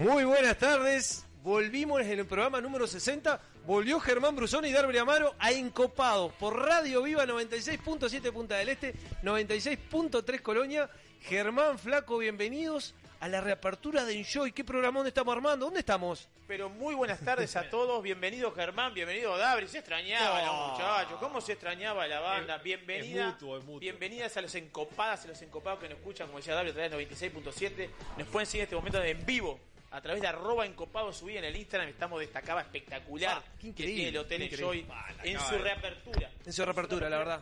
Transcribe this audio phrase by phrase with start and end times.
[0.00, 1.26] Muy buenas tardes.
[1.42, 3.38] Volvimos en el programa número 60.
[3.66, 8.94] Volvió Germán Brusón y Darby Amaro a Encopado por Radio Viva 96.7 Punta del Este,
[9.22, 10.88] 96.3 Colonia.
[11.20, 14.52] Germán Flaco, bienvenidos a la reapertura de Enjoy.
[14.52, 15.66] ¿Qué programón estamos armando?
[15.66, 16.30] ¿Dónde estamos?
[16.46, 18.02] Pero muy buenas tardes a todos.
[18.02, 19.68] Bienvenido Germán, bienvenido Dabri.
[19.68, 20.46] Se extrañaba No.
[20.46, 21.18] los muchachos.
[21.20, 22.56] ¿Cómo se extrañaba la banda?
[22.56, 23.26] Bienvenida.
[23.28, 23.80] es mutuo, es mutuo.
[23.80, 26.90] Bienvenidas a los encopadas, a los encopados que nos escuchan, como decía Dabri, a través
[26.90, 27.90] de 96.7.
[28.16, 29.60] Nos pueden seguir en este momento en vivo.
[29.92, 33.68] A través de arroba encopado subí en el Instagram estamos destacaba espectacular Ah, qué que
[33.68, 34.86] increíble, tiene el Hotel Enjoy.
[34.90, 36.30] Ah, en su de- reapertura.
[36.46, 37.40] En su reapertura, la verdad.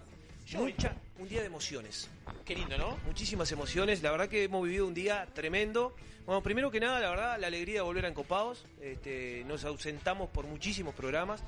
[0.54, 2.08] Mucha, un día de emociones.
[2.46, 2.96] Qué lindo, ¿no?
[3.04, 4.02] Muchísimas emociones.
[4.02, 5.94] La verdad que hemos vivido un día tremendo.
[6.24, 8.64] Bueno, primero que nada, la verdad, la alegría de volver a Encopados.
[8.80, 11.42] Este, nos ausentamos por muchísimos programas.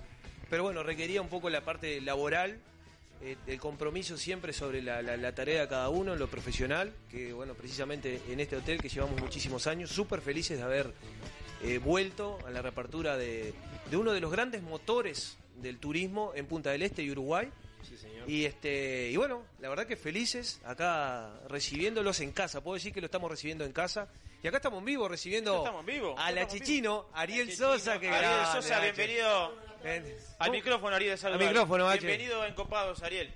[0.51, 2.59] Pero bueno, requería un poco la parte laboral.
[3.23, 7.33] Eh, el compromiso siempre sobre la, la- la tarea de cada uno, lo profesional, que
[7.33, 10.92] bueno, precisamente en este hotel que llevamos muchísimos años, súper felices de haber
[11.62, 13.53] eh, vuelto a la reapertura de,
[13.91, 17.50] de uno de los grandes motores del turismo en Punta del Este y Uruguay.
[17.86, 18.28] Sí, señor.
[18.30, 22.62] Y este y bueno, la verdad que felices acá recibiéndolos en casa.
[22.62, 24.08] Puedo decir que lo estamos recibiendo en casa.
[24.42, 28.08] Y acá estamos en vivo recibiendo Estamos en vivo, a la Chichino, Ariel Sosa, que
[28.08, 29.70] Ariel Sosa, bienvenido Ven.
[29.84, 30.03] Al
[30.39, 30.53] ¿Cómo?
[30.53, 31.19] micrófono, Ariel.
[31.19, 31.27] de.
[31.27, 32.06] Al micrófono, H.
[32.06, 33.33] Bienvenido a Encopados, Ariel.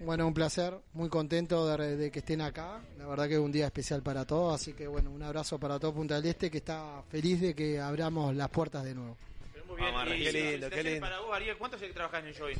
[0.00, 2.80] Bueno, un placer, muy contento de, de que estén acá.
[2.98, 5.78] La verdad que es un día especial para todos, así que bueno, un abrazo para
[5.78, 9.16] todo Punta del Este que está feliz de que abramos las puertas de nuevo.
[9.52, 9.92] Pero muy bien.
[9.94, 11.00] Vamos, y qué lindo, qué lindo.
[11.00, 12.54] Para vos, Ariel, ¿cuánto hace que trabajas en Enjoy?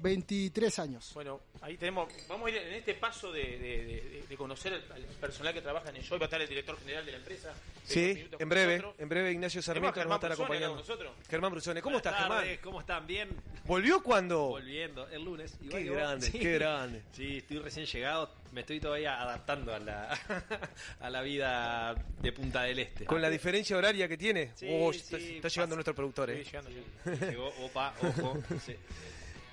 [0.00, 1.10] 23 años.
[1.14, 4.92] Bueno, ahí tenemos, vamos a ir en este paso de, de- de- de conocer al,
[4.92, 7.52] al personal que trabaja en Enjoy, va a estar el director general de la empresa.
[7.84, 9.00] Sí, en breve, nosotros.
[9.00, 10.68] en breve Ignacio Sarmiento nos va a Germán estar acompañando.
[10.76, 11.12] con nosotros.
[11.28, 12.44] Germán Brusone, ¿cómo estás, Germán?
[12.62, 13.06] ¿Cómo están?
[13.06, 13.28] Bien.
[13.64, 14.48] ¿Volvió cuando?
[14.48, 15.54] Volviendo el lunes.
[15.60, 17.02] igual Qué grande, qué grande.
[17.12, 18.30] Sí, estoy recién llegado.
[18.52, 20.18] Me estoy todavía adaptando a la,
[21.00, 23.04] a la vida de Punta del Este.
[23.04, 24.50] Con la diferencia horaria que tiene.
[24.54, 26.44] Sí, Oh, sí, está, llegando nuestro productor, eh.
[26.44, 27.26] Sí, llegando, llegando.
[27.26, 28.38] Llegó, opa, ojo.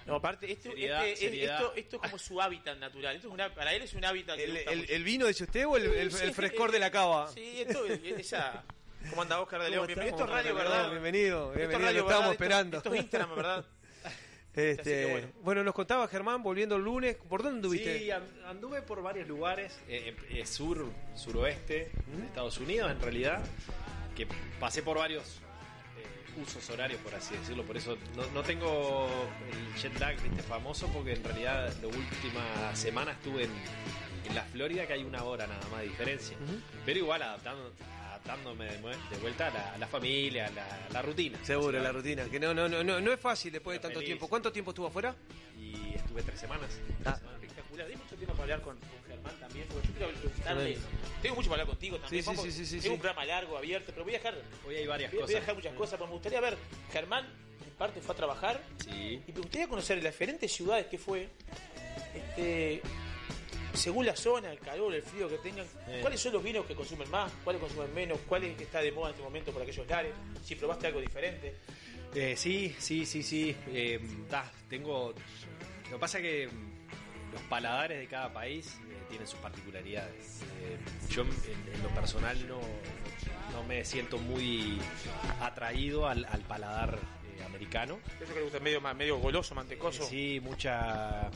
[0.07, 1.55] No, aparte, esto, Seriedad, este- es- seriedad.
[1.61, 3.15] esto, esto es como su hábitat natural.
[3.15, 4.93] Esto es una, para él es un hábitat que ¿El, gusta el- mucho.
[4.93, 7.27] el vino dice usted o el, el- Sí, el frescor de la cava?
[7.31, 8.63] Sí, esto es esa.
[9.09, 9.87] ¿Cómo anda Oscar de ¿Cómo León?
[9.87, 10.15] Bienvenido.
[10.17, 10.89] Esto es radio, ¿verdad?
[10.91, 12.31] bienvenido, Esto es bienvenido, radio, lo estábamos.
[12.31, 12.77] Esto- esperando.
[12.77, 13.65] Esto es Instagram, ¿verdad?
[14.57, 15.27] Este, bueno.
[15.41, 15.63] bueno.
[15.63, 17.99] nos contaba Germán, volviendo el lunes, ¿por dónde anduviste?
[17.99, 20.83] Sí, an- anduve por varios lugares, eh, eh, sur,
[21.15, 23.43] suroeste de Estados Unidos en realidad,
[24.15, 24.27] que
[24.59, 25.46] pasé por varios eh,
[26.41, 29.09] usos horarios, por así decirlo, por eso no, no tengo
[29.51, 30.41] el jet lag ¿viste?
[30.43, 33.51] famoso, porque en realidad la última semana estuve en,
[34.27, 36.37] en la Florida, que hay una hora nada más de diferencia,
[36.85, 37.71] pero igual adaptando,
[38.09, 41.39] adaptándome de, de vuelta a la, a la familia, a la, a la rutina.
[41.43, 44.07] Seguro, la rutina, que no, no, no, no, no es fácil después de tanto feliz.
[44.09, 44.27] tiempo.
[44.27, 45.15] ¿Cuánto tiempo estuvo afuera?
[45.57, 46.69] Y estuve tres semanas.
[47.03, 47.03] Ah.
[47.03, 47.41] Tres semanas.
[47.41, 47.87] Espectacular.
[47.87, 50.77] Hay mucho tema para hablar con, con Germán también, porque yo quiero preguntarle.
[51.21, 52.23] Tengo mucho para hablar contigo también.
[52.23, 54.75] Sí, sí, sí, sí, sí, tengo un programa largo, abierto, pero voy a dejar, Hoy
[54.75, 55.41] hay varias voy, voy a cosas.
[55.41, 56.57] dejar muchas cosas, pero me gustaría ver.
[56.91, 57.25] Germán,
[57.65, 58.61] en parte, fue a trabajar.
[58.83, 59.21] Sí.
[59.27, 61.29] Y me gustaría conocer las diferentes ciudades que fue,
[62.15, 62.81] este,
[63.73, 65.99] según la zona, el calor, el frío que tengan, Eh.
[66.01, 68.91] cuáles son los vinos que consumen más, cuáles consumen menos, cuál es que está de
[68.91, 71.53] moda en este momento por aquellos lares, si probaste algo diferente.
[72.15, 73.55] Eh, sí, sí, sí, sí.
[73.67, 73.99] Eh,
[74.29, 75.13] ta, tengo.
[75.85, 76.76] Lo que pasa que mm,
[77.37, 80.41] los paladares de cada país eh, tienen sus particularidades.
[80.59, 80.77] Eh,
[81.09, 81.29] yo, en,
[81.75, 82.59] en lo personal, no,
[83.53, 84.79] no me siento muy
[85.39, 86.97] atraído al, al paladar
[87.37, 87.99] eh, americano.
[88.19, 90.03] Eso que le gusta medio, medio goloso, mantecoso.
[90.03, 91.29] Sí, mucha.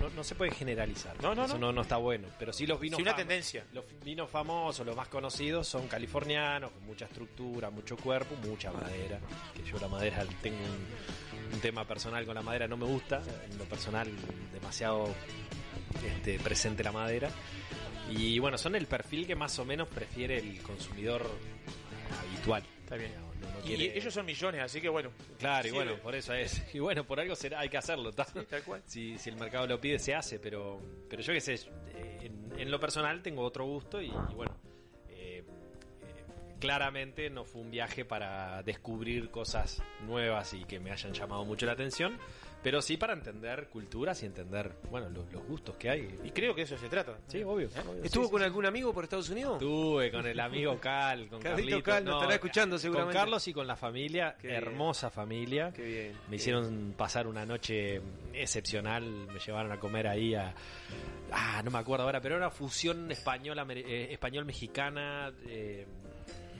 [0.00, 1.14] No, no- se puede generalizar.
[1.22, 1.66] No, no, Eso no.
[1.66, 2.28] no, no está bueno.
[2.38, 2.96] Pero sí los vinos.
[2.96, 3.64] Sí, una tendencia.
[3.72, 9.18] Los vinos famosos, los más conocidos, son californianos, con mucha estructura, mucho cuerpo, mucha madera.
[9.54, 13.22] Que yo la madera tengo un, un tema personal con la madera, no me gusta.
[13.50, 14.10] En lo personal,
[14.52, 15.08] demasiado
[16.04, 17.30] este, presente la madera.
[18.10, 21.28] Y bueno, son el perfil que más o menos prefiere el consumidor
[22.28, 22.62] habitual.
[22.82, 23.12] Está bien.
[23.64, 25.10] Y ellos son millones, así que bueno.
[25.38, 25.84] Claro, y Sirve.
[25.84, 26.62] bueno, por eso es.
[26.74, 28.26] Y bueno, por algo será, hay que hacerlo, ¿tá?
[28.48, 28.82] tal cual.
[28.86, 32.52] Si, si el mercado lo pide, se hace, pero, pero yo qué sé, eh, en,
[32.60, 34.56] en lo personal tengo otro gusto y, y bueno,
[35.08, 35.44] eh, eh,
[36.60, 41.64] claramente no fue un viaje para descubrir cosas nuevas y que me hayan llamado mucho
[41.66, 42.18] la atención,
[42.64, 46.18] pero sí para entender culturas y entender, bueno, los, los gustos que hay.
[46.24, 47.16] Y creo que eso se trata.
[47.28, 47.68] Sí, obvio.
[47.68, 48.02] obvio.
[48.02, 49.54] ¿Estuvo Sí, con algún amigo por Estados Unidos?
[49.62, 51.82] Estuve con el amigo Cal, con Carlito Carlito.
[51.84, 53.12] Cal nos estará escuchando seguramente.
[53.14, 54.56] Con Carlos y con la familia, Qué bien.
[54.62, 55.72] hermosa familia.
[55.72, 56.12] Qué bien.
[56.28, 58.00] Me hicieron pasar una noche
[58.32, 60.54] excepcional, me llevaron a comer ahí a...
[61.30, 65.32] Ah, no me acuerdo ahora, pero era una fusión española, eh, español-mexicana.
[65.46, 65.86] eh,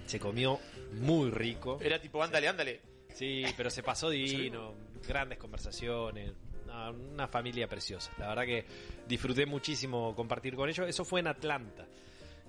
[0.06, 0.60] se comió
[1.00, 1.78] muy rico.
[1.80, 2.80] Era tipo, ándale, ándale.
[3.14, 4.74] Sí, pero se pasó divino,
[5.06, 6.32] grandes conversaciones,
[7.12, 8.10] una familia preciosa.
[8.18, 8.64] La verdad que
[9.06, 10.88] disfruté muchísimo compartir con ellos.
[10.88, 11.86] Eso fue en Atlanta.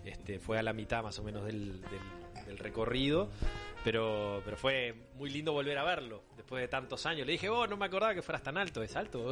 [0.04, 3.30] Este, fue a la mitad más o menos del, del- del recorrido.
[3.84, 7.26] Pero, pero fue muy lindo volver a verlo después de tantos años.
[7.28, 8.82] Le dije, oh, no me acordaba que fueras tan alto.
[8.82, 9.32] ¿Es alto?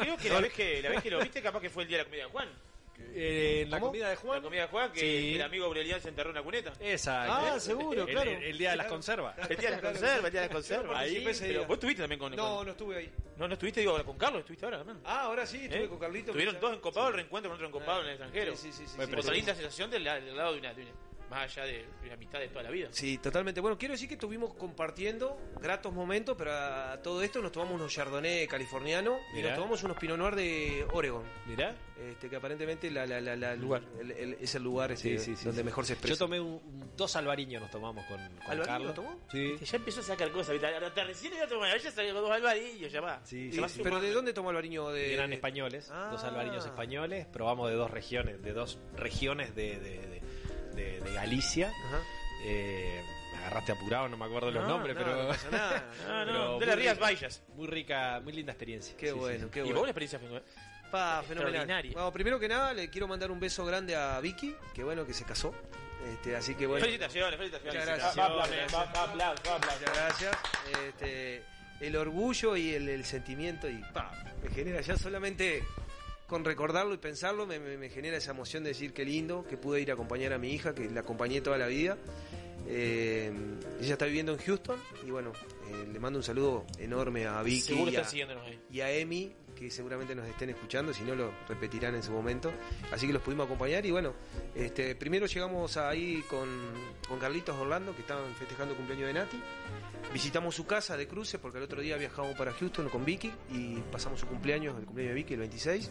[0.00, 1.98] Creo que la vez que, la vez que lo viste, capaz que fue el día
[1.98, 2.48] de la comida de Juan.
[3.14, 4.38] Eh, en la comida de Juan.
[4.38, 5.34] La comida de Juan, que Sí.
[5.34, 6.72] el amigo Aurelian se enterró en la cuneta.
[6.80, 7.32] Exacto.
[7.32, 8.30] Ah, seguro, El- claro.
[8.30, 9.36] El, el día de las conservas.
[9.50, 10.98] El día de la conserva, el día de la conserva.
[10.98, 13.12] Ahí, pero vos estuviste también con, No, con- no estuve ahí.
[13.36, 14.98] no, no estuviste, digo, con Carlos, estuviste ahora también.
[15.04, 15.88] Ah, ahora sí, estuve ¿Eh?
[15.88, 16.32] con Carlito.
[16.32, 18.56] Tuvieron dos encopados, el reencuentro con otro encopado en el extranjero.
[18.56, 18.78] Sí, sí, sí.
[18.84, 18.96] sí, sí.
[18.96, 20.92] Por Pero la linda sensación del, del lado de una, de una-
[21.32, 22.88] Más allá de, la mitad de toda la vida.
[22.92, 23.60] Sí, totalmente.
[23.60, 27.92] Bueno, quiero decir que estuvimos compartiendo gratos momentos, pero a todo esto nos tomamos unos
[27.92, 29.48] Chardonnay californiano y Mirá.
[29.50, 31.22] nos tomamos unos Pinot Noir de Oregon.
[31.46, 31.74] Mirá.
[31.98, 33.82] Este, que aparentemente la, la, la, la- Lugar.
[34.00, 35.64] el- el- es el lugar este, Sí, sí, sí, donde sí.
[35.64, 36.14] mejor se expresa.
[36.14, 38.88] Yo tomé un, un- dos albariños nos tomamos con, con ¿Alvarillo Carlos.
[38.88, 39.20] lo tomó?
[39.30, 39.54] Sí.
[39.64, 40.56] Ya empezó a sacar cosas.
[40.62, 43.20] Ahora recién iba a tomar, ya salió con dos alvarillos, ya va.
[43.24, 43.80] Sí, Y- sí, sí.
[43.84, 44.88] ¿Pero de dónde tomó Alvariño?
[44.90, 45.14] De...
[45.14, 46.08] Eran españoles, Ah.
[46.10, 47.26] dos albariños españoles.
[47.26, 49.98] Probamos de dos regiones, de dos regiones de, de,
[50.74, 51.68] de- de- de Galicia.
[51.86, 52.00] Ajá.
[52.44, 53.00] Eh,
[53.32, 55.84] me agarraste apurado, no me acuerdo los No, nombres, no, pero no pasa nada.
[56.06, 56.98] Pero no, de muy las Rías.
[56.98, 57.42] Baixas.
[57.54, 58.96] muy rica, muy linda experiencia.
[58.96, 59.50] Qué Sí, bueno, sí.
[59.52, 59.74] qué Y bueno.
[59.76, 60.20] vos una experiencia.
[60.90, 61.66] Pa, fenomenal.
[61.92, 65.14] Bueno, primero que nada le quiero mandar un beso grande a Vicky, que bueno que
[65.14, 65.54] se casó.
[66.12, 66.84] Este, así que bueno.
[66.84, 67.80] Felicitaciones, felicitaciones.
[67.88, 68.16] Muchas gracias.
[69.36, 70.36] Muchas gracias.
[70.88, 71.42] Este,
[71.80, 75.62] el orgullo y el, el sentimiento y pa, me genera ya solamente
[76.32, 79.58] con recordarlo y pensarlo me, me- me genera esa emoción de decir qué lindo que
[79.58, 81.98] pude ir a acompañar a mi hija, que la acompañé toda la vida.
[82.66, 83.30] Eh,
[83.80, 85.32] ella está viviendo en Houston y bueno,
[85.68, 88.00] eh, le mando un saludo enorme a Vicky y a,
[88.70, 92.52] y a Emi, que seguramente nos estén escuchando, si no lo repetirán en su momento.
[92.90, 94.12] Así que los pudimos acompañar y bueno,
[94.54, 96.48] este, primero llegamos ahí con,
[97.08, 99.40] con Carlitos Orlando, que estaban festejando el cumpleaños de Nati.
[100.12, 103.76] Visitamos su casa de cruce porque el otro día viajamos para Houston con Vicky y
[103.92, 105.90] pasamos su cumpleaños, el cumpleaños de Vicky, el 26.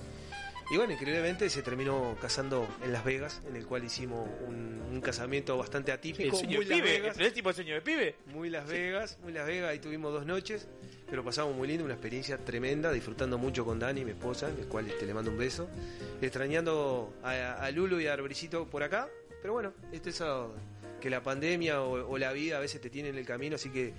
[0.72, 5.02] Y bueno, increíblemente se terminó casando en Las Vegas, en el cual hicimos un, un
[5.02, 6.38] casamiento bastante atípico.
[6.38, 7.18] muy de Las pibe, Vegas.
[7.20, 8.16] ¿el tipo de sueño de pibe?
[8.28, 10.70] Muy Las Vegas, muy Las Vegas, ahí tuvimos dos noches,
[11.10, 14.88] pero pasamos muy lindo, una experiencia tremenda, disfrutando mucho con Dani, mi esposa, el cual
[14.88, 15.68] este, le mando un beso,
[16.22, 19.10] extrañando a, a Lulu y a Arboricito por acá,
[19.42, 20.56] pero bueno, esto es algo
[21.02, 23.70] que la pandemia o, o la vida a veces te tiene en el camino, así
[23.72, 23.94] que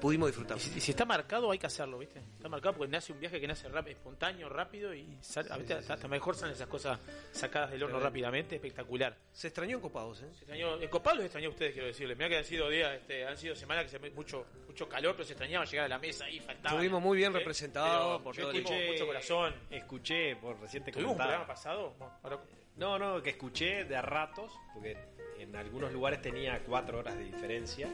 [0.00, 0.56] pudimos disfrutar.
[0.58, 2.18] Y si, y si está marcado, hay que hacerlo, ¿viste?
[2.36, 5.76] Está marcado porque nace un viaje que nace rápido, espontáneo, rápido y sale, a veces
[5.78, 6.98] hasta, hasta mejor salen esas cosas
[7.32, 9.16] sacadas del horno Pero- rápidamente, espectacular.
[9.32, 10.26] Se extrañó en Copados, ¿eh?
[10.32, 12.16] Se extrañó, el copado los extrañó a ustedes, quiero decirles.
[12.16, 15.24] Mira que han sido días, este, han sido semanas que se mucho, mucho calor, pero
[15.24, 16.70] se extrañaba llegar a la mesa y faltaba.
[16.74, 19.54] Estuvimos muy bien representados Pero por yo todo el escuché mucho corazón.
[19.70, 21.94] Escuché por reciente ¿Tuvimos un programa pasado?
[21.98, 22.40] Bueno, ahora-
[22.76, 24.96] No, no, que escuché de a ratos, porque
[25.40, 27.88] en algunos lugares tenía cuatro horas de diferencia.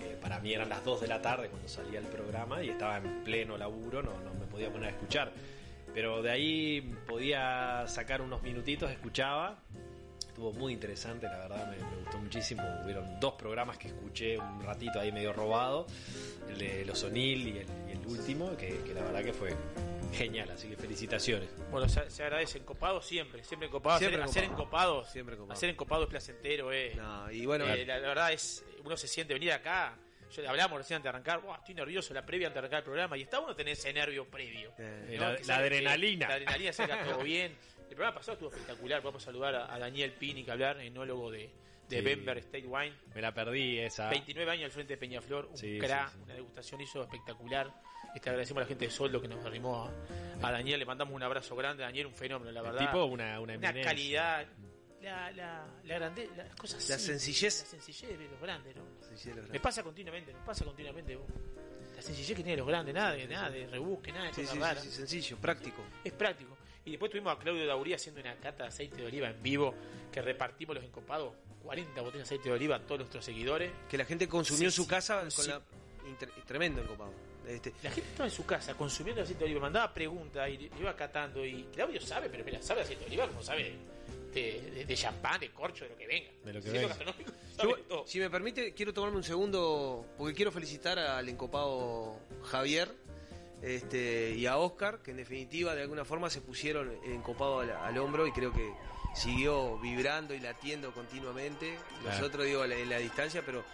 [0.00, 2.98] Eh, para mí eran las 2 de la tarde cuando salía el programa y estaba
[2.98, 5.32] en pleno laburo, no, no me podía poner a escuchar.
[5.92, 9.58] Pero de ahí podía sacar unos minutitos, escuchaba.
[10.38, 12.62] Estuvo muy interesante, la verdad, me, me gustó muchísimo.
[12.84, 15.84] Hubieron dos programas que escuché un ratito ahí medio robado,
[16.48, 19.52] el de Los O'Neill y el, y el último, que, que la verdad que fue
[20.12, 21.48] genial, así que felicitaciones.
[21.72, 23.98] Bueno, se, se agradece encopado siempre, siempre encopado.
[23.98, 24.62] Siempre hacer, hacer encopado.
[25.00, 26.92] encopados, Siempre hacer encopado es placentero, eh.
[26.94, 29.96] No, y bueno, Eh, la, la verdad es, uno se siente venir acá.
[30.36, 32.84] Yo hablamos recién antes de arrancar, "Buah, estoy nervioso, la previa antes de arrancar el
[32.84, 33.18] programa.
[33.18, 34.72] Y está bueno tener ese nervio previo.
[34.78, 36.26] eh, La- Que la adrenalina.
[36.26, 37.56] que La adrenalina salga todo bien.
[37.88, 39.02] El programa pasado estuvo espectacular.
[39.02, 41.50] Podemos saludar a, a Daniel Pini, que hablar, enólogo de,
[41.88, 42.02] de Sí.
[42.04, 42.94] Bember State Wine.
[43.14, 44.10] Me la perdí esa.
[44.10, 46.22] 29 años al frente de Peñaflor, un Sí, cra, sí, sí.
[46.24, 47.72] una degustación hizo espectacular.
[48.14, 51.14] Este, agradecemos a la gente de Soldo que nos arrimó a, a Daniel, le mandamos
[51.14, 51.82] un abrazo grande.
[51.82, 52.80] Daniel, un fenómeno, la El verdad.
[52.80, 54.46] tipo una, una una calidad,
[55.02, 57.60] la, la, la grandeza, las cosas La simples, sencillez.
[57.62, 58.82] La sencillez de los grandes, ¿no?
[59.00, 61.16] sí, sí, la Me pasa continuamente, nos pasa continuamente.
[61.16, 61.26] vos.
[61.96, 64.54] La sencillez que tienen los grandes, nada de, nada de rebusque, nada de Sí, cosas
[64.54, 64.82] sí, raras.
[64.84, 65.82] sí, sí, sencillo, práctico.
[66.04, 66.56] Es práctico.
[66.88, 69.74] Y después tuvimos a Claudio Daurí haciendo una cata de aceite de oliva en vivo,
[70.10, 73.70] que repartimos los encopados, 40 botellas de aceite de oliva a todos nuestros seguidores.
[73.90, 75.48] Que la gente consumió en Sí, su sí, casa con sí.
[75.48, 75.60] la
[76.46, 77.12] tremendo encopado.
[77.46, 80.96] Este, La gente estaba en su casa consumiendo aceite de oliva, mandaba preguntas y iba
[80.96, 81.44] catando.
[81.44, 83.76] Y Claudio sabe, pero mira, sabe de aceite de oliva como sabe
[84.32, 86.30] de, de, de champán, de corcho, de lo que venga.
[86.44, 86.96] De lo que venga.
[87.62, 92.88] Yo, si me permite, quiero tomarme un segundo, porque quiero felicitar al encopado Javier
[93.62, 97.98] este, y a Oscar, que en definitiva de alguna forma se pusieron encopado al, al
[97.98, 98.72] hombro y creo que
[99.14, 101.76] siguió vibrando y latiendo continuamente.
[102.02, 102.18] Claro.
[102.18, 103.64] Nosotros digo en la distancia, pero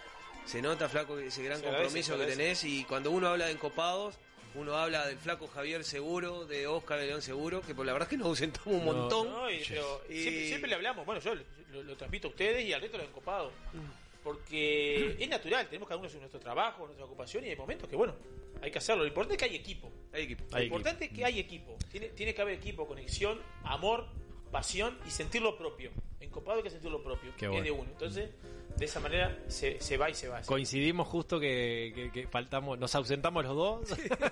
[0.45, 4.15] se nota, flaco, ese gran Se compromiso que tenés y cuando uno habla de encopados...
[4.57, 8.07] Uno habla del flaco Javier Seguro, de Oscar de León Seguro, que por la verdad
[8.07, 9.29] es que nos ausentamos un No, montón.
[9.29, 11.05] No, y- pero Y- siempre, siempre le hablamos.
[11.05, 13.51] Bueno, yo lo, lo transmito a ustedes y al resto de los encopados.
[13.73, 13.79] Mm.
[14.25, 18.15] Porque es natural, tenemos cada uno nuestro trabajo, nuestra ocupación y hay momentos que, bueno,
[18.59, 19.03] hay que hacerlo.
[19.03, 19.91] Lo importante es que hay equipo.
[20.11, 20.43] Hay equipo.
[20.49, 21.77] Lo Hay importante es que hay equipo.
[21.91, 24.07] Tiene, tiene que haber equipo, conexión, amor
[24.51, 25.91] pasión y sentir lo propio.
[26.19, 27.63] En copado hay que sentir lo propio, Qué es bueno.
[27.65, 27.91] de uno.
[27.91, 28.31] Entonces,
[28.77, 30.41] de esa manera se, se va y se va.
[30.41, 33.89] Coincidimos justo que, que- que faltamos, nos ausentamos los dos.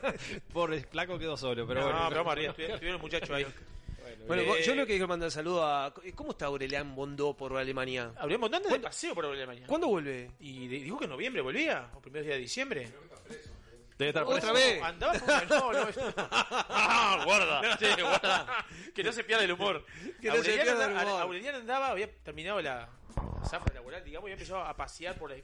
[0.54, 2.06] Por el flaco quedó solo, pero no, bueno.
[2.10, 3.46] pero vamos arriba, estuvieron estuvieron los muchachos ahí.
[4.28, 5.94] Bueno, Eh, vos- yo lo que quiero mandar saludo a.
[6.16, 8.12] ¿Cómo está Aurelian Bondó por Alemania?
[8.18, 9.66] Habríamos dando de paseo por Alemania.
[9.68, 10.32] ¿Cuándo vuelve?
[10.40, 12.90] Y de- dijo que en noviembre volvía, o primeros días de diciembre.
[13.98, 14.54] Debe estar Otra preso.
[14.54, 14.82] vez.
[14.82, 15.88] Andaba con no, no.
[16.18, 18.66] ah, guarda, sí, guarda.
[18.96, 19.86] Que no se pierda el humor.
[20.20, 21.22] Que no se Aureliano pierda el andaba- humor.
[21.22, 22.90] Aureliano andaba, había terminado la
[23.46, 25.40] zafra laboral, digamos, y a pasear por las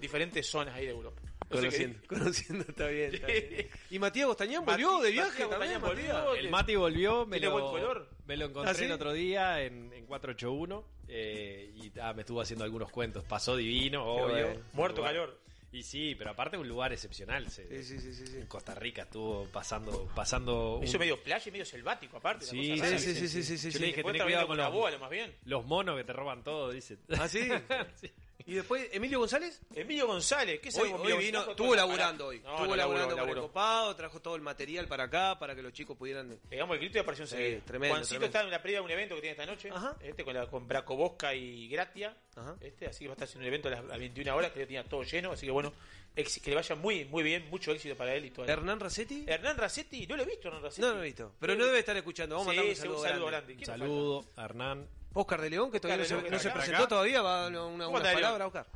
[0.00, 1.20] diferentes zonas ahí de Europa.
[1.50, 3.14] No Conociendo, conociendo, está bien.
[3.14, 3.68] está bien.
[3.90, 5.44] ¿Y Matías Gostañán Mati- volvió de viaje?
[5.44, 6.34] Gostañán volvió.
[6.34, 8.08] El Mati volvió, me Tiene lo, buen color.
[8.26, 8.84] me lo encontré ¿Ah, sí?
[8.84, 13.24] el otro día en, en 481 eh, y ah, me estuvo haciendo algunos cuentos.
[13.24, 14.46] Pasó divino, obvio.
[14.46, 14.60] bueno.
[14.72, 15.38] Muerto calor.
[15.74, 17.50] Y sí, pero aparte un lugar excepcional.
[17.50, 18.36] se- Sí, sí, sí, sí, sí.
[18.38, 22.46] En Costa Rica estuvo pasando pasando un- Hizo medio playa y medio selvático, aparte.
[22.46, 23.14] Sí, Sí, rara, sí, ¿viste?
[23.14, 23.78] sí, sí, sí, sí, Yo sí.
[23.80, 25.34] le dije, tenés cuidado con los, bola, más bien.
[25.44, 26.96] los monos que te roban todo, dice.
[27.18, 27.48] ¿Ah, sí?
[28.38, 28.44] Sí.
[28.46, 29.60] ¿Y después Emilio González?
[29.74, 31.00] Emilio González, ¿qué Hoy, sabemos?
[31.02, 32.40] hoy vino, estuvo laburando hoy.
[32.40, 35.62] No, estuvo no, laburando con el copado, trajo todo el material para acá, para que
[35.62, 36.38] los chicos pudieran...
[36.48, 37.60] Pegamos el grito y apareció Sí, enseguida.
[37.64, 38.26] tremendo, Juancito tremendo.
[38.38, 39.70] está en la previa de un evento que tiene esta noche.
[39.72, 39.96] Ajá.
[40.00, 42.16] Este con, la, con Braco Bosca y Gratia.
[42.36, 42.56] Ajá.
[42.60, 44.50] Este, así que va a estar haciendo un evento a las, a las 21 horas,
[44.52, 45.32] que ya tenía todo lleno.
[45.32, 45.72] Así que bueno,
[46.16, 48.46] ex- que le vaya muy muy bien, mucho éxito para él y todo.
[48.46, 49.24] ¿Hernán Racetti?
[49.28, 50.82] Hernán Racetti, no lo he visto, Hernán Racetti.
[50.82, 51.32] No, no lo he visto.
[51.38, 52.34] Pero no debe estar escuchando.
[52.36, 53.54] Vamos a Sí, mandarle un sí, saludo, un saludo grande.
[53.54, 53.64] grande.
[53.64, 54.88] ¿Quién nos Saludo, a Hernán.
[55.14, 56.88] Oscar de León, que todavía no Oscar se, no presentó acá.
[56.88, 58.66] todavía, va una, una, ¿Cómo una palabra, Oscar.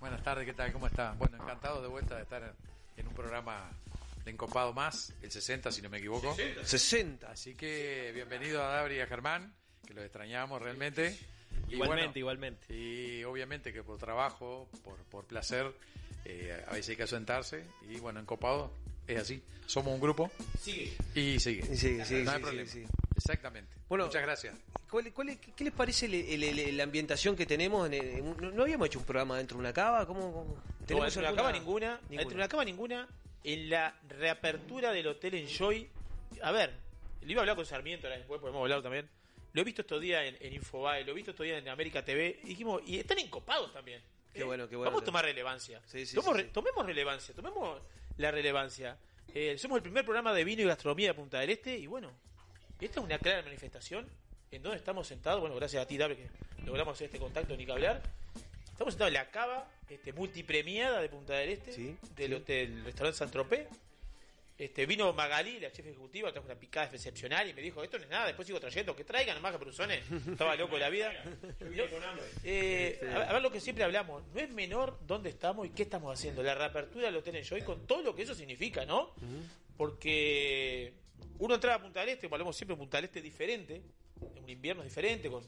[0.00, 0.72] Buenas tardes, ¿qué tal?
[0.72, 1.12] ¿Cómo está?
[1.18, 2.54] Bueno, encantado de vuelta de estar
[2.96, 3.70] en un programa
[4.24, 6.34] de Encopado Más, el 60 si no me equivoco.
[6.64, 7.30] 60.
[7.30, 9.54] Así que bienvenido a Dabri y a Germán,
[9.86, 11.18] que los extrañamos realmente.
[11.68, 12.74] Y Igualmente, bueno, igualmente.
[12.74, 15.70] Y obviamente que por trabajo, por, por placer,
[16.24, 17.66] eh, a veces hay que ausentarse.
[17.88, 18.72] Y bueno, Encopado
[19.14, 19.42] es así.
[19.66, 20.96] Somos un grupo Sigue.
[21.14, 21.62] y sigue.
[21.72, 22.70] Y sigue, sigue, no hay problema.
[23.16, 23.70] Exactamente.
[23.88, 24.56] Bueno, Muchas gracias.
[24.90, 27.86] ¿Cuál, cuál es- qué les parece el- el- el- la ambientación que tenemos?
[27.86, 30.04] En el- en un- no, no habíamos hecho un programa dentro de una cava?
[30.06, 30.44] ¿Cómo, cómo?
[30.80, 33.08] No, ¿Tenemos dentro de una cama ninguna, Dentro de una cama ninguna.
[33.44, 35.88] En la reapertura del Hotel Enjoy.
[36.42, 36.72] A ver,
[37.22, 39.08] le iba a hablar con Sarmiento ahora después, podemos hablar también.
[39.52, 42.04] Lo he visto estos días en, en Infobae, lo he visto estos días en América
[42.04, 42.40] TV.
[42.44, 44.00] Y dijimos, y están encopados también.
[44.34, 44.90] Qué bueno, qué bueno.
[44.90, 45.80] Vamos a tomar relevancia.
[45.86, 46.16] Sí, sí.
[46.52, 47.80] Tomemos relevancia, tomemos
[48.20, 48.96] la relevancia.
[49.34, 51.76] Eh, somos el primer programa de vino y gastronomía de Punta del Este.
[51.78, 52.10] Y bueno,
[52.80, 54.06] esta es una clara manifestación
[54.50, 55.40] en donde estamos sentados.
[55.40, 56.28] Bueno, gracias a ti, David, que
[56.66, 58.02] logramos hacer este contacto, ni que hablar.
[58.72, 62.34] Estamos sentados en la cava este, multipremiada de Punta del Este, Sí, del sí.
[62.34, 63.68] hotel restaurante San Tropez.
[64.60, 68.04] Este, vino Magalí, la chef ejecutiva, trajo una picada excepcional y me dijo, esto no
[68.04, 70.04] es nada, después sigo trayendo, que traigan nomás capruzones.
[70.30, 71.10] Estaba loco de la vida.
[72.44, 75.70] Eh, a, ver, a ver lo que siempre hablamos, no es menor dónde estamos y
[75.70, 76.42] qué estamos haciendo.
[76.42, 79.14] La reapertura del Hotel Enjoy con todo lo que eso significa, ¿no?
[79.78, 80.92] Porque
[81.38, 83.80] uno entraba a Punta del Este, como hablamos siempre, Punta del Este es diferente,
[84.36, 85.42] en un invierno diferente, con,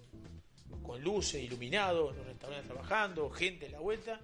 [0.83, 4.21] con luces, iluminado, los restaurantes trabajando, gente en la vuelta.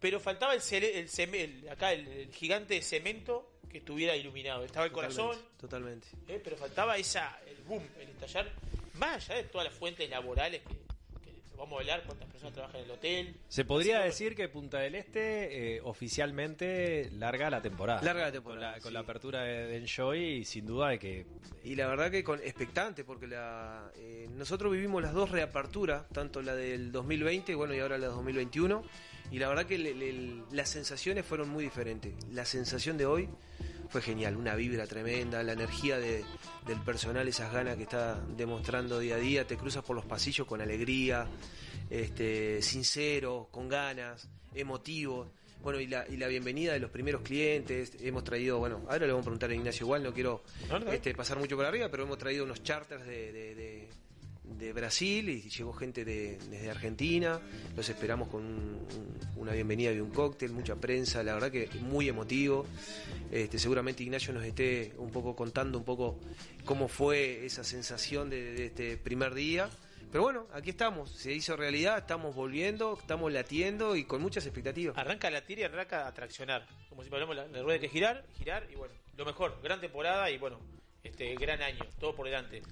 [0.00, 4.64] Pero faltaba el, acá el, el gigante de cemento que estuviera iluminado.
[4.64, 6.08] Estaba el corazón, Totalmente.
[6.26, 6.40] ¿eh?
[6.42, 8.50] pero faltaba esa el boom, el estallar,
[8.94, 10.74] más allá de todas las fuentes laborales que,
[11.24, 13.36] que vamos a hablar, cuántas personas trabajan en el hotel.
[13.48, 18.02] Se podría decir que Punta del Este eh, oficialmente larga la temporada.
[18.02, 20.98] Larga la Con temporada, la, con la apertura de, de Enjoy y sin duda de
[20.98, 21.26] que
[21.64, 26.42] Y la verdad que con expectante, porque la, eh, nosotros vivimos las dos reaperturas, tanto
[26.42, 28.82] la del 2020, bueno, y ahora la del 2021,
[29.30, 32.12] y la verdad que le- le- las sensaciones fueron muy diferentes.
[32.32, 33.28] La sensación de hoy
[33.90, 36.24] fue genial, una vibra tremenda, la energía de-
[36.66, 40.46] del personal, esas ganas que está demostrando día a día, te cruzas por los pasillos
[40.46, 41.26] con alegría,
[41.90, 45.28] este, sincero, con ganas, emotivos.
[45.62, 49.12] Bueno, y la, y la bienvenida de los primeros clientes, hemos traído, bueno, ahora le
[49.12, 50.42] vamos a preguntar a Ignacio igual, no quiero
[50.92, 53.88] este, pasar mucho por arriba, pero hemos traído unos charters de, de- de-
[54.56, 57.40] de Brasil y llegó gente de- desde Argentina.
[57.76, 61.68] Los esperamos con un- un- una bienvenida y un cóctel, mucha prensa, la verdad que
[61.80, 62.66] muy emotivo.
[63.30, 66.18] Este, seguramente Ignacio nos esté un poco contando un poco
[66.64, 69.68] cómo fue esa sensación de, este primer día.
[70.10, 74.96] Pero bueno, aquí estamos, se hizo realidad, estamos volviendo, estamos latiendo y con muchas expectativas.
[74.96, 76.66] Arranca la tira y arranca a traccionar.
[76.88, 80.38] Como si hablamos, la, rueda que girar, girar y bueno, lo mejor, gran temporada y
[80.38, 80.58] bueno,
[81.04, 82.62] este gran año, todo por delante.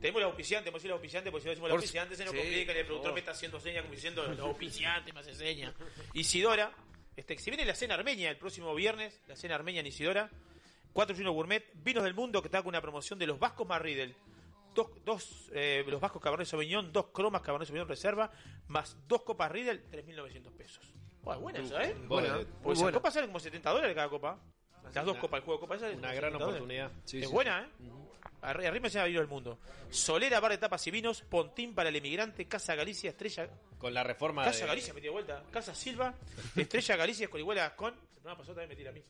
[0.00, 2.16] Tenemos la auspiciante, vamos a decir la auspiciante, porque si no decimos la Por auspiciante
[2.16, 5.12] se nos sí, complica, el por productor me está haciendo señas como diciendo la auspiciante
[5.12, 5.74] me hace señas.
[6.12, 6.72] Isidora,
[7.16, 10.30] este, si viene la cena armenia el próximo viernes, la cena armenia en Isidora,
[10.92, 14.14] 4 Gourmet, Vinos del Mundo que está con una promoción de los Vascos Marridel.
[14.74, 18.30] Dos, dos eh, los Vascos Cabernet Sauvignon, dos cromas Cabernet Sauvignon Reserva,
[18.68, 20.92] más dos copas Riedel, 3.900 pesos.
[21.22, 21.94] Buah, buena esa, ¿eh?
[22.06, 22.98] Buena, Bueno, Pues esas buena.
[22.98, 24.38] copas salen como 70 dólares cada copa.
[24.94, 26.92] Las dos copas, el juego de copa esa es Una gran oportunidad.
[27.04, 27.90] Sí, es sí, buena, ¿eh?
[28.90, 29.58] Se ha venido el mundo.
[29.90, 33.48] Solera, bar de tapas y vinos, Pontín para el emigrante, Casa Galicia, Estrella.
[33.78, 35.42] Con la reforma Casa de- Galicia metí de vuelta.
[35.50, 36.14] Casa Silva,
[36.54, 37.94] Estrella Galicia, Escorihuela con.
[37.94, 39.02] El programa pasado también me tira a mí.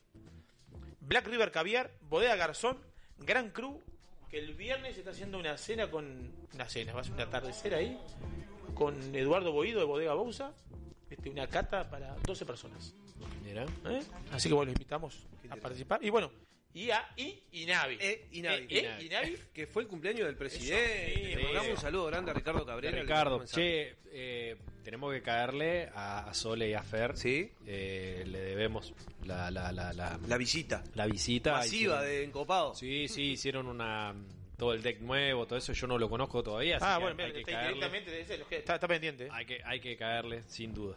[1.01, 2.77] Black River Caviar, Bodega Garzón,
[3.19, 3.81] Gran Cru,
[4.29, 6.31] que el viernes se está haciendo una cena con.
[6.53, 7.97] Una cena, va a ser un atardecer ahí.
[8.73, 10.53] Con Eduardo Boido de Bodega Bousa.
[11.09, 12.93] Este, una cata para 12 personas.
[13.45, 14.03] ¿eh?
[14.31, 16.03] Así que bueno, los invitamos a participar.
[16.03, 16.29] Y bueno,
[16.73, 17.97] y a I y Navi.
[17.99, 18.63] Eh, y Navi.
[18.63, 19.35] Eh, eh, y Navi.
[19.53, 21.13] Que fue el cumpleaños del presidente.
[21.15, 23.01] sí, Le mandamos un saludo grande a Ricardo Cabrera.
[23.01, 27.17] Ricardo, che, eh, tenemos que caerle a, a Sole y a Fer.
[27.17, 27.49] Sí.
[27.65, 28.93] Eh, le debemos
[29.25, 30.27] la, la, la, la, mensaje.
[30.29, 30.83] La visita.
[30.93, 31.51] la visita.
[31.53, 32.75] Masiva Hicieron- de Encopado.
[32.75, 34.13] Sí, sí, hicieron una
[34.57, 35.73] todo el deck nuevo, todo eso.
[35.73, 36.77] Yo no lo conozco todavía.
[36.77, 37.73] así Ah, que bueno, hay mira, que está caerle.
[37.75, 39.27] directamente de ese, que- está, está pendiente.
[39.31, 40.95] Hay que, hay que caerle, sin duda.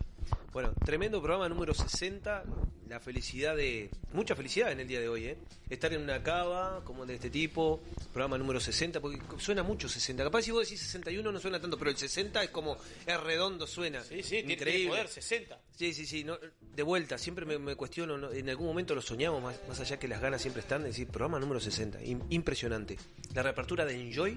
[0.53, 2.43] Bueno, tremendo programa número 60.
[2.91, 3.89] La felicidad de.
[4.13, 5.37] Mucha felicidad en el día de hoy, ¿eh?
[5.71, 7.81] Estar en una cava como de este tipo.
[8.13, 10.25] Programa número 60, porque suena mucho 60.
[10.25, 12.77] Capaz si vos decís 61 no suena tanto, pero el 60 es como.
[13.07, 14.03] Es redondo, suena.
[14.03, 14.65] Sí, sí, Increíble.
[14.67, 15.61] tiene poder, 60.
[15.77, 16.25] Sí, sí, sí.
[16.25, 16.37] no,
[16.75, 18.19] de vuelta, siempre me, me cuestiono.
[18.19, 18.33] ¿no?
[18.33, 20.83] En algún momento lo soñamos, más, más allá que las ganas siempre están.
[20.83, 22.01] de decir, programa número 60.
[22.03, 22.99] im- impresionante.
[23.35, 24.37] La reapertura de Enjoy.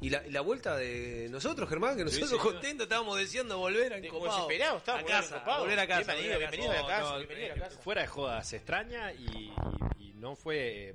[0.00, 2.44] Y la, vuelta de nosotros, Germán, que nosotros señor.
[2.52, 4.32] contentos estábamos deseando volver a Encopado.
[4.34, 6.12] desesperados, estábamos, a volver a casa, volver a casa.
[6.14, 7.78] Bienvenido, volver a bienvenido a la casa, No, bienvenido a eh, casa.
[7.80, 9.52] Fuera de joda, se extraña y, y-
[10.00, 10.94] y no fue.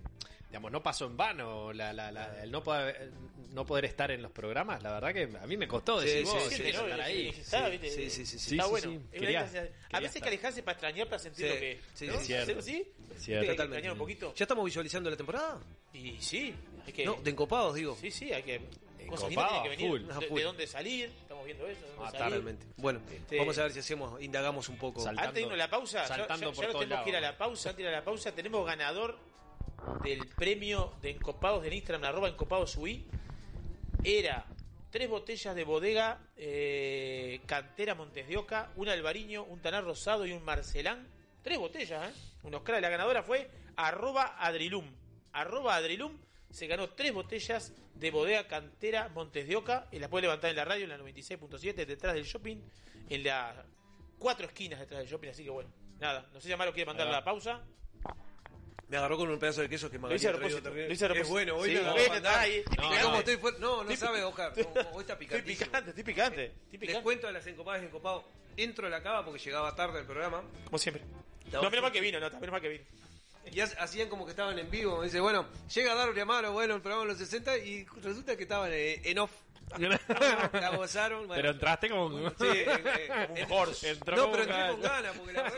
[0.50, 3.10] Digamos, no pasó en vano la, la- la- el no poder,
[3.54, 4.84] no poder estar en los programas.
[4.84, 6.56] La verdad que a mí me costó Sí, decir, sí, vos, sí.
[7.90, 8.52] Sí, sí, sí, sí.
[8.56, 8.92] Está sí, bueno.
[8.92, 9.00] sí.
[9.20, 9.50] Quería-
[9.94, 11.80] a veces hay que alejarse para extrañar, para sentir Sí, lo que.
[11.94, 12.20] sí, ¿no?
[12.20, 12.62] sí, cierto.
[12.62, 12.88] ¿Sí?
[13.18, 13.52] Cierto.
[13.52, 13.64] Totalmente.
[13.64, 14.34] extrañar un poquito.
[14.36, 15.60] ¿Ya estamos visualizando la temporada?
[15.94, 16.54] Y sí,
[16.86, 17.06] hay que.
[17.06, 17.98] No, de Encopados, digo.
[18.00, 18.62] Sí, sí, hay que.
[19.18, 19.90] Cosas lindas tienen que venir.
[19.90, 20.36] full.
[20.38, 21.06] De, dónde salir.
[21.22, 21.82] Estamos viendo eso.
[21.82, 22.26] de dónde Ah, salir.
[22.28, 22.66] Totalmente.
[22.78, 25.02] Bueno, Este- vamos a ver si hacemos, indagamos un poco.
[25.02, 27.22] Saltando- Antes de irnos a la pausa, ya, saltando ya- ya tenemos que ir a
[27.22, 27.70] la pausa.
[27.70, 29.18] Antes de ir a la pausa, tenemos ganador
[30.04, 33.06] del premio de Encopados del Instagram, arroba Encopados UI.
[34.04, 34.46] Era
[34.90, 40.32] tres botellas de bodega eh, Cantera Montes de Oca, un albariño, un tanar rosado y
[40.32, 41.08] un marcelán.
[41.44, 42.14] Tres botellas, ¿eh?
[42.44, 44.86] Unos cra- La ganadora fue arroba adrilum.
[45.34, 46.18] Arroba adrilum
[46.52, 49.88] se ganó tres botellas de bodega Cantera Montes de Oca.
[49.92, 52.58] Y las puede levantar en la radio, en la 96.7, detrás del shopping,
[53.10, 53.56] en las
[54.20, 55.30] cuatro esquinas detrás del shopping.
[55.30, 56.28] Así que bueno, nada.
[56.34, 57.62] No sé si Amaro quiere mandar la pausa.
[58.88, 61.06] Me agarró con un pedazo de queso que me Lo hice a propósito, lo hice
[61.06, 62.46] a Es bueno, hoy Sí, bueno, a está mandar.
[62.50, 63.02] estoy picante.
[63.04, 63.60] cómo estoy fuerte.
[63.62, 64.54] No, no Estoy sabe, Oscar.
[64.58, 65.66] No, Hoy está Estoy picantísimo.
[65.68, 66.44] picante, estoy picante.
[66.46, 67.04] Estoy Les picante.
[67.04, 68.26] cuento de las encopadas encopados.
[68.58, 70.44] Entro a la cava porque llegaba tarde el programa.
[70.66, 71.04] Como siempre.
[71.54, 72.84] No, menos mal que vino, no, menos mal que vino.
[73.52, 75.00] Y ha- hacían como que estaban en vivo.
[75.00, 78.44] Me dice, bueno, llega Darby Amaro, bueno, el programa de los 60 y resulta que
[78.44, 79.32] estaban eh, en off.
[79.80, 81.28] La gozaron.
[81.28, 81.42] bueno.
[81.42, 82.30] Pero entraste como un...
[82.38, 83.92] Sí, eh, eh, un eh, horse.
[83.92, 85.58] Entró No, pero entré con ganas, porque la verdad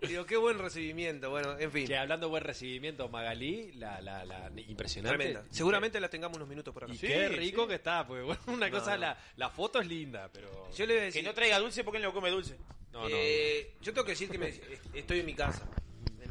[0.00, 0.08] Sí.
[0.08, 1.28] digo, qué buen recibimiento.
[1.28, 5.18] Bueno, en fin, Que hablando de buen recibimiento, Magalí, la, la, la impresionante.
[5.18, 5.44] tremenda.
[5.50, 6.92] Seguramente la tengamos unos minutos por acá.
[6.94, 7.68] Y Sí, qué rico sí.
[7.68, 9.02] que está, porque bueno, una No, cosa, no.
[9.02, 10.70] La, la foto es linda, pero...
[10.74, 12.56] Yo le voy a Que no traiga dulce porque él no come dulce.
[12.92, 13.08] No, no.
[13.10, 14.54] eh, yo tengo que decir que me-
[14.94, 15.68] estoy en mi casa.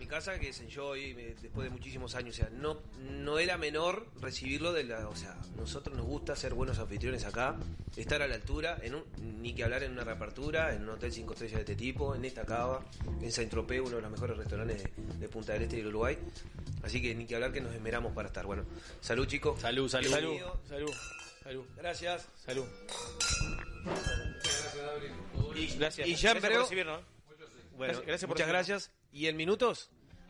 [0.02, 2.34] En mi casa, que es Enjoy, me- después de muchísimos años.
[2.34, 2.80] O sea, no,
[3.12, 5.08] no era menor recibirlo de la.
[5.08, 7.56] O sea, nosotros nos gusta ser buenos anfitriones acá,
[7.96, 9.04] estar a la altura, en un,
[9.44, 12.26] ni que hablar en una reapertura, en un hotel 5 estrellas de este tipo, en
[12.26, 12.84] esta cava,
[13.22, 15.90] en Saint Tropez, uno de los mejores restaurantes de, de Punta del Este y del
[15.90, 16.18] Uruguay.
[16.82, 18.48] Así que ni que hablar que nos esmeramos para estar.
[18.48, 18.66] Bueno,
[19.02, 19.62] salud, chicos.
[19.62, 20.10] Salud, salud.
[20.10, 20.38] Salud,
[20.68, 20.92] salud,
[21.44, 22.28] salud, Gracias.
[22.44, 22.66] salud.
[25.56, 26.08] Y, gracias.
[26.08, 27.02] y ya gracias en breve- recibirnos.
[27.82, 28.92] Bueno, Gracias- gracias por muchas gracias.
[29.12, 29.90] Y en minutos,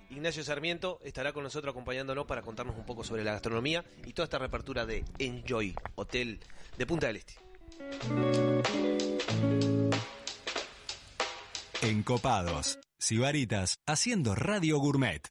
[0.10, 4.24] Ignacio Sarmiento estará con nosotros acompañándonos para contarnos un poco sobre la gastronomía y toda
[4.24, 6.40] esta reapertura de Enjoy, hotel
[6.78, 7.36] de Punta del Este.
[11.82, 15.28] Encopados, Sibaritas, haciendo Radio Gourmet.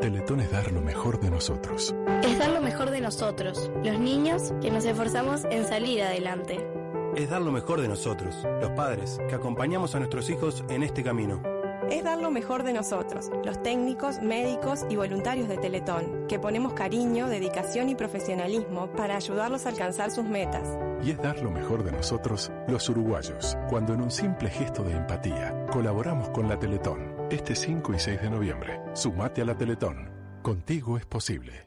[0.00, 1.94] Teletón es dar lo mejor de nosotros.
[2.22, 6.58] Es dar lo mejor de nosotros, los niños que nos esforzamos en salir adelante.
[7.16, 11.02] Es dar lo mejor de nosotros, los padres, que acompañamos a nuestros hijos en este
[11.02, 11.42] camino.
[11.90, 16.74] Es dar lo mejor de nosotros, los técnicos, médicos y voluntarios de Teletón, que ponemos
[16.74, 20.68] cariño, dedicación y profesionalismo para ayudarlos a alcanzar sus metas.
[21.02, 24.92] Y es dar lo mejor de nosotros, los uruguayos, cuando en un simple gesto de
[24.92, 27.16] empatía colaboramos con la Teletón.
[27.30, 30.10] Este 5 y 6 de noviembre, sumate a la Teletón.
[30.42, 31.66] Contigo es posible.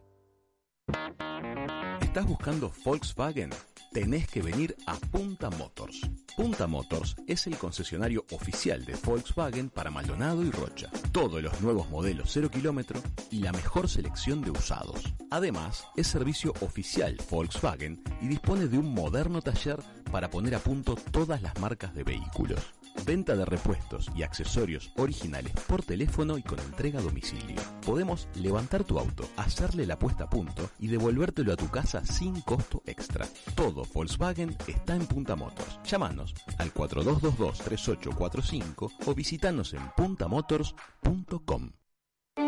[2.02, 3.50] ¿Estás buscando Volkswagen?
[3.91, 6.02] Tenés que venir a Punta Motors.
[6.38, 10.91] Punta Motors es el concesionario oficial de Volkswagen para Maldonado y Rocha.
[11.12, 15.02] Todos los nuevos modelos 0 kilómetro y la mejor selección de usados.
[15.32, 19.80] Además, es servicio oficial Volkswagen y dispone de un moderno taller
[20.12, 22.79] para poner a punto todas las marcas de vehículos.
[23.06, 27.56] Venta de repuestos y accesorios originales por teléfono y con entrega a domicilio.
[27.86, 32.42] Podemos levantar tu auto, hacerle la puesta a punto y devolvértelo a tu casa sin
[32.42, 33.26] costo extra.
[33.56, 35.80] Todo Volkswagen está en Punta Motors.
[35.84, 41.79] Llámanos al 4222-3845 o visitanos en puntamotors.com.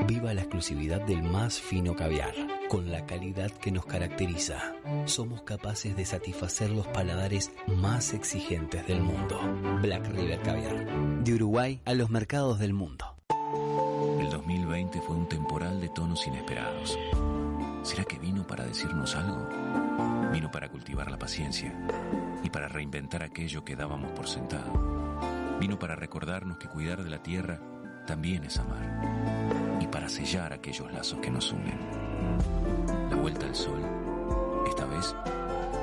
[0.08, 2.34] Viva la exclusividad del más fino caviar,
[2.70, 4.74] con la calidad que nos caracteriza.
[5.06, 9.40] Somos capaces de satisfacer los paladares más exigentes del mundo.
[9.82, 13.18] Black River Caviar, de Uruguay a los mercados del mundo.
[14.20, 16.98] El 2020 fue un temporal de tonos inesperados.
[17.84, 19.48] ¿Será que vino para decirnos algo?
[20.32, 21.74] Vino para cultivar la paciencia
[22.44, 24.72] y para reinventar aquello que dábamos por sentado.
[25.60, 27.60] Vino para recordarnos que cuidar de la tierra
[28.06, 31.78] también es amar y para sellar aquellos lazos que nos unen.
[33.10, 33.82] La vuelta al sol,
[34.68, 35.16] esta vez,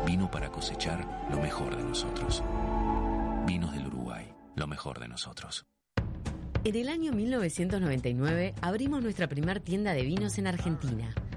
[0.06, 2.42] vino para cosechar lo mejor de nosotros.
[3.46, 5.66] Vinos del Uruguay, lo mejor de nosotros.
[6.64, 11.14] En el año 1999 abrimos nuestra primera tienda de vinos en Argentina.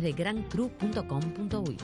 [0.00, 1.76] de grancru.com.uy.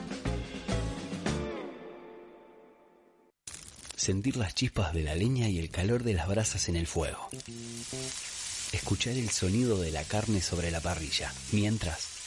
[3.95, 7.29] Sentir las chispas de la leña y el calor de las brasas en el fuego.
[8.71, 12.10] Escuchar el sonido de la carne sobre la parrilla, mientras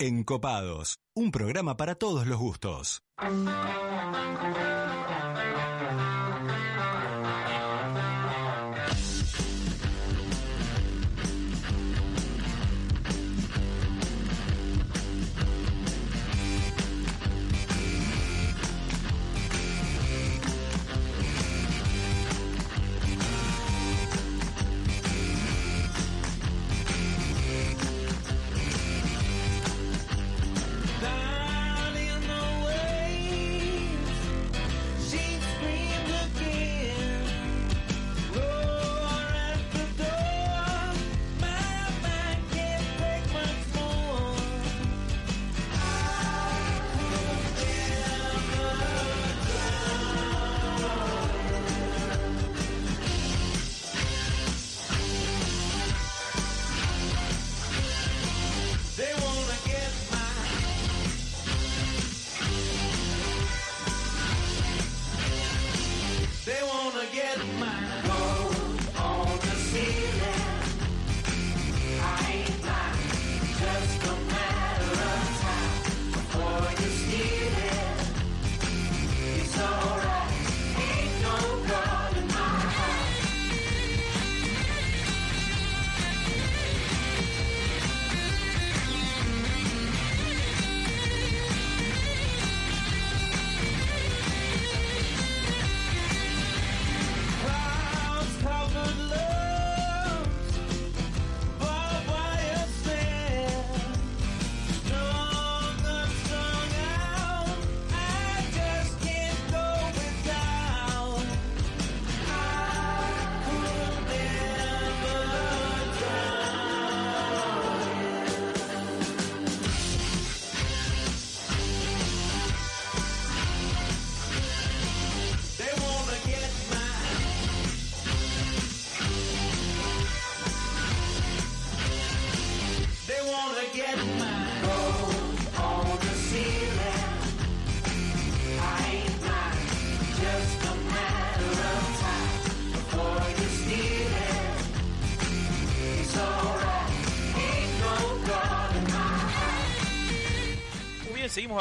[0.00, 3.00] Encopados, un programa para todos los gustos.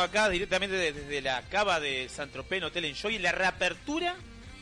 [0.04, 4.16] Acá directamente de- desde la cava de San Tropez Hotel Enjoy, en la reapertura,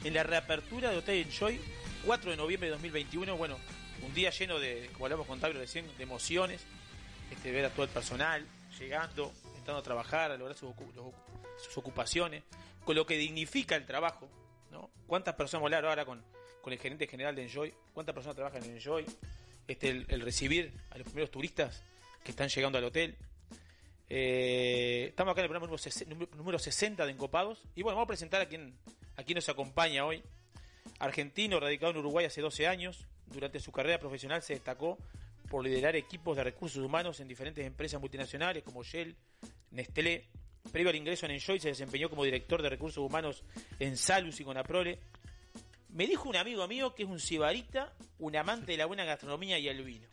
[0.04, 1.60] en la reapertura de Hotel Enjoy,
[2.06, 3.58] 4 de noviembre de 2021, bueno,
[4.04, 6.62] un día lleno de, como hablamos con Tablo recién, de emociones,
[7.32, 8.46] este, ver a todo el personal
[8.80, 11.14] llegando, entrando a trabajar, a lograr sus, los
[11.64, 12.44] sus ocupaciones,
[12.84, 14.28] con lo que dignifica el trabajo,
[14.72, 14.90] ¿no?
[15.06, 16.24] ¿Cuántas personas volaron ahora con,
[16.62, 17.72] con el gerente general de Enjoy?
[17.94, 19.06] ¿Cuántas personas trabajan en Enjoy?
[19.68, 21.84] Este, el recibir a los primeros turistas
[22.24, 23.16] que están llegando al hotel.
[24.14, 25.74] Eh, estamos acá en el programa
[26.10, 27.64] número, número 60 de Encopados.
[27.76, 28.78] Y bueno, vamos a presentar a quien,
[29.16, 30.22] a quien nos acompaña hoy.
[31.00, 33.08] Argentino, radicado en Uruguay hace 12 años.
[33.28, 34.98] Durante su carrera profesional se destacó
[35.50, 39.16] por liderar equipos de recursos humanos en diferentes empresas multinacionales como Shell,
[39.72, 40.26] Nestlé.
[40.74, 43.46] Previo al ingreso en Enjoy se desempeñó como director de recursos humanos
[43.80, 45.00] en Salus y Conaprole.
[45.88, 49.58] Me dijo un amigo mío que es un cibarita, un amante de la buena gastronomía
[49.58, 50.08] y el vino.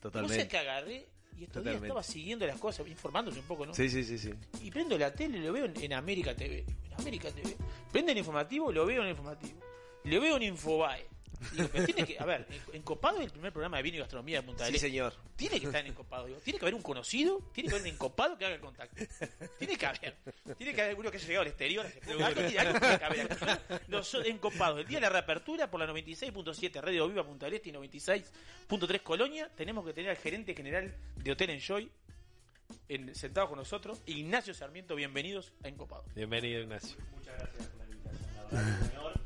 [0.00, 0.36] Totalmente.
[0.36, 1.06] No sé que agarré
[1.40, 1.86] y estos días Totalmente.
[1.86, 3.72] estaba siguiendo las cosas, informándose un poco, ¿no?
[3.74, 4.34] Sí, sí, sí, sí.
[4.62, 6.66] Y prendo la tele y lo veo en, en América TV.
[6.84, 7.56] En América TV.
[7.90, 9.58] Prende el informativo, lo veo en el informativo.
[10.04, 11.06] Lo veo en Infobae.
[11.52, 14.00] Digo, pero tiene que, a ver, En- Encopado es el primer programa de vino y
[14.00, 14.88] gastronomía de Punta del Sí, Este.
[14.88, 15.14] señor.
[15.36, 16.26] Tiene que estar en Encopado.
[16.26, 16.38] Digo.
[16.40, 19.02] Tiene que haber un conocido, tiene que haber un encopado que haga el contacto.
[19.58, 20.16] Tiene que haber.
[20.58, 21.86] Tiene que haber alguno que haya llegado al exterior.
[21.86, 23.28] Algo tiene- algo tiene que haber.
[23.88, 27.70] Los Encopados, el día de la reapertura por la 96.7 Radio Viva Punta del Este
[27.70, 31.90] y 96.3 Colonia, tenemos que tener al gerente general de Hotel Enjoy
[32.88, 34.94] en, sentado con nosotros, Ignacio Sarmiento.
[34.94, 36.04] Bienvenidos a Encopado.
[36.14, 36.96] Bienvenido, Ignacio.
[37.16, 38.62] Muchas gracias por la invitación, la
[39.02, 39.19] verdad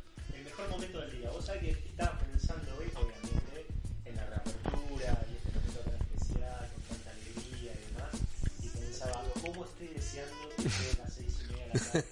[0.74, 1.30] momento del día.
[1.30, 3.66] Vos sabés que estaba pensando hoy, obviamente,
[4.04, 8.12] en la reapertura y este momento tan especial, con tanta alegría y demás,
[8.60, 12.02] y pensaba, ¿cómo estoy deseando que lleguen las seis y media de la tarde?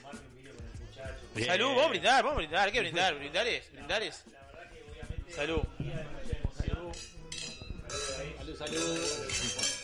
[0.00, 1.22] Tomarme un vino con el muchacho.
[1.46, 3.14] Salud, vamos a brindar, vamos a brindar, ¿qué brindar?
[3.18, 4.24] Brindar es, brindar es.
[4.32, 5.62] La verdad que obviamente Salud.
[5.78, 6.92] un día de mucha emoción.
[8.38, 8.98] Salud, salud.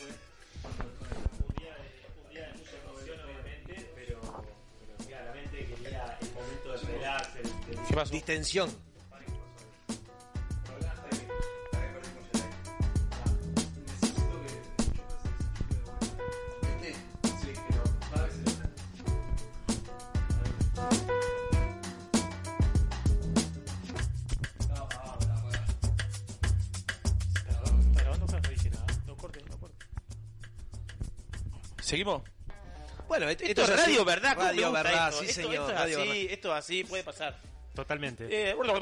[7.91, 8.13] ¿Qué pasó?
[8.13, 8.69] Distensión.
[31.81, 32.21] ¿Seguimos?
[33.07, 33.81] Bueno, esto, Esto es así.
[33.91, 34.35] radio, ¿verdad?
[34.35, 35.19] ¿Cómo me Radio, verdad, esto?
[35.21, 35.53] sí, Esto- señor.
[35.55, 36.33] Esto es radio, así, verdad.
[36.33, 37.50] esto es así, puede pasar.
[37.73, 38.27] Totalmente.
[38.29, 38.73] Eh, Bueno,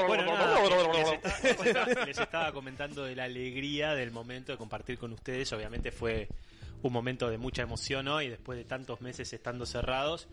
[2.06, 5.52] les estaba comentando de la alegría del momento de compartir con ustedes.
[5.54, 6.28] Obviamente fue
[6.82, 10.28] un momento de mucha emoción hoy, después de tantos meses estando cerrados.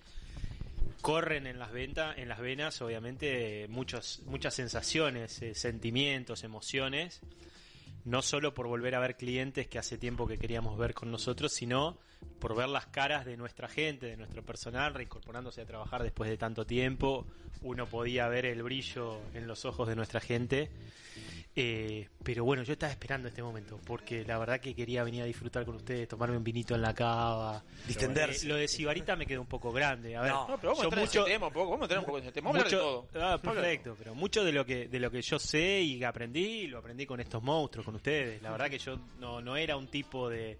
[1.02, 7.20] Corren en las ventas, en las venas, obviamente, muchos, muchas sensaciones, eh, sentimientos, emociones.
[8.04, 11.52] No solo por volver a ver clientes que hace tiempo que queríamos ver con nosotros,
[11.52, 11.98] sino
[12.38, 16.36] por ver las caras de nuestra gente, de nuestro personal, reincorporándose a trabajar después de
[16.36, 17.26] tanto tiempo.
[17.62, 20.70] Uno podía ver el brillo en los ojos de nuestra gente.
[21.58, 25.24] Eh, pero bueno, yo estaba esperando este momento, porque la verdad que quería venir a
[25.24, 27.64] disfrutar con ustedes, tomarme un vinito en la cava.
[27.86, 28.44] Distenderse.
[28.44, 30.14] Eh, lo de Sibarita me quedó un poco grande.
[30.16, 32.24] A ver, No, pero vamos a yo mucho- tema vamos a entrar un poco en
[32.24, 32.50] ese tema.
[32.50, 33.22] Vamos a hablar de mucho- todo.
[33.24, 36.66] ah, perfecto, pero mucho de lo que de lo que yo sé y que aprendí,
[36.66, 38.42] lo aprendí con estos monstruos, con ustedes.
[38.42, 40.58] La verdad que yo no, no era un tipo de...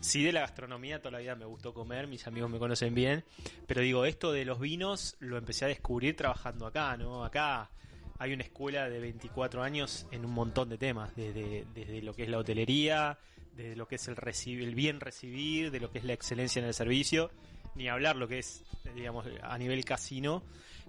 [0.00, 3.24] Sí de la gastronomía toda la vida me gustó comer, mis amigos me conocen bien,
[3.66, 7.24] pero digo, esto de los vinos lo empecé a descubrir trabajando acá, ¿no?
[7.24, 7.70] Acá
[8.18, 12.22] hay una escuela de 24 años en un montón de temas, desde, desde lo que
[12.24, 13.18] es la hotelería,
[13.56, 16.60] desde lo que es el, reci- el bien recibir, de lo que es la excelencia
[16.60, 17.30] en el servicio,
[17.74, 20.42] ni hablar lo que es, digamos, a nivel casino,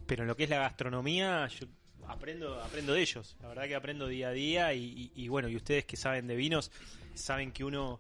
[0.06, 1.66] pero en lo que es la gastronomía, yo
[2.08, 5.50] aprendo, aprendo de ellos, la verdad que aprendo día a día y, y- y bueno,
[5.50, 6.72] y ustedes que saben de vinos,
[7.14, 8.00] saben que uno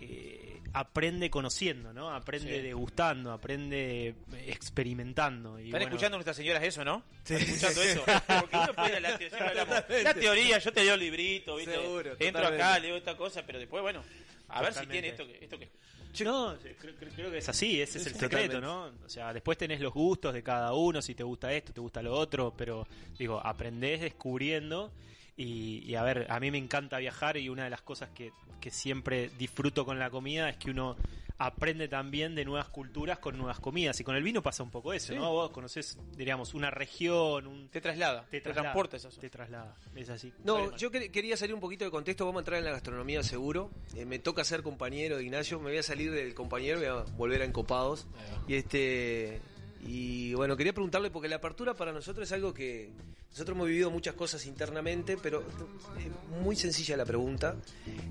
[0.00, 2.10] eh, aprende conociendo, ¿no?
[2.10, 2.62] Aprende Sí.
[2.62, 4.14] degustando, aprende
[4.46, 5.58] experimentando.
[5.58, 7.02] Y Están bueno, escuchando nuestras señoras eso, ¿no?
[7.24, 8.04] ¿Están escuchando eso?
[8.40, 9.18] Porque uno puede la,
[10.14, 11.72] teoría, yo te leo el librito, ¿viste?
[11.74, 12.62] Seguro, Entro totalmente.
[12.62, 14.02] acá, leo esta cosa, pero después, bueno,
[14.48, 15.68] a ver si tiene esto que, esto que
[16.24, 16.56] No,
[17.16, 18.60] creo, que es así, ese es el Sí, secreto.
[18.60, 18.92] ¿no?
[19.04, 22.02] O sea, después tenés los gustos de cada uno, si te gusta esto, te gusta
[22.02, 22.86] lo otro, pero
[23.18, 24.92] digo, aprendés descubriendo
[25.38, 28.32] y, y a ver, a mí me encanta viajar y una de las cosas que,
[28.60, 30.96] que siempre disfruto con la comida es que uno
[31.40, 34.92] aprende también de nuevas culturas con nuevas comidas y con el vino pasa un poco
[34.92, 35.14] eso, Sí.
[35.14, 35.30] ¿no?
[35.30, 37.68] Vos conocés, diríamos, una región, un...
[37.68, 39.20] te traslada, te, transporta esa zona.
[39.20, 40.32] Te traslada, es así.
[40.42, 43.22] No, yo quer- quería salir un poquito de contexto, vamos a entrar en la gastronomía
[43.22, 43.70] seguro.
[43.94, 46.94] Eh, me toca ser compañero de Ignacio, me voy a salir del compañero, voy a
[47.16, 48.08] volver a Encopados.
[48.48, 49.40] Y este
[49.88, 52.90] y bueno, quería preguntarle porque la apertura para nosotros es algo que
[53.30, 55.40] Nosotros hemos vivido muchas cosas internamente, pero
[55.98, 56.10] eh,
[56.42, 57.56] muy sencilla la pregunta.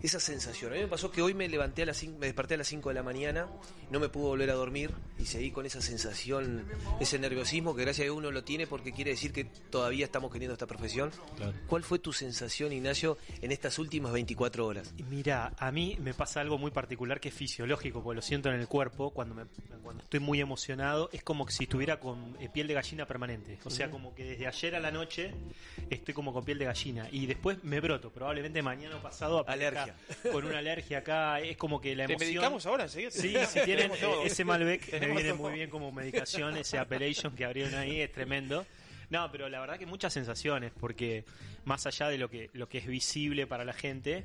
[0.04, 0.72] Esa sensación.
[0.72, 2.68] A mí me pasó que hoy me levanté a las cin- me desperté a las
[2.68, 3.48] 5 de la mañana,
[3.92, 6.66] no me pude volver a dormir y seguí con esa sensación,
[7.00, 10.32] ese nerviosismo que gracias a Dios uno lo tiene porque quiere decir que todavía estamos
[10.32, 11.12] queriendo esta profesión.
[11.68, 14.94] ¿Cuál fue tu sensación, Ignacio, en estas últimas 24 horas?
[15.10, 18.56] Mira, a mí me pasa algo muy particular que es fisiológico, porque lo siento en
[18.56, 19.46] el cuerpo, cuando, me,
[19.84, 23.60] cuando estoy muy emocionado, es como que si estuviera con eh, piel de gallina permanente.
[23.66, 25.34] O sea, como que desde ayer a la noche
[25.90, 27.10] estoy como con piel de gallina.
[27.12, 29.94] Y después me broto, probablemente mañana o pasado Alergia.
[30.32, 31.42] con una alergia acá.
[31.42, 32.30] Es como que la ¿Te emoción...
[32.32, 33.12] medicamos ahora enseguida?
[33.12, 33.92] Sí, si tienen
[34.24, 35.36] ese Malbec, me viene todo.
[35.40, 38.66] muy bien como medicación, ese Appellation que abrieron ahí, es tremendo.
[39.10, 41.26] No, pero la verdad que muchas sensaciones, porque
[41.66, 44.24] más allá de lo que, lo que es visible para la gente,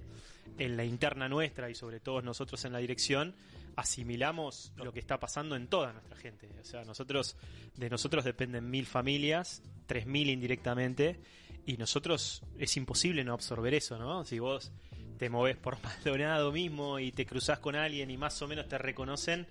[0.59, 3.35] en la interna nuestra y sobre todo nosotros en la dirección,
[3.77, 6.49] asimilamos lo que está pasando en toda nuestra gente.
[6.61, 7.37] O sea, nosotros,
[7.77, 11.21] de nosotros dependen mil familias, tres mil indirectamente,
[11.65, 14.25] y nosotros es imposible no absorber eso, ¿no?
[14.25, 14.73] Si vos
[15.19, 18.79] te moves por Maldonado mismo y te cruzás con alguien y más o menos te
[18.79, 19.47] reconocen,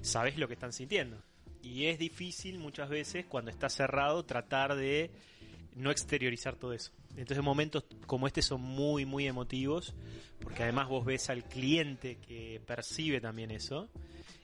[0.00, 1.22] sabés lo que están sintiendo.
[1.62, 5.10] Y es difícil muchas veces cuando está cerrado tratar de
[5.76, 6.92] no exteriorizar todo eso.
[7.16, 9.94] Entonces momentos como este son muy, muy emotivos,
[10.40, 13.88] porque además vos ves al cliente que percibe también eso,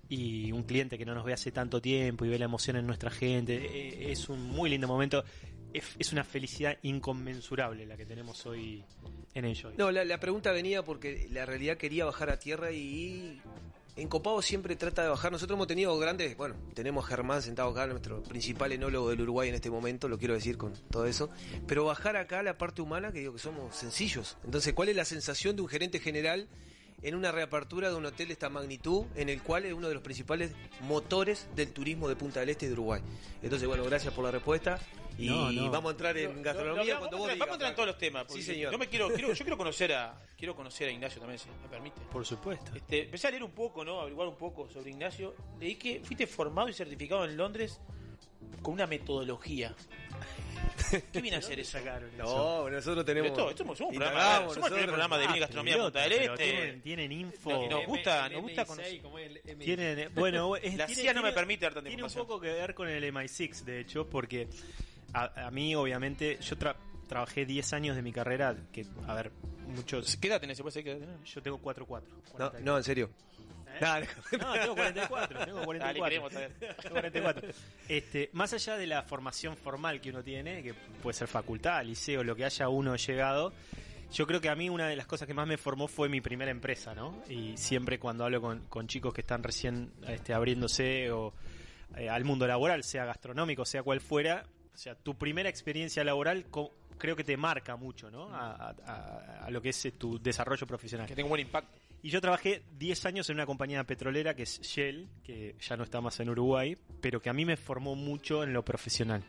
[0.08, 2.86] y un cliente que no nos ve hace tanto tiempo y ve la emoción en
[2.86, 5.24] nuestra gente, eh, es un muy lindo momento,
[5.72, 8.84] es, es una felicidad inconmensurable la que tenemos hoy
[9.34, 9.74] en Enjoy.
[9.76, 13.40] No, la, la pregunta venía porque la realidad quería bajar a tierra y
[13.96, 15.32] en Copado siempre trata de bajar.
[15.32, 19.48] Nosotros hemos tenido grandes, bueno, tenemos a Germán sentado acá, nuestro principal enólogo del Uruguay
[19.48, 21.30] en este momento, lo quiero decir con todo eso,
[21.66, 24.36] pero bajar acá la parte humana, que digo que somos sencillos.
[24.44, 26.46] Entonces, ¿cuál es la sensación de un gerente general
[27.02, 29.94] en una reapertura de un hotel de esta magnitud, en el cual es uno de
[29.94, 33.00] los principales motores del turismo de Punta del Este y de Uruguay?
[33.42, 34.78] Entonces, bueno, gracias por la respuesta
[35.18, 35.70] y No, no.
[35.70, 37.70] vamos a entrar en Lo- gastronomía lo- cuando vamos, vos a entrar- vamos a digas,
[37.70, 38.26] entrar en todos los temas.
[38.32, 38.72] Sí, señor.
[38.72, 41.68] Yo me quiero, quiero- yo quiero conocer a quiero conocer a Ignacio también, si me
[41.68, 42.00] permite.
[42.12, 42.72] Por supuesto.
[42.74, 43.98] Este, empecé a leer un poco, ¿no?
[43.98, 45.34] A averiguar un poco sobre Ignacio.
[45.58, 47.80] Leí que fuiste formado y certificado en Londres
[48.62, 49.74] con una metodología.
[51.12, 51.78] ¿Qué viene a hacer eso?
[52.16, 53.30] No, nosotros tenemos.
[53.30, 56.00] Esto, esto somos un programa, Indagamos, somos el primer programa de Ah, gastronomía de Punta
[56.02, 56.36] del Este.
[56.44, 57.50] tienen- tienen info.
[57.50, 59.02] No, nos gusta, nos gusta M6, conocer.
[59.02, 59.58] como el M6.
[59.64, 62.40] Tienen, eh, bueno, es- La tiene- CIA no me permite dar tanta Tiene un poco
[62.40, 64.48] que ver con el MI6, de hecho, porque
[65.24, 66.76] a, a mí, obviamente, yo tra-
[67.08, 69.30] trabajé 10 años de mi carrera, que, a ver,
[69.68, 70.16] muchos...
[70.16, 70.56] ¿Qué edad tenés?
[70.56, 71.34] ¿Se puede saber qué edad tenés?
[71.34, 72.02] Yo tengo 4-4.
[72.38, 73.10] No, no, en serio.
[73.80, 74.06] Nah, no.
[74.38, 75.78] No, tengo 44, tengo 44.
[75.78, 76.32] Dale, queremos.
[76.82, 77.48] Tengo 44.
[77.88, 82.24] Este, más allá de la formación formal que uno tiene, que puede ser facultad, liceo,
[82.24, 83.52] lo que haya uno llegado,
[84.12, 86.22] yo creo que a mí una de las cosas que más me formó fue mi
[86.22, 87.22] primera empresa, ¿no?
[87.28, 91.34] Y siempre cuando hablo con, con chicos que están recién este, abriéndose o
[91.98, 94.46] eh, al mundo laboral, sea gastronómico, sea cual fuera,
[94.76, 96.44] o sea, tu primera experiencia laboral
[96.98, 98.28] creo que te marca mucho, ¿no?
[98.34, 101.06] A, a- a- a lo que es eh, tu desarrollo profesional.
[101.08, 101.80] Que tenga un buen impacto.
[102.02, 105.84] Y yo trabajé 10 años en una compañía petrolera que es Shell, que ya no
[105.84, 109.24] está más en Uruguay, pero que a mí me formó mucho en lo profesional.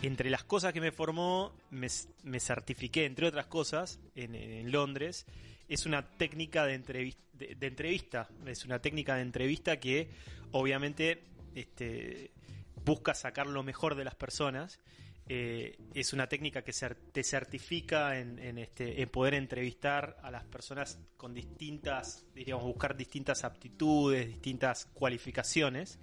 [0.00, 1.86] Entre las cosas que me formó, me,
[2.24, 5.26] me certifiqué, entre otras cosas, en, en Londres.
[5.68, 8.28] Es una técnica de, entrevis- de- de entrevista.
[8.46, 10.08] Es una técnica de entrevista que
[10.50, 11.22] obviamente
[11.54, 12.32] este,
[12.84, 14.78] busca sacar lo mejor de las personas.
[15.28, 16.72] Eh, es una técnica que
[17.12, 24.26] te certifica este, en poder entrevistar a las personas con distintas, diríamos, buscar distintas aptitudes,
[24.26, 25.98] distintas cualificaciones,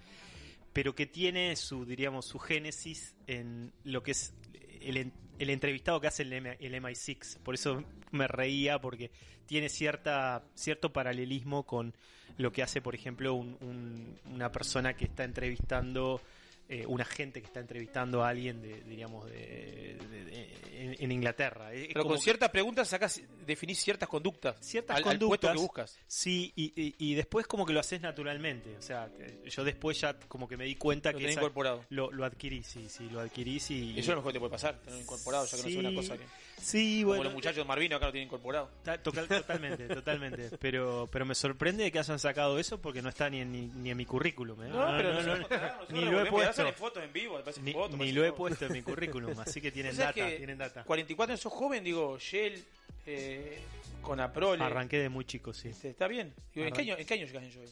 [0.71, 4.33] pero que tiene su, diríamos, su génesis en lo que es
[4.81, 7.39] el, en- el entrevistado que hace el, M- el MI6.
[7.39, 9.11] Por eso me reía, porque
[9.45, 11.93] tiene cierta, cierto paralelismo con
[12.37, 16.21] lo que hace, por ejemplo, un- un- una persona que está entrevistando
[16.69, 21.11] eh, un agente que está entrevistando a alguien de, diríamos, de, de- de- en, en
[21.11, 21.73] Inglaterra.
[21.73, 24.55] Es Pero con ciertas preguntas sacas, definís ciertas conductas.
[24.61, 25.97] ciertas al, al conductas puesto que buscas.
[26.07, 28.77] Sí, y, y- y después como que lo haces naturalmente.
[28.77, 29.09] O sea,
[29.45, 31.83] yo después ya como que me di cuenta Lo que esa- incorporado.
[31.89, 33.91] Lo, lo adquirí, sí, sí, lo adquirí, sí.
[33.97, 35.89] Eso es lo mejor que te puede pasar, tenerlo incorporado, ya que no es una
[35.89, 36.23] Sí, cosa que.
[36.61, 37.23] Sí, Como bueno.
[37.25, 38.69] los muchachos de Marvino acá lo tienen incorporado.
[38.83, 40.49] Ta- total- totalmente, totalmente.
[40.59, 43.91] Pero, pero me sorprende que hayan sacado eso porque no está ni en, ni, ni
[43.91, 44.61] en mi currículum.
[44.63, 44.69] ¿eh?
[44.69, 46.73] No, pero nosotros- nosotros ni lo he puesto.
[46.73, 49.71] fotos en vivo, Ni, fotos, ni aparecen lo he puesto en mi currículum, así que
[49.71, 50.83] tienen data, que tienen data.
[50.83, 52.63] 44 años, sos joven, digo, Shell,
[53.05, 53.59] eh,
[54.01, 54.63] con Aprole.
[54.63, 55.69] Arranqué de muy chico, sí.
[55.69, 56.33] Este, Está bien.
[56.53, 57.69] Digo, ¿en, qué año, ¿En qué año llegas en Shell?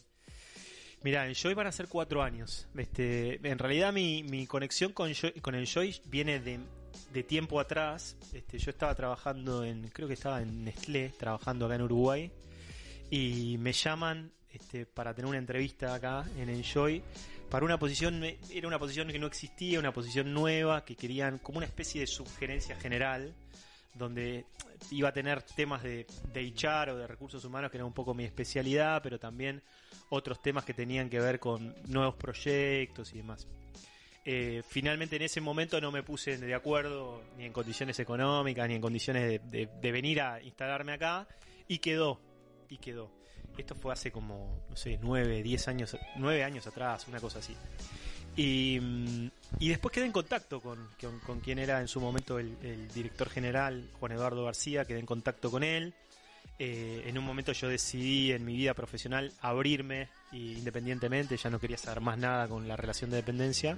[1.03, 2.67] Mira, en Joy van a ser cuatro años.
[2.75, 6.59] Este, en realidad mi, mi conexión con, Joy- con el Joy viene de,
[7.13, 8.15] de tiempo atrás.
[8.33, 12.31] Este, yo estaba trabajando en, creo que estaba en Nestlé, trabajando acá en Uruguay,
[13.09, 17.03] y me llaman este, para tener una entrevista acá en Enjoy
[17.49, 21.59] para una posición, era una posición que no existía, una posición nueva, que querían como
[21.59, 23.33] una especie de subgerencia general,
[23.93, 24.45] donde
[24.91, 28.13] iba a tener temas de, de HR o de recursos humanos, que era un poco
[28.13, 29.63] mi especialidad, pero también
[30.09, 33.47] otros temas que tenían que ver con nuevos proyectos y demás.
[34.29, 38.75] Eh, finalmente en ese momento no me puse de acuerdo ni en condiciones económicas ni
[38.75, 41.25] en condiciones de, venir a instalarme acá
[41.65, 42.19] y quedó,
[42.67, 43.09] y quedó.
[43.57, 47.55] Esto fue hace como, no sé, nueve, diez años, nueve años atrás, una cosa así.
[48.35, 52.37] Y, mm, y después quedé en contacto con, con, con quien era en su momento
[52.37, 55.93] el, director general, Juan Eduardo García, quedé en contacto con él.
[56.59, 61.77] Eh, en un momento yo decidí en mi vida profesional abrirme independientemente, ya no quería
[61.77, 63.77] saber más nada con la relación de dependencia.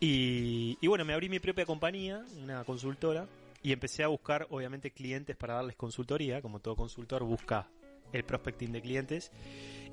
[0.00, 3.26] Y, bueno, me abrí mi propia compañía, una consultora,
[3.62, 7.68] y empecé a buscar, obviamente, clientes para darles consultoría, como todo consultor busca
[8.12, 9.30] el prospecting de clientes.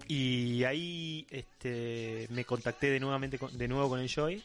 [0.07, 4.41] Y ahí este, me contacté de, nuevamente con- de nuevo con Enjoy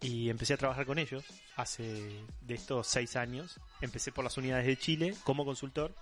[0.00, 1.24] y empecé a trabajar con ellos
[1.56, 3.60] hace de estos seis años.
[3.80, 5.94] Empecé por las unidades de Chile como consultor,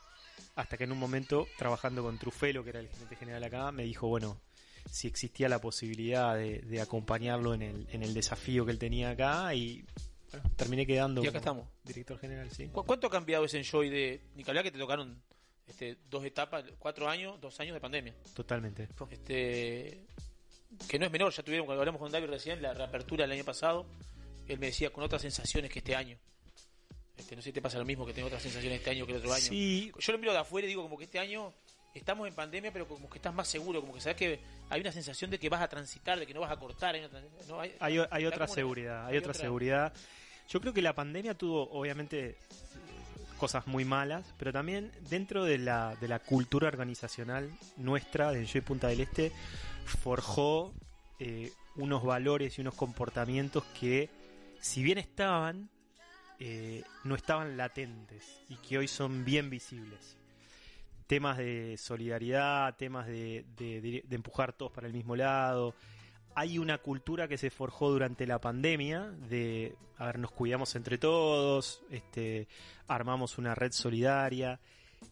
[0.55, 3.83] hasta que en un momento, trabajando con Trufelo, que era el gerente general acá, me
[3.85, 4.39] dijo, bueno,
[4.91, 9.11] si existía la posibilidad de, de acompañarlo en el, en el desafío que él tenía
[9.11, 9.85] acá y
[10.31, 11.69] bueno, terminé quedando Y acá estamos.
[11.85, 12.67] director general, sí.
[12.69, 15.21] ¿Cu- ¿Cuánto ha cambiado ese Enjoy de Nicolás que te tocaron
[15.67, 18.15] este, dos etapas, cuatro años, dos años de pandemia?
[18.35, 18.89] Totalmente.
[19.11, 20.05] Este,
[20.89, 23.45] que no es menor, ya tuvieron, cuando hablamos con David recién, la reapertura del año
[23.45, 23.87] pasado,
[24.49, 26.17] él me decía con otras sensaciones que este año.
[27.17, 29.13] Este, no sé si te pasa lo mismo que tengo otras sensaciones este año que
[29.13, 29.43] el otro año.
[29.43, 29.91] Sí.
[29.99, 31.53] Yo lo miro de afuera y digo como que este año
[31.99, 34.93] estamos en pandemia, pero como que estás más seguro, como que sabes que hay una
[34.93, 36.95] sensación de que vas a transitar, de que no vas a cortar.
[36.95, 39.93] hay una no, hay, otra una- seguridad, hay, otra, seguridad.
[40.49, 42.37] Yo creo que la pandemia tuvo, obviamente,
[43.39, 48.61] cosas muy malas, pero también dentro de la, de la cultura organizacional nuestra de Enjoy
[48.61, 49.33] Punta del Este,
[49.85, 50.73] forjó
[51.19, 54.09] eh, unos valores y unos comportamientos que,
[54.61, 55.69] si bien estaban,
[56.39, 60.17] eh, no estaban latentes y que hoy son bien visibles
[61.07, 65.75] temas de solidaridad, temas de, de- empujar todos para el mismo lado.
[66.35, 70.99] Hay una cultura que se forjó durante la pandemia de, a ver, nos cuidamos entre
[70.99, 72.47] todos, este,
[72.89, 74.61] armamos una red solidaria.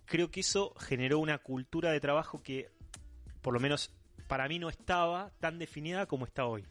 [0.05, 2.69] Creo que eso generó una cultura de trabajo que,
[3.41, 3.91] por lo menos
[4.29, 6.65] para mí, no estaba tan definida como está hoy.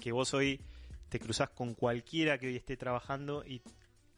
[0.00, 0.60] Que vos hoy
[1.08, 3.62] te cruzás con cualquiera que hoy esté trabajando y,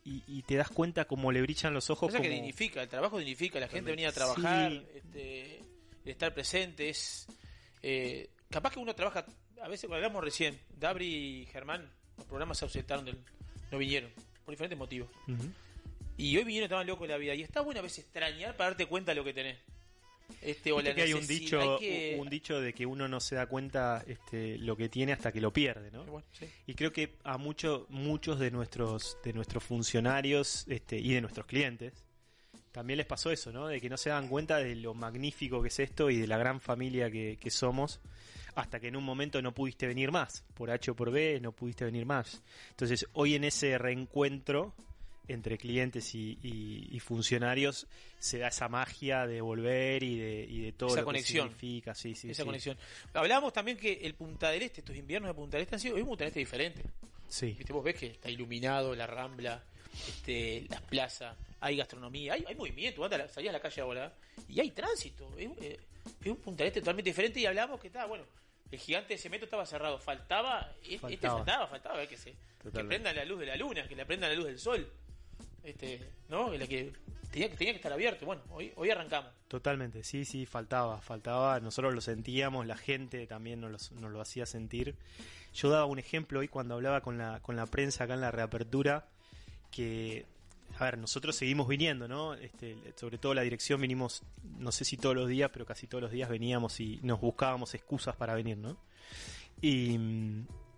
[0.04, 2.08] y- y te das cuenta como le brillan los ojos.
[2.10, 4.16] Pasa que como- dignifica, el trabajo dignifica, la gente venía a Sí.
[4.16, 5.64] trabajar, este, el
[6.10, 7.26] estar presente es...
[7.82, 9.24] eh, capaz que uno trabaja,
[9.62, 11.06] a veces cuando hablamos recién, Dabri
[11.42, 13.16] y Germán, los programas se ausentaron, del,
[13.70, 14.10] no vinieron,
[14.44, 15.08] por diferentes motivos.
[16.16, 17.34] Y hoy vinieron, estaban locos de la vida.
[17.34, 19.56] Y está bueno a veces extrañar para darte cuenta de lo que tenés.
[20.42, 22.86] Este, o Viste la que hay un necesi- dicho, hay que- un dicho de que
[22.86, 26.04] uno no se da cuenta este, lo que tiene hasta que lo pierde, ¿no?
[26.66, 31.46] Y creo que a muchos muchos de nuestros de nuestros funcionarios este, y de nuestros
[31.46, 31.92] clientes
[32.72, 33.66] también les pasó eso, ¿no?
[33.66, 36.38] De que no se dan cuenta de lo magnífico que es esto y de la
[36.38, 38.00] gran familia que, que somos
[38.54, 41.52] hasta que en un momento no pudiste venir más, por H o por B no
[41.52, 42.42] pudiste venir más.
[42.70, 44.74] Entonces hoy en ese reencuentro
[45.32, 47.86] entre clientes y, y- y funcionarios
[48.18, 51.48] se da esa magia de volver y de, y de todo esa lo conexión.
[51.48, 51.94] que significa.
[51.94, 52.46] Sí, sí, esa sí.
[52.46, 52.76] conexión.
[53.14, 55.96] Hablábamos también que el Punta del Este, estos inviernos de Punta del Este han sido,
[55.96, 56.82] es un Punta del Este diferente.
[57.28, 57.54] Sí.
[57.56, 59.62] Viste, vos ves que está iluminado, la rambla,
[60.08, 64.12] este, las plazas, hay gastronomía, hay, hay movimiento, anda, salías a la calle ahora
[64.48, 65.30] y hay tránsito.
[65.38, 65.78] Es, un- eh,
[66.22, 68.24] es un Punta del Este totalmente diferente y hablamos que está, bueno,
[68.70, 71.36] el gigante de cemento estaba cerrado, faltaba, e- este Faltaba.
[71.38, 74.36] faltaba, faltaba, que se que prendan la luz de la luna, que le prendan la
[74.36, 74.86] luz del sol.
[75.62, 76.52] Este, ¿no?
[76.52, 76.92] La que
[77.30, 78.26] tenía, que estar abierto.
[78.26, 79.32] Bueno, hoy, hoy arrancamos.
[79.48, 84.46] Totalmente, sí, sí, faltaba, faltaba, nosotros lo sentíamos, la gente también nos, nos lo hacía
[84.46, 84.96] sentir.
[85.54, 88.30] Yo daba un ejemplo hoy cuando hablaba con la, con la prensa acá en la
[88.30, 89.08] reapertura,
[89.70, 90.26] que,
[90.78, 92.34] a ver, nosotros seguimos viniendo, ¿no?
[92.34, 94.22] Este, sobre todo la dirección vinimos,
[94.58, 97.74] no sé si todos los días, pero casi todos los días veníamos y nos buscábamos
[97.74, 98.76] excusas para venir, ¿no?
[99.60, 99.98] Y,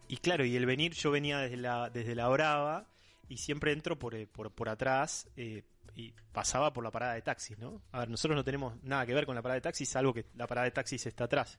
[0.08, 2.86] y claro, y el venir, yo venía desde la, desde la Brava
[3.28, 5.64] y siempre entro por, eh, por, por atrás eh,
[5.94, 7.82] y pasaba por la parada de taxis, ¿no?
[7.92, 10.26] A ver, nosotros no tenemos nada que ver con la parada de taxis, salvo que
[10.34, 11.58] la parada de taxis está atrás.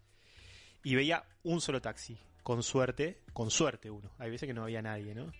[0.84, 4.12] Y veía un solo taxi, con suerte, con suerte uno.
[4.18, 5.32] Hay veces que no había nadie, ¿no?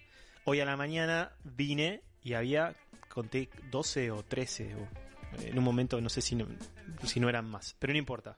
[0.46, 2.76] Hoy a la mañana vine y había,
[3.10, 4.88] conté 12 o 13, o,
[5.42, 6.38] en un momento no sé si
[7.04, 8.38] si no eran más, pero no importa.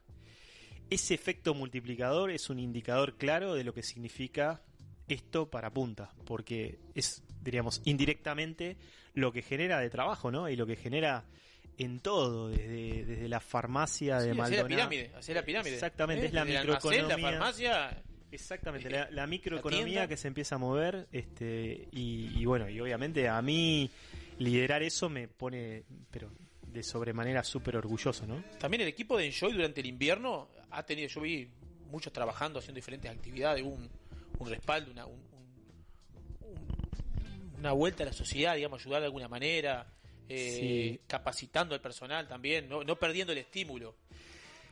[0.90, 4.62] Ese efecto multiplicador es un indicador claro de lo que significa
[5.08, 8.78] esto para punta, porque es, diríamos, indirectamente
[9.14, 10.50] lo que genera de trabajo, ¿no?
[10.50, 11.24] Y lo que genera
[11.78, 14.68] en todo, desde, desde la farmacia de Sí, hacer la Maldonado.
[14.90, 15.74] pirámide, hacer la pirámide.
[15.76, 16.28] Exactamente, ¿Eh?
[16.28, 17.32] es la Desde el almacén, microeconomía.
[17.32, 22.46] la farmacia Exactamente, Eh, la, la microeconomía que se empieza a mover, este, y, y
[22.46, 23.90] bueno, y obviamente a mí
[24.40, 26.30] liderar eso me pone, pero
[26.68, 28.44] de sobremanera súper orgulloso, ¿no?
[28.60, 31.48] También el equipo de Enjoy durante el invierno ha tenido, yo vi
[31.90, 33.90] muchos trabajando, haciendo diferentes actividades, un,
[34.40, 35.24] un respaldo, una, un-
[36.42, 39.88] un- una vuelta a la sociedad, digamos, ayudar de alguna manera,
[40.30, 40.58] eh,
[40.98, 41.00] Sí.
[41.08, 43.96] capacitando al personal también, no, no perdiendo el estímulo.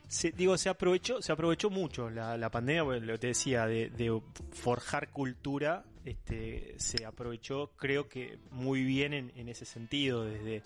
[0.06, 3.66] Se, digo, se aprovechó, se aprovechó mucho la, la pandemia, porque lo que te decía,
[3.66, 4.20] de, de
[4.52, 10.62] forjar cultura, este, se aprovechó, creo que muy bien en, en ese sentido, desde, eh,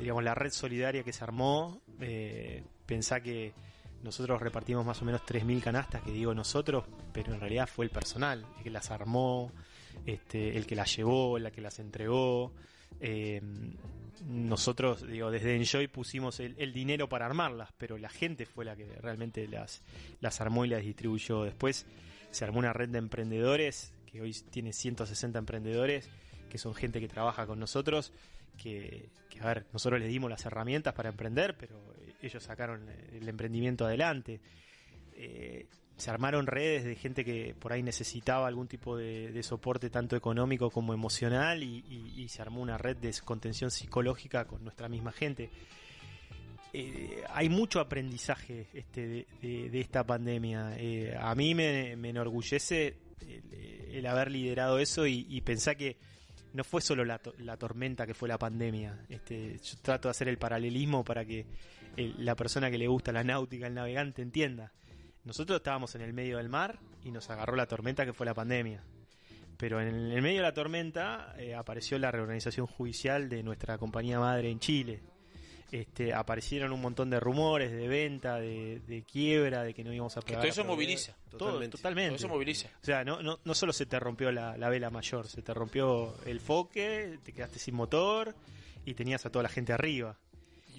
[0.00, 3.52] digamos, la red solidaria que se armó, eh, pensá que
[4.02, 7.90] nosotros repartimos más o menos 3.000 canastas, que digo nosotros, pero en realidad fue el
[7.90, 9.52] personal, el que las armó,
[10.06, 12.52] este, el que las llevó, el que las entregó,
[13.00, 13.40] eh,
[14.26, 18.76] nosotros, digo, desde Enjoy pusimos el, el dinero para armarlas, pero la gente fue la
[18.76, 19.82] que realmente las,
[20.20, 21.44] las armó y las distribuyó.
[21.44, 21.86] Después
[22.30, 26.08] se armó una red de emprendedores, que hoy tiene 160 emprendedores,
[26.50, 28.12] que son gente que trabaja con nosotros,
[28.56, 31.78] que, que, a ver, nosotros les dimos las herramientas para emprender, pero
[32.20, 34.40] ellos sacaron el emprendimiento adelante.
[35.14, 35.66] Eh,
[35.96, 40.70] se armaron redes de gente que por ahí necesitaba algún tipo de, soporte tanto económico
[40.70, 45.50] como emocional y, se armó una red de contención psicológica con nuestra misma gente.
[46.72, 50.74] Eh, hay mucho aprendizaje este, de, esta pandemia.
[50.76, 55.96] Eh, a mí me, me enorgullece el, el haber liderado eso y, y pensar que
[56.52, 59.04] no fue solo la, to- la tormenta que fue la pandemia.
[59.08, 61.46] Este, yo trato de hacer el paralelismo para que
[61.98, 64.72] el- la persona que le gusta la náutica, el navegante, entienda.
[65.24, 68.34] Nosotros estábamos en el medio del mar y nos agarró la tormenta que fue la
[68.34, 68.82] pandemia.
[69.58, 74.20] Pero en el medio de la tormenta eh, apareció la reorganización judicial de nuestra compañía
[74.20, 75.00] madre en Chile.
[75.70, 80.16] Este, aparecieron un montón de rumores de venta, de, de quiebra, de que no íbamos
[80.16, 80.40] a Que pagar.
[80.42, 81.14] todo eso moviliza.
[81.28, 81.76] Todo, Totalmente.
[81.76, 82.08] totalmente.
[82.10, 82.68] Todo eso moviliza.
[82.80, 85.52] O sea, no, no, no solo se te rompió la, la vela mayor, se te
[85.52, 88.34] rompió el foque, te quedaste sin motor
[88.86, 90.16] y tenías a toda la gente arriba.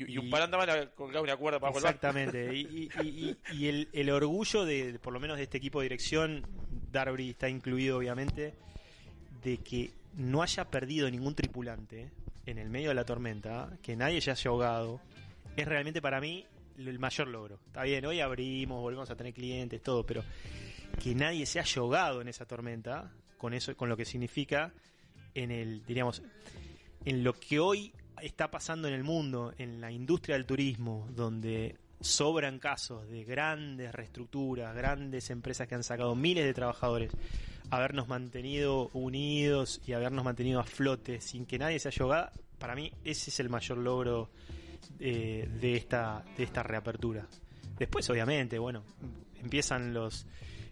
[0.08, 2.56] Y, y un par andaba colgado una cuerda para Exactamente.
[2.56, 3.08] Y, y- y-
[3.52, 6.46] y- y el, el orgullo de, por lo menos de este equipo de dirección,
[6.92, 8.54] Darby está incluido obviamente,
[9.44, 12.10] de que no haya perdido ningún tripulante
[12.46, 15.02] en el medio de la tormenta, que nadie se haya ahogado,
[15.56, 16.46] es realmente para mí
[16.78, 17.60] el mayor logro.
[17.68, 20.24] Está bien, hoy abrimos, volvemos a tener clientes, todo, pero
[21.04, 24.72] que nadie se haya ahogado en esa tormenta, con eso, con lo que significa
[25.36, 26.22] en el, diríamos,
[27.06, 31.76] en lo que hoy está pasando en el mundo, en la industria del turismo, donde
[32.02, 37.12] sobran casos de grandes reestructuras, grandes empresas que han sacado miles de trabajadores,
[37.70, 42.76] habernos mantenido unidos y habernos mantenido a flote sin que nadie se haya ahogado, para
[42.76, 44.30] mí ese es el mayor logro
[45.00, 47.28] eh, de esta de esta reapertura.
[47.78, 48.84] Después, obviamente, bueno,
[49.42, 50.26] empiezan los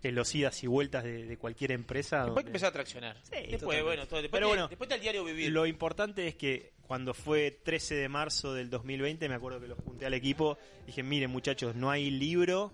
[0.08, 2.18] eh, los idas y vueltas de, de cualquier empresa.
[2.26, 3.16] Después donde- empezó a traccionar.
[3.16, 3.84] después, totalmente.
[3.84, 5.52] bueno, todo, después, Pero bueno, después del diario vivir.
[5.52, 9.80] Lo importante es que cuando fue 13 de marzo del 2020, me acuerdo que los
[9.80, 12.72] junté al equipo, dije, miren muchachos, no hay libro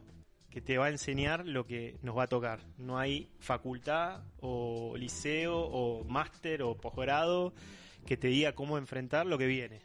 [0.52, 2.60] que te va a enseñar lo que nos va a tocar.
[2.78, 7.54] No hay facultad o liceo o máster o posgrado
[8.06, 9.82] que te diga cómo enfrentar lo que viene.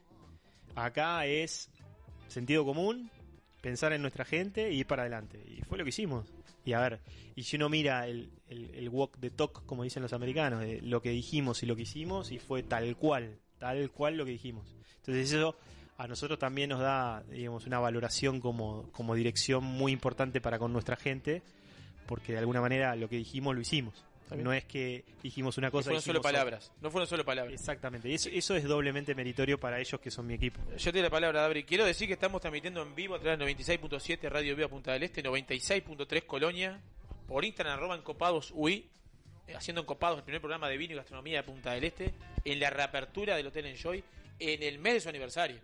[0.74, 1.70] Acá es
[2.26, 3.10] sentido común,
[3.62, 5.42] pensar en nuestra gente y ir para adelante.
[5.48, 6.26] Y fue lo que hicimos.
[6.68, 7.00] Y a ver,
[7.34, 10.82] y si uno mira el, el, el walk the talk, como dicen los americanos, de
[10.82, 14.32] lo que dijimos y lo que hicimos, y fue tal cual, tal cual lo que
[14.32, 14.76] dijimos.
[14.98, 15.56] Entonces eso
[15.96, 20.74] a nosotros también nos da, digamos, una valoración como, como dirección muy importante para con
[20.74, 21.42] nuestra gente,
[22.06, 24.04] porque de alguna manera lo que dijimos lo hicimos.
[24.36, 26.72] No es que dijimos una No cosa fueron y solo palabras.
[26.80, 27.54] No fueron solo palabras.
[27.54, 28.12] Exactamente.
[28.12, 30.60] Eso, eso es doblemente meritorio para ellos que son mi equipo.
[30.76, 31.64] Yo te doy la palabra, Dabri.
[31.64, 35.02] Quiero decir que estamos transmitiendo en vivo a través del 96.7 Radio Viva Punta del
[35.02, 36.80] Este, 96.3 Colonia,
[37.26, 38.88] por Instagram, arroba encopados UI,
[39.46, 42.12] eh, haciendo encopados el primer programa de vino y gastronomía de Punta del Este,
[42.44, 44.02] en la reapertura del Hotel Enjoy,
[44.38, 45.58] en el mes de su aniversario.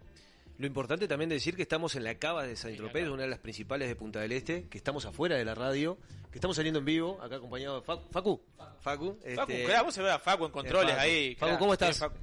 [0.58, 3.28] Lo importante también de decir que estamos en la cava de San Tropez, una de
[3.28, 5.98] las principales de Punta del Este, que estamos afuera de la radio,
[6.30, 8.02] que estamos saliendo en vivo, acá acompañado de Facu.
[8.12, 11.00] Facu, Facu, Facu, este- claro, vos se ve a Facu en controles Facu.
[11.02, 11.34] ahí.
[11.34, 11.58] Facu, claro.
[11.58, 11.96] ¿cómo estás?
[11.96, 12.16] Eh, Facu.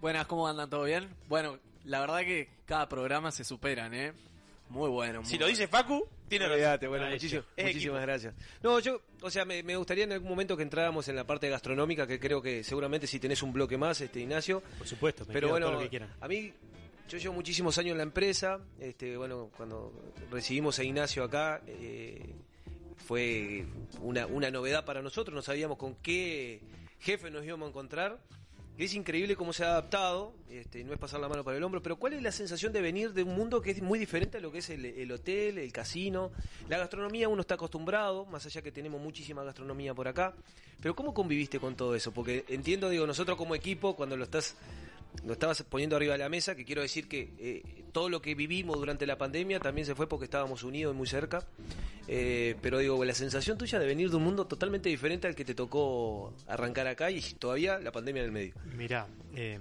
[0.00, 0.68] Buenas, ¿cómo andan?
[0.68, 1.08] ¿Todo bien?
[1.28, 4.12] Bueno, la verdad que cada programa se superan, ¿eh?
[4.70, 5.24] Muy bueno.
[5.24, 6.56] Si muy lo dice Facu, tiene razón.
[6.58, 7.94] Olvídate, bueno, Ah, muchísimo- muchísimas equipo.
[7.94, 8.34] gracias.
[8.62, 11.48] No, yo, o sea, me, me gustaría en algún momento que entráramos en la parte
[11.48, 14.62] gastronómica, que creo que seguramente si tenés un bloque más, este Ignacio.
[14.78, 16.12] Por supuesto, me Pero bueno, todo lo que quieran.
[16.20, 16.52] a mí,
[17.08, 18.60] yo llevo muchísimos años en la empresa.
[18.78, 19.92] Este, bueno, cuando
[20.30, 22.34] recibimos a Ignacio acá, eh,
[22.96, 23.66] fue
[24.02, 25.34] una, novedad para nosotros.
[25.34, 26.60] No sabíamos con qué
[27.00, 28.18] jefe nos íbamos a encontrar.
[28.76, 31.82] es increíble cómo se ha adaptado, este, no es pasar la mano para el hombro,
[31.82, 34.40] pero ¿cuál es la sensación de venir de un mundo que es muy diferente a
[34.40, 36.30] lo que es el hotel, el casino?
[36.68, 40.34] La gastronomía uno está acostumbrado, más allá que tenemos muchísima gastronomía por acá,
[40.80, 42.12] pero ¿cómo conviviste con todo eso?
[42.12, 44.56] Porque entiendo, digo, nosotros como equipo, cuando lo estás
[45.24, 48.34] lo estabas poniendo arriba de la mesa, que quiero decir que eh, todo lo que
[48.34, 51.46] vivimos durante la pandemia también se fue porque estábamos unidos y muy cerca.
[52.06, 55.44] Eh, pero digo, la sensación tuya de venir de un mundo totalmente diferente al que
[55.44, 58.54] te tocó arrancar acá y todavía la pandemia en el medio.
[58.76, 59.58] Mira, eh,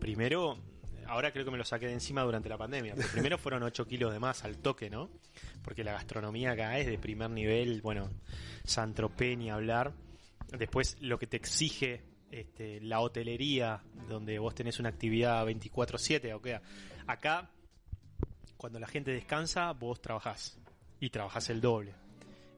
[0.00, 0.58] primero,
[1.06, 2.94] ahora creo que me lo saqué de encima durante la pandemia.
[2.96, 5.10] Pero primero fueron 8 kilos de más al toque, ¿no?
[5.62, 8.10] Porque la gastronomía acá es de primer nivel, bueno,
[8.64, 9.92] Santropé ni hablar.
[10.58, 12.02] Después lo que te exige
[12.36, 16.60] este, la hotelería, donde vos tenés una actividad 24/7, o sea,
[17.06, 17.50] acá
[18.56, 20.58] cuando la gente descansa, vos trabajás
[21.00, 21.94] y trabajás el doble.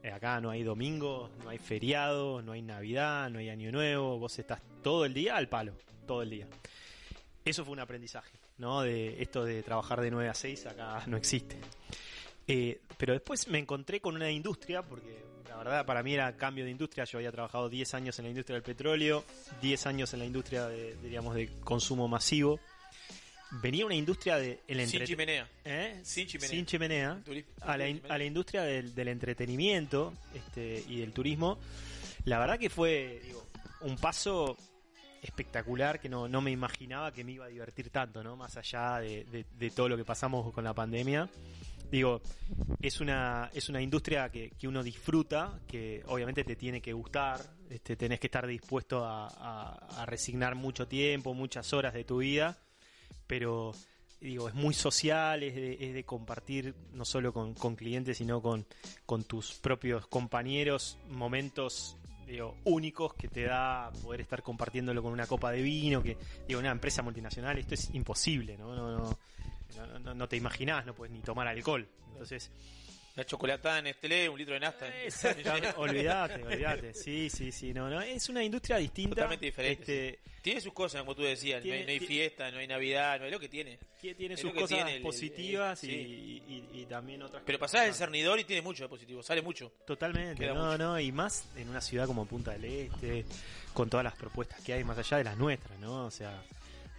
[0.03, 4.19] Eh, acá no hay domingo, no hay feriado, no hay Navidad, no hay Año Nuevo,
[4.19, 5.75] vos estás todo el día al palo,
[6.07, 6.47] todo el día.
[7.45, 8.83] Eso fue un aprendizaje, ¿no?
[8.83, 11.57] De esto de trabajar de 9 a 6 acá no existe.
[12.47, 15.28] Eh, pero después me encontré con una industria, porque
[15.65, 17.05] la verdad para mí era cambio de industria.
[17.05, 19.25] Yo había trabajado 10 años en la industria del petróleo,
[19.63, 22.59] 10 años en la industria de, diríamos, de consumo masivo.
[23.63, 25.49] Venía una industria de el Sin chimenea.
[25.65, 26.01] ¿Eh?
[26.05, 26.51] Sin chimenea.
[26.51, 27.21] Sin chimenea.
[27.25, 27.51] Turismo.
[27.63, 31.59] A la, in- a la industria del, del entretenimiento este, y del turismo.
[32.25, 33.47] La verdad que fue digo,
[33.81, 34.57] un paso
[35.23, 38.37] espectacular que no, no me imaginaba que me iba a divertir tanto, ¿no?
[38.37, 41.29] Más allá de, de- de todo lo que pasamos con la pandemia.
[41.91, 42.21] Digo,
[42.81, 47.41] es una, es una industria que, que uno disfruta, que obviamente te tiene que gustar,
[47.71, 52.59] este, tenés que estar dispuesto a, resignar mucho tiempo, muchas horas de tu vida,
[53.27, 53.73] pero
[54.21, 58.41] digo, es muy social, es de, es de compartir no solo con, con clientes, sino
[58.41, 58.67] con,
[59.07, 65.27] con tus propios compañeros momentos digo, únicos que te da poder estar compartiéndolo con una
[65.27, 66.17] copa de vino, que
[66.47, 68.75] digo, una empresa multinacional, esto es imposible, ¿no?
[68.75, 69.19] No, no,
[69.77, 71.87] no, no- no te imaginás, no puedes ni tomar alcohol.
[72.13, 72.51] Entonces,
[73.17, 74.87] La chocolatada en Nestlé, un litro de nafta.
[75.77, 76.95] Olvídate, olvídate.
[76.95, 79.17] Sí, sí, sí, no, no, es una industria distinta.
[79.17, 79.83] Totalmente diferente.
[79.83, 80.31] Este, sí.
[80.41, 81.61] Tiene sus cosas, como tú decías.
[81.61, 83.77] Tiene- no, hay, no hay fiesta, no hay Navidad, no hay lo que tiene.
[84.01, 86.43] tiene Es sus cosas tiene el- positivas el- y, sí.
[86.73, 89.73] y- y también otras Pero pasás el cernidor y tiene mucho de positivo, sale mucho.
[89.85, 90.79] Totalmente, Queda no, mucho.
[90.79, 93.25] no, y más en una ciudad como Punta del Este,
[93.75, 96.07] con todas las propuestas que hay más allá de las nuestras, ¿no?
[96.07, 96.41] O sea,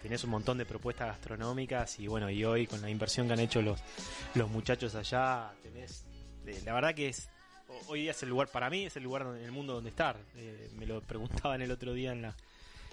[0.01, 3.39] tenés un montón de propuestas gastronómicas y bueno, y hoy con la inversión que han
[3.39, 3.79] hecho los,
[4.35, 6.05] los muchachos allá, tenés,
[6.45, 7.29] eh, la verdad que es,
[7.67, 9.73] ho- hoy día es el lugar, para mí es el lugar donde- en el mundo
[9.73, 10.17] donde estar.
[10.35, 12.35] Eh, me lo preguntaban el otro día en la,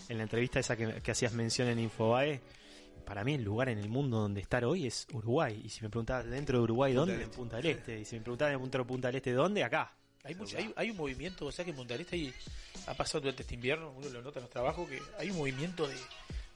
[0.09, 2.41] en la entrevista esa que, que hacías mención en Infobae.
[3.05, 5.61] Para mí el lugar en el mundo donde estar hoy es Uruguay.
[5.65, 7.15] Y si me preguntabas dentro de Uruguay, Punta ¿dónde?
[7.15, 7.37] En Este.
[7.37, 8.01] Punta del Este.
[8.01, 9.63] Y si me preguntabas dentro de Punta del Este, ¿dónde?
[9.63, 9.93] Acá.
[10.25, 12.35] Hay, mucho, hay, hay un movimiento, o sea que en Punta del Este hay-
[12.89, 15.87] ha pasado durante este invierno, uno lo nota en los trabajos, que hay un movimiento
[15.87, 15.95] de,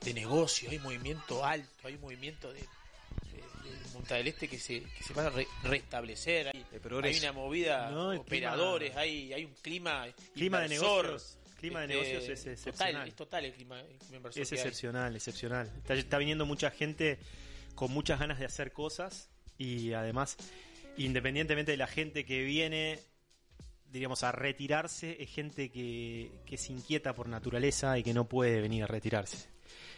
[0.04, 2.66] de negocio, hay movimiento alto, hay un movimiento de, de-
[3.70, 6.64] de Punta del Este que se, que se va a re- restablecer, hay,
[7.18, 11.36] una movida, No, operadores, clima- hay, hay un clima Clima de negocios.
[11.58, 13.08] Clima de este, negocios es total, excepcional.
[13.08, 14.60] es total el clima, el clima inversor Es que hay.
[14.60, 15.72] excepcional, excepcional.
[15.76, 17.18] Está, está viniendo mucha gente
[17.74, 19.28] con muchas ganas de hacer cosas
[19.58, 20.38] y además,
[20.96, 22.98] independientemente de la gente que viene,
[23.92, 28.60] diríamos, a retirarse, es gente que, que se inquieta por naturaleza y que no puede
[28.60, 29.48] venir a retirarse.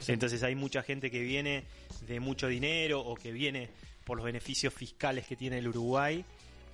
[0.07, 1.65] Entonces hay mucha gente que viene
[2.07, 3.71] de mucho dinero o que viene
[4.05, 6.25] por los beneficios fiscales que tiene el Uruguay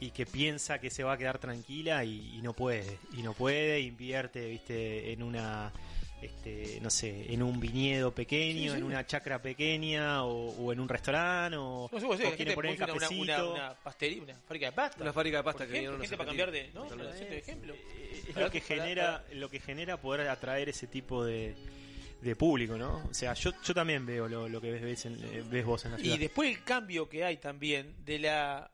[0.00, 3.34] y que piensa que se va a quedar tranquila y, y no puede y no
[3.34, 5.72] puede invierte viste en una
[6.22, 8.76] este, no sé en un viñedo pequeño Sí, sí.
[8.76, 12.72] en una chacra pequeña o, o en un restaurante o, No vos o quiere poner
[12.72, 15.02] el pone una, una, cafecito una pastería, una fábrica de pasta.
[15.02, 16.86] Una fábrica de pasta que ejemplo, gente para cambiar de, ¿no?
[16.88, 17.74] Para hacerte de ejemplo.
[18.28, 21.54] es lo que genera lo que genera poder atraer ese tipo de,
[22.20, 25.22] de público no o sea yo, yo también veo lo, lo que ves, ves, en-
[25.22, 28.70] eh, ves vos en la ciudad Y después el cambio que hay también de la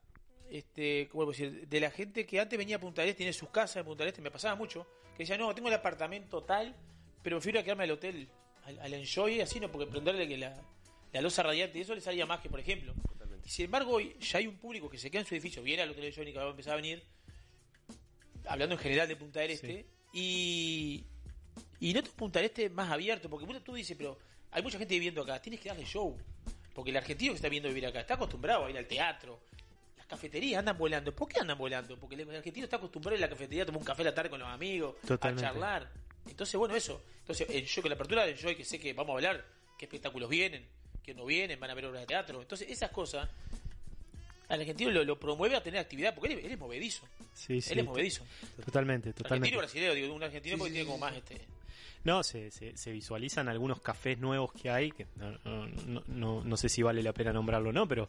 [0.51, 1.67] este, ¿cómo puedo decir?
[1.69, 4.05] de la gente que antes venía a Punta del Este, tiene sus casas en Punta
[4.05, 4.87] del Este, me pasaba mucho,
[5.17, 6.75] que decía, no, tengo el apartamento tal,
[7.25, 8.29] pero prefiero quedarme al hotel,
[8.67, 10.55] al, al enjoy, así no, porque prenderle que la,
[11.13, 12.95] la losa radiante y eso le salía más que, por ejemplo.
[13.45, 15.83] Y sin embargo, hoy ya hay un público que se queda en su edificio, viene
[15.83, 17.03] al hotel enjoy y que va a empezar a venir,
[18.47, 21.05] hablando en general de Punta del Este, y,
[21.81, 24.19] y noto Punta del Este más abierto, porque tú dices, pero
[24.51, 26.17] hay mucha gente viviendo acá, tienes que darle show.
[26.75, 29.41] Porque el argentino que está viendo vivir acá está acostumbrado a ir al teatro.
[29.97, 31.15] Las cafeterías andan volando.
[31.15, 31.97] ¿Por qué andan volando?
[31.99, 34.07] Porque el argentino está acostumbrado a ir a la cafetería a tomar un café a
[34.07, 35.47] la tarde con los amigos, Totalmente.
[35.47, 35.93] a charlar.
[36.29, 37.03] Entonces, bueno, eso.
[37.21, 39.45] Entonces, el show, con la apertura del show, que sé que vamos a hablar,
[39.79, 40.65] qué espectáculos vienen,
[41.03, 42.41] qué no vienen, van a ver obras de teatro.
[42.41, 43.29] Entonces, esas cosas,
[44.49, 47.07] al argentino lo, lo promueve a tener actividad, porque él, es- él es movedizo.
[47.35, 48.25] Sí, sí, él es movedizo.
[48.65, 51.41] totalmente Argentino totalmente brasileño, digo, un argentino porque tiene como más este.
[52.05, 56.45] No, se, se, se visualizan algunos cafés nuevos que hay, que no, no, no- no-
[56.45, 58.09] no sé si vale la pena nombrarlo o no, pero...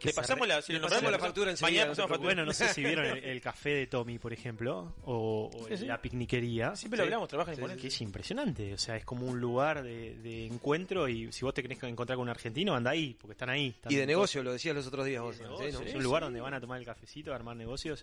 [0.00, 2.26] que Le pasamos la- si le pasamos la factura enseguida, Mañana pasamos preocupe.
[2.26, 5.76] Bueno, no sé si vieron el, el café de Tommy, por ejemplo, o, o Sí,
[5.76, 5.84] sí.
[5.86, 6.74] la picniquería.
[6.74, 7.76] Siempre lo hablamos, trabajan en.
[7.78, 11.54] Que es impresionante, o sea, es como un lugar de, de encuentro y si vos
[11.54, 13.68] te querés encontrar con un argentino, anda ahí, porque están ahí.
[13.68, 15.36] están Y de negocio, lo decías los otros días vos.
[15.62, 18.02] es un lugar donde van a tomar el cafecito, a armar negocios.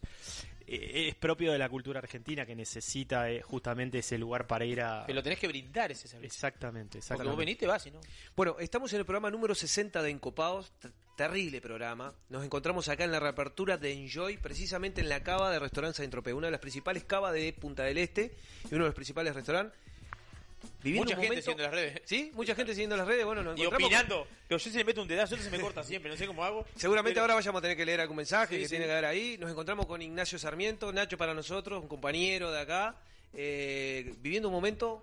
[0.69, 4.81] Eh, es propio de la cultura argentina que necesita eh, justamente ese lugar para ir
[4.81, 5.05] a...
[5.05, 6.27] Pero lo tenés que brindar ese servicio.
[6.27, 7.29] Exactamente, Porque exactamente.
[7.29, 8.01] vos venís, te vas, y no.
[8.35, 10.71] Bueno, estamos en el programa número 60 de Encopados.
[11.17, 12.13] Terrible programa.
[12.29, 16.11] Nos encontramos acá en la reapertura de Enjoy, precisamente en la cava de Restaurante Saint
[16.11, 18.35] Tropez, una de las principales cavas de Punta del Este
[18.69, 19.75] y uno de los principales restaurantes.
[20.83, 22.01] Viviendo Mucha gente momento- siguiendo las redes.
[22.05, 23.25] Sí, mucha gente siguiendo las redes.
[23.25, 24.27] Bueno, nos Y opinando.
[24.47, 26.67] Pero yo si le meto un dedazo, se me corta siempre, no sé cómo hago.
[26.75, 28.69] Seguramente Pero- ahora vayamos a tener que leer algún mensaje Sí, que sí.
[28.73, 29.37] tiene que haber ahí.
[29.39, 32.95] Nos encontramos con Ignacio Sarmiento, Nacho para nosotros, un compañero de acá,
[33.33, 35.01] eh, viviendo un momento,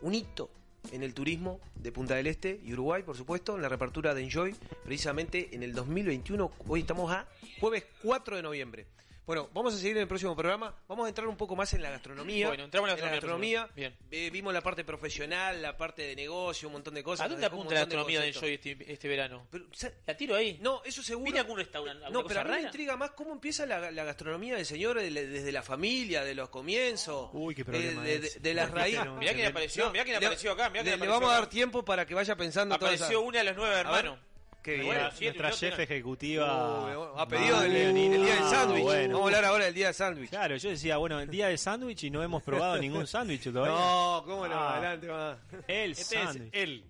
[0.00, 0.50] un hito
[0.92, 4.22] en el turismo de Punta del Este y Uruguay, por supuesto, en la reapertura de
[4.22, 6.50] Enjoy, precisamente en el 2021.
[6.66, 7.26] Hoy estamos a
[7.60, 8.95] jueves 4 de noviembre.
[9.26, 10.72] Bueno, vamos a seguir en el próximo programa.
[10.86, 12.46] Vamos a entrar un poco más en la gastronomía.
[12.46, 13.60] Bueno, entramos en la En la gastronomía.
[13.62, 13.90] gastronomía.
[13.90, 13.96] Bien.
[14.12, 17.26] Eh, vimos la parte profesional, la parte de negocio, un montón de cosas.
[17.26, 19.48] ¿A dónde apunta la de gastronomía de este, este verano?
[19.50, 19.64] Pero,
[20.06, 20.58] La tiro ahí.
[20.62, 21.24] No, eso seguro.
[21.26, 22.04] ¿Vine a algún restaurante?
[22.08, 25.00] No, pero a cosa mí me intriga más cómo empieza la, la gastronomía del señor
[25.00, 27.28] de- desde la familia, de los comienzos.
[27.32, 28.38] Uy, qué problema de, de- ese.
[28.38, 29.00] de las Mirá raíces.
[29.02, 31.40] quién Mirá quién apareció, mirá quién apareció acá, mirá le, quién le apareció vamos a
[31.40, 34.18] dar tiempo para que vaya pensando toda Apareció esa- una de las nueve hermanos.
[34.66, 34.96] Qué bien.
[34.98, 36.98] Nuestra chef ejecutiva.
[37.14, 38.82] Uh, a pedido del, del día del Ah, sándwich.
[38.82, 39.14] bueno.
[39.14, 40.28] Vamos a hablar ahora del día del sándwich.
[40.30, 43.72] Claro, yo decía, bueno, el día del sándwich y no hemos probado ningún sándwich todavía.
[43.72, 44.76] No, cómo no, Ah.
[44.76, 45.38] adelante, va.
[45.68, 46.50] El Este es sándwich.
[46.52, 46.84] él.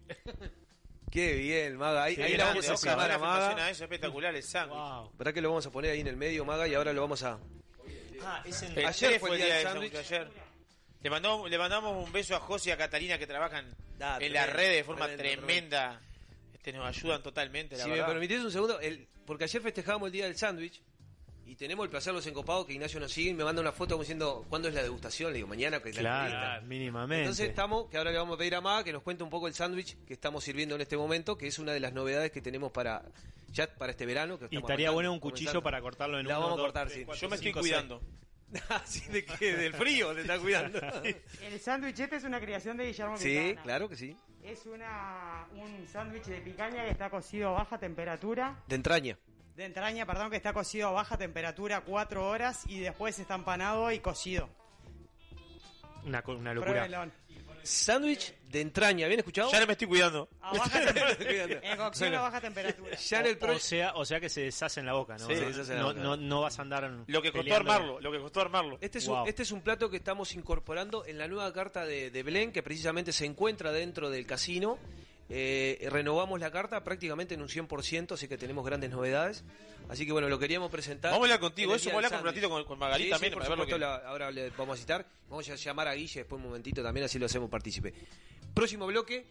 [1.11, 2.05] Qué bien, Maga.
[2.05, 3.65] Ahí, Qué ahí bien, la vamos a a Maga.
[3.67, 4.79] a eso espectacular, el sándwich.
[4.79, 5.13] Wow.
[5.19, 6.67] ¿Verdad que lo vamos a poner ahí en el medio, Maga?
[6.67, 7.39] Y ahora lo vamos a.
[8.23, 9.95] Ah, es en- El Ayer fue el día del sándwich.
[9.95, 10.29] Ayer.
[11.03, 13.67] Le mandamos, le mandamos un beso a José y a Catalina que trabajan
[14.01, 16.01] Ah, en tremendo, las redes de forma tremendo, tremenda.
[16.67, 20.13] Este, nos ayudan totalmente, la Si me permitís un segundo, el, porque ayer festejábamos el
[20.13, 20.83] día del sándwich
[21.45, 23.91] y tenemos el placer los encopados que Ignacio nos sigue y me manda una foto
[23.95, 25.31] como diciendo ¿cuándo es la degustación?
[25.31, 26.61] Le digo, mañana que es la Claro, entrevista.
[26.67, 27.23] mínimamente.
[27.23, 29.47] Entonces estamos, que ahora le vamos a pedir a Maga que nos cuente un poco
[29.47, 32.41] el sándwich que estamos sirviendo en este momento, que es una de las novedades que
[32.41, 33.05] tenemos para
[33.53, 34.37] ya para este verano.
[34.41, 35.63] Que y estaría bueno un cuchillo comenzando.
[35.63, 37.05] para cortarlo en La uno, vamos a dos, cortar, tres, sí.
[37.05, 38.03] cuatro, Yo me estoy cuidando.
[38.69, 40.81] Así de que del frío te está cuidando.
[41.03, 44.17] El sándwich este es una creación de Guillermo sí, claro que sí.
[44.43, 48.63] Es una, un sándwich de picaña que está cocido a baja temperatura.
[48.69, 49.19] De entraña.
[49.57, 53.91] De entraña, perdón, que está cocido a baja temperatura cuatro horas y después está empanado
[53.91, 54.49] y cocido.
[56.05, 56.87] Una, una locura.
[56.87, 57.13] Pruébenlo.
[57.67, 59.51] Sándwich de entraña, ¿bien escuchado?
[59.51, 60.29] Ya no me estoy cuidando.
[60.41, 61.61] A baja temperatura.
[61.63, 62.97] En cocción a baja temperatura.
[63.09, 65.17] Ya en el O, pro- o sea, o sea que se deshace en la boca,
[65.19, 65.27] ¿no?
[65.27, 66.01] Sí, no, se deshace en la no, boca.
[66.01, 67.73] no- no vas a andar Lo que costó peleando.
[67.73, 68.79] armarlo, lo que costó armarlo.
[68.81, 69.23] Este es, Wow.
[69.23, 72.53] un, este es un plato que estamos incorporando en la nueva carta de, de Belén,
[72.53, 74.79] que precisamente se encuentra dentro del casino.
[75.29, 79.45] Eh, renovamos la carta prácticamente en un 100%, así que tenemos grandes novedades.
[79.89, 81.11] Así que bueno, lo queríamos presentar.
[81.13, 83.33] Vamos a hablar contigo, eso, vamos a hablar un ratito con- con Magalí Sí, también
[83.33, 85.07] sí, por supuesto, que- la- ahora le vamos a citar.
[85.29, 87.93] Vamos a llamar a Guille después un momentito también, así lo hacemos partícipe.
[88.55, 89.27] Próximo bloque,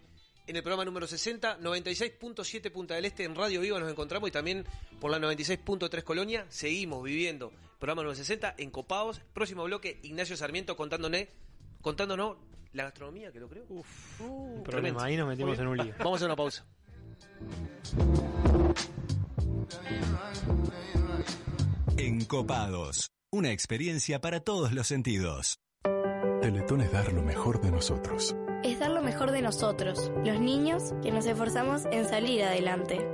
[0.47, 4.31] en el programa número 60, 96.7 Punta del Este en Radio Viva nos encontramos y
[4.31, 4.65] también
[4.99, 7.51] por la 96.3 Colonia seguimos viviendo.
[7.79, 9.21] Programa número 60 en Copados.
[9.33, 11.21] Próximo bloque, Ignacio Sarmiento contándonos,
[11.81, 12.37] contándonos
[12.75, 13.65] la gastronomía, que lo creo.
[13.69, 15.93] Uf, Un problema, ahí nos metimos en un lío.
[15.99, 16.65] Vamos a hacer una pausa.
[21.97, 23.09] Encopados.
[23.31, 25.59] Una experiencia para todos los sentidos.
[26.41, 28.35] Teletón es dar lo mejor de nosotros.
[28.63, 33.05] Es dar lo mejor de nosotros, los niños que nos esforzamos en salir adelante.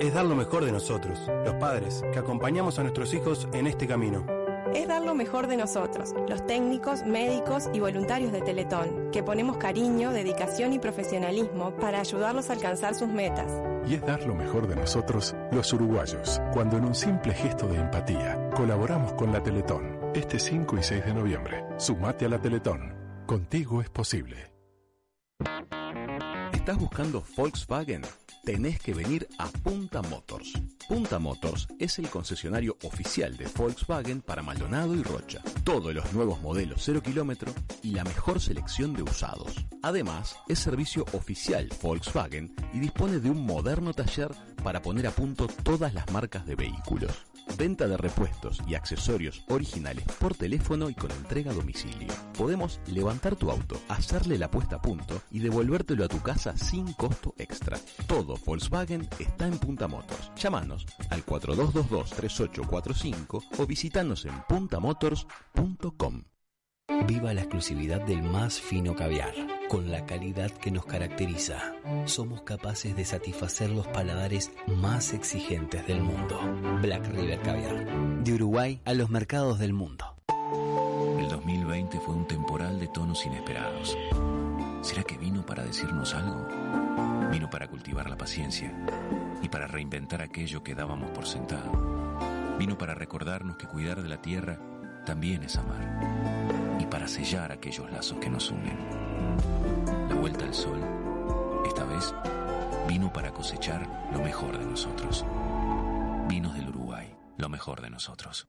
[0.00, 3.86] Es dar lo mejor de nosotros, los padres, que acompañamos a nuestros hijos en este
[3.86, 4.37] camino.
[4.74, 9.56] Es dar lo mejor de nosotros, los técnicos, médicos y voluntarios de Teletón, que ponemos
[9.56, 13.50] cariño, dedicación y profesionalismo para ayudarlos a alcanzar sus metas.
[13.86, 17.76] Y es dar lo mejor de nosotros, los uruguayos, cuando en un simple gesto de
[17.76, 19.98] empatía colaboramos con la Teletón.
[20.14, 22.94] Este 5 y 6 de noviembre, sumate a la Teletón.
[23.26, 24.52] Contigo es posible.
[26.68, 28.02] ¿Estás buscando Volkswagen?
[28.44, 30.52] Tenés que venir a Punta Motors.
[30.86, 35.40] Punta Motors es el concesionario oficial de Volkswagen para Maldonado y Rocha.
[35.64, 39.64] Todos los nuevos modelos 0 kilómetro y la mejor selección de usados.
[39.82, 45.46] Además, es servicio oficial Volkswagen y dispone de un moderno taller para poner a punto
[45.46, 47.12] todas las marcas de vehículos.
[47.56, 52.08] Venta de repuestos y accesorios originales por teléfono y con entrega a domicilio.
[52.36, 56.92] Podemos levantar tu auto, hacerle la puesta a punto y devolvértelo a tu casa sin
[56.92, 57.78] costo extra.
[58.06, 60.30] Todo Volkswagen está en Punta Motors.
[60.36, 66.37] Llámanos al 4222-3845 o visitanos en puntamotors.com.
[67.06, 69.34] Viva la exclusividad del más fino caviar,
[69.68, 71.74] con la calidad que nos caracteriza.
[72.06, 76.40] Somos capaces de satisfacer los paladares más exigentes del mundo.
[76.80, 78.24] Black River Caviar.
[78.24, 80.16] De Uruguay a los mercados del mundo.
[81.18, 83.96] El 2020 fue un temporal de tonos inesperados.
[84.80, 86.46] ¿Será que vino para decirnos algo?
[87.30, 88.72] Vino para cultivar la paciencia
[89.42, 91.70] y para reinventar aquello que dábamos por sentado.
[92.58, 94.58] Vino para recordarnos que cuidar de la tierra
[95.04, 98.78] también es amar y para sellar aquellos lazos que nos unen.
[100.08, 100.80] La vuelta al sol,
[101.66, 102.14] esta vez,
[102.86, 105.24] vino para cosechar lo mejor de nosotros.
[106.28, 108.48] Vinos del Uruguay, lo mejor de nosotros.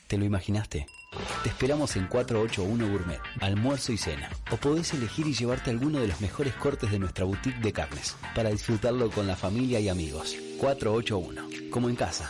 [0.11, 0.87] ¿Te lo imaginaste?
[1.41, 4.29] Te esperamos en 481 Gourmet, almuerzo y cena.
[4.51, 8.17] O podés elegir y llevarte alguno de los mejores cortes de nuestra boutique de carnes,
[8.35, 10.35] para disfrutarlo con la familia y amigos.
[10.59, 12.29] 481, como en casa.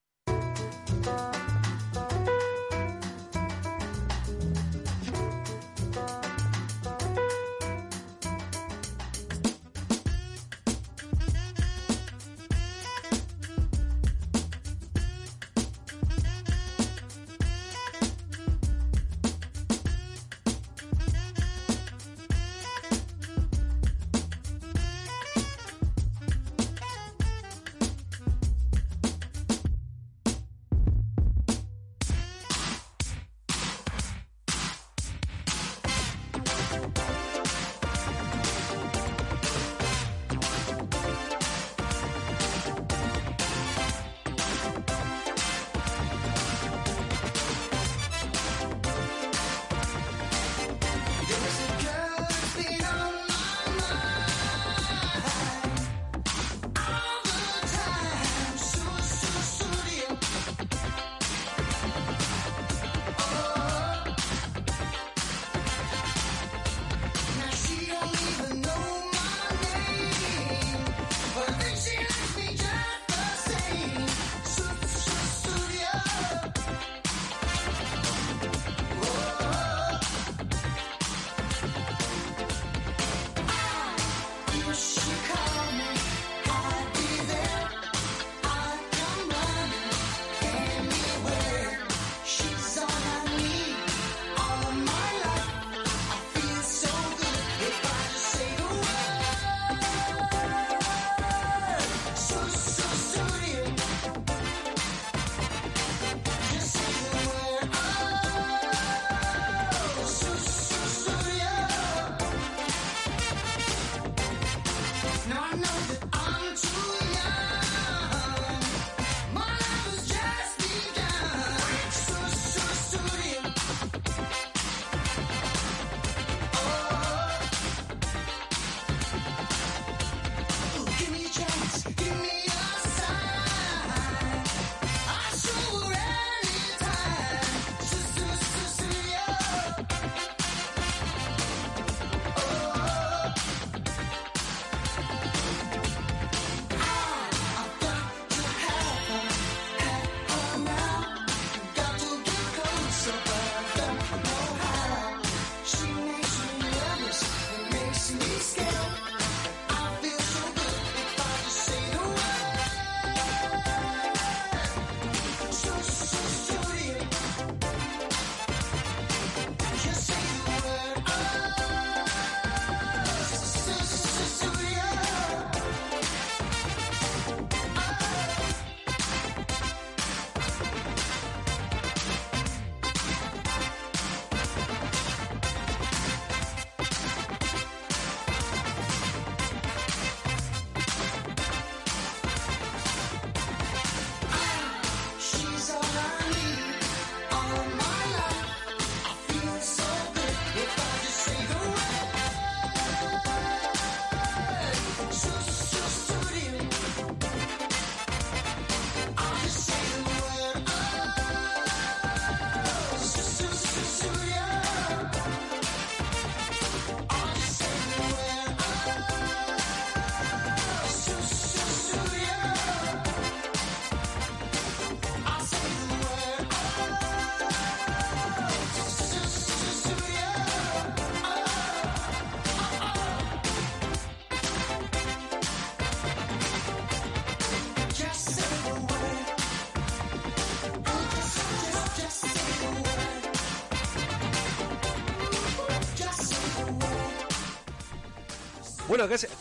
[0.87, 1.40] Bueno,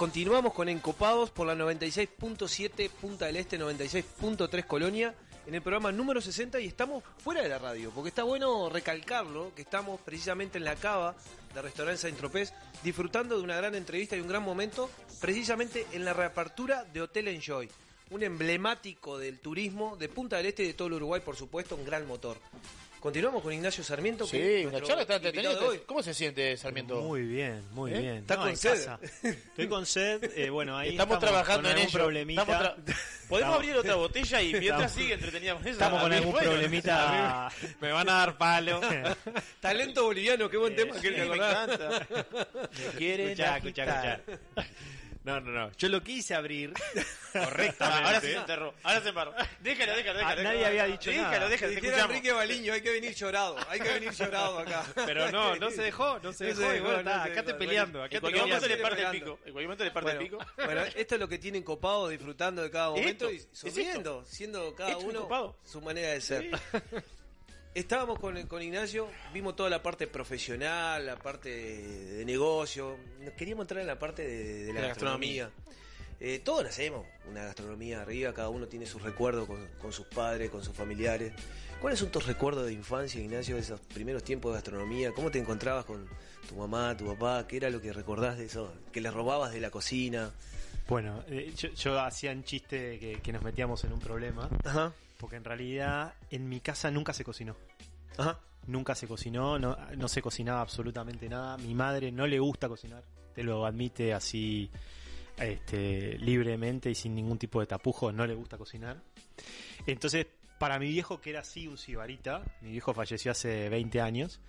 [0.01, 5.15] continuamos con Encopados por la 96.7 Punta del Este, 96.3 Colonia,
[5.47, 9.55] en el programa número 60 y estamos fuera de la radio, porque está bueno recalcarlo,
[9.55, 11.15] que estamos precisamente en la cava
[11.53, 14.89] de Restaurante Saint Tropez, disfrutando de una gran entrevista y un gran momento,
[15.21, 17.69] precisamente en la reapertura de Hotel Enjoy,
[18.09, 21.77] un emblemático del turismo de Punta del Este y de todo el Uruguay, por supuesto,
[21.77, 22.39] un gran motor.
[23.01, 24.27] Continuamos con Ignacio Sarmiento.
[24.27, 25.59] Sí, una charla está entretenida.
[25.61, 25.81] hoy.
[25.87, 27.01] ¿Cómo se siente, Sarmiento?
[27.01, 27.99] Muy bien, muy ¿Eh?
[27.99, 28.15] bien.
[28.17, 28.71] Está No, con en sed.
[28.73, 29.01] casa.
[29.23, 30.31] Estoy con sed.
[30.37, 31.99] eh, bueno, ahí Estamos trabajando con en algún ello.
[31.99, 32.43] problemita.
[32.43, 32.99] Estamos tra- Podemos
[33.31, 35.71] Estamos- abrir otra botella y mientras Estamos- sigue entretenida con eso.
[35.71, 36.51] Estamos con algún bueno.
[36.51, 37.53] problemita.
[37.81, 38.81] Me van a dar palo.
[39.61, 42.07] Talento boliviano, qué buen tema sí, que me encanta.
[42.11, 44.65] Me quieren Escuchá, escuchá, escuchá.
[45.23, 45.71] No, no, no.
[45.73, 46.73] Yo lo quise abrir
[47.33, 48.05] correctamente.
[48.07, 48.75] Ahora se enterró.
[48.83, 49.35] Ahora se embarró.
[49.61, 50.43] Déjalo, déjalo, Ah, déjalo.
[50.43, 51.49] nadie había dicho déjalo, nada.
[51.49, 52.11] Déjalo, te escuchamos.
[52.11, 54.85] Enrique Baliño, hay que venir llorado, hay que venir llorado acá.
[55.07, 56.75] Pero no, no se dejó, no se dejó.
[56.75, 58.03] y bueno, está, acá estoy peleando.
[58.03, 59.31] Acá En cualquier momento le parte el pico.
[59.45, 60.65] En cualquier momento le parte el Bueno, pico.
[60.65, 64.25] bueno, esto es lo que tienen copado, disfrutando de cada momento Esto, y es sonriendo,
[64.27, 66.51] siendo cada uno su manera de ser.
[67.73, 73.35] Estábamos con, con Ignacio, vimos toda la parte profesional, la parte de, de negocio, nos
[73.35, 75.51] queríamos entrar en la parte de, de la De gastronomía.
[76.19, 80.51] Eh, todos nacemos una gastronomía arriba, cada uno tiene sus recuerdos con, con sus padres,
[80.51, 81.33] con sus familiares.
[81.81, 85.13] ¿Cuáles son tus recuerdos de infancia, Ignacio, de esos primeros tiempos de gastronomía?
[85.13, 86.07] ¿Cómo te encontrabas con
[86.49, 87.47] tu mamá, tu papá?
[87.47, 88.75] ¿Qué era lo que recordás de eso?
[88.93, 90.31] ¿Que le robabas de la cocina?
[90.89, 94.51] Bueno, eh, yo, yo hacía un chiste que, que nos metíamos en un problema.
[94.65, 94.93] Ajá.
[95.21, 97.55] Porque en realidad en mi casa nunca se cocinó.
[98.17, 98.41] Ajá.
[98.67, 101.59] Nunca se cocinó, no, no se cocinaba absolutamente nada.
[101.59, 103.05] Mi madre no le gusta cocinar,
[103.35, 104.71] te lo admite así
[105.41, 109.03] este, libremente y sin ningún tipo de tapujo, no le gusta cocinar.
[109.87, 110.27] Entonces,
[110.59, 114.41] para mi viejo, que era así un sibarita, mi viejo falleció hace 20 años,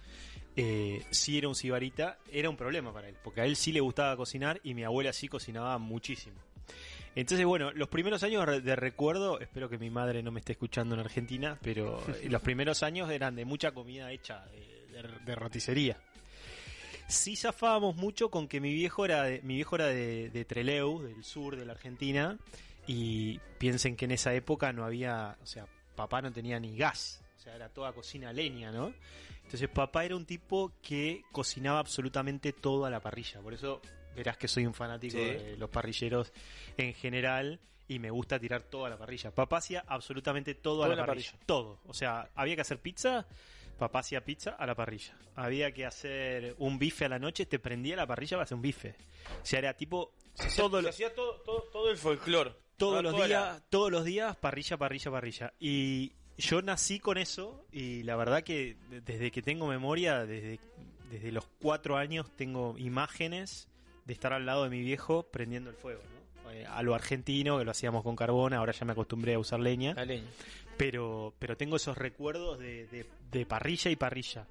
[0.57, 3.79] eh, sí era un sibarita, era un problema para él, porque a él sí le
[3.79, 6.35] gustaba cocinar y mi abuela sí cocinaba muchísimo.
[7.15, 10.95] Entonces, bueno, los primeros años de recuerdo, espero que mi madre no me esté escuchando
[10.95, 15.35] en Argentina, pero eh, los primeros años eran de mucha comida hecha, de, de- de
[15.35, 15.97] roticería.
[17.07, 21.01] Sí zafábamos mucho con que mi viejo era de, mi viejo era de, de Trelew,
[21.01, 22.37] del sur de la Argentina,
[22.87, 27.21] y piensen que en esa época no había, o sea, papá no tenía ni gas,
[27.37, 28.93] o sea, era toda cocina leña, ¿no?
[29.43, 33.81] Entonces papá era un tipo que cocinaba absolutamente todo a la parrilla, por eso
[34.15, 35.23] verás que soy un fanático Sí.
[35.23, 36.31] de los parrilleros
[36.77, 39.31] en general y me gusta tirar todo a la parrilla.
[39.31, 41.33] Papá hacía absolutamente todo, a la, parrilla.
[41.45, 41.79] Todo.
[41.85, 43.25] O sea, había que hacer pizza,
[43.77, 45.13] papá hacía pizza a la parrilla.
[45.35, 48.61] Había que hacer un bife a la noche, te prendía la parrilla para hacer un
[48.61, 48.95] bife.
[49.41, 50.13] O sea, era tipo
[50.55, 52.51] todo Se lo- hacía todo, todo, todo el folclore.
[52.77, 55.53] todos Toda- los toda días, la- todos los días parrilla, parrilla, parrilla.
[55.59, 60.59] Y yo nací con eso y la verdad que desde que tengo memoria, desde,
[61.11, 63.67] desde los cuatro años tengo imágenes
[64.05, 66.01] de estar al lado de mi viejo prendiendo el fuego,
[66.43, 66.51] ¿no?
[66.51, 69.59] Eh, a lo argentino, que lo hacíamos con carbón, ahora ya me acostumbré a usar
[69.59, 69.93] leña.
[69.93, 70.27] La leña.
[70.77, 74.47] Pero, pero tengo esos recuerdos de, de- de parrilla y parrilla.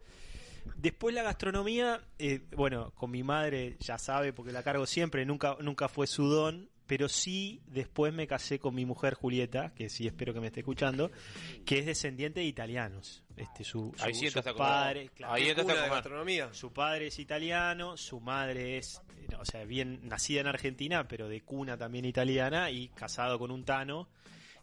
[0.77, 5.57] Después la gastronomía, eh, bueno, con mi madre ya sabe porque la cargo siempre, nunca,
[5.61, 10.09] nunca fue su don, pero sí después me casé con mi mujer Julieta, que sí
[10.09, 11.13] espero que me esté escuchando,
[11.65, 13.23] que es descendiente de italianos.
[13.37, 16.53] Este, su, Ahí su- sí su padre, claro, Ahí Cuna de gastronomía.
[16.53, 21.29] su padre es italiano, su madre es, eh, o sea, bien nacida en Argentina, pero
[21.29, 24.09] de cuna también italiana y casado con un tano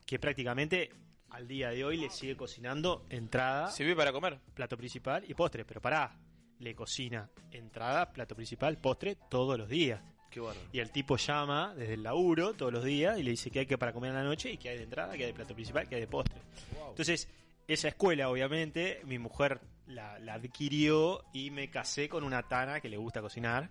[0.05, 0.89] que prácticamente
[1.29, 4.37] al día de hoy le sigue cocinando entrada, Sirve para comer.
[4.53, 6.19] plato principal y postre, pero pará,
[6.59, 10.01] le cocina entrada, plato principal, postre todos los días.
[10.45, 10.77] Qué.
[10.77, 13.65] Y el tipo llama desde el laburo todos los días y le dice que hay
[13.65, 15.53] que para comer a la noche y que hay de entrada, que hay de plato
[15.53, 16.41] principal, que hay de postre.
[16.89, 17.27] Entonces,
[17.67, 22.89] esa escuela, obviamente, mi mujer la, la adquirió y me casé con una tana que
[22.89, 23.69] le gusta cocinar.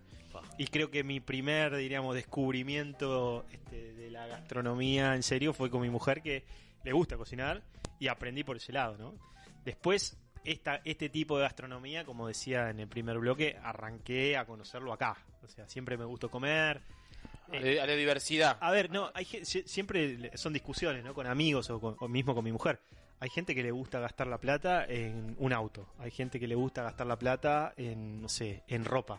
[0.58, 5.80] Y creo que mi primer, diríamos, descubrimiento este, de la gastronomía en serio fue con
[5.80, 6.44] mi mujer que
[6.84, 7.62] le gusta cocinar
[7.98, 9.14] y aprendí por ese lado, ¿no?
[9.64, 14.92] Después, esta, este tipo de gastronomía, como decía en el primer bloque, arranqué a conocerlo
[14.92, 15.16] acá.
[15.42, 16.80] O sea, siempre me gustó comer.
[17.52, 18.56] A la, a la diversidad.
[18.60, 21.14] A ver, no, hay siempre son discusiones, ¿no?
[21.14, 22.80] Con amigos o, con- o mismo con mi mujer.
[23.20, 25.88] Hay gente que le gusta gastar la plata en un auto.
[25.98, 29.18] Hay gente que le gusta gastar la plata en, no sé, en ropa.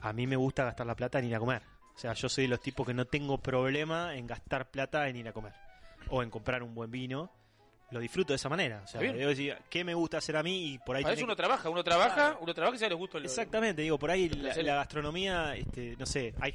[0.00, 1.62] A mí me gusta gastar la plata en ir a comer.
[1.94, 5.16] O sea, yo soy de los tipos que no tengo problema en gastar plata en
[5.16, 5.52] ir a comer.
[6.08, 7.30] O en comprar un buen vino.
[7.90, 8.82] Lo disfruto de esa manera.
[8.84, 10.74] O sea, decía, ¿qué me gusta hacer a mí?
[10.74, 12.98] Y por ahí Para eso uno que- trabaja, uno trabaja, uno trabaja y sabe los
[12.98, 13.22] gustos.
[13.24, 16.54] Exactamente, digo, por ahí la gastronomía, este, no sé, hay,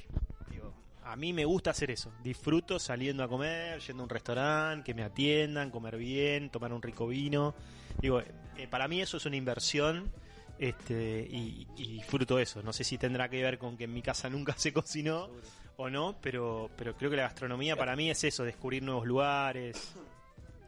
[0.49, 0.73] digo,
[1.03, 2.11] a mí me gusta hacer eso.
[2.23, 6.81] Disfruto saliendo a comer, yendo a un restaurante, que me atiendan, comer bien, tomar un
[6.81, 7.53] rico vino.
[7.99, 10.11] Digo, eh, para mí eso es una inversión
[10.57, 12.63] Este, y, y disfruto eso.
[12.63, 15.29] No sé si tendrá que ver con que en mi casa nunca se cocinó
[15.75, 19.93] o no, pero, pero creo que la gastronomía para mí es eso, descubrir nuevos lugares.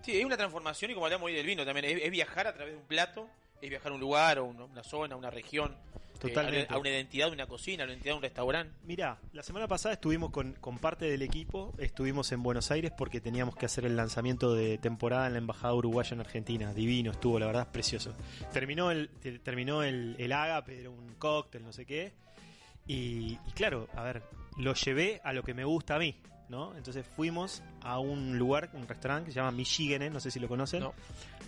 [0.08, 2.54] Sí, es una transformación y como hablamos hoy del vino también, es, es viajar a
[2.54, 3.28] través de un plato,
[3.62, 6.72] es viajar a un lugar o una, zona, una región, eh, Totalmente.
[6.72, 8.74] a, a una identidad de una cocina, a una identidad de un restaurante.
[8.86, 13.20] Mira, la semana pasada estuvimos con, con parte del equipo, estuvimos en Buenos Aires porque
[13.20, 16.74] teníamos que hacer el lanzamiento de temporada en la Embajada Uruguaya en Argentina.
[16.74, 18.16] Divino estuvo, la verdad es precioso.
[18.54, 22.14] Terminó el, te- terminó el, el ágape, era un cóctel, no sé qué.
[22.88, 24.24] Y, y claro, a ver,
[24.58, 26.16] lo llevé a lo que me gusta a mí,
[26.50, 26.76] ¿no?
[26.76, 30.48] Entonces fuimos a un lugar, un restaurante que se llama Michigene, no sé si lo
[30.48, 30.82] conocen.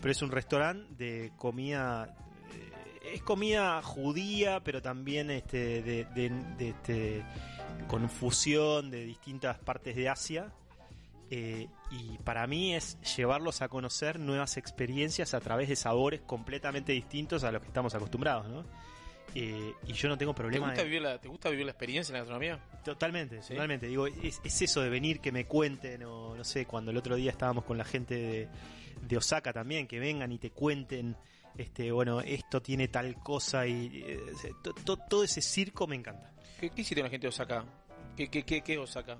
[0.01, 2.15] Pero es un restaurante de comida
[2.53, 7.23] eh, es comida judía, pero también este, de, de- de este,
[7.87, 10.51] con fusión de distintas partes de Asia.
[11.31, 16.91] Eh, y para mí es llevarlos a conocer nuevas experiencias a través de sabores completamente
[16.91, 18.65] distintos a los que estamos acostumbrados, ¿no?
[19.36, 21.71] Eh, y yo no tengo ¿Te problema gusta, en- vivir la, ¿Te gusta vivir la
[21.71, 22.59] experiencia en la gastronomía?
[22.84, 23.88] Totalmente, totalmente.
[23.88, 27.15] Digo, es, es eso de venir, que me cuenten, o no sé, cuando el otro
[27.15, 28.47] día estábamos con la gente de,
[29.07, 31.15] de Osaka también, que vengan y te cuenten,
[31.57, 34.19] este, bueno, esto tiene tal cosa y eh,
[34.64, 36.31] to- to- todo ese circo me encanta.
[36.60, 37.64] ¿Qué, qué hiciste con la gente de Osaka?
[38.18, 39.18] ¿Qué, qué, qué, qué Osaka?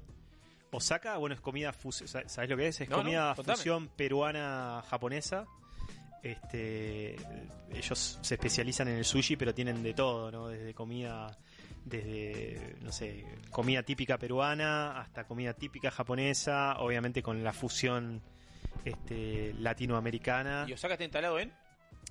[0.72, 2.82] Osaka, bueno, es comida fusión, ¿sabes lo que es?
[2.82, 3.58] Es No, no, comida contame.
[3.58, 5.46] fusión peruana-japonesa.
[6.24, 7.16] Este,
[7.74, 10.48] ellos se especializan en el sushi, pero tienen de todo, ¿no?
[10.50, 11.38] Desde comida,
[11.86, 18.22] desde, no sé, comida típica peruana hasta comida típica japonesa, obviamente con la fusión
[18.86, 20.66] este, latinoamericana.
[20.68, 21.54] ¿Y Osaka está instalado en?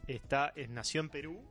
[0.06, 1.42] Está, es- nació en Perú,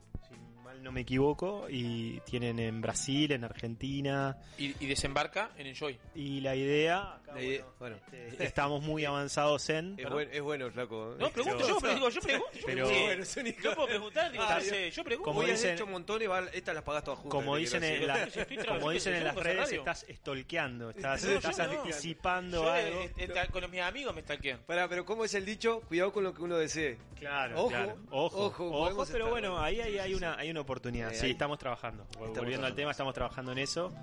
[0.68, 4.38] mal no me equivoco, y tienen en Brasil, en Argentina.
[4.58, 5.98] Y, y desembarca en Enjoy.
[6.16, 7.96] Y la idea, acá, La idea- bueno.
[8.12, 9.96] este, estamos muy avanzados en.
[9.98, 11.16] Es, buen- es bueno, flaco.
[11.18, 12.52] No, pregunto yo, pero digo, yo pregunto.
[12.54, 13.06] Yo, Pero- pregunto.
[13.06, 15.24] Bueno, yo puedo preguntar, digo, Ah, yo pregunto.
[15.32, 17.32] como dicen- hecho montones, estas las pagas todas juntas.
[17.40, 18.28] Como dicen, en, la-
[18.68, 23.02] como dicen en las redes, estás estolqueando, estás, No, anticipando algo.
[23.02, 24.60] eh, eh, con los- mis amigos me stalkean.
[24.66, 25.82] Pará, pero ¿cómo es el dicho?
[25.88, 26.98] Cuidado con lo que uno desee.
[27.20, 27.98] Claro, Ojo, claro.
[28.12, 31.12] Ojo, ojo, pero estar- bueno, ahí hay, hay una, hay una oportunidad.
[31.12, 32.08] Eh, sí, ahí- estamos trabajando.
[32.18, 33.94] Volviendo al tema, estamos trabajando en eso.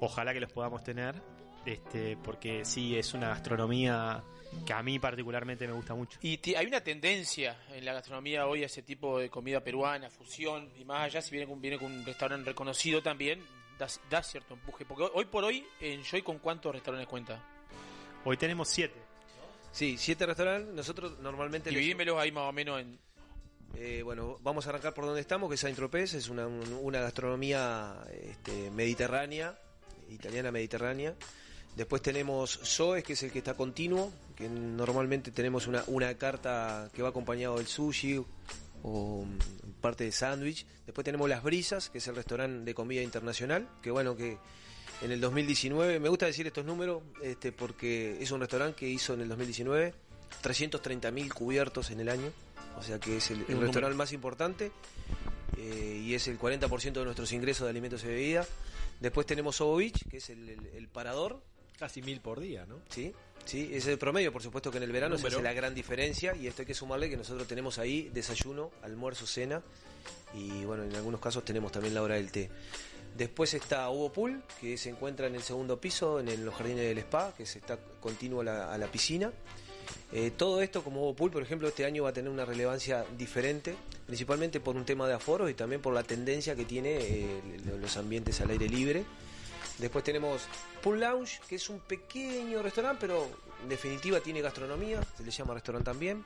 [0.00, 1.14] Ojalá que los podamos tener,
[1.66, 4.22] este, porque sí, es una gastronomía
[4.66, 6.18] que a mí particularmente me gusta mucho.
[6.22, 10.70] Y hay una tendencia en la gastronomía hoy a ese tipo de comida peruana, fusión,
[10.78, 13.40] y más allá, si viene con, viene con un restaurante reconocido también,
[13.78, 14.84] da, da cierto empuje.
[14.84, 17.42] Porque hoy, por hoy, Enjoy con cuántos restaurantes cuenta.
[18.24, 18.94] Hoy tenemos siete.
[19.72, 20.72] Sí, siete restaurantes.
[20.72, 21.70] Nosotros normalmente...
[21.70, 22.98] les- Dividímelos ahí más o menos en...
[23.76, 26.78] Eh, bueno, vamos a arrancar por donde estamos, que es Saint Tropez, es una, un-
[26.82, 29.58] una gastronomía este, mediterránea,
[30.10, 31.14] italiana mediterránea.
[31.76, 36.88] Después tenemos Soes, que es el que está continuo, que normalmente tenemos una, una carta
[36.94, 38.24] que va acompañado del sushi
[38.84, 40.64] o mm, parte de sándwich.
[40.86, 44.38] Después tenemos Las Brisas, que es el restaurante de comida internacional, que bueno, que
[45.02, 49.14] en el 2019, me gusta decir estos números, este, porque es un restaurante que hizo
[49.14, 49.94] en el 2019
[50.42, 52.30] 330.000 cubiertos en el año,
[52.76, 54.70] o sea que es el, el restaurante más importante
[55.56, 58.48] eh, y es el 40% de nuestros ingresos de alimentos y bebidas.
[59.00, 61.40] Después tenemos Sobo Beach, que es el, el- el parador.
[61.78, 62.76] Casi mil por día, ¿no?
[62.88, 63.12] Sí,
[63.44, 66.34] sí, es el promedio, por supuesto que en el verano se hace la gran diferencia
[66.36, 69.60] y esto hay que sumarle que nosotros tenemos ahí desayuno, almuerzo, cena
[70.34, 72.48] y bueno, en algunos casos tenemos también la hora del té.
[73.16, 76.84] Después está Hugo Pool, que se encuentra en el segundo piso, en el- los jardines
[76.84, 79.32] del spa, que se está continuo a la, a la piscina.
[80.16, 83.74] Eh, todo esto, como Pool, por ejemplo, este año va a tener una relevancia diferente,
[84.06, 87.78] principalmente por un tema de aforos y también por la tendencia que tiene eh, lo-
[87.78, 89.04] los ambientes al aire libre.
[89.78, 90.42] Después tenemos
[90.82, 93.28] Pool Lounge, que es un pequeño restaurante, pero
[93.60, 96.24] en definitiva tiene gastronomía, se le llama restaurante también.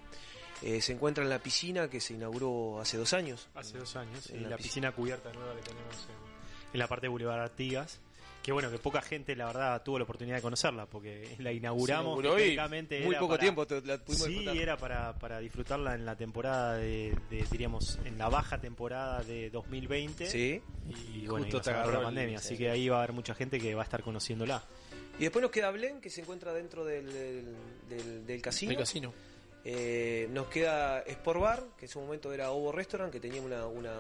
[0.60, 3.48] Eh, se encuentra en la piscina que se inauguró hace dos años.
[3.54, 4.90] Hace dos años, En en la la, piscina.
[4.90, 8.00] piscina cubierta nueva que tenemos en, en la parte de Boulevard Artigas.
[8.42, 12.16] Que bueno, que poca gente, la verdad, tuvo la oportunidad de conocerla, porque la inauguramos
[12.16, 14.56] y históricamente, muy era poco para- tiempo te- la pudimos Sí, disfrutar.
[14.56, 19.50] era para, para disfrutarla en la temporada de, de, diríamos, en la baja temporada de
[19.50, 20.30] 2020.
[20.30, 20.62] Sí.
[21.12, 22.46] Y bueno, Justo y nos agarró la el- pandemia, sí.
[22.54, 24.62] así que ahí va a haber mucha gente que va a estar conociéndola.
[25.18, 27.54] Y después nos queda Blen, que se encuentra dentro del, del,
[27.90, 28.70] del- del casino.
[28.70, 29.12] Del casino.
[29.64, 33.66] Eh, nos queda Sport Bar, que en su momento era Ovo Restaurant, que tenía una,
[33.66, 33.92] una,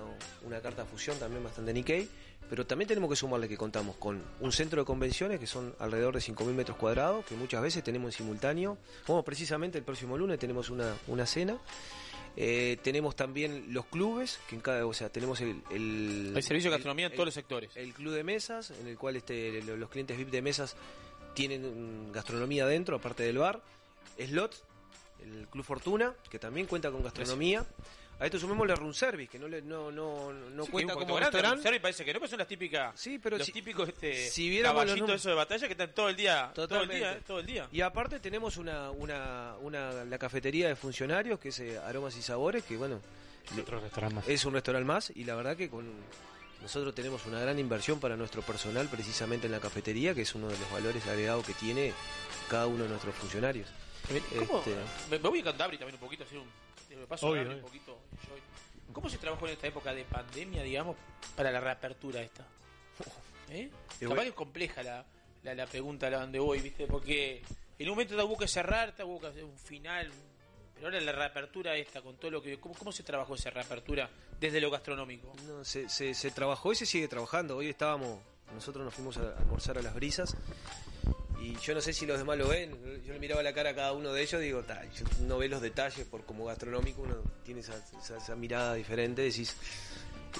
[0.44, 2.08] una carta de fusión también bastante Nikkei.
[2.48, 6.14] Pero también tenemos que sumarle que contamos con un centro de convenciones que son alrededor
[6.14, 8.78] de 5.000 metros cuadrados, que muchas veces tenemos en simultáneo.
[9.06, 11.58] Como precisamente el próximo lunes tenemos una, una cena.
[12.36, 16.76] Eh, tenemos también los clubes, que en cada, o sea, tenemos el, el- servicio de
[16.76, 17.70] el- gastronomía en todos los sectores.
[17.74, 20.76] El club de mesas, en el cual este, lo- los clientes VIP de mesas
[21.34, 23.60] tienen mm, gastronomía dentro, aparte del bar.
[24.18, 24.54] Slot,
[25.22, 27.64] el Club Fortuna, que también cuenta con gastronomía.
[28.20, 31.70] A esto sumémosle room service, que no le, no, no, no Sí, cuenta como restaurante.
[31.70, 32.98] Room parece que no, pero son las típicas.
[32.98, 36.16] Sí, pero los si- típicos este, si caballitos esos de batalla que están todo el
[36.16, 36.96] día, todo el Totalmente.
[36.96, 37.68] día, eh, todo el día.
[37.70, 42.22] Y aparte tenemos una, una, una, la cafetería de funcionarios, que es eh, Aromas y
[42.22, 43.00] Sabores, que bueno,
[43.54, 44.28] le- Otro restaurante más.
[44.28, 45.86] es un restaurante más y la verdad que con
[46.60, 50.48] nosotros tenemos una gran inversión para nuestro personal precisamente en la cafetería, que es uno
[50.48, 51.92] de los valores agregados que tiene
[52.50, 53.68] cada uno de nuestros funcionarios.
[54.48, 54.58] ¿Cómo?
[54.58, 54.74] Este,
[55.08, 56.46] Me, voy a contar también un poquito, hacer un,
[56.98, 57.80] me paso Obvio, hablarle un obvio.
[57.82, 57.98] poquito.
[58.28, 60.96] yo- ¿Cómo se trabajó en esta época de pandemia, digamos,
[61.36, 62.44] para la reapertura esta?
[63.50, 63.70] ¿Eh?
[63.70, 64.22] Capaz bueno.
[64.22, 65.04] que es compleja la,
[65.42, 66.86] la, la pregunta a la donde voy, ¿viste?
[66.86, 67.42] Porque
[67.78, 70.10] en un momento te hubo que cerrar, te hubo que hacer un final.
[70.74, 72.58] Pero ahora la reapertura esta, con todo lo que...
[72.60, 74.08] ¿Cómo, cómo se trabajó esa reapertura
[74.38, 75.32] desde lo gastronómico?
[75.46, 77.56] No, se, se, se trabajó y se sigue trabajando.
[77.56, 78.20] Hoy estábamos,
[78.54, 80.36] nosotros nos fuimos a almorzar a las brisas
[81.40, 82.72] y yo no sé si los demás lo ven.
[83.06, 85.48] Yo le miraba la cara a cada uno de ellos, digo, "Ta, yo- no ve
[85.48, 89.56] los detalles por como gastronómico, uno tiene esa, esa- esa mirada diferente, decís,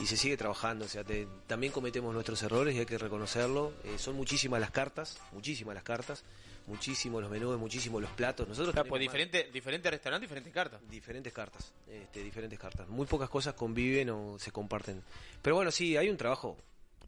[0.01, 0.85] y se sigue trabajando.
[0.85, 3.73] O sea, te- también cometemos nuestros errores y hay que reconocerlo.
[3.85, 6.25] Eh, son muchísimas las cartas, muchísimas las cartas,
[6.67, 8.47] muchísimos los menús, muchísimos los platos.
[8.47, 10.81] Nosotros Claro, tenemos pues más- diferente, diferente restaurante, diferentes cartas.
[10.91, 12.87] diferentes cartas, este, diferentes cartas.
[12.89, 15.03] Muy pocas cosas conviven o se comparten.
[15.41, 16.59] Pero bueno, sí, hay un trabajo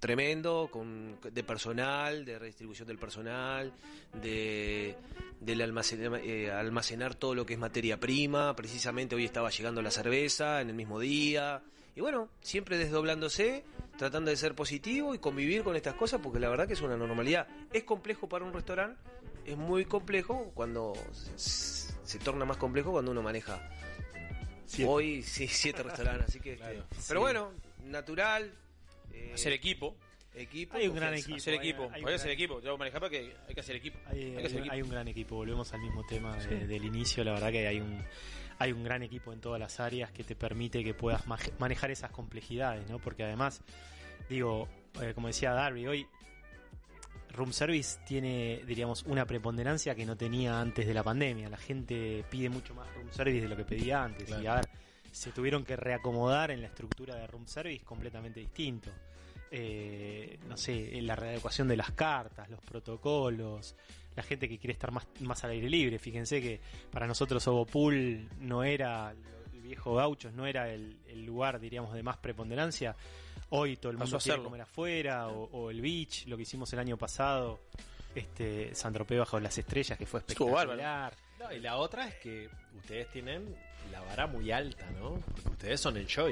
[0.01, 3.73] tremendo con, de personal, de redistribución del personal,
[4.21, 4.97] de
[5.41, 8.57] del almacenar, eh, almacenar todo lo que es materia prima.
[8.57, 11.63] Precisamente hoy estaba llegando la cerveza en el mismo día.
[11.95, 13.65] Y bueno, siempre desdoblándose,
[13.97, 16.97] tratando de ser positivo y convivir con estas cosas, porque la verdad que es una
[16.97, 17.47] normalidad.
[17.73, 19.01] Es complejo para un restaurante,
[19.45, 23.61] es muy complejo cuando se, se torna más complejo cuando uno maneja
[24.87, 26.53] Hoy sí, siete restaurantes, así que...
[26.53, 26.85] este.
[27.09, 27.53] Pero bueno,
[27.85, 28.53] natural.
[29.13, 29.97] Eh, Hacer equipo.
[30.33, 30.77] Equipo.
[30.77, 31.37] Hay un gran equipo.
[31.37, 31.83] Hacer equipo.
[31.85, 32.61] hay Hay que gran- hacer equipo.
[32.61, 33.99] Yo hago manejar porque hay que hacer equipo.
[34.07, 34.75] Hay, Hay que hacer equipo.
[34.75, 37.81] hay un gran equipo, volvemos al mismo tema de- del inicio, la verdad que hay
[37.81, 38.03] un
[38.63, 41.23] hay un gran equipo en todas las áreas que te permite que puedas
[41.59, 42.99] manejar esas complejidades, ¿no?
[42.99, 43.63] Porque además,
[44.29, 44.69] digo,
[45.01, 46.07] eh, como decía Darby, hoy
[47.33, 51.49] Room Service tiene, diríamos, una preponderancia que no tenía antes de la pandemia.
[51.49, 54.29] La gente pide mucho más Room Service de lo que pedía antes.
[54.29, 54.69] Y a ver,
[55.11, 58.91] se tuvieron que reacomodar en la estructura de Room Service completamente distinto.
[59.51, 63.75] Eh, no sé, la readecuación de las cartas, los protocolos,
[64.15, 65.99] la gente que quiere estar más, más al aire libre.
[65.99, 66.61] Fíjense que
[66.91, 69.13] para nosotros Obopool no era,
[69.53, 72.95] el viejo Gauchos no era el, el lugar, diríamos, de más preponderancia.
[73.51, 74.45] Hoy todo el mundo quiere serlo.
[74.45, 77.59] comer afuera, o, o el beach, lo que hicimos el año pasado,
[78.15, 81.13] este San Tropez bajo las estrellas, que fue espectacular.
[81.41, 83.57] No, y la otra es que ustedes tienen
[83.91, 85.15] la vara muy alta, ¿no?
[85.35, 86.29] Porque ustedes son el show.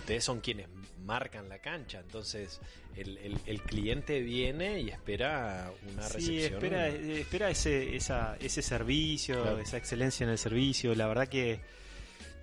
[0.00, 0.66] Ustedes son quienes
[1.04, 2.00] marcan la cancha.
[2.00, 2.60] Entonces,
[2.96, 6.54] el, el- el cliente viene y espera una Sí, recepción.
[6.54, 9.58] espera, espera ese, esa, ese servicio, Claro.
[9.58, 10.94] esa excelencia en el servicio.
[10.94, 11.60] La verdad que,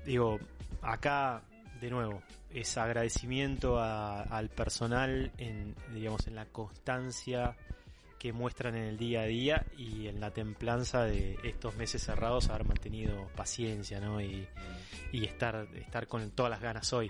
[0.06, 0.40] digo,
[0.82, 1.42] acá,
[1.80, 2.22] de nuevo,
[2.54, 7.56] es agradecimiento a- al personal en, digamos, en la constancia
[8.22, 12.50] que muestran en el día a día y en la templanza de estos meses cerrados
[12.50, 14.22] haber mantenido paciencia ¿no?
[14.22, 14.48] y,
[15.12, 17.10] y estar, estar con todas las ganas hoy.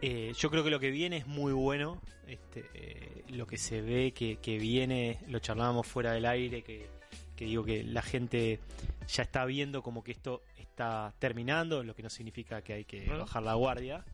[0.00, 2.00] Eh, yo creo que lo que viene es muy bueno.
[2.28, 6.88] Este, eh, lo que se ve que, que viene, lo charlábamos fuera del aire, que,
[7.34, 8.60] que digo que la gente
[9.08, 13.08] ya está viendo como que esto está terminando, lo que no significa que hay que
[13.08, 14.04] bajar la guardia,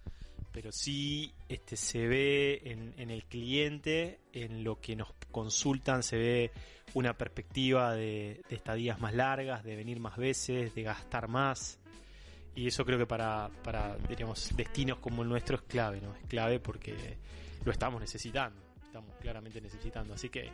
[0.57, 6.17] pero sí este, se ve en, en el cliente, en lo que nos consultan, se
[6.17, 6.51] ve
[6.95, 11.79] una perspectiva de, de estadías más largas, de venir más veces, de gastar más.
[12.55, 16.15] Y eso creo que para, para diríamos, destinos como el nuestro es clave, ¿no?
[16.15, 17.19] Es clave porque
[17.63, 20.15] lo estamos necesitando, estamos claramente necesitando.
[20.15, 20.49] Así que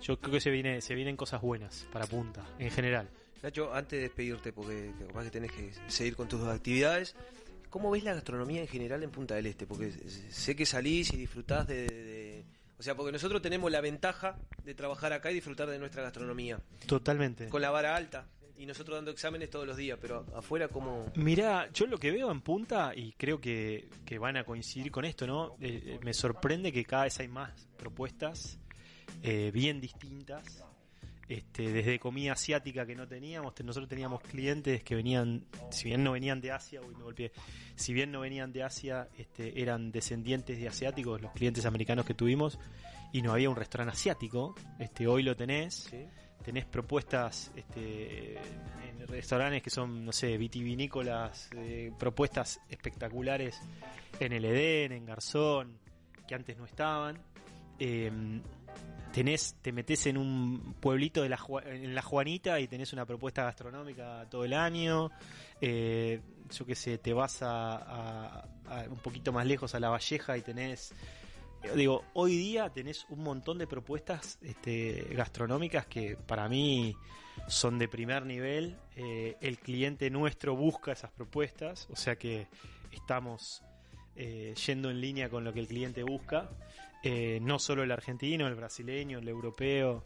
[0.00, 3.10] yo creo que se viene, se vienen cosas buenas para Punta, en general.
[3.42, 7.14] Nacho, antes de despedirte, porque capaz que tenés que seguir con tus actividades,
[7.70, 9.66] ¿cómo ves la gastronomía en general en Punta del Este?
[9.66, 9.90] Porque
[10.30, 12.44] sé que salís y disfrutás de, de-
[12.78, 16.58] O sea, porque nosotros tenemos la ventaja de trabajar acá y disfrutar de nuestra gastronomía.
[16.86, 17.48] Totalmente.
[17.48, 18.26] Con la vara alta.
[18.58, 21.12] Y nosotros dando exámenes todos los días, pero afuera como...
[21.14, 25.04] Mirá, yo lo que veo en punta, y creo que, que van a coincidir con
[25.04, 25.56] esto, ¿no?
[25.60, 28.58] Eh, eh, me sorprende que cada vez hay más propuestas
[29.22, 30.64] eh, bien distintas.
[31.28, 36.04] Este, desde comida asiática que no teníamos, te- nosotros teníamos clientes que venían, si bien
[36.04, 37.32] no venían de Asia, uy, me golpeé,
[37.74, 42.14] si bien no venían de Asia, este, eran descendientes de asiáticos, los clientes americanos que
[42.14, 42.60] tuvimos,
[43.12, 45.90] y no había un restaurante asiático, este, hoy lo tenés,
[46.44, 53.60] tenés propuestas este, en restaurantes que son, no sé, vitivinícolas, eh, propuestas espectaculares
[54.20, 55.76] en el Edén, en Garzón,
[56.28, 57.18] que antes no estaban.
[57.80, 58.12] Eh,
[59.16, 63.44] tenés, te metes en un pueblito de la, en la Juanita y tenés una propuesta
[63.44, 65.10] gastronómica todo el año.
[65.58, 66.20] Eh,
[66.50, 68.46] yo qué sé, te vas a,
[68.90, 70.94] un poquito más lejos a La Valleja y tenés
[71.74, 76.94] Digo, hoy día tenés un montón de propuestas este, gastronómicas que para mí
[77.48, 78.76] son de primer nivel.
[78.96, 82.48] Eh, el cliente nuestro busca esas propuestas, o sea que
[82.92, 83.62] estamos
[84.14, 86.50] eh, yendo en línea con lo que el cliente busca.
[87.08, 90.04] Eh, no solo el argentino, el brasileño, el europeo.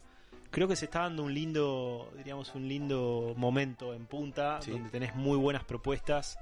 [0.51, 5.15] Creo que se está dando un lindo, diríamos, un lindo momento en punta, donde tenés
[5.15, 6.37] muy buenas propuestas,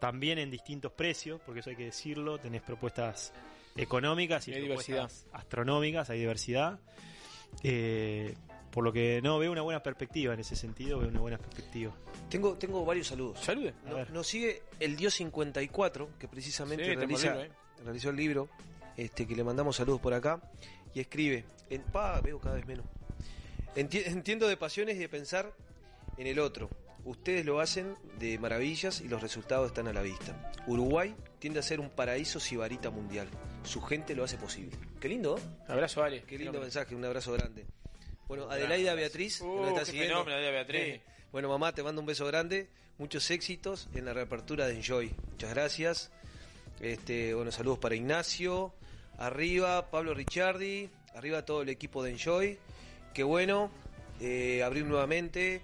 [0.00, 3.32] también en distintos precios, porque eso hay que decirlo, tenés propuestas
[3.76, 6.80] económicas y hay propuestas astronómicas, hay diversidad.
[7.62, 8.34] Eh,
[8.70, 11.92] por lo que no, veo una buena perspectiva en ese sentido, veo una buena perspectiva.
[12.30, 13.38] Tengo, tengo varios saludos.
[13.40, 13.74] Salude.
[13.84, 17.50] No- nos sigue el Dios 54, que precisamente Sí, realiza- eh.
[17.84, 18.48] realizó el libro,
[18.96, 20.40] este, que le mandamos saludos por acá,
[20.94, 22.86] y escribe, en, pa, veo cada vez menos.
[23.76, 25.52] Enti- entiendo de pasiones y de pensar
[26.18, 26.68] en el otro.
[27.04, 30.52] Ustedes lo hacen de maravillas y los resultados están a la vista.
[30.68, 33.28] Uruguay tiende a ser un paraíso sibarita mundial.
[33.64, 34.76] Su gente lo hace posible.
[35.00, 35.36] Qué lindo.
[35.66, 36.22] Abrazo, Ale.
[36.22, 37.66] Qué lindo mensaje, un abrazo grande.
[38.28, 38.94] Bueno, Un Adelaida.
[38.94, 40.14] Beatriz, Uh, nos está qué siguiendo.
[40.24, 41.00] fenómeno, Adelaida Beatriz.
[41.32, 42.68] Bueno, mamá, te mando un beso grande.
[42.98, 45.14] Muchos éxitos en la reapertura de Enjoy.
[45.30, 46.12] Muchas gracias.
[46.80, 48.72] Este, bueno, saludos para Ignacio.
[49.18, 50.90] Arriba, Pablo Ricciardi.
[51.14, 52.58] Arriba todo el equipo de Enjoy.
[53.14, 53.70] Qué bueno.
[54.20, 55.62] Eh, abrir nuevamente.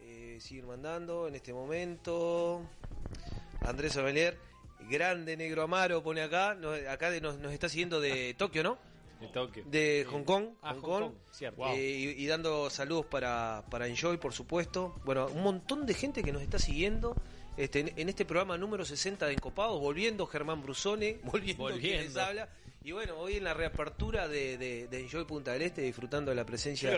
[0.00, 2.62] Eh, siguen mandando en este momento.
[3.62, 4.36] Andrés Ormelier.
[4.90, 6.54] Grande Negro Amaro pone acá.
[6.54, 8.78] Nos- acá de- nos, nos está siguiendo de Tokio, ¿no?
[9.20, 9.64] De Tokio.
[9.66, 10.46] De Hong Kong.
[10.62, 11.02] Ah, Hong Hong Kong.
[11.04, 11.66] Kong, cierto.
[11.68, 14.98] Eh, y, y dando saludos para, para Enjoy, por supuesto.
[15.04, 17.14] Bueno, un montón de gente que nos está siguiendo.
[17.56, 22.14] Este, en, en este programa número 60 de Encopados, volviendo Germán Brusone, volviendo, quien les
[22.14, 22.20] Volviendo.
[22.22, 22.48] habla.
[22.82, 26.34] Y bueno, hoy en la reapertura de, de, de Enjoy Punta del Este, disfrutando de
[26.36, 26.90] la presencia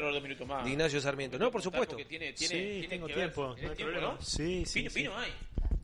[0.46, 0.64] más.
[0.64, 1.38] de Ignacio Sarmiento.
[1.40, 1.96] No, por supuesto.
[1.96, 3.54] Tiene, tiene, Sí, tiene tengo que tiempo, ver.
[3.56, 4.14] ¿Tenés no hay tiempo, problema.
[4.14, 4.22] no?
[4.22, 5.00] Sí, sí, sí.
[5.00, 5.32] vino hay.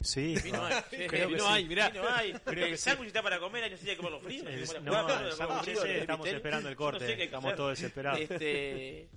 [0.00, 0.74] Sí, Vino hay.
[0.90, 1.46] Sí, creo vino sí.
[1.50, 1.90] hay, mirá.
[1.90, 2.32] Vino hay.
[2.44, 4.48] Creo el sándwich está para comer y no sé si hay que comerlo frío.
[4.48, 6.76] El- si hay que no, comerlo el frío, sándwich frío, ese el estamos esperando el
[6.76, 8.20] corte, estamos todos desesperados.
[8.20, 9.08] Este,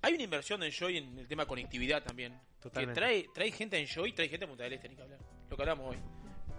[0.00, 2.40] hay una inversión en Enjoy en el tema conectividad también.
[2.62, 3.00] Totalmente.
[3.00, 5.02] Que trae, trae gente a Enjoy y trae gente a Punta del Este, ni que
[5.02, 5.18] hablar.
[5.50, 5.98] Lo que hablamos hoy.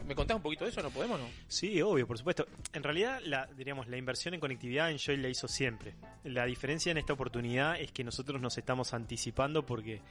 [0.05, 0.81] ¿Me contás un poquito de eso?
[0.81, 1.29] ¿No podemos no?
[1.47, 2.45] Sí, obvio, por supuesto.
[2.73, 5.95] En realidad, la, diríamos, la inversión en conectividad en Joy la hizo siempre.
[6.25, 10.01] La diferencia en esta oportunidad es que nosotros nos estamos anticipando porque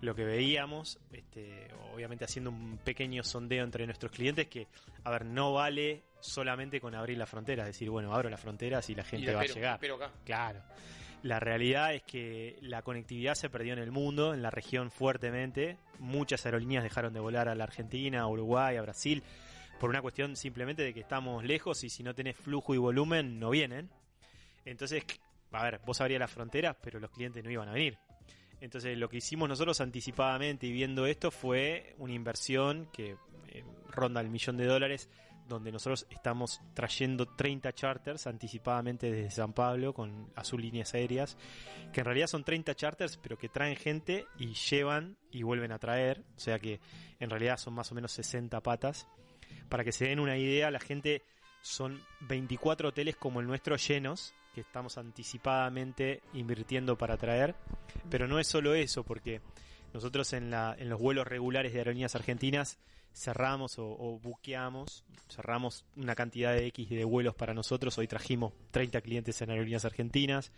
[0.00, 4.68] lo que veíamos, este, obviamente haciendo un pequeño sondeo entre nuestros clientes, que,
[5.04, 8.88] a ver, no vale solamente con abrir la frontera, es decir, bueno, abro las fronteras
[8.88, 10.06] y la gente la va espero, a llegar.
[10.06, 10.12] acá.
[10.24, 10.62] Claro.
[11.22, 15.78] La realidad es que la conectividad se perdió en el mundo, en la región fuertemente.
[16.00, 19.22] Muchas aerolíneas dejaron de volar a la Argentina, a Uruguay, a Brasil,
[19.78, 23.38] por una cuestión simplemente de que estamos lejos y si no tenés flujo y volumen
[23.38, 23.88] no vienen.
[24.64, 25.04] Entonces,
[25.52, 27.98] a ver, vos abrías las fronteras, pero los clientes no iban a venir.
[28.60, 33.16] Entonces, lo que hicimos nosotros anticipadamente y viendo esto fue una inversión que
[33.48, 35.08] eh, ronda el millón de dólares,
[35.48, 41.36] donde nosotros estamos trayendo 30 charters anticipadamente desde San Pablo con Azul Líneas Aéreas,
[41.92, 45.78] que en realidad son 30 charters, pero que traen gente y llevan y vuelven a
[45.78, 46.80] traer, o sea que
[47.20, 49.06] en realidad son más o menos 60 patas.
[49.68, 51.22] Para que se den una idea, la gente
[51.62, 57.54] son 24 hoteles como el nuestro llenos, que estamos anticipadamente invirtiendo para traer.
[58.10, 59.40] Pero no es solo eso, porque
[59.92, 62.78] nosotros en, la, en los vuelos regulares de aerolíneas argentinas
[63.14, 67.96] cerramos o, o buqueamos, cerramos una cantidad de X de vuelos para nosotros.
[67.98, 70.52] Hoy trajimos 30 clientes en aerolíneas argentinas.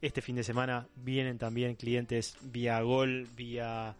[0.00, 3.96] Este fin de semana vienen también clientes vía Gol, vía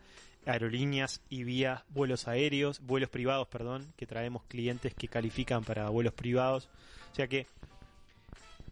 [0.47, 6.15] aerolíneas y vía vuelos aéreos, vuelos privados, perdón, que traemos clientes que califican para vuelos
[6.15, 6.69] privados.
[7.13, 7.47] O sea que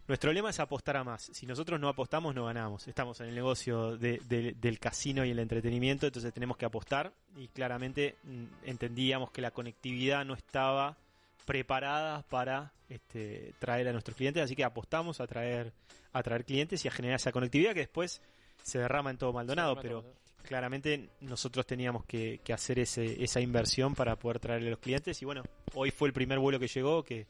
[0.07, 1.29] nuestro lema es apostar a más.
[1.33, 2.87] Si nosotros no apostamos, no ganamos.
[2.87, 7.11] Estamos en el negocio de- de- del casino y el entretenimiento, entonces tenemos que apostar.
[7.35, 10.97] Y claramente mm, entendíamos que la conectividad no estaba
[11.45, 15.73] preparada para este, traer a nuestros clientes, así que apostamos a traer,
[16.13, 18.21] a traer clientes y a generar esa conectividad que después
[18.63, 20.03] se derrama en todo Maldonado, pero
[20.43, 25.21] claramente nosotros teníamos que, que hacer ese, esa inversión para poder traerle a los clientes
[25.21, 25.43] y bueno,
[25.73, 27.27] hoy fue el primer vuelo que llegó, que,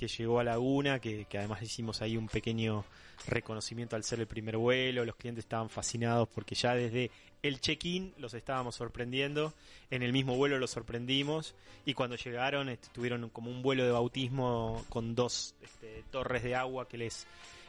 [0.00, 2.86] que llegó a Laguna, que, que además hicimos ahí un pequeño
[3.26, 7.10] reconocimiento al ser el primer vuelo, los clientes estaban fascinados porque ya desde
[7.42, 9.52] el check-in los estábamos sorprendiendo,
[9.90, 11.54] en el mismo vuelo los sorprendimos
[11.84, 16.54] y cuando llegaron este, tuvieron como un vuelo de bautismo con dos este, torres de
[16.54, 17.26] agua que les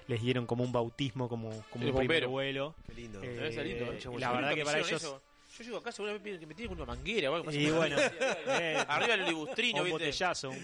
[0.07, 3.21] les dieron como un bautismo como, como El un primer vuelo Qué lindo.
[3.21, 4.19] Eh, lindo, ¿eh?
[4.19, 5.21] la verdad que para ellos eso.
[5.57, 7.51] Yo llego acá seguramente piden que me tienen con una manguera o algo.
[7.51, 7.97] Y bueno,
[8.47, 9.91] eh, arriba el libustrino, un ¿viste?
[10.05, 10.63] botellazo, un, un-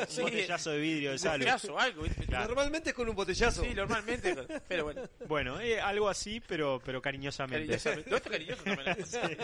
[0.00, 0.20] un sí.
[0.22, 1.44] botellazo de vidrio de Un salud.
[1.44, 2.24] botellazo, algo, ¿viste?
[2.26, 2.46] Claro.
[2.46, 3.62] Normalmente es con un botellazo.
[3.62, 4.34] Sí, normalmente,
[4.66, 5.02] pero bueno.
[5.28, 7.66] Bueno, eh, algo así, pero pero cariñosamente.
[7.66, 8.10] Cariñosamente.
[8.10, 9.06] No, esto es cariñoso también.
[9.06, 9.36] Sí.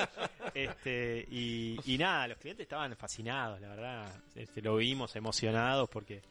[0.55, 4.23] Este, y, y nada, los clientes estaban fascinados, la verdad.
[4.35, 6.23] Este, lo vimos emocionados porque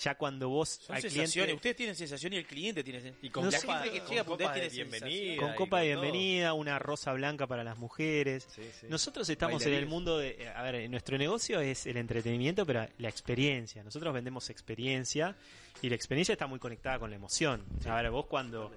[0.00, 1.32] ya cuando vos Son al sensaciones.
[1.32, 3.26] cliente Ustedes tienen sensación y el cliente tiene sensación.
[3.26, 5.36] Y con la gente que con llega a Punta copa de bienvenida.
[5.36, 8.48] con copa de bienvenida, una rosa blanca para las mujeres.
[8.88, 13.08] Nosotros estamos en el mundo de, a ver, nuestro negocio es el entretenimiento, pero la
[13.08, 13.82] experiencia.
[13.84, 15.36] Nosotros vendemos experiencia
[15.80, 17.64] y la experiencia está muy conectada con la emoción.
[17.86, 18.72] A ver, vos cuando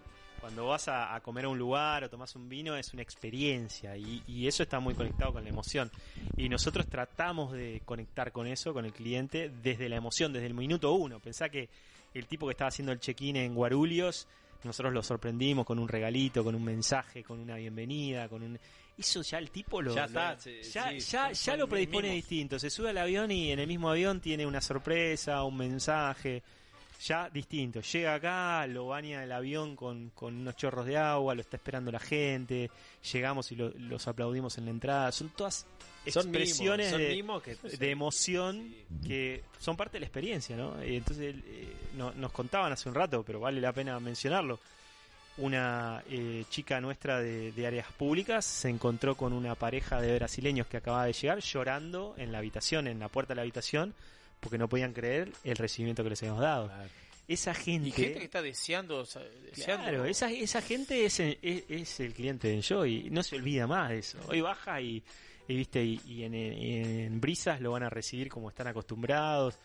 [0.46, 3.98] cuando vas a, a comer a un lugar o tomás un vino es una experiencia
[3.98, 5.90] y, y eso está muy conectado con la emoción.
[6.38, 10.54] Y nosotros tratamos de conectar con eso, con el cliente, desde la emoción, desde el
[10.54, 11.20] minuto uno.
[11.20, 11.68] Pensá que
[12.14, 14.28] el tipo que estaba haciendo el check-in en Guarulhos,
[14.64, 18.60] nosotros lo sorprendimos con un regalito, con un mensaje, con una bienvenida, con un...
[19.00, 19.96] Eso ya el tipo lo...
[19.96, 20.92] Ya lo- está, sí, ya,
[21.34, 22.60] sí, ya, lo predispone distinto.
[22.60, 26.44] Se sube al avión y en el mismo avión tiene una sorpresa, un mensaje,
[27.04, 27.82] ya distinto.
[27.82, 31.92] Llega acá, lo baña el avión con, con unos chorros de agua, lo está esperando
[31.92, 32.70] la gente,
[33.12, 35.12] llegamos y lo- los aplaudimos en la entrada.
[35.12, 35.66] Son todas
[36.08, 38.74] Son mimos, expresiones son de, mimos que- de emoción
[39.06, 40.84] que son parte de la experiencia, ¿no?
[40.86, 44.60] Y entonces eh, no- nos contaban hace un rato, pero vale la pena mencionarlo.
[45.38, 50.66] Una eh, chica nuestra de, de áreas públicas se encontró con una pareja de brasileños
[50.68, 53.94] que acababa de llegar llorando en la habitación, en la puerta de la habitación,
[54.46, 56.72] porque no podían creer el recibimiento que les habíamos dado.
[57.28, 59.00] Esa gente, Y gente que está deseando.
[59.00, 63.24] o sea, deseando Claro, esa, esa gente es, es, es el cliente de Enjoy, no
[63.24, 64.20] se olvida más de eso.
[64.28, 65.04] Hoy baja y,
[65.48, 69.58] y, viste y, y en, en brisas lo van a recibir como están acostumbrados.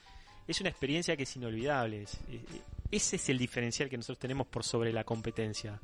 [0.48, 2.02] Es una experiencia que es inolvidable.
[2.05, 2.40] Es- es-
[2.93, 5.78] ese es el diferencial que nosotros tenemos por sobre la competencia.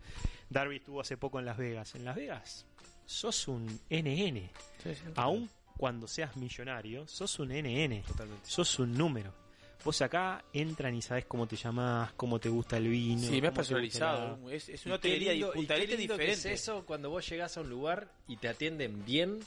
[0.50, 1.94] Darby estuvo hace poco en Las Vegas.
[1.94, 2.64] En Las Vegas
[3.04, 4.50] sos un NN.
[5.14, 8.02] Aún cuando seas millonario, sos un NN.
[8.42, 9.32] Sos un número.
[9.84, 13.20] Vos acá entran y sabes cómo te llamás, cómo te gusta el vino.
[13.22, 14.38] Sí, me has personalizado.
[14.44, 16.22] la- Es, es Y una qué hotelería lindo- y y Punta qué del lindo que
[16.24, 16.52] diferente.
[16.54, 19.38] es eso cuando vos llegás a un lugar y te atienden bien.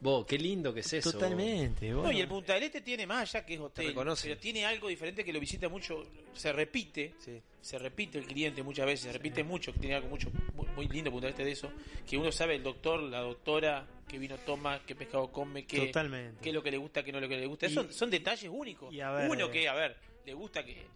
[0.00, 1.12] Vos, qué lindo que es eso.
[1.12, 1.88] Totalmente.
[1.90, 4.28] No, y el Punta del Este tiene más allá que es hotel, reconoce.
[4.28, 6.04] pero tiene algo diferente que lo visita mucho,
[6.34, 7.14] se repite,
[7.60, 10.88] se repite el cliente muchas veces, se repite mucho, que tiene algo mucho muy, muy
[10.88, 11.72] lindo Punta del Este de eso,
[12.06, 16.40] que uno sabe el doctor, la doctora, qué vino toma, qué pescado come, qué, Totalmente.
[16.42, 17.66] qué es lo que le gusta, qué no es lo que le gusta.
[17.66, 18.92] Y- son, son detalles únicos.
[18.92, 19.96] y a ver, uno eh, que, a ver,
[20.26, 20.86] le gusta que...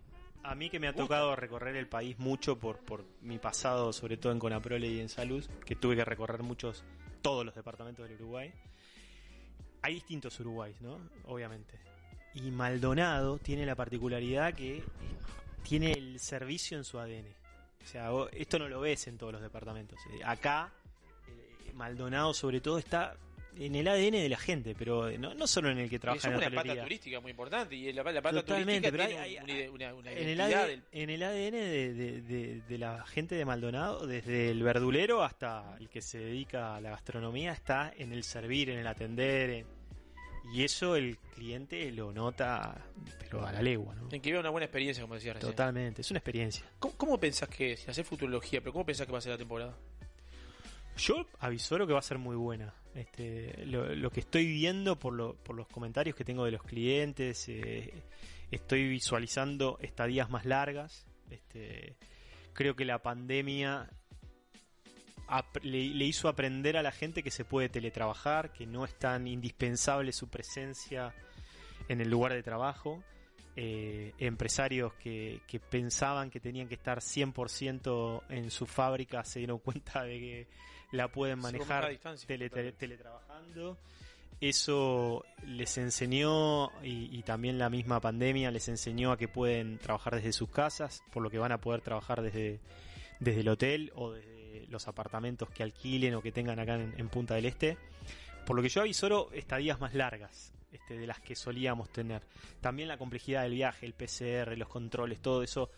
[0.42, 4.16] A mí que me ha tocado recorrer el país mucho por, por mi pasado, sobre
[4.16, 6.82] todo en Conaprole y en Salud, que tuve que recorrer muchos,
[7.20, 8.50] todos los departamentos del Uruguay.
[9.82, 10.98] Hay distintos Uruguays, ¿no?
[11.26, 11.78] Obviamente.
[12.34, 14.84] Y Maldonado tiene la particularidad que
[15.62, 17.26] tiene el servicio en su ADN.
[17.82, 19.98] O sea, esto no lo ves en todos los departamentos.
[20.12, 20.70] Eh, Acá,
[21.26, 23.16] eh, Maldonado sobre todo está
[23.56, 26.40] en el ADN de la gente, pero no, no solo en el que trabaja en
[26.40, 29.36] la una pata turística muy importante y la, la pata Totalmente, turística pero tiene hay-
[29.38, 32.60] un- hay- una, una- una en el, ADN, del- en el ADN de, de- de-
[32.62, 36.90] de la gente de Maldonado, desde el verdulero hasta el que se dedica a la
[36.90, 39.50] gastronomía, está en el servir, en el atender.
[39.50, 39.80] en-
[40.52, 42.84] y eso el cliente lo nota,
[43.20, 43.94] pero a la legua.
[43.94, 44.08] ¿no?
[44.10, 45.52] En que vea una buena experiencia, como decías recién.
[45.52, 46.64] Totalmente, es una experiencia.
[46.80, 49.38] ¿Cómo, cómo pensás que, sin hacer futurología, pero cómo pensás que va a ser la
[49.38, 49.76] temporada?
[51.00, 52.74] Yo avisoro que va a ser muy buena.
[52.94, 57.48] Este, lo, que estoy viendo por, lo- por los comentarios que tengo de los clientes,
[57.48, 57.92] eh,
[58.50, 61.06] estoy visualizando estadías más largas.
[61.30, 61.96] Este,
[62.52, 63.88] creo que la pandemia
[65.62, 70.12] le hizo aprender a la gente que se puede teletrabajar, que no es tan indispensable
[70.12, 71.14] su presencia
[71.88, 73.02] en el lugar de trabajo.
[73.56, 79.58] Eh, empresarios que, que pensaban que tenían que estar 100% en su fábrica se dieron
[79.58, 80.48] cuenta de que
[80.92, 81.84] la pueden manejar
[82.26, 83.78] tele- tele- teletrabajando.
[84.40, 90.14] Eso les enseñó y, y también la misma pandemia les enseñó a que pueden trabajar
[90.16, 92.58] desde sus casas, por lo que van a poder trabajar desde,
[93.18, 97.08] desde el hotel o desde los apartamentos que alquilen o que tengan acá en, en
[97.10, 97.76] Punta del Este.
[98.46, 102.22] Por lo que yo avisoro estadías más largas este, de las que solíamos tener.
[102.62, 105.70] También la complejidad del viaje, el PCR, los controles, todo eso.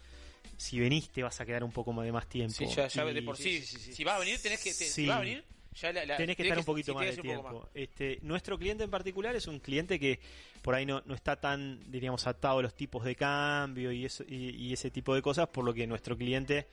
[0.56, 2.54] Si venís te vas a quedar un poco más de más tiempo.
[2.54, 4.70] Sí, ya, ya Y- de por sí, si vas a venir, tenés que.
[4.70, 4.90] te- Sí.
[5.02, 5.44] Si vas a venir,
[5.74, 7.68] ya la, la- tenés que tenés estar un poquito sí, más de tenés que tiempo.
[7.74, 10.20] Este, nuestro cliente en particular es un cliente que
[10.62, 14.24] por ahí no, no está tan, diríamos, atado a los tipos de cambio y, eso,
[14.28, 16.66] y, y ese tipo de cosas, por lo que nuestro cliente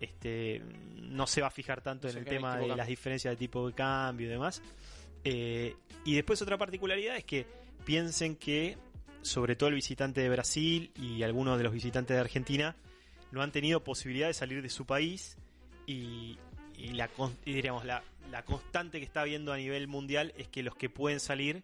[0.00, 0.60] este,
[0.96, 3.66] no se va a fijar tanto No en el tema de las diferencias de tipo
[3.66, 4.60] de cambio y demás.
[5.24, 5.74] Eh,
[6.04, 7.46] y después otra particularidad es que
[7.86, 8.76] piensen que,
[9.22, 12.76] sobre todo el visitante de Brasil y algunos de los visitantes de Argentina,
[13.34, 15.36] no han tenido posibilidad de salir de su país
[15.86, 16.38] y,
[16.76, 17.10] y la,
[17.44, 20.88] y diríamos, la, la constante que está habiendo a nivel mundial es que los que
[20.88, 21.62] pueden salir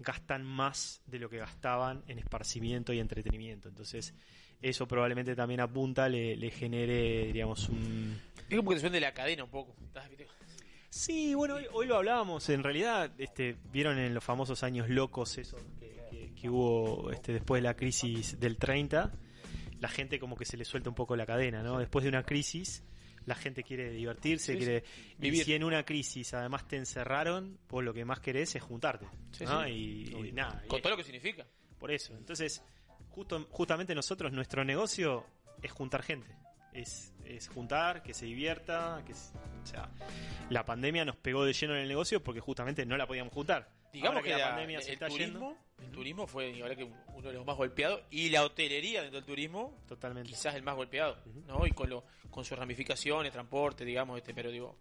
[0.00, 3.68] gastan más de lo que gastaban en esparcimiento y entretenimiento.
[3.68, 4.14] Entonces,
[4.62, 8.20] eso probablemente también apunta, le, le genere, diríamos, un...
[8.48, 9.74] Es como que de la cadena un poco.
[9.84, 10.26] ¿Estás, viste?
[10.90, 12.48] Sí, bueno, hoy, hoy lo hablábamos.
[12.48, 17.32] En realidad, este, vieron en los famosos años locos esos que, que- que hubo este,
[17.32, 19.10] después de la crisis del 30,
[19.80, 21.78] la gente como que se le suelta un poco la cadena, ¿no?
[21.78, 22.82] Después de una crisis,
[23.26, 25.14] la gente quiere divertirse, Sí, quiere sí.
[25.18, 25.44] y Vivir.
[25.44, 29.44] si en una crisis además te encerraron, pues lo que más querés es juntarte, Sí,
[29.44, 29.64] ¿no?
[29.64, 29.70] sí.
[29.70, 30.62] Y, y nada.
[30.66, 31.46] Con y- todo lo que significa.
[31.78, 32.12] por eso.
[32.16, 32.62] Entonces,
[33.10, 35.24] justo, justamente nosotros, nuestro negocio
[35.62, 36.28] es juntar gente.
[36.72, 39.90] Es, es juntar, que se divierta, que o sea,
[40.50, 43.68] la pandemia nos pegó de lleno en el negocio porque justamente no la podíamos juntar.
[43.92, 45.56] Digamos que, la la- pandemia se el, está turismo, yendo.
[45.86, 46.84] el turismo fue que
[47.14, 50.28] uno de los más golpeados y la hotelería dentro del turismo Totalmente.
[50.30, 51.16] quizás el más golpeado,
[51.46, 51.66] ¿no?
[51.66, 54.76] Y con lo con sus ramificaciones, transporte, digamos, este, pero digo,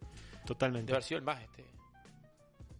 [0.45, 0.87] Totalmente.
[0.87, 1.63] debe haber sido el más este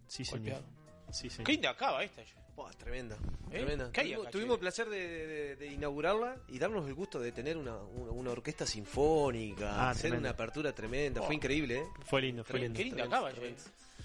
[0.07, 0.39] Sí, señor.
[0.39, 0.63] golpeado.
[1.11, 1.45] Sí, señor.
[1.45, 2.21] Qué linda acaba esta.
[2.55, 3.15] Buah, tremenda.
[3.15, 3.59] ¿Eh?
[3.59, 3.91] tremenda.
[3.91, 7.19] ¿Qué hay Tuvimos, acá, tuvimos el placer de, de- de inaugurarla y darnos el gusto
[7.19, 10.21] de tener una, una, una orquesta sinfónica, Ah, hacer tremendo.
[10.21, 11.21] una apertura tremenda.
[11.21, 11.25] Oh.
[11.25, 11.85] Fue increíble, ¿eh?
[12.05, 12.75] Fue lindo, fue lindo.
[12.77, 13.31] Qué linda acaba.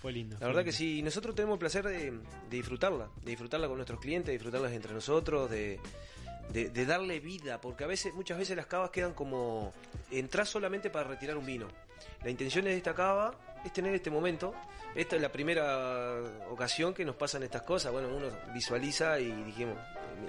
[0.00, 0.36] Fue lindo.
[0.40, 2.20] La verdad que sí, nosotros tenemos el placer de, de
[2.50, 5.78] disfrutarla, de disfrutarla con nuestros clientes, de disfrutarlas entre nosotros, de,
[6.52, 9.72] de, de darle vida, porque a veces, muchas veces las cavas quedan como
[10.10, 11.68] entrar solamente para retirar un vino.
[12.24, 14.54] La intención de esta cava es tener este momento.
[14.94, 16.20] Esta es la primera
[16.50, 17.92] ocasión que nos pasan estas cosas.
[17.92, 19.78] Bueno, uno visualiza y dijimos,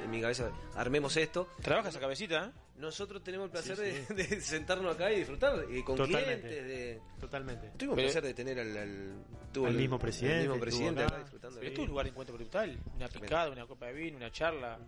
[0.03, 1.49] en mi- cabeza, armemos esto.
[1.61, 2.51] Trabaja esa cabecita, ¿eh?
[2.77, 6.47] Nosotros tenemos el placer Sí, de, de sentarnos acá y disfrutar, y con Totalmente.
[6.47, 7.01] clientes, de...
[7.19, 7.71] Totalmente.
[7.77, 9.13] Tuvimos el placer de tener al, al,
[9.51, 11.13] tuvo Al el- mismo presidente, el mismo presidente acá.
[11.15, 11.59] acá disfrutando.
[11.59, 14.31] Pero esto es un lugar de encuentro brutal, una picada, una copa de vino, una
[14.31, 14.79] charla.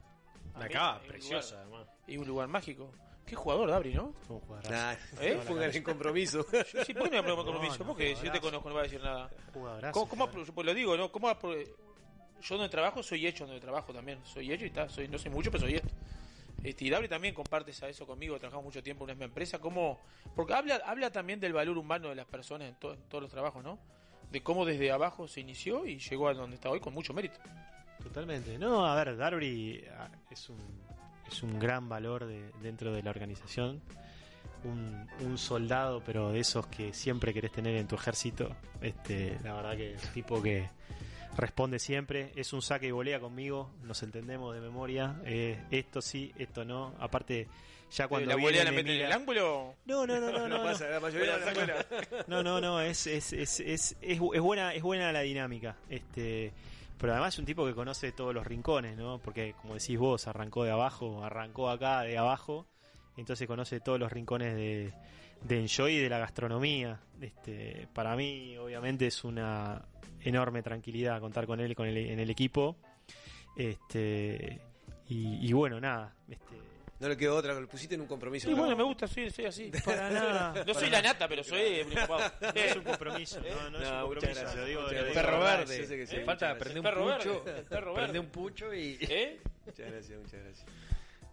[0.56, 1.98] Una un preciosa, lugar- además.
[2.08, 2.92] Y un lugar mágico.
[3.26, 4.14] Qué jugador, Dabri, ¿no?
[4.28, 4.72] Fue un jugadorazo.
[4.74, 5.40] Nah, ¿Eh?
[5.48, 6.46] pongan en compromiso.
[6.86, 7.80] Sí, ¿por qué no me pongo compromiso?
[7.80, 9.30] No, no, Porque si yo te conozco no va a decir nada.
[9.54, 11.12] Jugadorazo, ¿Cómo, cómo pues lo digo, ¿no?
[11.12, 11.30] ¿Cómo
[12.42, 14.20] yo donde trabajo soy hecho donde trabajo también.
[14.26, 14.88] Soy hecho y está.
[14.90, 15.90] Soy, no soy mucho, pero soy esto.
[16.64, 18.38] Este, y Dabri también comparte eso conmigo.
[18.38, 19.60] Trabajamos mucho tiempo en una misma empresa.
[19.60, 20.00] ¿Cómo?
[20.36, 23.32] Porque habla, habla también del valor humano de las personas en, to- en todos los
[23.32, 23.80] trabajos, ¿no?
[24.32, 27.40] De cómo desde abajo se inició y llegó a donde está hoy con mucho mérito.
[28.04, 28.58] Totalmente.
[28.60, 30.58] No, a ver, Darby ah, es un,
[31.28, 33.82] es un gran valor de- dentro de la organización.
[34.64, 38.56] Un, un soldado, pero de esos que siempre querés tener en tu ejército.
[38.82, 40.70] Este, la verdad que es un tipo que
[41.38, 42.32] responde siempre.
[42.36, 43.70] Es un saque y volea conmigo.
[43.84, 45.18] Nos entendemos de memoria.
[45.26, 46.96] Eh, esto sí, esto no.
[47.00, 47.48] Aparte,
[47.92, 49.76] ya cuando ¿La volea la me mete en el ángulo?
[49.86, 50.58] No, no, no, no, no.
[50.58, 50.64] no.
[50.64, 51.86] pasa, la.
[52.28, 55.76] No, no, no, es, es, es, es, es, es buena, es buena la dinámica.
[55.90, 56.54] Este,
[56.98, 59.20] pero además es un tipo que conoce todos los rincones, ¿no?
[59.20, 62.68] Porque como decís vos, arrancó de abajo, arrancó acá de abajo,
[63.18, 64.94] entonces conoce todos los rincones de,
[65.44, 67.00] de Enjoy y de la gastronomía.
[67.22, 69.86] Este, para mí, obviamente, es una
[70.22, 72.78] enorme tranquilidad contar con él con el, en el equipo.
[73.56, 74.62] Este,
[75.08, 76.14] y, y bueno, nada.
[76.28, 76.56] Este,
[76.98, 78.48] No le quedó otra, lo pusiste en un compromiso.
[78.48, 78.58] Sí, ¿no?
[78.62, 79.70] bueno, me gusta, soy, soy así.
[79.86, 80.64] Para nada.
[80.66, 84.14] No soy la nata, pero soy no es un compromiso, no, no, es No, un
[84.16, 84.42] muchas compromiso.
[84.42, 85.06] gracias, lo digo, lo gracias.
[85.10, 85.88] digo Perro verde.
[85.88, 87.50] Sí, Eh, muchas Falta prender un Perro verde, pucho.
[87.58, 88.20] el perro Prender verde.
[88.20, 88.98] un pucho y.
[89.02, 89.42] ¿Eh?
[89.66, 90.66] Muchas gracias, muchas gracias.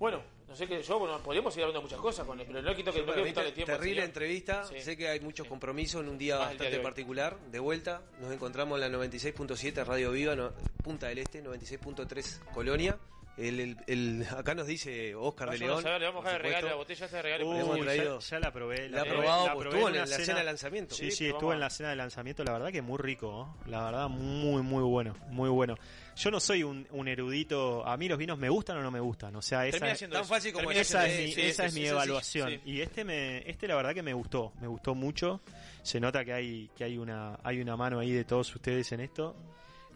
[0.00, 2.60] Bueno, no sé qué, yo, bueno, podríamos seguir hablando de muchas cosas con él, pero
[2.60, 3.72] no quito que no quitarle tiempo.
[3.72, 4.64] terrible entrevista.
[4.64, 4.80] Sí.
[4.80, 7.38] Sé que hay muchos compromisos en un día Más el día bastante particular.
[7.52, 10.52] De vuelta, nos encontramos en la 96.7 Radio Viva, no-
[10.82, 12.98] Punta del Este, 96.3 Colonia.
[13.38, 15.86] El, el- el- acá nos dice Oscar de León.
[15.86, 17.56] a ver, le vamos a dejar de regalo la botella, de regalo.
[17.56, 18.88] Hemos traído- ya, ya la probé.
[18.90, 20.94] La ha probé- probado, la probé estuvo en la cena de lanzamiento.
[20.94, 22.44] Sí, Sí, estuvo vamos en la cena de lanzamiento.
[22.44, 23.54] La verdad que muy rico.
[23.64, 23.70] ¿no?
[23.70, 25.16] La verdad, muy, muy bueno.
[25.28, 25.76] Muy bueno.
[26.14, 27.86] Yo no soy un, un erudito.
[27.86, 29.34] A mí los vinos me gustan o no me gustan.
[29.34, 29.78] O sea, esa,
[30.08, 31.32] tan fácil como esa es mi.
[31.32, 32.50] Sí, esa es mi evaluación.
[32.50, 32.60] sí.
[32.66, 34.52] Y este, me, este la verdad que me gustó.
[34.60, 35.40] Me gustó mucho.
[35.82, 39.00] Se nota que hay, que hay, una, hay una mano ahí de todos ustedes en
[39.00, 39.34] esto.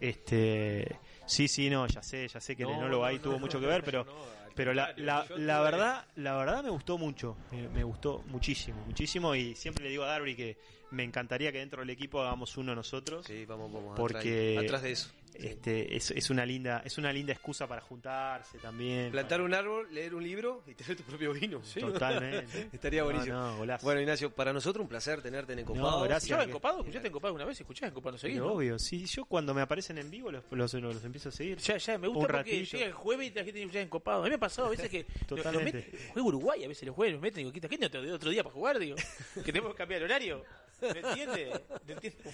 [0.00, 3.66] Este, sí, sí, no, ya sé, ya sé que el enólogo ahí tuvo mucho que
[3.66, 4.06] ver, pero,
[4.54, 9.34] pero la, la, la verdad, la verdad me gustó mucho, me, me gustó muchísimo, muchísimo
[9.34, 10.56] y siempre le digo a Darby que
[10.90, 13.26] me encantaría que dentro del equipo hagamos uno nosotros.
[13.26, 13.94] Sí, vamos, vamos.
[13.96, 15.10] Porque atrás, atrás de eso.
[15.40, 15.46] Sí.
[15.46, 19.10] Este, es, es una linda, es una linda excusa para juntarse también.
[19.12, 21.60] Plantar un árbol, leer un libro y tener tu propio vino.
[21.78, 22.68] Totalmente.
[22.72, 23.34] Estaría No, buenísimo.
[23.36, 23.84] no, golazo.
[23.84, 25.90] bueno, Ignacio, para nosotros un placer tenerte en Encopado.
[25.90, 26.24] No, gracias.
[26.24, 26.78] ¿Escuchabas que- Encopado?
[26.80, 27.60] ¿Escuchaste Encopado una vez?
[27.60, 28.18] ¿Escuchás Encopado?
[28.18, 28.40] ¿Seguís?
[28.40, 31.58] Obvio, sí, yo cuando me aparecen en vivo los, los, los empiezo a seguir.
[31.58, 32.76] Ya, ya, me gusta Un porque ratito.
[32.76, 34.20] llega el jueves y la gente escuchar Encopado.
[34.20, 35.90] A mí me ha pasado a veces que Totalmente.
[35.92, 38.00] meten- juega Uruguay, a veces los jueves los meten y digo, ¿qué qué no te
[38.02, 38.78] dio otro día para jugar?
[38.78, 38.96] Digo,
[39.34, 40.44] que tenemos que cambiar el horario.
[40.80, 41.60] ¿Me entiendes?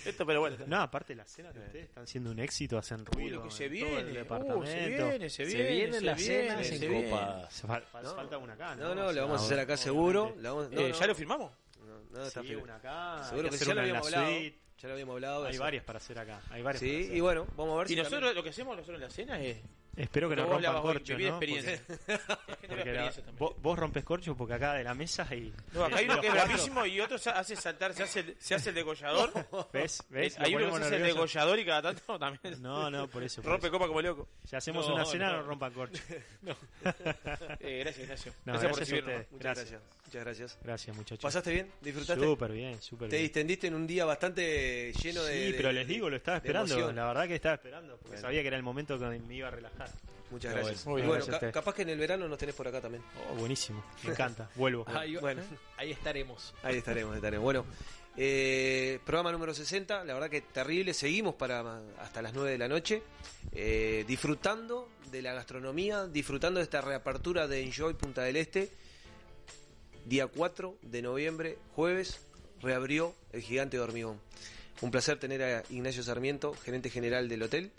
[0.07, 0.57] Esto, pero bueno.
[0.67, 3.37] No, aparte las cenas de ustedes están siendo un éxito, hacen Uy, ruido.
[3.39, 4.75] lo que se en todo viene, el uh, se
[5.09, 7.11] viene, se Se viene, vienen se las viene, cenas se en viene.
[7.11, 7.51] copa.
[7.51, 8.15] Se fal- fal- No.
[8.15, 8.83] falta una acá, ¿no?
[8.89, 9.83] No, no, sea, vamos a hacer acá obviamente.
[9.85, 10.35] seguro.
[10.39, 10.99] le vamos- no, Eh, no.
[10.99, 11.53] ¿Ya lo firmamos?
[12.11, 14.27] No, está Sí, una acá, Seguro que hacer ya lo la habíamos hablado.
[14.33, 14.59] suite.
[14.79, 15.45] Ya lo habíamos hablado.
[15.47, 16.43] Hay varias para hacer acá.
[16.51, 17.17] Hay varias Sí, para hacer.
[17.17, 19.11] y bueno, vamos a ver Y si nosotros también- lo que hacemos nosotros en la
[19.11, 19.59] cena es.
[19.95, 21.27] Espero que no rompan corcho, ¿no?
[21.27, 21.83] experiencia.
[21.87, 22.19] Porque-
[22.69, 25.53] porque la- vos, vos rompes corcho porque acá de la mesa hay...
[25.73, 28.37] No, acá hay uno que es bravísimo y otro se hace saltar, se hace, el-
[28.39, 29.33] se hace el degollador.
[29.73, 30.03] ¿Ves?
[30.09, 30.39] ¿Ves?
[30.39, 32.63] Hay uno que se hace el degollador y cada tanto también.
[32.63, 33.43] No, no, por eso.
[33.43, 33.73] por Rompe eso.
[33.73, 34.29] copa como loco.
[34.49, 35.43] Si hacemos No, una cena, no, no.
[35.43, 36.03] rompan corcho.
[36.41, 36.57] No.
[37.61, 38.33] Eh, gracias, Ignacio.
[38.45, 39.31] Gracias por gracias, a recibirnos.
[39.31, 39.71] Muchas gracias.
[39.71, 40.02] gracias.
[40.13, 40.59] Muchas gracias.
[40.63, 41.23] Gracias, muchachos.
[41.23, 41.71] ¿Pasaste bien?
[41.81, 42.23] ¿Disfrutaste?
[42.23, 43.25] Súper bien, súper Te bien.
[43.25, 45.33] distendiste en un día bastante lleno de.
[45.47, 46.93] Sí, de- pero les digo, lo estaba esperando.
[46.93, 48.21] La verdad que estaba esperando, porque Bueno.
[48.21, 49.89] sabía que era el momento que me iba a relajar.
[50.31, 50.85] Muchas Pero gracias.
[50.85, 53.03] bueno, Y bueno, gracias ca- capaz que en el verano nos tenés por acá también.
[53.31, 54.51] Oh, buenísimo, me encanta.
[54.55, 54.85] Vuelvo.
[54.87, 55.43] Ahí, Bueno.
[55.79, 56.53] ahí estaremos.
[56.63, 57.43] Ahí estaremos, estaremos.
[57.45, 57.65] Bueno,
[58.19, 60.93] eh, programa número 60, la verdad que terrible.
[60.93, 63.03] Seguimos para hasta las 9 de la noche,
[63.53, 68.71] eh, disfrutando de la gastronomía, disfrutando de esta reapertura de Enjoy Punta del Este.
[70.05, 72.21] Día 4 de noviembre, jueves,
[72.61, 74.21] reabrió el gigante de hormigón.
[74.81, 77.71] Un placer tener a Ignacio Sarmiento, gerente general del hotel,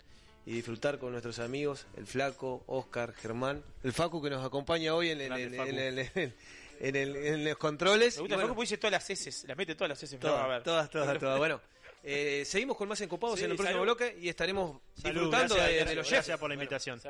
[0.46, 5.10] y disfrutar con nuestros amigos, el Flaco, Oscar, Germán, el Facu que nos acompaña hoy
[5.10, 6.34] en, Grande en- en- en-
[6.80, 8.16] en el- en los controles.
[8.16, 10.18] Me gusta bueno, Facu porque dice todas las heces, las mete todas las heces.
[10.20, 10.62] Todas, va a ver.
[10.62, 11.38] todas, todas, todas.
[11.38, 11.60] Bueno,
[12.02, 13.84] eh, seguimos con más encopados Sí, en el próximo salud.
[13.96, 16.38] bloque y estaremos Salud, disfrutando gracias, de, de gracias, los gracias chefs.
[16.40, 17.00] por la invitación.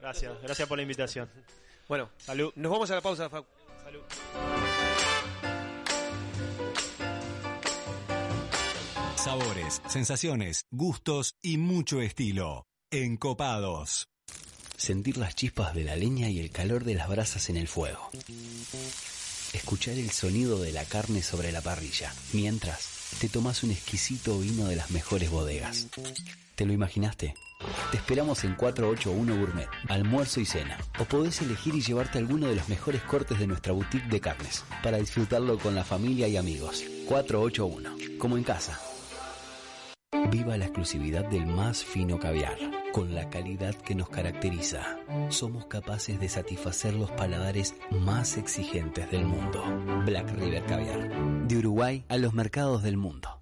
[0.00, 1.30] Gracias, gracias por la invitación.
[1.88, 2.52] Bueno, salud.
[2.56, 3.46] Nos vamos a la pausa, Facu.
[3.92, 4.04] Salud.
[9.16, 12.66] Sabores, sensaciones, gustos y mucho estilo.
[12.90, 14.08] Encopados.
[14.76, 18.10] Sentir las chispas de la leña y el calor de las brasas en el fuego.
[19.52, 22.88] Escuchar el sonido de la carne sobre la parrilla, mientras
[23.20, 25.88] te tomas un exquisito vino de las mejores bodegas.
[26.54, 27.34] ¿Te lo imaginaste?
[27.90, 30.78] Te esperamos en 481 Gourmet, almuerzo y cena.
[30.98, 34.64] O podés elegir y llevarte alguno de los mejores cortes de nuestra boutique de carnes,
[34.82, 36.84] para disfrutarlo con la familia y amigos.
[37.08, 38.78] 481, como en casa.
[40.30, 42.56] Viva la exclusividad del más fino caviar,
[42.92, 44.98] con la calidad que nos caracteriza.
[45.30, 49.62] Somos capaces de satisfacer los paladares más exigentes del mundo.
[50.06, 53.41] Black River Caviar, de Uruguay a los mercados del mundo.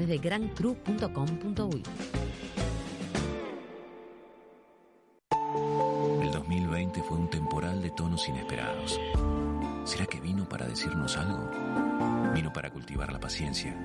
[0.05, 1.83] de grandcru.com.uy.
[6.21, 8.99] El 2020 fue un temporal de tonos inesperados.
[9.85, 11.49] ¿Será que vino para decirnos algo?
[12.33, 13.75] Vino para cultivar la paciencia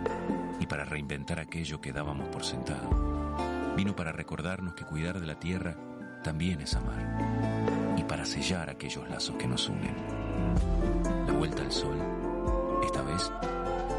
[0.60, 2.88] y para reinventar aquello que dábamos por sentado.
[3.76, 5.76] Vino para recordarnos que cuidar de la tierra
[6.22, 9.94] también es amar y para sellar aquellos lazos que nos unen.
[11.26, 11.96] La vuelta al sol,
[12.84, 13.30] esta vez,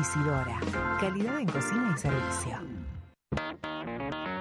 [0.00, 0.58] Isidora,
[0.98, 2.58] calidad en cocina y servicio.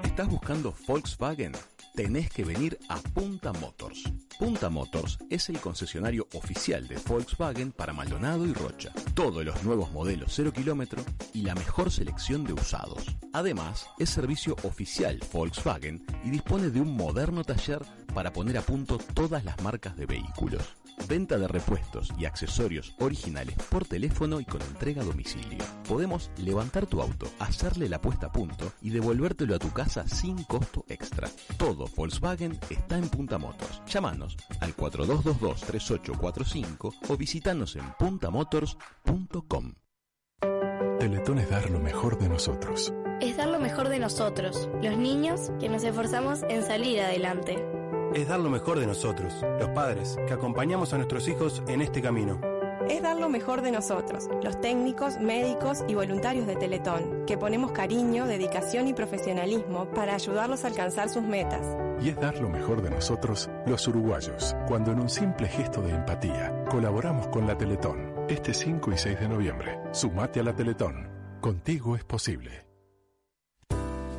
[0.02, 1.52] ¿Estás buscando Volkswagen?
[1.94, 4.04] Tenés que venir a Punta Motors.
[4.40, 8.94] Punta Motors es el concesionario oficial de Volkswagen para Maldonado y Rocha.
[9.14, 11.04] Todos los nuevos modelos 0 kilómetro
[11.34, 13.06] y la mejor selección de usados.
[13.34, 17.82] Además, es servicio oficial Volkswagen y dispone de un moderno taller
[18.14, 20.81] para poner a punto todas las marcas de vehículos.
[21.08, 25.58] Venta de repuestos y accesorios originales por teléfono y con entrega a domicilio.
[25.88, 30.44] Podemos levantar tu auto, hacerle la puesta a punto y devolvértelo a tu casa sin
[30.44, 31.28] costo extra.
[31.58, 33.82] Todo Volkswagen está en Punta Motors.
[33.88, 39.74] Llámanos al 4222-3845 o visitanos en puntamotors.com.
[41.00, 42.94] Teletón es dar lo mejor de nosotros.
[43.22, 47.58] Es dar lo mejor de nosotros, los niños que nos esforzamos en salir adelante.
[48.14, 52.02] Es dar lo mejor de nosotros, los padres, que acompañamos a nuestros hijos en este
[52.02, 52.42] camino.
[52.90, 57.72] Es dar lo mejor de nosotros, los técnicos, médicos y voluntarios de Teletón, que ponemos
[57.72, 61.66] cariño, dedicación y profesionalismo para ayudarlos a alcanzar sus metas.
[62.02, 65.92] Y es dar lo mejor de nosotros, los uruguayos, cuando en un simple gesto de
[65.92, 68.14] empatía colaboramos con la Teletón.
[68.28, 71.10] Este 5 y 6 de noviembre, sumate a la Teletón.
[71.40, 72.71] Contigo es posible.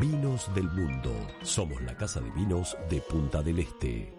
[0.00, 1.14] Vinos del Mundo.
[1.42, 4.12] Somos la casa de vinos de Punta del Este.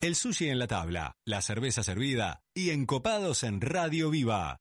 [0.00, 4.58] El sushi en la tabla, la cerveza servida y encopados en Radio Viva.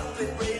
[0.00, 0.59] I'll be wait.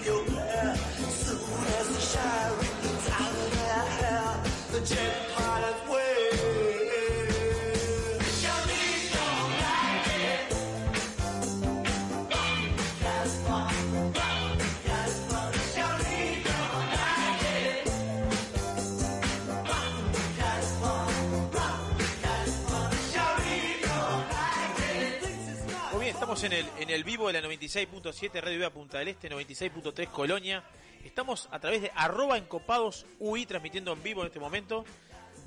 [26.90, 30.64] En el, vivo de la 96.7 Radio Viva Punta del Este, 96.3 Colonia.
[31.04, 34.84] Estamos a través de arroba encopados UI transmitiendo en vivo en este momento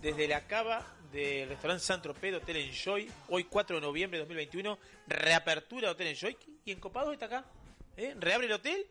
[0.02, 4.80] desde la cava del restaurante San Tropez Hotel Enjoy, hoy 4 de noviembre de 2021,
[5.07, 7.45] reapertura de Hotel Enjoy y Encopados está acá.
[7.98, 8.15] ¿eh?
[8.18, 8.88] Reabre el hotel,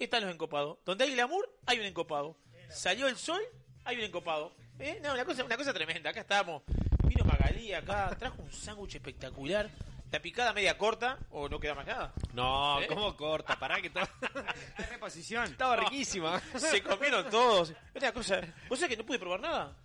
[0.00, 0.78] están los encopados.
[0.84, 2.36] Donde hay glamour, hay un encopado.
[2.68, 3.42] Salió el sol,
[3.84, 4.56] hay un encopado.
[4.80, 4.98] ¿eh?
[5.04, 6.10] No, una cosa, una cosa tremenda.
[6.10, 6.64] Acá estamos.
[7.06, 9.70] Vino Magalí acá, trajo un sándwich espectacular.
[10.14, 12.14] La picada media corta o no queda más nada.
[12.34, 12.86] No, ¿Eh?
[12.86, 13.58] ¿cómo corta?
[13.58, 14.06] Pará que todo...
[14.88, 15.42] reposición.
[15.46, 16.40] Estaba riquísima.
[16.56, 17.74] Se comieron todos.
[17.92, 19.76] Otra cosa, vos sabés que no pude probar nada.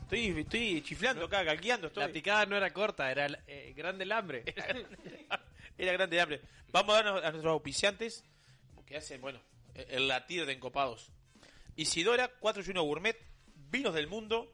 [0.00, 1.88] Estoy, estoy chiflando acá, calqueando.
[1.88, 2.04] Estoy.
[2.04, 4.44] La picada no era corta, era eh, grande el hambre.
[5.76, 6.40] Era grande de hambre.
[6.72, 8.24] Vamos a darnos a nuestros auspiciantes,
[8.86, 9.42] que hacen, bueno,
[9.74, 11.12] el latir de encopados.
[11.76, 13.18] Isidora, 4 y 1 Gourmet,
[13.70, 14.50] Vinos del Mundo,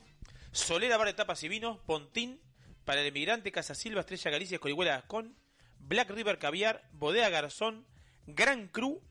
[0.51, 2.41] Solera Bar de Tapas y Vinos, Pontín,
[2.87, 5.37] para el emigrante, Casa Silva, Estrella Galicia, Escorihuela Gascón,
[5.81, 7.85] Black River Caviar, Bodega Garzón,
[8.27, 9.03] Gran Cru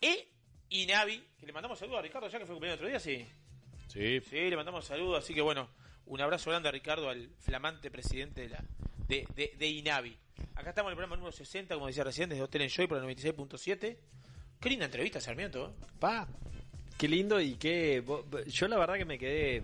[0.00, 0.28] e
[0.68, 3.26] Inavi, que le mandamos saludos a Ricardo, ya que fue cumpleaños otro día, sí.
[3.88, 4.20] Sí.
[4.20, 5.68] Sí, le mandamos saludos, así que bueno,
[6.06, 8.64] un abrazo grande a Ricardo, al flamante presidente de la
[9.08, 10.16] de, de, de Inavi.
[10.54, 13.04] Acá estamos en el programa número 60, como decía recién, desde Hotel Enjoy por el
[13.04, 13.96] 96.7.
[14.60, 15.68] Qué linda entrevista, Sarmiento.
[15.68, 15.86] ¿eh?
[15.98, 16.28] Pa,
[16.98, 18.04] qué lindo y qué...
[18.46, 19.62] Yo la verdad que me quedé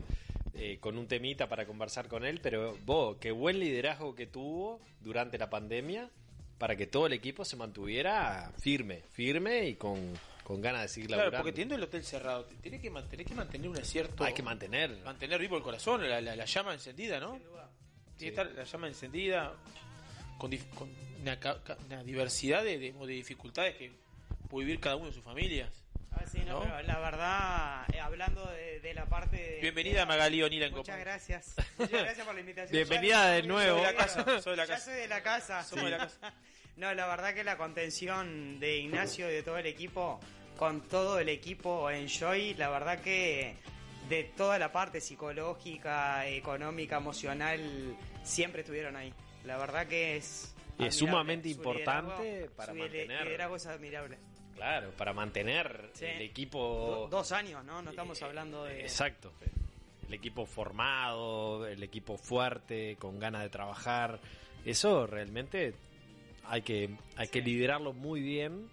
[0.58, 4.80] eh, con un temita para conversar con él, pero vos, qué buen liderazgo que tuvo
[5.00, 6.10] durante la pandemia
[6.58, 10.12] para que todo el equipo se mantuviera firme, firme y con,
[10.42, 11.42] con ganas de seguir Claro, laburando.
[11.44, 14.24] porque teniendo el hotel cerrado, tiene que mantener, que mantener un cierto...
[14.24, 14.96] Hay que mantener.
[15.04, 17.38] Mantener vivo el corazón, la, la- la llama encendida, ¿no?
[18.16, 19.54] Tiene que estar la llama encendida
[20.38, 20.90] con, con
[21.20, 23.92] una, ca- ca- una diversidad de, de- de dificultades que
[24.50, 25.70] puede vivir cada uno de sus familias.
[26.30, 29.58] Sí, no, la verdad, eh, hablando de, de la parte de...
[29.60, 30.98] Bienvenida de- Magali O'Neill en Muchas Copa.
[30.98, 31.54] gracias.
[31.78, 32.72] Muchas gracias por la invitación.
[32.72, 33.78] Bienvenida Ya- de nuevo.
[33.78, 34.84] Soy de la casa, soy de la Ya casa.
[34.84, 35.62] soy de la casa.
[35.64, 36.34] Somos de la casa.
[36.76, 40.20] No, la verdad que la contención de Ignacio y de todo el equipo,
[40.56, 43.56] con todo el equipo en Joy, la verdad que
[44.08, 49.12] de toda la parte psicológica, económica, emocional, siempre estuvieron ahí.
[49.44, 50.54] La verdad que es...
[50.78, 54.18] Y es sumamente Su importante liderazgo- para su liderazgo mantener- es admirable.
[54.58, 56.04] Claro, para mantener Sí.
[56.04, 57.08] el Do- equipo...
[57.10, 57.80] dos años, ¿no?
[57.80, 58.80] No estamos hablando de...
[58.82, 59.32] Exacto.
[60.08, 64.18] El equipo formado, el equipo fuerte, con ganas de trabajar.
[64.64, 65.74] Eso realmente
[66.44, 68.68] hay que, hay que liderarlo muy bien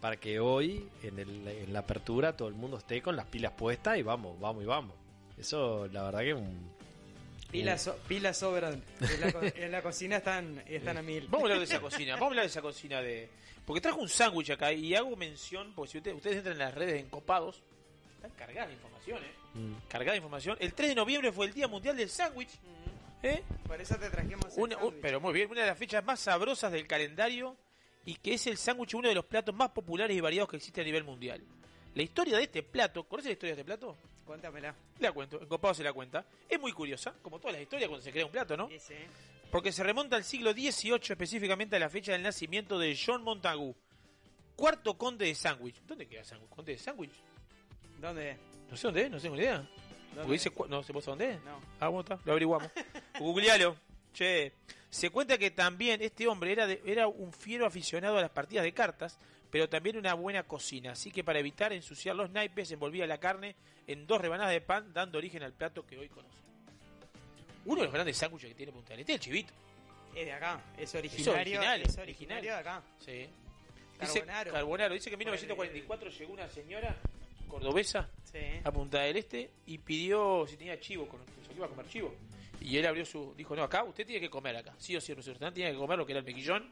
[0.00, 3.52] para que hoy, en, el- en la apertura, todo el mundo esté con las pilas
[3.52, 4.94] puestas y vamos, vamos y vamos.
[5.38, 6.70] Eso, la verdad que es un...
[7.50, 8.82] Pilas, so- pilas sobran.
[9.00, 11.24] En la, co- en la cocina están, están a mil.
[11.28, 13.28] Vamos a hablar de esa cocina, vamos a hablar de esa cocina de...
[13.66, 16.74] Porque trajo un sándwich acá y hago mención, porque si ustedes, ustedes entran en las
[16.74, 17.62] redes de encopados,
[18.16, 19.74] están cargadas de información, ¿eh?
[19.88, 20.56] Cargada de información.
[20.60, 22.50] El 3 de noviembre fue el Día Mundial del Sándwich.
[23.22, 23.42] ¿eh?
[23.66, 25.02] Por eso te trajimos el Una- un- sándwich.
[25.02, 27.56] pero muy bien, una de las fechas más sabrosas del calendario
[28.04, 30.80] y que es el sándwich uno de los platos más populares y variados que existe
[30.80, 31.42] a nivel mundial.
[31.94, 33.96] La historia de este plato, ¿conoces la historia de este plato?
[34.30, 34.72] Cuéntamela.
[35.00, 36.24] La cuento, en Copado se la cuenta.
[36.48, 38.68] Es muy curiosa, como todas las historias cuando se crea un plato, ¿no?
[38.70, 38.96] Ese.
[39.50, 43.74] Porque se remonta al siglo XVIII, específicamente a la fecha del nacimiento de John Montagu,
[44.54, 45.82] cuarto conde de Sandwich.
[45.84, 46.48] ¿Dónde queda Sandwich?
[46.50, 47.10] ¿Conde de Sandwich?
[48.00, 48.36] ¿Dónde?
[48.70, 49.68] No sé dónde es, no tengo ni idea.
[50.14, 50.32] ¿Dónde?
[50.32, 51.42] Dice, no sé vos dónde es.
[51.42, 51.60] No.
[51.80, 52.70] Ah, bueno, está, lo averiguamos.
[53.18, 53.74] Googlealo.
[54.14, 54.52] Che,
[54.88, 58.62] se cuenta que también este hombre era, de- era un fiero aficionado a las partidas
[58.62, 59.18] de cartas,
[59.50, 60.92] pero también una buena cocina.
[60.92, 63.56] Así que para evitar ensuciar los naipes, envolvía la carne
[63.86, 66.40] en dos rebanadas de pan, dando origen al plato que hoy conocemos.
[67.64, 69.52] Uno de los grandes sándwiches que tiene Punta del Este es el chivito.
[70.14, 70.60] Es de acá.
[70.78, 71.40] Es originario.
[71.40, 72.02] original, es original.
[72.08, 72.82] originario de acá.
[72.98, 73.26] Sí.
[74.00, 74.52] Dice, Carbonaro.
[74.52, 74.94] Carbonaro.
[74.94, 76.96] Dice que en 1944 llegó una señora
[77.48, 78.38] cordobesa Sí.
[78.64, 82.14] a Punta del Este y pidió si tenía chivo, con, que iba a comer chivo.
[82.60, 83.34] Y él abrió su.
[83.36, 84.74] Dijo: No, acá usted tiene que comer acá.
[84.78, 86.70] Sí o sí, su restaurante tiene que comer lo que era el mequillón.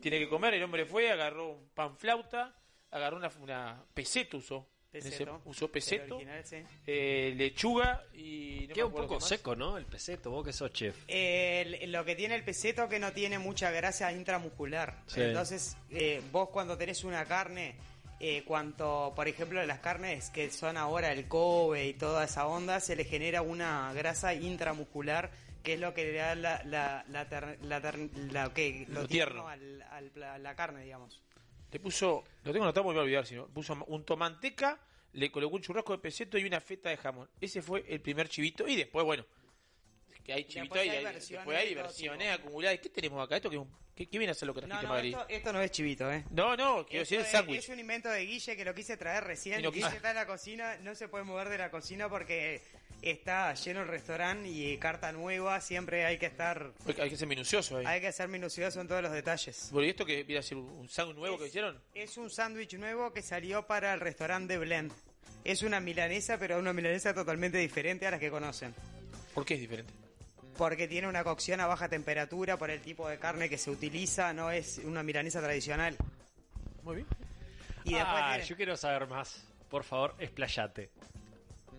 [0.00, 0.54] Tiene que comer.
[0.54, 2.54] El hombre fue, agarró un pan flauta,
[2.90, 4.66] agarró una, una peseto, usó.
[4.92, 5.40] Ese- Peseto.
[5.44, 6.56] usó peseto, original, sí.
[6.84, 8.66] eh, lechuga y.
[8.68, 9.78] no Queda un poco seco, ¿no?
[9.78, 10.96] El peseto, vos que sos chef.
[11.06, 15.04] El- lo que tiene el peseto que no tiene mucha grasa intramuscular.
[15.06, 15.20] Sí.
[15.20, 17.76] Entonces, eh, vos cuando tenés una carne,
[18.18, 22.80] eh, cuanto, por ejemplo, las carnes que son ahora el Kobe y toda esa onda,
[22.80, 25.30] se le genera una grasa intramuscular
[25.62, 27.98] que es lo que le da la, la, la, ter- la ter-
[28.32, 29.44] la- que, Lo lo tierno.
[29.44, 31.20] tierno al, al- a la carne, digamos.
[31.72, 34.80] Le puso, lo tengo anotado, me voy a olvidar, sino puso un tomanteca,
[35.12, 37.28] le colocó un churrasco de peseto y una feta de jamón.
[37.40, 38.66] Ese fue el primer chivito.
[38.66, 39.24] Y después, bueno,
[40.24, 42.78] que hay chivito ahí, hay después hay versiones acumuladas.
[42.80, 43.36] ¿Qué tenemos acá?
[43.36, 43.60] ¿Esto qué,
[43.94, 45.10] qué, qué viene a hacer lo que No, trajiste, no, Magali?
[45.10, 46.24] esto, esto no es chivito, ¿eh?
[46.30, 47.58] No, no, quiero decir el sándwich.
[47.60, 49.60] Es un invento de Guille que lo quise traer recién.
[49.60, 52.62] Y no Guille está en la cocina, no se puede mover de la cocina porque
[53.02, 55.60] está lleno el restaurante y carta nueva.
[55.60, 56.72] Siempre hay que estar.
[56.98, 57.86] Hay que ser minucioso ahí.
[57.86, 59.68] Hay que ser minucioso en todos los detalles.
[59.72, 61.78] Bueno, ¿y esto que viene a ser un, sándwich nuevo que hicieron?
[61.94, 64.92] Es un sándwich nuevo que salió para el restaurante de Blend.
[65.44, 68.74] Es una milanesa, pero una milanesa totalmente diferente a las que conocen.
[69.34, 69.92] ¿Por qué es diferente?
[70.56, 74.32] Porque tiene una cocción a baja temperatura por el tipo de carne que se utiliza,
[74.34, 75.96] no es una milanesa tradicional.
[76.82, 77.06] Muy bien.
[77.84, 79.42] Y después ah, tiene- yo quiero saber más.
[79.70, 80.90] Por favor, explayate.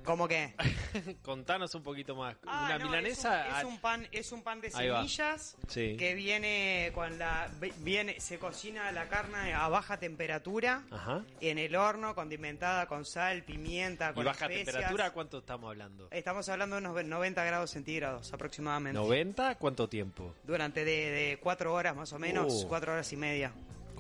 [0.03, 0.53] ¿Cómo que?
[1.21, 2.35] Contanos un poquito más.
[2.47, 3.47] Ah, Una no, milanesa.
[3.47, 5.95] Es un, es ah, un pan, es un pan de semillas Sí.
[5.97, 7.49] que viene con la
[7.79, 11.23] viene se cocina la carne a baja temperatura Ajá.
[11.39, 14.65] en el horno condimentada con sal, pimienta, ¿Y con baja especias.
[14.65, 16.07] temperatura cuánto estamos hablando?
[16.11, 18.99] Estamos hablando de unos 90 grados centígrados aproximadamente.
[18.99, 19.57] ¿90?
[19.57, 20.33] ¿Cuánto tiempo?
[20.43, 22.67] Durante de, de cuatro horas más o menos, Uh.
[22.67, 23.51] cuatro horas y media.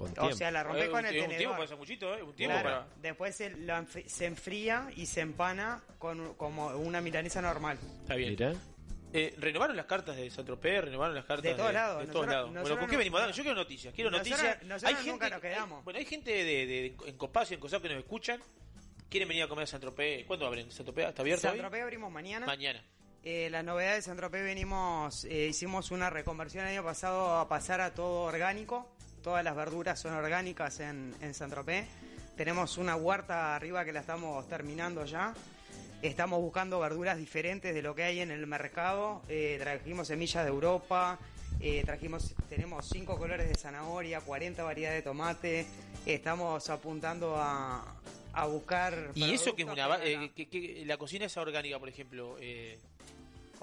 [0.01, 1.55] Con O sea, la rompés Es con el es un tenedor.
[1.57, 2.23] tiempo muchito, ¿eh?
[2.23, 6.67] Un tiempo Claro, para- Después se, lo enf- se enfría y se empana con, como
[6.77, 7.77] una milanesa normal.
[8.01, 8.37] Está bien.
[9.13, 10.85] Eh, ¿Renovaron las cartas de Saint-Tropez?
[10.85, 12.61] ¿Renovaron las cartas De todos lados, De todos nosotros- lados.
[12.69, 13.19] Bueno, ¿con qué venimos?
[13.19, 13.93] Dale, Yo quiero noticias.
[13.93, 14.63] Quiero Nosotros- noticias.
[14.63, 15.77] nosotros nunca nos quedamos.
[15.79, 18.39] hay- bueno, hay gente de, de, de- en Copás y en Cosap que nos escuchan.
[19.09, 20.25] ¿Quieren venir a comer a Saint-Tropez?
[20.25, 20.71] ¿Cuándo abren?
[20.71, 21.51] ¿Saint-Tropez está abierto hoy?
[21.51, 22.45] Saint-Tropez abrimos mañana.
[22.45, 22.81] Mañana.
[23.23, 27.81] Eh, la novedad de Saint-Tropez venimos, eh, hicimos una reconversión el año pasado a pasar
[27.81, 28.90] a todo orgánico.
[29.23, 31.85] Todas las verduras son orgánicas en, en Saint-Tropez.
[32.35, 35.33] Tenemos una huerta arriba que la estamos terminando ya.
[36.01, 39.21] Estamos buscando verduras diferentes de lo que hay en el mercado.
[39.29, 41.19] Eh, trajimos semillas de Europa.
[41.59, 45.65] eh, trajimos, tenemos cinco colores de zanahoria, 40 variedades de tomate.
[46.07, 47.95] Estamos apuntando a,
[48.33, 49.11] a buscar.
[49.13, 49.99] ¿Y eso que es una...
[49.99, 52.37] que- eh, que, que la cocina es orgánica, por ejemplo?
[52.41, 52.79] Eh,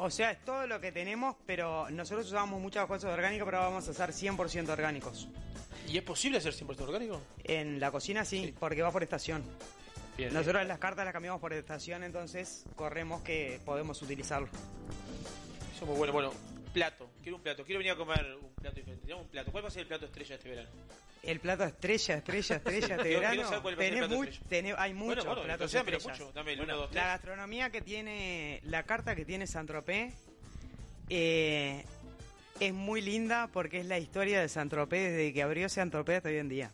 [0.00, 3.88] O sea, es todo lo que tenemos, pero nosotros usamos muchas cosas orgánicas, pero vamos
[3.88, 5.26] a hacer 100% orgánicos.
[5.88, 7.20] ¿Y es posible hacer 100% orgánico?
[7.42, 9.42] En la cocina sí, porque va por estación.
[10.16, 14.46] Bien, Nosotros las cartas las cambiamos por estación, entonces corremos que podemos utilizarlo.
[15.74, 16.12] Eso es muy bueno.
[16.12, 16.32] Bueno,
[16.72, 17.10] plato.
[17.20, 17.64] Quiero un plato.
[17.64, 19.12] Quiero venir a comer un plato diferente.
[19.12, 19.50] Un plato.
[19.50, 20.68] ¿Cuál va a ser el plato estrella este verano?
[21.22, 23.62] El plato estrella, estrella, estrella de verano.
[23.76, 26.06] tenés tenés- hay muchos Bueno, bueno, platos estrellas.
[26.06, 26.32] mucho.
[26.32, 30.14] Dame el Bueno, uno, dos, la gastronomía que tiene, la carta que tiene Saint-Tropez
[31.10, 31.84] eh,
[32.60, 36.36] es muy linda porque es la historia de Saint-Tropez desde que abrió Saint-Tropez hasta hoy
[36.38, 36.70] en día.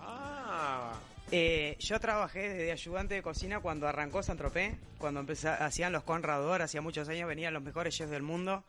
[0.00, 0.94] Ah.
[1.30, 6.60] Eh, yo trabajé desde ayudante de cocina cuando arrancó Saint-Tropez, cuando empezó, hacían los Conrador,
[6.62, 8.64] hacía muchos años venían los mejores chefs del mundo.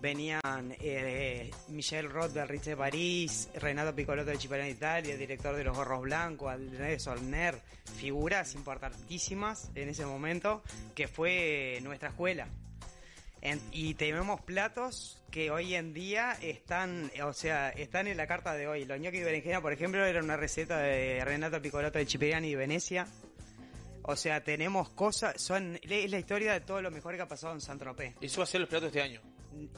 [0.00, 6.02] Venían eh, Michel Roth de París, Renato Piccolotto de Cipriani Italia, director de los Gorros
[6.02, 7.58] Blancos, Andrés Solner,
[7.96, 10.62] figuras importantísimas en ese momento,
[10.94, 12.46] que fue nuestra escuela.
[13.70, 18.66] Y tenemos platos que hoy en día están, o sea, están en la carta de
[18.66, 18.84] hoy.
[18.84, 22.56] Los ñoquis de berenjena, por ejemplo, era una receta de Renato Piccolotto de Cipriani de
[22.56, 23.06] Venecia.
[24.02, 27.54] O sea, tenemos cosas, son es la historia de todo lo mejor que ha pasado
[27.54, 28.14] en San Tropez.
[28.20, 29.20] Eso va a ser los platos este año.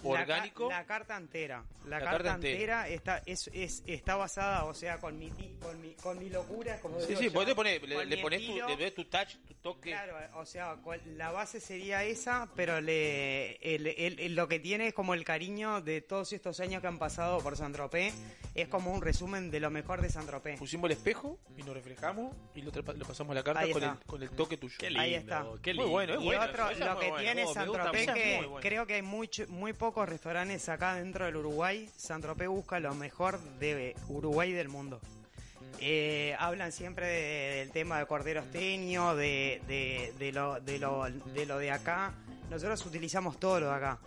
[0.02, 0.68] La, Orgánico.
[0.68, 1.64] ca- la carta entera.
[1.84, 2.52] La, La carta, carta entera.
[2.54, 5.30] entera, está, es, es- está basada, o sea, con mi,
[5.60, 8.22] con mi, con mi locura, como Sí, digo sí, yo, poner, le, con le mi
[8.22, 9.90] pones tu, le pones tu touch, tu toque.
[9.90, 10.76] Claro, o sea,
[11.16, 15.24] la base sería esa, pero le, el- el- el- lo que tiene es como el
[15.24, 18.14] cariño de todos estos años que han pasado por San Tropez.
[18.54, 20.58] Es como un resumen de lo mejor de San Tropez.
[20.58, 23.90] Pusimos el espejo y nos reflejamos y lo, lo pasamos a la carta con el,
[24.04, 24.76] con el toque tuyo.
[24.98, 25.44] Ahí está.
[25.44, 26.42] Muy bueno, es y bueno.
[26.42, 28.68] otro, lo que tiene Oh, me San Tropez, que Muy buena.
[28.68, 31.88] creo que hay mucho- muy pocos restaurantes acá dentro del Uruguay.
[31.96, 35.00] San Tropez busca lo mejor de Uruguay del mundo.
[35.80, 41.04] Eh, hablan siempre de- del tema de Cordero Esteño, de, de, de lo, de, lo,
[41.10, 42.12] de lo de acá.
[42.50, 43.98] Nosotros utilizamos todo lo de acá.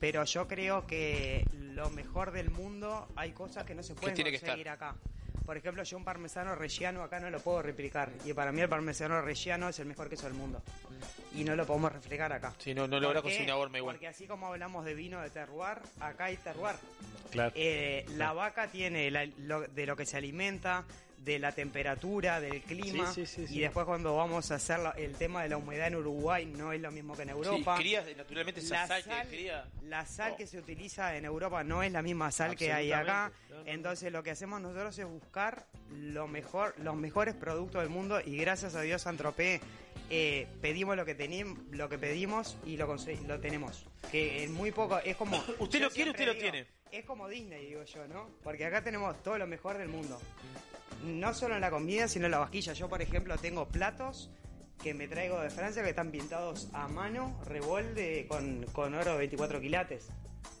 [0.00, 4.14] Pero yo creo que lo mejor del mundo hay cosas que no se pueden
[4.46, 4.94] conseguir acá.
[5.50, 8.08] Por ejemplo, yo un parmesano reggiano acá no lo puedo replicar.
[8.24, 10.62] Y para mí el parmesano reggiano es el mejor queso del mundo.
[11.34, 12.54] Y no lo podemos reflejar acá.
[12.58, 13.34] Sí, no, no logra ¿Por qué?
[13.34, 13.96] conseguir una horma igual.
[13.96, 16.76] Porque así como hablamos de vino de terroir, acá hay terroir.
[17.32, 17.50] Claro.
[17.56, 20.84] Eh, la vaca tiene la- lo- de lo que se alimenta,
[21.24, 23.12] de la temperatura, del clima.
[23.12, 25.88] Sí, sí, sí, y después cuando vamos a hacer la- el tema de la humedad
[25.88, 27.76] en Uruguay no es lo mismo que en Europa.
[27.76, 29.68] Sí, crías naturalmente esa La sal, sal- que cría.
[29.82, 33.32] La sal que se utiliza en Europa no es la misma sal que hay acá.
[33.66, 38.36] Entonces lo que hacemos nosotros es buscar lo mejor, los mejores productos del mundo y
[38.38, 39.60] gracias a Dios Santropé
[40.08, 43.84] eh, pedimos lo que tenim, lo que pedimos y lo lo tenemos.
[44.10, 46.66] Que en muy poco es como Usted lo quiere, usted lo tiene.
[46.90, 48.28] Es como Disney digo yo, ¿no?
[48.42, 50.18] Porque acá tenemos todo lo mejor del mundo.
[51.04, 52.72] No solo en la comida, sino en la vajilla.
[52.72, 54.30] Yo por ejemplo tengo platos
[54.82, 59.18] que me traigo de Francia que están pintados a mano, revolde con, con oro de
[59.18, 60.08] 24 quilates.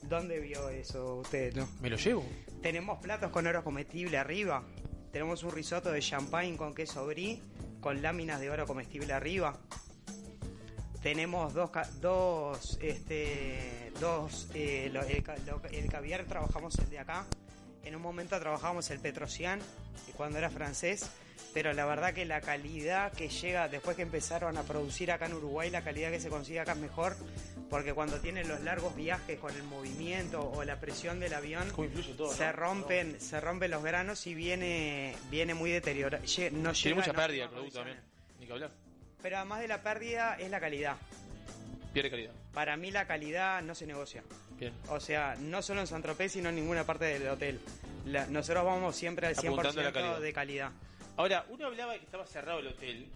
[0.02, 1.54] ¿Dónde vio eso usted?
[1.54, 1.68] No.
[1.80, 2.24] Me lo llevo.
[2.62, 4.62] Tenemos platos con oro comestible arriba.
[5.12, 7.40] Tenemos un risotto de champagne con queso brie,
[7.80, 9.58] con láminas de oro comestible arriba.
[11.02, 17.26] Tenemos dos, dos, este, dos, eh, lo- el, lo- el caviar trabajamos el de acá.
[17.84, 19.60] En un momento trabajamos el Petrosian,
[20.06, 21.10] que cuando era francés,
[21.52, 25.34] pero la verdad que la calidad que llega después que empezaron a producir acá en
[25.34, 27.16] Uruguay, la calidad que se consigue acá es mejor,
[27.68, 31.72] porque cuando tienen los largos viajes con el movimiento o la presión del avión,
[32.34, 32.52] se no?
[32.52, 36.22] rompen, se rompen los granos y viene, viene muy deteriorado.
[36.52, 37.98] No Tiene mucha pérdida el producto también.
[38.38, 38.70] Ni que hablar.
[39.22, 40.96] Pero además de la pérdida es la calidad.
[41.92, 42.32] Pierde calidad.
[42.52, 44.22] Para mí la calidad no se negocia.
[44.60, 44.72] Bien.
[44.90, 47.58] O sea, no solo en San Tropez, sino en ninguna parte del hotel.
[48.04, 50.20] La- nosotros vamos siempre al 100% Apuntando a la calidad.
[50.20, 50.70] de calidad.
[51.16, 53.06] Ahora, uno hablaba de que estaba cerrado el hotel,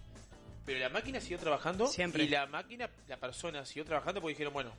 [0.65, 2.25] pero la máquina siguió trabajando Siempre.
[2.25, 4.73] y la máquina, la persona siguió trabajando porque dijeron, bueno,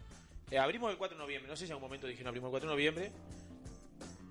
[0.51, 2.51] eh, abrimos el 4 de noviembre, no sé si en algún momento dijeron abrimos el
[2.51, 3.11] 4 de noviembre,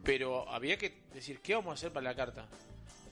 [0.04, 2.46] pero había que decir, ¿qué vamos a hacer para la carta?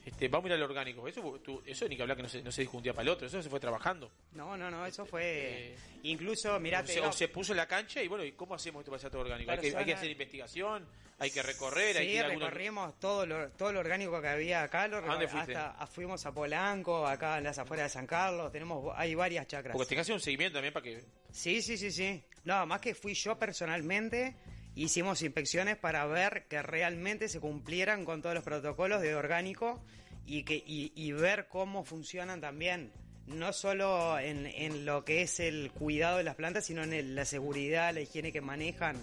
[0.05, 1.07] Este, vamos a ir al orgánico.
[1.07, 3.03] Eso, tú- eso ni que hablar que no se, no se dijo un día para
[3.03, 4.11] el otro, eso se fue trabajando.
[4.33, 5.75] No, no, no, eso fue...
[6.03, 8.81] Incluso, mirá, se, digo- o se puso en la cancha y bueno, ¿y cómo hacemos
[8.81, 9.51] esto para hacer todo orgánico?
[9.51, 10.85] Hay que, hay que Persona- hacer investigación,
[11.19, 14.63] hay que recorrer, hay que ir algunos- recorrimos todo lo, todo lo orgánico que había
[14.63, 15.55] acá, lo ¿A dónde fuiste?
[15.55, 19.47] hasta a- fuimos a Polanco, acá en las afueras de San Carlos, tenemos hay varias
[19.47, 19.73] chacras.
[19.73, 21.01] Porque tengas que hacer un seguimiento también para que...
[21.31, 22.21] Sí, sí, sí, sí.
[22.43, 24.35] No, más que fui yo personalmente,
[24.75, 29.83] hicimos inspecciones para ver que realmente se cumplieran con todos los protocolos de orgánico
[30.25, 32.91] y que y, y ver cómo funcionan también.
[33.27, 37.15] No solo en, en lo que es el cuidado de las plantas, sino en el-
[37.15, 38.97] la seguridad, la higiene que manejan.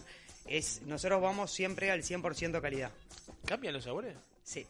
[0.47, 2.91] Es, nosotros vamos siempre al 100% calidad.
[3.47, 4.17] ¿Cambian los sabores?
[4.43, 4.67] Sí.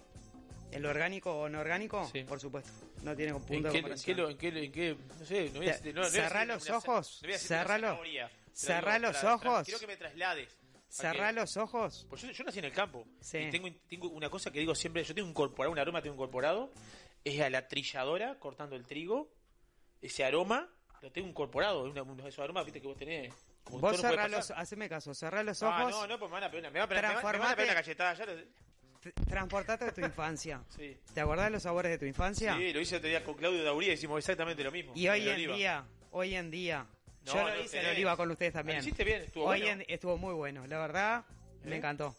[0.70, 2.09] ¿En lo orgánico o no orgánico?
[2.28, 2.70] Por supuesto.
[3.02, 4.16] No tiene punto ¿En de qué, en, comparación.
[4.16, 6.10] qué, lo- en, qué, en qué- no sé, no voy a no- no voy a
[6.10, 9.64] Cerrá los ojos, no voy a decir cerrá los- cerrá ojos.
[9.64, 10.48] Quiero que me traslades.
[10.90, 12.06] Cerrá los ojos.
[12.10, 13.06] Pues yo, yo nací en el campo.
[13.20, 13.38] Sí.
[13.38, 16.70] Y tengo, tengo una cosa que digo siempre, yo tengo incorporado, un aroma tengo incorporado,
[17.24, 19.30] es a la trilladora cortando el trigo,
[20.02, 20.68] ese aroma,
[21.00, 23.32] lo tengo incorporado, es una- uno de esos aromas, viste, que vos tenés.
[23.62, 25.90] como Vos todo no cerrá los, haceme caso, cerrá los Ah, ojos.
[25.92, 27.20] no, no, pues me van a pegar una, me van a pegar- a- a
[27.54, 28.14] pegar una cachetada.
[28.14, 30.62] Ya lo- Transportate de tu infancia.
[30.76, 30.96] Sí.
[31.14, 32.56] ¿Te acordás de los sabores de tu infancia?
[32.56, 34.92] Sí, lo hice otro día con Claudio Dauría, hicimos exactamente lo mismo.
[34.96, 36.86] Y hoy en día, hoy en día,
[37.26, 37.84] No, yo no lo hice tenés.
[37.86, 38.78] en oliva con ustedes también.
[38.78, 39.82] Lo hiciste bien, estuvo hoy bueno.
[39.82, 41.24] en- estuvo muy bueno, la verdad,
[41.64, 41.78] me ¿Eh?
[41.78, 42.14] encantó.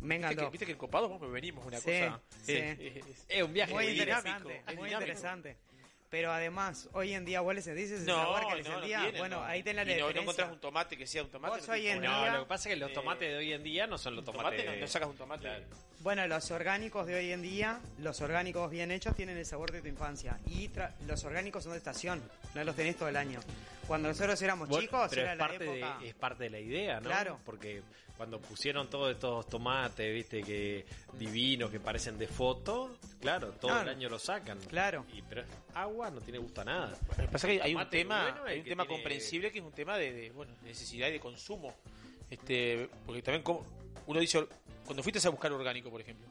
[0.00, 0.50] Me Viste que, encantó.
[0.50, 2.20] viste que en Copado vos venimos una Sí, cosa.
[2.44, 2.52] sí.
[2.56, 5.00] Es, es- Es un viaje muy muy interesante, dinámico, es muy dinámico.
[5.00, 5.56] interesante.
[6.12, 8.74] Pero además, hoy en día vos le sentís ese No, sabor que le no, no
[8.80, 9.00] sentía.
[9.00, 9.44] tiene, bueno, no.
[9.46, 10.20] ahí tenés la Y no, no diferencia.
[10.22, 11.56] encontrás un tomate que sea un tomate.
[11.58, 13.28] Vos no hoy te en pone- No, día- lo que pasa es que los tomates
[13.30, 14.66] de hoy en día no son los tomate tomates.
[14.74, 15.48] no, no sacas un tomate.
[16.00, 19.80] Bueno, los orgánicos de hoy en día, los orgánicos bien hechos tienen el sabor de
[19.80, 20.38] tu infancia.
[20.44, 22.22] Y tra- los orgánicos son de estación,
[22.54, 23.40] no los tenés todo el año.
[23.86, 25.98] Cuando nosotros éramos Bueno, chicos, pero era es la época...
[26.02, 27.08] de, es parte de la idea, ¿no?
[27.08, 27.40] Claro.
[27.46, 27.82] Porque
[28.22, 30.86] cuando pusieron todos estos tomates, viste, que
[31.18, 33.90] divinos, que parecen de foto, claro, todo Claro.
[33.90, 34.60] el año lo sacan.
[34.60, 35.04] Claro.
[35.12, 35.42] Y, pero
[35.74, 36.96] agua no tiene gusto a nada.
[37.08, 39.50] Lo que pasa es que hay un tema, bueno, hay un que tema tiene- comprensible
[39.50, 41.74] que es un tema de, de, bueno, necesidad y de consumo.
[42.30, 43.66] Este, porque también como
[44.06, 44.46] uno dice,
[44.86, 46.28] cuando fuiste a buscar orgánico, por ejemplo,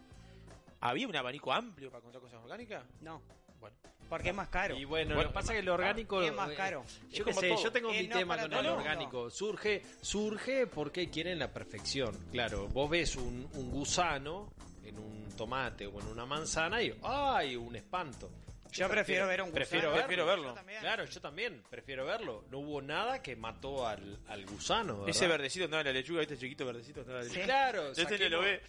[0.79, 2.85] ¿había un abanico amplio para encontrar cosas orgánicas?
[3.01, 3.21] No.
[3.59, 3.75] Bueno.
[4.11, 4.75] Porque es más caro.
[4.77, 6.21] Y bueno, Bueno, lo que pasa es que lo orgánico.
[6.21, 6.83] Es más eh, caro.
[6.83, 7.63] Yo Es qué como sé, todo.
[7.63, 9.29] yo tengo Eh, mi no tema con el orgánico.
[9.29, 12.15] Surge, surge porque quieren la perfección.
[12.31, 14.51] Claro, vos ves un, un gusano
[14.83, 17.55] en un tomate o en una manzana y ¡ay!
[17.55, 18.29] un espanto.
[18.71, 19.53] Yo prefiero ver un gusano.
[19.55, 20.05] Prefiero verlo.
[20.07, 20.55] Prefiero verlo.
[20.55, 20.79] Yo.
[20.79, 22.45] Claro, yo también prefiero verlo.
[22.49, 24.99] No hubo nada que mató al, al gusano.
[24.99, 25.09] ¿verdad?
[25.09, 27.45] Ese verdecito andaba en la lechuga, este chiquito verdecito andaba en la lechuga.
[27.45, 28.61] Claro, Este lo ve.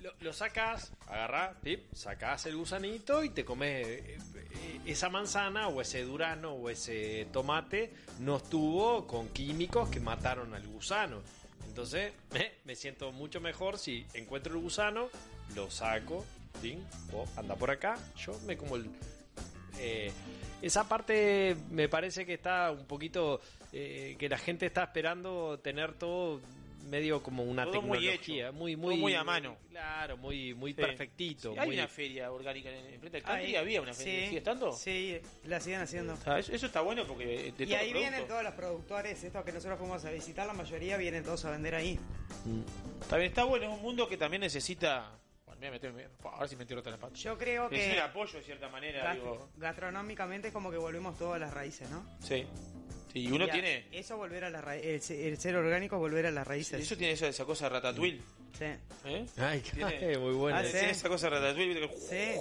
[0.00, 5.68] Lo, lo sacás, agarrás, pip, sacás el gusanito y te comes eh, eh, esa manzana
[5.68, 11.22] o ese durano o ese tomate no estuvo con químicos que mataron al gusano.
[11.68, 15.10] Entonces, eh, me siento mucho mejor si encuentro el gusano,
[15.54, 16.24] lo saco,
[16.60, 16.78] ¿sí?
[17.12, 18.90] o anda por acá, yo me como el...
[19.80, 20.12] eh,
[20.62, 23.40] esa parte me parece que está un poquito...
[23.72, 26.40] eh, que la gente está esperando tener todo
[26.88, 29.56] medio como una Todo muy tecnología, hecho, muy, todo muy, muy a mano.
[29.68, 30.80] Claro, muy, muy Sí.
[30.80, 31.52] perfectito.
[31.52, 34.20] Sí, hay muy- una feria orgánica en, en frente del country, Ahí, había una feria.
[34.20, 34.72] sí, ¿Sigue estando?
[34.72, 36.18] Sí, la siguen haciendo.
[36.26, 39.52] Ah, eso, eso está bueno porque de y ahí vienen todos los productores, estos que
[39.52, 41.96] nosotros fuimos a visitar, la mayoría vienen todos a vender ahí.
[43.08, 45.16] También está bueno, es un mundo que también necesita.
[45.60, 47.14] Voy a meter, me- ahora sí me tiro otra la pata.
[47.14, 49.50] Yo creo que apoyo de cierta manera, gast- digo.
[49.58, 52.02] gastronómicamente es como que volvemos todas las raíces, ¿no?
[52.20, 52.46] Sí.
[53.12, 53.86] Sí, y uno tiene.
[53.92, 56.80] Eso volver a las raíces, el, el ser orgánico volver a las raíces.
[56.80, 58.20] Eso tiene esa, esa cosa de ratatouille.
[58.58, 58.64] Sí.
[59.04, 59.26] ¿eh?
[59.36, 60.56] Ay, Tiene- muy bueno.
[60.58, 60.86] Ah, Tiene sí.
[60.86, 62.40] esa cosa de ratatouille Sí.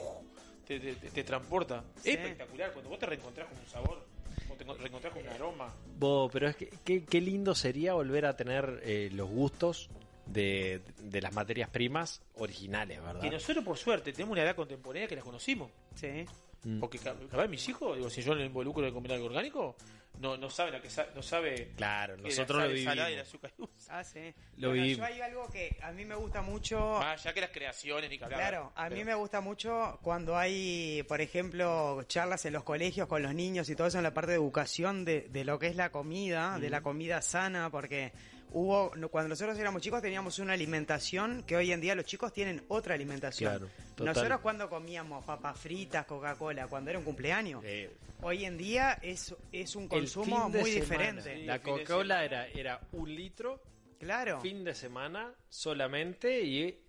[0.65, 1.83] te, te- te- te transporta.
[2.01, 2.11] Sí.
[2.11, 4.05] Es espectacular cuando vos te reencontrás con un sabor,
[4.47, 5.73] cuando te reencontrás con un aroma.
[5.97, 9.89] Bo, pero es que qué, qué lindo sería volver a tener eh, los gustos
[10.31, 13.21] de, de las materias primas originales, ¿verdad?
[13.21, 15.71] Que nosotros, por suerte, tenemos una edad contemporánea que las conocimos.
[15.95, 16.25] Sí.
[16.63, 16.79] Mm.
[16.79, 19.75] Porque ca- capaz mis hijos, digo, si yo lo involucro en comer algo orgánico,
[20.19, 23.27] no, no saben a qué sa- no sabe Claro, nosotros lo salada y el vivimos.
[23.27, 23.51] azúcar.
[23.89, 24.19] Ah, sí.
[24.57, 24.97] Lo Bueno, vivimos.
[25.07, 26.77] yo hay algo que a mí me gusta mucho.
[26.99, 28.39] Más allá que las creaciones ni que hablar.
[28.41, 33.07] Claro, a mí Pero- me gusta mucho cuando hay, por ejemplo, charlas en los colegios
[33.07, 35.67] con los niños y todo eso en la parte de educación de, de lo que
[35.67, 38.11] es la comida, de la comida sana, porque
[38.51, 42.63] Hubo, cuando nosotros éramos chicos teníamos una alimentación que hoy en día los chicos tienen
[42.67, 43.51] otra alimentación.
[43.51, 43.69] Claro,
[43.99, 49.35] nosotros cuando comíamos papas fritas, Coca-Cola, cuando era un cumpleaños, Eh, hoy en día es,
[49.51, 50.81] es un consumo muy semana.
[50.81, 51.45] diferente.
[51.45, 53.61] La Coca-Cola era, era un litro.
[53.99, 54.39] Claro.
[54.41, 56.81] Fin de semana solamente y.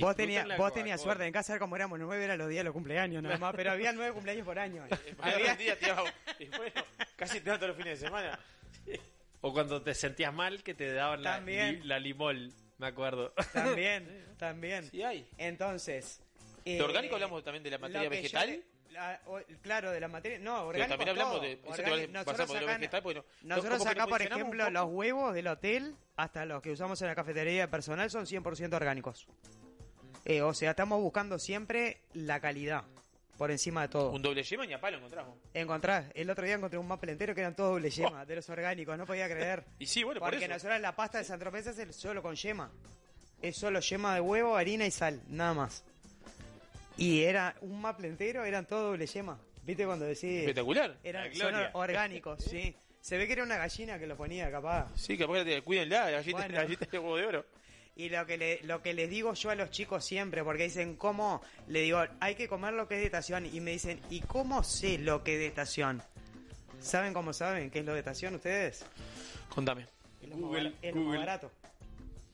[0.00, 2.74] Vos tenías, vos tenías suerte, en casa como éramos nueve eran los días de los
[2.74, 4.84] cumpleaños nada más, pero había nueve cumpleaños por año.
[5.20, 5.94] Había un día, tío,
[6.38, 6.82] y bueno,
[7.16, 8.38] casi te todos los fines de semana.
[9.40, 13.32] O cuando te sentías mal que te daban la, li- la limol, me acuerdo.
[13.52, 14.84] También, también.
[14.90, 15.28] Sí hay.
[15.38, 16.20] Entonces.
[16.64, 18.62] ¿De eh, orgánico hablamos también de la materia yo vegetal?
[18.90, 20.38] la- o- claro, de la materia.
[20.38, 20.88] No, Pero orgánico.
[20.90, 21.42] también hablamos todo.
[21.42, 21.52] de.
[21.52, 21.90] Eso te Orgánico.
[21.90, 25.34] vale Nosotros pasamos de lo acá- vegetal, porque no- Nosotros acá, por ejemplo, los huevos
[25.34, 29.26] del hotel, hasta los que usamos en la cafetería de personal, son 100% orgánicos.
[30.24, 32.82] Eh, o sea, estamos buscando siempre la calidad
[33.38, 34.10] por encima de todo.
[34.10, 35.38] Un doble yema ni a palo encontramos.
[35.54, 38.48] Encontrás, el otro día encontré un maple entero que eran todos doble yema, de los
[38.50, 39.64] orgánicos, no podía creer.
[39.78, 40.52] Y sí, bueno, por Porque eso.
[40.54, 42.70] nosotros la pasta de San Tropez se hace solo con yema.
[43.40, 45.84] Es solo yema de huevo, harina y sal, nada más.
[46.96, 49.38] Y era un maple entero, eran todo doble yema.
[49.62, 50.40] ¿Viste cuando decís?
[50.40, 50.96] Espectacular.
[51.04, 52.74] Eran son orgánicos, sí.
[53.00, 54.88] Se ve que era una gallina que lo ponía capaz.
[54.96, 56.54] Sí, capaz que te cuídenla, la gallita, Bueno.
[56.54, 57.46] la gallita de huevo de oro.
[57.98, 60.94] Y lo que, le- lo que les digo yo a los chicos siempre, porque dicen,
[60.96, 61.42] ¿cómo?
[61.66, 63.44] Le digo, hay que comer lo que es de estación.
[63.44, 66.00] Y me dicen, ¿y cómo sé lo que es de estación?
[66.80, 68.84] ¿Saben cómo saben qué es lo de estación ustedes?
[69.52, 69.86] Contame.
[70.22, 71.50] Es lo es lo más barato.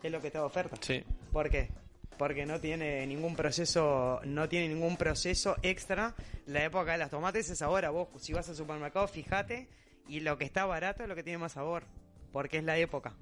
[0.03, 0.77] Es lo que está de oferta.
[0.83, 1.03] Sí.
[1.33, 1.71] ¿Por qué?
[2.19, 6.15] Porque no tiene ningún proceso, no tiene ningún proceso extra.
[6.47, 7.89] La época de las tomates es ahora.
[7.89, 9.67] Vos, si vas al supermercado, fíjate.
[10.09, 11.85] Y lo que está barato es lo que tiene más sabor.
[12.33, 13.15] Porque es la época.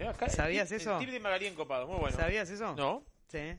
[0.00, 0.94] Eh, el ¿Sabías tip- eso?
[0.94, 2.16] El tip de Magalí encopado, muy bueno.
[2.16, 2.74] ¿Sabías eso?
[2.74, 3.02] No.
[3.28, 3.54] Sí.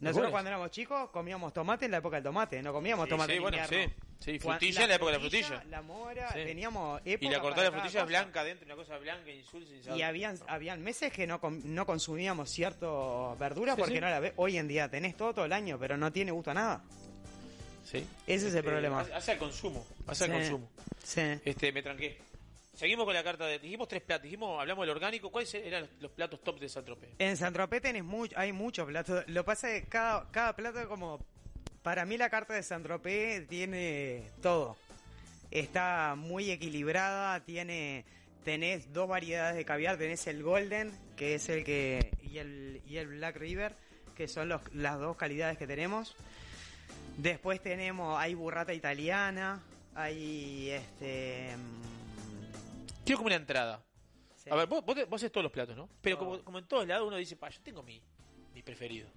[0.00, 3.32] Nosotros cuando éramos chicos comíamos tomate en la época del tomate, no comíamos Sí, tomate
[3.32, 3.94] sí, en bueno, invierno.
[3.94, 4.02] sí.
[4.18, 5.64] Sí, frutilla en la época de la frutilla.
[5.70, 6.44] La mora, Sí.
[6.44, 9.98] teníamos Y época la cortada de frutilla blanca dentro, una cosa blanca, insulsa, sin sabor.
[9.98, 12.88] Y habían, habían meses que no, no consumíamos ciertas
[13.38, 14.32] verduras Sí, porque no la ve.
[14.36, 16.82] Hoy en día tenés todo todo el año, pero no tiene gusto a nada.
[17.84, 17.98] Sí.
[18.26, 19.00] Ese es el Este, problema.
[19.14, 19.84] Hace al consumo.
[20.06, 20.68] Hace al consumo.
[21.04, 21.20] Sí.
[21.44, 22.18] Este, me tranqué.
[22.74, 23.58] Seguimos con la carta de.
[23.58, 24.24] Dijimos tres platos.
[24.24, 25.30] Dijimos, hablamos del orgánico.
[25.30, 27.10] ¿Cuáles eran los, platos top de San Tropez?
[27.18, 29.24] En San Tropez tenés mucho, hay muchos platos.
[29.28, 31.20] Lo que pasa es que cada, cada plato como...
[31.82, 34.76] Para mí la carta de San Tropez tiene todo.
[35.50, 38.04] Está muy equilibrada, tiene...
[38.44, 42.10] Tenés dos variedades de caviar, tenés el Golden, que es el que...
[42.22, 43.76] y el, y el Black River,
[44.16, 46.16] que son las dos calidades que tenemos.
[47.18, 49.60] Después tenemos, hay burrata italiana,
[49.94, 51.50] hay este...
[53.04, 53.82] Quiero como una entrada.
[54.50, 55.88] A ver, vos, vos, vos haces todos los platos, ¿no?
[56.00, 58.02] Pero como, como en todos lados uno dice, pa, yo tengo mi,
[58.54, 59.08] mi preferido.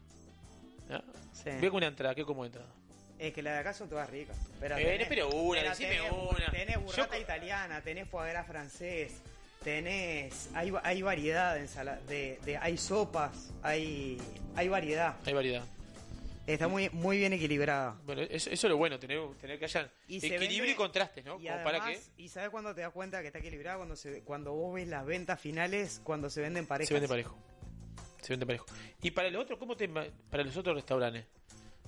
[0.88, 1.02] ¿No?
[1.32, 1.50] Sí.
[1.60, 2.70] Veo como una entrada, ¿qué como entrada?
[3.18, 4.38] Es que las de acá son todas ricas.
[4.60, 6.52] Pero Eh, pero una, decime tenés, una.
[6.52, 9.22] Tenés burrata italiana, tenés foie francés,
[9.64, 10.50] tenés...
[10.54, 14.22] Hay, hay variedad de, ensala- de, de- Hay sopas, hay,
[14.56, 15.16] hay variedad.
[15.26, 15.64] Hay variedad.
[16.48, 18.00] Está muy, muy bien equilibrada.
[18.06, 21.40] Bueno, eso, eso es lo bueno, tener, tener que haya equilibrio vende- y contrastes, ¿no?
[21.40, 23.78] Y Como para que además, ¿y sabes cuándo te das cuenta que está equilibrada?
[23.78, 26.90] Cuando, se, cuando vos ves las ventas finales, cuando se venden parejas.
[26.90, 27.36] se vende parejo.
[28.22, 28.66] Se vende parejo.
[29.02, 31.26] Y para los otros, ¿cómo te para los otros restaurantes?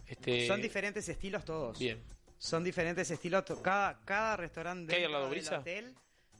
[0.08, 1.78] Este, Son diferentes estilos todos.
[1.78, 2.02] Bien.
[2.40, 3.44] Son diferentes estilos.
[3.62, 5.96] Cada, cada restaurante ¿Qué hay al lado, dentro del hotel,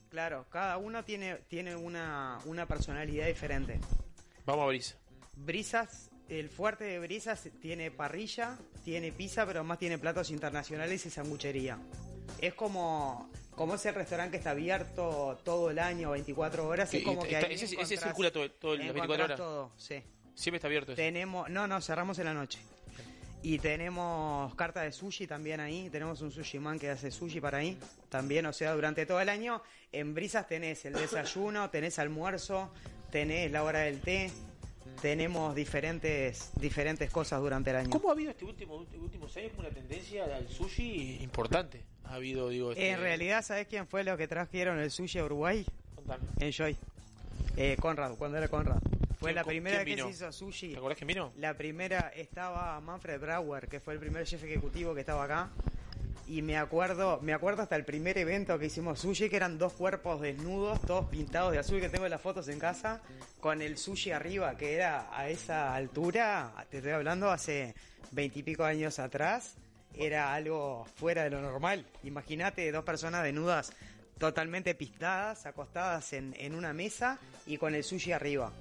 [0.08, 3.78] claro, cada uno tiene, tiene una, una personalidad diferente.
[4.44, 4.96] Vamos a brisa.
[5.36, 11.10] Brisas, el fuerte de Brisas tiene parrilla, tiene pizza, pero más tiene platos internacionales y
[11.10, 11.78] sanguchería.
[12.40, 16.92] Es como, como ese restaurante que está abierto todo el año, 24 horas.
[16.92, 19.38] Es como que ahí ese, ese circula todo, todo el 24 encontrás horas.
[19.38, 20.02] todo, sí.
[20.34, 20.92] Siempre está abierto.
[20.92, 20.96] eso.
[20.96, 22.60] Tenemos, no, no, cerramos en la noche.
[23.42, 25.88] Y tenemos carta de sushi también ahí.
[25.90, 27.78] Tenemos un sushi man que hace sushi para ahí.
[28.08, 29.62] También, o sea, durante todo el año.
[29.90, 32.70] En Brisas tenés el desayuno, tenés almuerzo,
[33.10, 34.30] tenés la hora del té.
[35.02, 37.90] Tenemos diferentes, diferentes cosas durante el año.
[37.90, 41.82] ¿Cómo ha habido este último este últimos años una tendencia al sushi importante?
[42.04, 45.24] Ha habido, digo, este- En realidad, ¿sabés quién fue los que trajeron el sushi a
[45.24, 45.64] Uruguay?
[45.94, 46.24] Contame.
[46.40, 46.76] Enjoy.
[47.56, 48.78] Eh, Conrad, cuando era Conrad.
[49.20, 50.70] Fue ¿Quién- la primera que se hizo sushi.
[50.72, 51.32] ¿Te acordás quién vino?
[51.36, 55.50] La primera estaba Manfred Brauer, que fue el primer chef ejecutivo que estaba acá.
[56.28, 59.72] Y me acuerdo, me acuerdo hasta el primer evento que hicimos sushi, que eran dos
[59.72, 63.00] cuerpos desnudos, todos pintados de azul, que tengo las fotos en casa,
[63.40, 67.74] con el sushi arriba, que era a esa altura, te estoy hablando hace
[68.10, 69.56] veintipico años atrás,
[69.94, 71.86] era algo fuera de lo normal.
[72.02, 73.72] Imagínate dos personas desnudas,
[74.18, 78.52] totalmente pintadas, acostadas en, en una mesa y con el sushi arriba.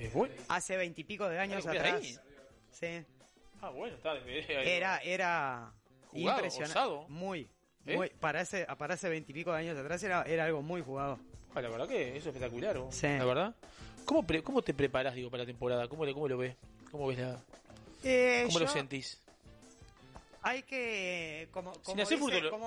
[0.00, 0.34] Es bueno.
[0.48, 2.02] Hace veintipico de años ¿Algo que atrás.
[2.02, 2.18] ahí?
[2.72, 3.06] Sí.
[3.62, 4.14] Ah, bueno, está.
[4.48, 5.72] Era, era
[6.10, 6.78] Jugado, impresionante.
[6.78, 7.08] osado.
[7.08, 7.48] Muy,
[7.86, 7.96] ¿Eh?
[7.96, 11.18] muy, para ese, para ese veintipico de años atrás era, era algo muy jugado.
[11.54, 12.78] Ah, la verdad que eso es espectacular.
[12.90, 13.06] Sí.
[13.08, 13.54] La verdad.
[14.04, 15.88] ¿Cómo, pre- ¿Cómo te preparás, digo, para la temporada?
[15.88, 16.56] ¿Cómo, le- cómo lo ves?
[16.90, 17.38] ¿Cómo ves la,
[18.02, 19.20] Eh, ¿Cómo lo sentís?
[20.42, 22.16] Hay que, como, como, dice-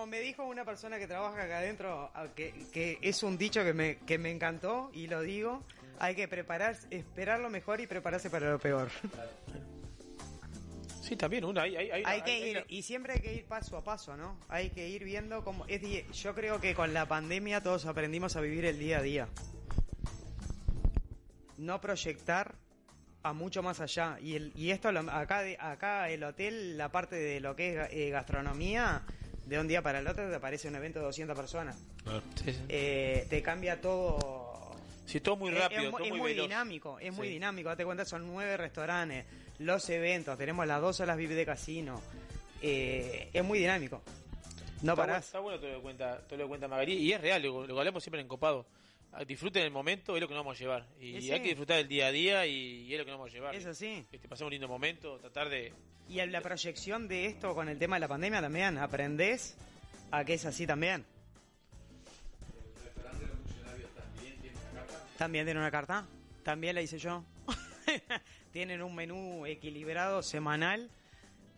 [0.07, 3.97] me dijo una persona que trabaja acá adentro, que, que es un dicho que me,
[3.97, 5.63] que me encantó y lo digo,
[5.97, 8.89] hay que preparar, esperar lo mejor y prepararse para lo peor.
[11.13, 13.45] Sí, también, uno, hay, hay, hay, Hay que hay- ir, y siempre hay que ir
[13.45, 14.35] paso a paso, ¿no?
[14.49, 15.63] Hay que ir viendo cómo...
[15.67, 19.01] Es, di- yo creo que con la pandemia todos aprendimos a vivir el día a
[19.03, 19.27] día.
[21.59, 22.55] No proyectar
[23.21, 24.17] a mucho más allá.
[24.21, 27.79] Y, el, y esto, lo- acá, de- acá el hotel, la parte de lo que
[27.79, 29.03] es eh, gastronomía,
[29.45, 31.77] de un día para el otro te aparece un evento de 200 personas.
[32.43, 32.59] Sí, sí.
[32.69, 34.75] Eh, te cambia todo.
[35.05, 36.47] Sí, todo muy Es- rápido, es, mu- todo es muy muy veloz.
[36.47, 37.69] dinámico, es muy dinámico.
[37.69, 39.25] Date cuenta, son nueve restaurantes,
[39.59, 42.01] los eventos, tenemos las dos horas VIP de casino.
[42.61, 44.01] Eh, es muy dinámico.
[44.81, 45.07] No está parás.
[45.07, 46.83] Bueno, está bueno todo lo que cuenta, todo lo que cuenta.
[46.85, 48.65] Y es real, lo, lo que hablamos siempre en Copado.
[49.11, 50.87] Ah, Disfruten el momento, es lo que nos vamos a llevar.
[50.99, 51.31] Y sí.
[51.31, 53.35] hay que disfrutar del día a día y, y es lo que nos vamos a
[53.35, 53.55] llevar.
[53.55, 54.05] Es así.
[54.11, 55.71] Este, pasar un lindo momento, tratar de...
[56.09, 59.55] Y la proyección de esto con el tema de la pandemia también, aprendés
[60.11, 61.05] a que es así también.
[65.17, 66.05] También tiene una carta.
[66.43, 67.23] También la hice yo.
[68.53, 70.89] Tienen un menú equilibrado semanal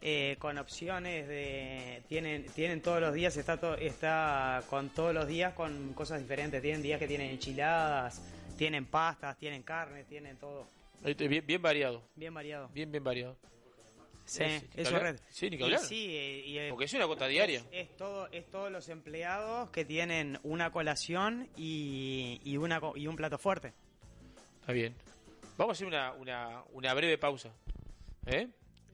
[0.01, 5.27] eh, con opciones de tienen tienen todos los días está to- está con todos los
[5.27, 6.61] días con cosas diferentes.
[6.61, 8.21] Tienen días que tienen enchiladas,
[8.57, 10.67] tienen pastas, tienen carne, tienen todo
[11.03, 12.01] Bien, bien variado.
[12.15, 12.69] bien variado.
[12.73, 13.35] Bien, bien variado.
[14.25, 14.41] Sí,
[14.75, 15.19] eso red.
[15.29, 15.81] Sí, ni que Y hablar.
[15.81, 17.59] sí, y, Porque es una cuota diaria.
[17.71, 23.05] Es, es todo, es todos los empleados que tienen una colación y, y una y
[23.05, 23.73] un plato fuerte.
[24.61, 24.95] Está bien.
[25.57, 27.51] Vamos a hacer una, una, una breve pausa.
[28.25, 28.47] ¿Eh?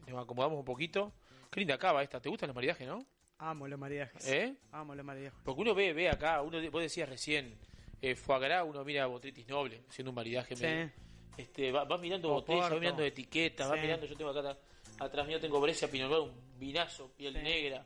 [0.07, 1.11] Nos acomodamos un poquito.
[1.49, 2.21] Qué linda cava esta.
[2.21, 3.05] ¿Te gustan los maridajes, no?
[3.39, 4.27] Amo los maridajes.
[4.27, 4.55] ¿Eh?
[4.71, 5.39] Amo los maridajes.
[5.43, 7.57] Porque uno ve, ve acá, uno vos decías recién,
[8.01, 10.63] eh, gras, uno mira botritis noble, haciendo un maridaje Sí.
[10.63, 10.91] medio.
[11.37, 13.81] Este, va, va mirando botellas, va mirando etiquetas, va Sí.
[13.81, 14.57] mirando, yo tengo acá
[14.99, 17.41] atrás mío tengo Brescia Pinot un vinazo, piel Sí.
[17.41, 17.83] negra,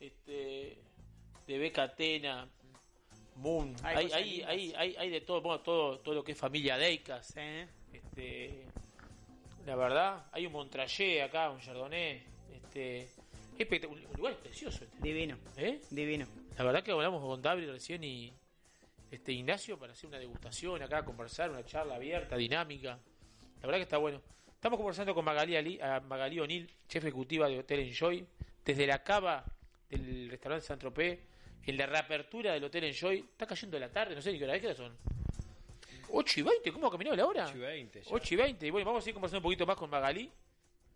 [0.00, 0.78] este,
[1.46, 2.48] de Becatena,
[3.36, 6.38] Moon, Hay hay, hay, hay, hay, hay de todo, bueno, todo, todo lo que es
[6.38, 7.34] familia Deicas,
[8.16, 8.62] este,
[9.66, 12.22] la verdad, hay un Montrachet acá, un Chardonnay,
[12.54, 13.08] este,
[13.58, 14.98] espect- un lugar es precioso este.
[15.02, 15.36] Divino.
[15.56, 15.80] ¿Eh?
[15.90, 16.26] Divino.
[16.56, 18.32] La verdad que hablamos con Dabri recién y
[19.10, 22.98] este Ignacio para hacer una degustación acá, conversar, una charla abierta, dinámica.
[23.60, 24.22] La verdad que está bueno.
[24.54, 28.26] Estamos conversando con Magali, Ali- a Magali O'Neill, chef ejecutiva de Hotel Enjoy,
[28.64, 29.44] desde la cava
[29.90, 31.20] del restaurante San Tropez,
[31.66, 33.18] en la reapertura del Hotel Enjoy.
[33.18, 34.96] Está cayendo la tarde, no sé ni qué hora es, ¿qué hora son?
[36.18, 37.46] 8 y 20, ¿cómo ha caminado la hora?
[37.46, 38.08] 8 y 20 ya.
[38.10, 38.66] 8 y 20.
[38.66, 40.32] Y bueno, vamos a ir conversando un poquito más con Magali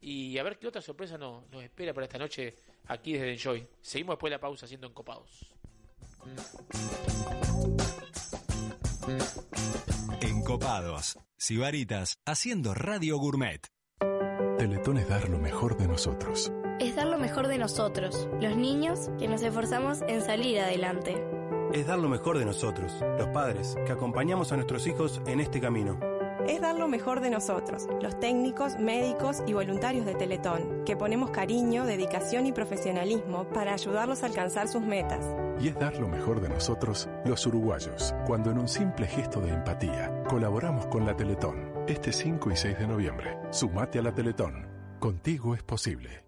[0.01, 2.55] y a ver qué otra sorpresa nos, nos espera para esta noche
[2.87, 3.67] aquí desde Enjoy.
[3.83, 5.55] Seguimos después de la pausa haciendo encopados.
[10.23, 13.67] Encopados, Sibaritas, haciendo Radio Gourmet.
[14.59, 16.51] Teletón es dar lo mejor de nosotros.
[16.81, 21.40] Es dar lo mejor de nosotros, los niños que nos esforzamos en salir adelante.
[21.73, 25.61] Es dar lo mejor de nosotros, los padres, que acompañamos a nuestros hijos en este
[25.61, 26.01] camino.
[26.49, 31.31] Es dar lo mejor de nosotros, los técnicos, médicos y voluntarios de Teletón, que ponemos
[31.31, 35.25] cariño, dedicación y profesionalismo para ayudarlos a alcanzar sus metas.
[35.61, 39.51] Y es dar lo mejor de nosotros, los uruguayos, cuando en un simple gesto de
[39.51, 41.71] empatía colaboramos con la Teletón.
[41.87, 44.67] Este 5 y 6 de noviembre, sumate a la Teletón.
[44.99, 46.25] Contigo es posible.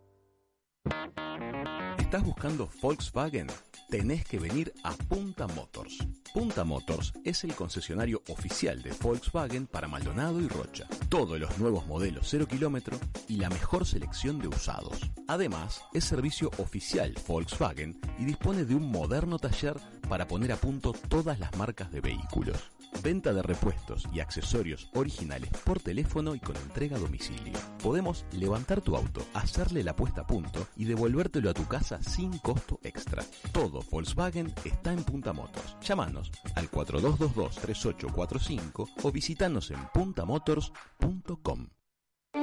[1.98, 3.48] ¿Estás buscando Volkswagen?
[3.92, 5.98] Tenés que venir a Punta Motors.
[6.32, 10.86] Punta Motors es el concesionario oficial de Volkswagen para Maldonado y Rocha.
[11.10, 12.98] Todos los nuevos modelos 0 kilómetro
[13.28, 15.10] y la mejor selección de usados.
[15.28, 19.76] Además, es servicio oficial Volkswagen y dispone de un moderno taller
[20.08, 22.56] para poner a punto todas las marcas de vehículos.
[23.02, 27.52] Venta de repuestos y accesorios originales por teléfono y con entrega a domicilio.
[27.82, 32.38] Podemos levantar tu auto, hacerle la puesta a punto y devolvértelo a tu casa sin
[32.38, 33.24] costo extra.
[33.52, 35.76] Todo Volkswagen está en Punta Motors.
[35.80, 41.81] Llámanos al 4222-3845 o visitanos en puntamotors.com.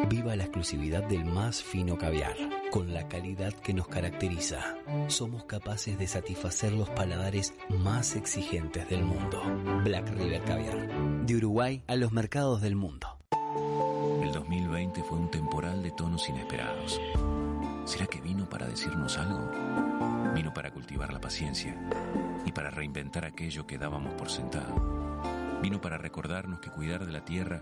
[0.07, 2.35] Viva la exclusividad del más fino caviar,
[2.71, 4.77] con la calidad que nos caracteriza.
[5.07, 9.41] Somos capaces de satisfacer los paladares más exigentes del mundo.
[9.83, 13.17] Black River Caviar, de Uruguay a los mercados del mundo.
[14.21, 17.01] El 2020 fue un temporal de tonos inesperados.
[17.85, 19.51] ¿Será que vino para decirnos algo?
[20.35, 21.75] Vino para cultivar la paciencia
[22.45, 25.19] y para reinventar aquello que dábamos por sentado.
[25.63, 27.61] Vino para recordarnos que cuidar de la tierra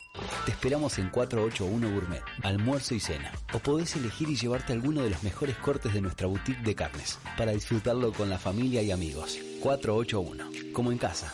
[0.45, 3.31] Te esperamos en 481 Gourmet, almuerzo y cena.
[3.53, 7.19] O podés elegir y llevarte alguno de los mejores cortes de nuestra boutique de carnes,
[7.37, 9.37] para disfrutarlo con la familia y amigos.
[9.61, 11.33] 481, como en casa.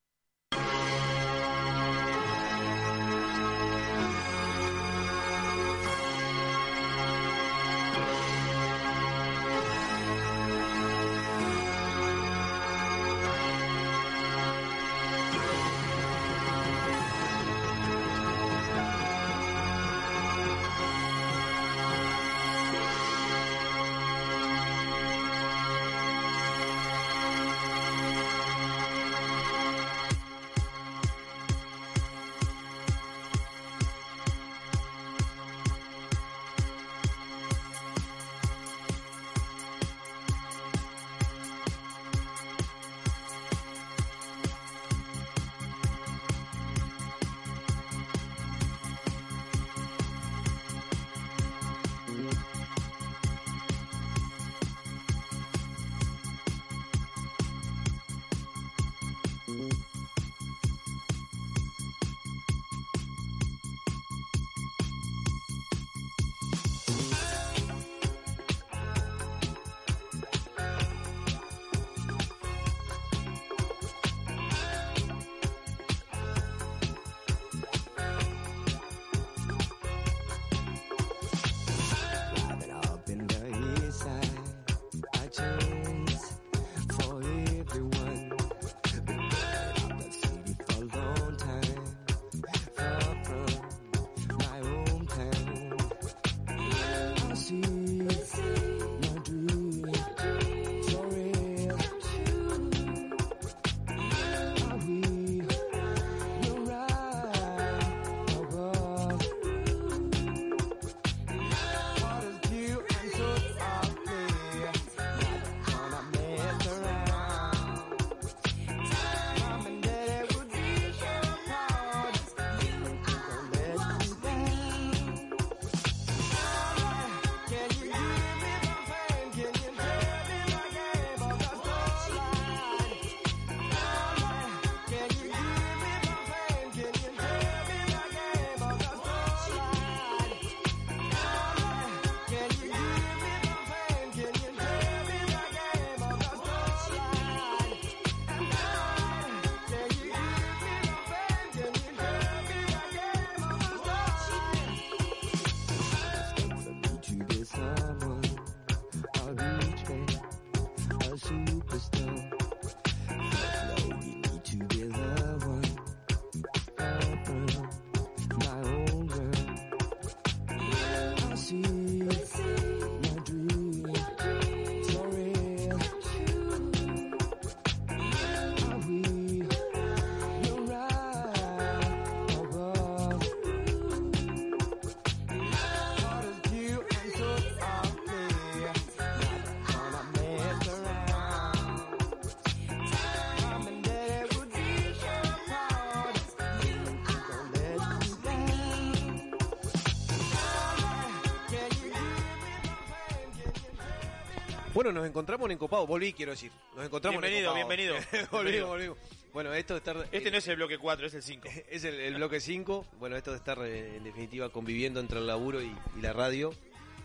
[204.83, 206.51] Bueno, nos encontramos en Encopado, volví quiero decir.
[206.75, 207.77] Nos encontramos Bienvenido, en Encopado.
[207.77, 207.93] bienvenido.
[208.31, 208.67] volvimos, Bienvenido.
[208.67, 208.97] volvimos.
[209.31, 210.07] Bueno, esto de estar...
[210.11, 211.49] Este no es el bloque 4, es el 5.
[211.69, 212.87] Es el, el bloque 5.
[212.99, 216.51] Bueno, esto de estar eh, en definitiva conviviendo entre el laburo y, y la radio.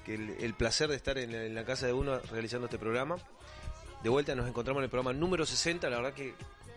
[0.07, 2.79] Que el, el placer de estar en, la- en la casa de uno realizando este
[2.79, 3.19] programa.
[4.03, 5.91] De vuelta nos encontramos en el programa número 60.
[5.91, 6.33] La verdad que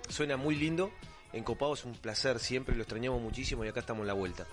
[0.09, 0.91] suena muy lindo.
[1.31, 4.45] En Copado es un placer siempre, lo extrañamos muchísimo y acá estamos en la vuelta.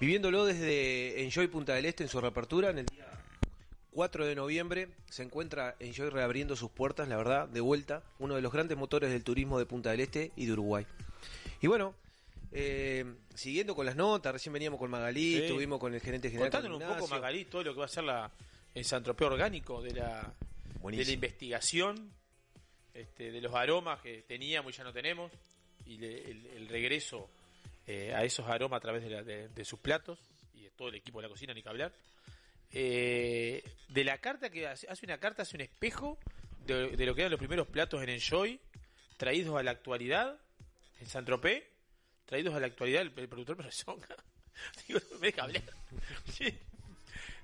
[0.00, 3.06] Viviéndolo desde Enjoy Punta del Este en su reapertura en el día
[4.00, 8.40] 4 de noviembre se encuentra Enjoy reabriendo sus puertas, la verdad, de vuelta, uno de
[8.40, 10.86] los grandes motores del turismo de Punta del Este y de Uruguay.
[11.60, 11.94] Y bueno,
[12.50, 13.04] eh,
[13.34, 15.42] siguiendo con las notas, recién veníamos con Magalí, Sí.
[15.42, 16.50] estuvimos con el gerente general.
[16.50, 18.30] Contándonos un poco, Magalí, todo lo que va a ser la,
[18.74, 20.32] el santropeo orgánico de la,
[20.82, 22.10] de la investigación,
[22.94, 25.30] este, de los aromas que teníamos y ya no tenemos,
[25.84, 27.28] y le- el, el regreso
[27.86, 30.18] eh, a esos aromas a través de, la- de- de sus platos
[30.54, 31.92] y de todo el equipo de la cocina, ni que hablar.
[32.72, 36.18] Eh, de la carta que hace, una carta, hace un espejo
[36.66, 38.60] de, lo que eran los primeros platos en Enjoy,
[39.16, 40.38] traídos a la actualidad,
[41.00, 41.64] en Saint-Tropez,
[42.26, 43.96] traídos a la actualidad, el, productor me.
[44.86, 45.62] Digo, no me deja hablar.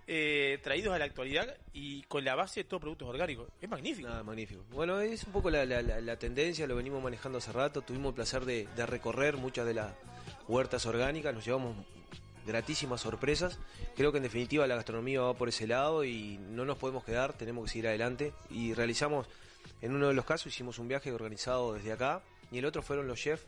[0.09, 3.49] Eh, traídos a la actualidad y con la base de todos productos orgánicos.
[3.61, 4.09] Es magnífico.
[4.23, 4.63] Magnífico.
[4.71, 7.83] Bueno, es un poco la, la- la- tendencia, lo venimos manejando hace rato.
[7.83, 9.93] Tuvimos el placer de recorrer muchas de las
[10.47, 11.77] huertas orgánicas, nos llevamos
[12.47, 13.59] gratísimas sorpresas.
[13.97, 17.33] Creo que en definitiva la gastronomía va por ese lado y no nos podemos quedar,
[17.33, 18.33] tenemos que seguir adelante.
[18.51, 19.27] Y realizamos,
[19.83, 23.07] en uno de los casos, hicimos un viaje organizado desde acá y el otro fueron
[23.09, 23.45] los chefs,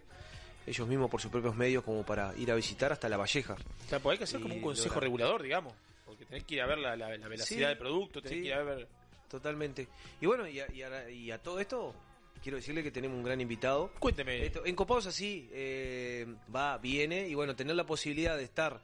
[0.66, 3.54] ellos mismos por sus propios medios, como para ir a visitar hasta La Valleja.
[3.54, 5.72] O sea, pues hay que hacer como un consejo lograr- regulador, digamos.
[6.04, 8.42] Porque tenés que ir a ver la, la, la velocidad Sí, del producto, tenés sí.
[8.42, 8.88] que ir a ver.
[9.30, 9.88] Totalmente.
[10.20, 11.94] Y bueno, y a, y a- y a todo esto,
[12.42, 13.90] quiero decirle que tenemos un gran invitado.
[13.98, 14.44] Cuénteme.
[14.46, 18.80] Esto, en Copados así, eh, va, viene, y bueno, tener la posibilidad de estar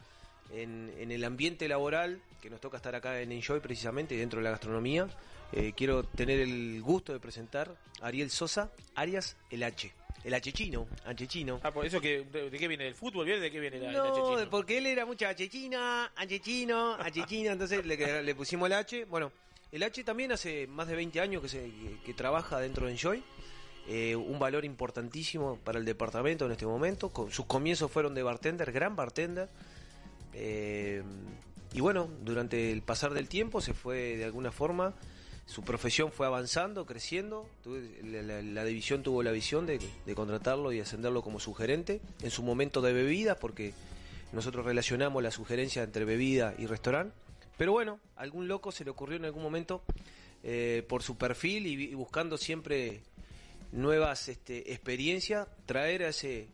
[0.53, 4.45] en, en el ambiente laboral, que nos toca estar acá en Enjoy precisamente, dentro de
[4.45, 5.09] la gastronomía,
[5.53, 9.93] eh, quiero tener el gusto de presentar a Ariel Sosa, Arias el H.
[10.25, 11.61] El H chino, H chino.
[11.63, 13.27] Ah, por eso que, de, de qué viene el fútbol?
[13.27, 14.51] ¿Viene de qué viene el No, chechino?
[14.51, 18.73] porque él era mucha H china, H chino, H china, entonces le, le pusimos el
[18.73, 19.05] H.
[19.05, 19.33] Bueno,
[19.71, 21.71] el H también hace más de 20 años que, se,
[22.07, 23.23] que trabaja dentro de Enjoy.
[23.87, 27.13] Eh, un valor importantísimo para el departamento en este momento.
[27.31, 29.49] Sus comienzos fueron de bartender, gran bartender.
[30.33, 31.03] Eh,
[31.75, 34.95] y bueno, durante el pasar del tiempo se fue de alguna forma,
[35.45, 37.47] su profesión fue avanzando, creciendo.
[38.03, 39.79] La, división tuvo la visión de,
[40.15, 43.75] contratarlo y ascenderlo como sugerente en su momento de bebidas, porque
[44.33, 47.15] nosotros relacionamos la sugerencia entre bebida y restaurante.
[47.59, 49.83] Pero bueno, algún loco se le ocurrió en algún momento,
[50.43, 53.03] eh, por su perfil y buscando siempre
[53.75, 56.49] nuevas este, experiencias, traer a ese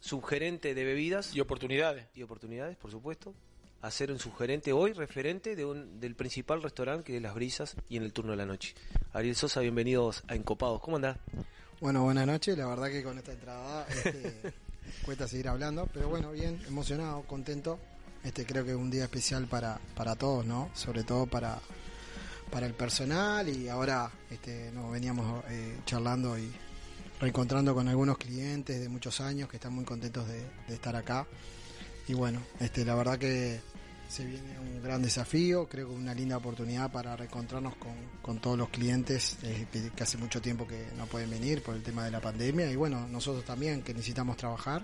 [0.00, 1.34] subgerente de bebidas.
[1.34, 2.06] Y oportunidades.
[2.14, 3.34] Y oportunidades, por supuesto.
[3.82, 7.76] A ser un subgerente hoy, referente de un, del principal restaurante que es Las Brisas
[7.88, 8.74] y en el turno de la noche.
[9.12, 10.80] Ariel Sosa, bienvenidos a Encopados.
[10.80, 11.18] ¿Cómo andás?
[11.80, 12.56] Bueno, buenas noches.
[12.56, 14.52] La verdad que con esta entrada este,
[15.04, 17.78] cuesta seguir hablando, pero bueno, bien, emocionado, contento.
[18.24, 20.70] Este creo que es un día especial para, para todos, ¿no?
[20.74, 21.60] Sobre todo para,
[22.50, 26.50] para el personal y ahora este, nos veníamos eh, charlando y
[27.20, 31.26] reencontrando con algunos clientes de muchos años que están muy contentos de, estar acá.
[32.08, 33.60] Y bueno, este, la verdad que
[34.08, 37.74] se viene un gran desafío, creo que una linda oportunidad para reencontrarnos
[38.22, 41.82] con, todos los clientes eh, que hace mucho tiempo que no pueden venir por el
[41.82, 44.82] tema de la pandemia y bueno, nosotros también que necesitamos trabajar.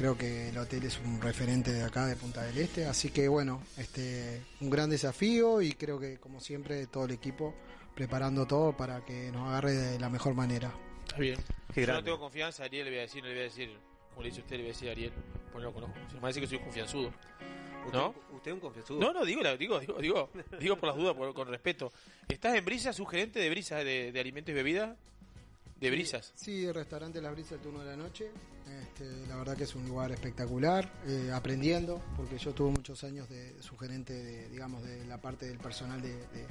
[0.00, 3.28] Creo que el hotel es un referente de acá, de Punta del Este, así que
[3.28, 7.54] bueno, este, un gran desafío y creo que como siempre todo el equipo
[7.94, 10.72] preparando todo para que nos agarre de la mejor manera.
[11.06, 11.38] Está bien.
[11.74, 13.76] Qué Yo no tengo confianza, Ariel le voy a decir, no le voy a decir,
[14.08, 15.12] como le dice usted, le voy a decir a Ariel,
[15.52, 15.96] pues no lo conozco.
[16.08, 17.12] Se me parece que soy confianzudo.
[17.92, 18.08] ¿No?
[18.08, 19.00] Usted, usted es un confianzudo.
[19.00, 21.92] No, no, digo, digo, digo, digo, digo por las dudas, por- con respeto.
[22.26, 24.96] ¿Estás en Brisas, sugerente de Brisas de, de alimentos y bebidas?
[25.80, 26.32] De Brisas.
[26.34, 28.30] Sí, el restaurante Las Brisas el turno de la noche.
[28.82, 33.28] Este, la verdad que es un lugar espectacular, eh, aprendiendo, porque yo tuve muchos años
[33.28, 36.46] de sugerente de, digamos, de la parte del personal de, de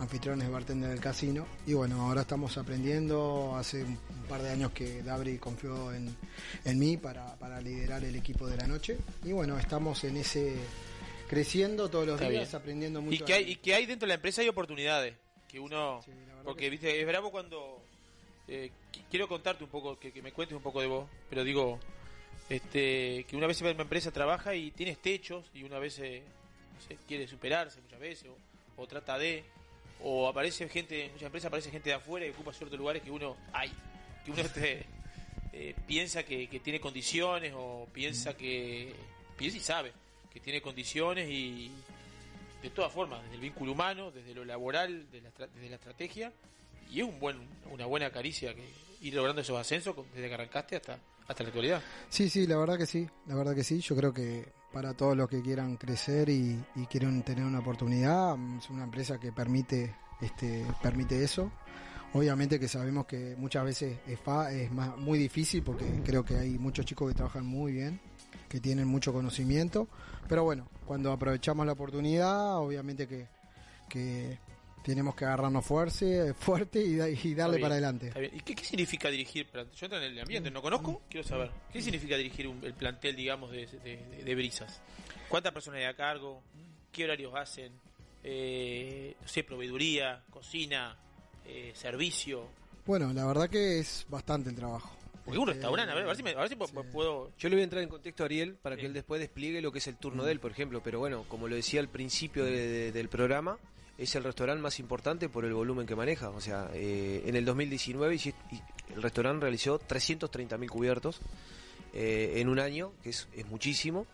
[0.00, 1.46] anfitriones de bartender del casino.
[1.66, 3.54] Y bueno, ahora estamos aprendiendo.
[3.54, 6.16] Hace un, un par de años que Dabri confió en,
[6.64, 8.96] en mí para, para liderar el equipo de la noche.
[9.24, 10.56] Y bueno, estamos en ese
[11.28, 12.60] creciendo todos los Está días, bien.
[12.60, 13.24] aprendiendo Y mucho.
[13.26, 15.14] que, hay, y que hay dentro de la empresa hay oportunidades.
[15.46, 16.00] Que uno.
[16.44, 17.84] porque, viste, es bravo cuando.
[18.50, 21.08] Eh, qui- quiero contarte un poco, que, me cuentes un poco de vos.
[21.28, 21.78] Pero digo.
[22.48, 26.24] Este, que una vez en una empresa trabaja y tienes techos y una vez eh,
[27.06, 28.28] quiere superarse muchas veces
[28.76, 29.44] o, trata de
[30.02, 33.10] o aparece gente en muchas empresas aparece gente de afuera y ocupa ciertos lugares que
[33.12, 33.70] uno hay
[34.24, 34.84] que uno este,
[35.86, 38.94] piensa que, que tiene condiciones o piensa que
[39.36, 39.92] piensa y sabe
[40.32, 41.70] que tiene condiciones y,
[42.62, 46.32] de todas formas, desde el vínculo humano, desde lo laboral, desde la, desde la estrategia,
[46.90, 47.36] y es un buen,
[47.72, 48.68] una buena caricia que
[49.00, 51.82] ir logrando esos ascensos desde que arrancaste hasta, hasta la actualidad.
[52.08, 53.80] Sí, sí, la verdad que sí, la verdad que sí.
[53.80, 58.36] Yo creo que para todos los que quieran crecer y, y quieren tener una oportunidad,
[58.36, 61.50] mm, es una empresa que permite, este, permite eso.
[62.12, 66.36] Obviamente que sabemos que muchas veces es, fa- es más, muy difícil porque creo que
[66.36, 68.00] hay muchos chicos que trabajan muy bien,
[68.48, 69.86] que tienen mucho conocimiento,
[70.28, 73.28] pero bueno, cuando aprovechamos la oportunidad, obviamente que,
[73.88, 74.38] que
[74.82, 78.12] tenemos que agarrarnos fuerte, fuerte y, da- y darle bien, para adelante.
[78.32, 79.46] ¿Y qué, qué significa dirigir?
[79.52, 81.50] Yo entro en el ambiente, no conozco, quiero saber.
[81.72, 84.80] ¿Qué significa dirigir un- el plantel, digamos, de, de- de- de brisas?
[85.28, 86.42] ¿Cuántas personas hay a cargo?
[86.92, 87.72] ¿Qué horarios hacen?
[88.22, 90.96] Eh, no sé, proveeduría, cocina,
[91.46, 92.48] eh, servicio.
[92.86, 94.96] Bueno, la verdad que es bastante el trabajo.
[95.24, 97.30] Porque un Este, restaurante, a ver, a ver si, me- a ver si pu- puedo...
[97.38, 99.70] Yo le voy a entrar en contexto a Ariel para que él después despliegue lo
[99.70, 100.82] que es el turno de él, por ejemplo.
[100.82, 103.58] Pero bueno, como lo decía al principio de- de- del programa,
[104.00, 106.30] es el restaurante más importante por el volumen que maneja.
[106.30, 108.60] O sea, eh, en el 2019 hici- y-
[108.94, 111.20] el restaurante realizó 330.000 cubiertos
[111.92, 114.06] eh, en un año, que es, es muchísimo.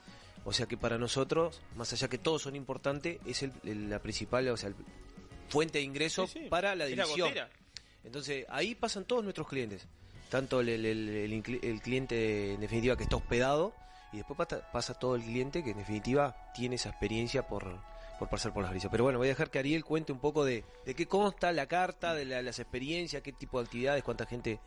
[0.44, 3.98] O sea que para nosotros, más allá que todos son importantes, es el- el- la
[4.00, 4.76] principal o sea, el-
[5.48, 6.48] fuente de ingreso Sí, sí.
[6.48, 7.30] para la división.
[8.04, 9.86] Entonces, ahí pasan todos nuestros clientes.
[10.30, 11.40] Tanto el,
[11.82, 13.72] cliente, en definitiva, que está hospedado,
[14.12, 17.78] y después pasa, pasa todo el cliente que, en definitiva, tiene esa experiencia por,
[18.18, 18.90] por pasar por las brisas.
[18.90, 21.66] Pero bueno, voy a dejar que Ariel cuente un poco de, de qué consta la
[21.66, 24.60] carta, de la- las experiencias, qué tipo de actividades, cuánta gente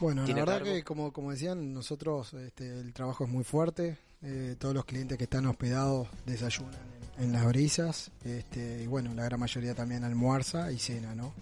[0.00, 0.72] Bueno, la tiene a verdad cargo.
[0.74, 3.98] que como, como decían, nosotros este, el trabajo es muy fuerte.
[4.26, 6.80] eh, todos los clientes que están hospedados desayunan
[7.18, 8.10] en, en las brisas.
[8.24, 11.34] Este, y bueno, la gran mayoría también almuerza y cena, ¿no?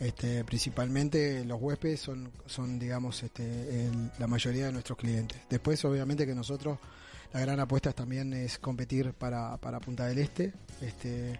[0.00, 5.38] Este, principalmente los huéspedes son, son digamos, este, el- la mayoría de nuestros clientes.
[5.48, 6.78] Después, obviamente, que nosotros
[7.34, 10.52] la gran apuesta también es competir para, para Punta del Este.
[10.80, 11.38] Este,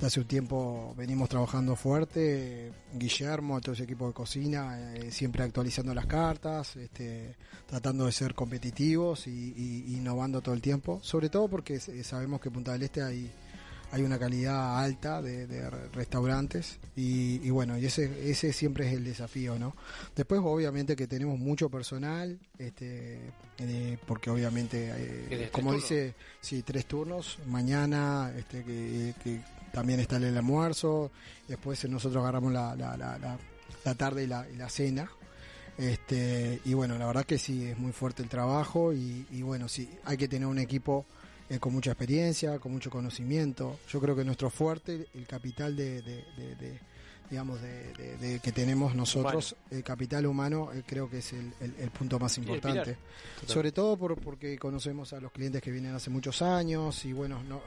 [0.00, 2.72] de hace un tiempo venimos trabajando fuerte.
[2.94, 8.34] Guillermo, todo ese equipo de cocina, eh, siempre actualizando las cartas, este, tratando de ser
[8.34, 10.98] competitivos y, y- innovando todo el tiempo.
[11.02, 13.30] Sobre todo porque sabemos que Punta del Este hay,
[13.94, 18.88] hay una calidad alta de, de re- restaurantes y, y bueno, y ese, ese siempre
[18.88, 19.76] es el desafío, ¿no?
[20.16, 23.20] Después obviamente que tenemos mucho personal, este,
[23.58, 25.88] eh, porque obviamente, eh, ¿Qué, de tres como turnos?
[25.88, 29.40] dice, sí, tres turnos, mañana este, que, que
[29.72, 31.10] también está el almuerzo,
[31.46, 33.38] después nosotros agarramos la, la, la, la-
[33.84, 35.08] la tarde y la, y la cena.
[35.76, 39.68] Este, y bueno, la verdad que sí, es muy fuerte el trabajo y, y bueno,
[39.68, 41.04] sí, hay que tener un equipo
[41.54, 43.78] eh, con mucha experiencia, con mucho conocimiento.
[43.88, 46.80] Yo creo que nuestro fuerte, el capital de, de- de- de,
[47.30, 51.52] digamos, de, de- de que tenemos nosotros, el capital humano, eh, creo que es el,
[51.60, 52.96] el- el punto más importante.
[53.46, 57.42] Sobre todo por, porque conocemos a los clientes que vienen hace muchos años y bueno,
[57.44, 57.62] no,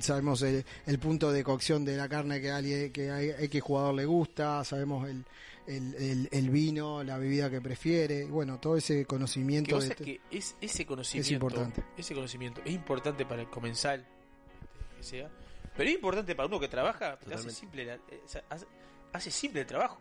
[0.00, 3.60] sabemos el, el punto de cocción de la carne que a alguien, que hay que
[3.60, 5.24] jugador le gusta, sabemos el,
[5.68, 9.94] el, el- el vino, la bebida que prefiere, bueno, todo ese Que conocimiento vos de
[9.94, 11.84] sabés que es, ese conocimiento es importante.
[11.96, 14.04] ese conocimiento es importante para el comensal
[14.96, 15.30] que sea
[15.76, 18.66] pero es importante para uno que trabaja hace simple la- eh, hace,
[19.12, 20.00] hace simple el trabajo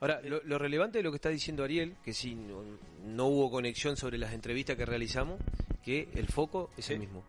[0.00, 2.62] Ahora, lo, lo relevante de lo que está diciendo Ariel, que si no,
[3.04, 5.38] no hubo conexión sobre las entrevistas que realizamos,
[5.82, 7.22] que el foco es el mismo.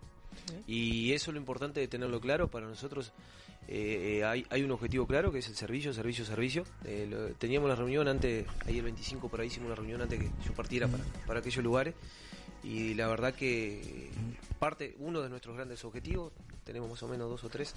[0.67, 2.49] Y eso es lo importante de tenerlo claro.
[2.49, 3.13] Para nosotros
[3.67, 6.65] eh, eh, hay, hay un objetivo claro que es el servicio, servicio, servicio.
[6.85, 10.19] Eh, lo- teníamos la reunión antes, ahí el 25 por ahí hicimos una reunión antes
[10.19, 11.93] que yo partiera para, para aquellos lugares.
[12.63, 14.09] Y la verdad que
[14.59, 16.31] parte, uno de nuestros grandes objetivos,
[16.63, 17.75] tenemos más o menos dos o tres,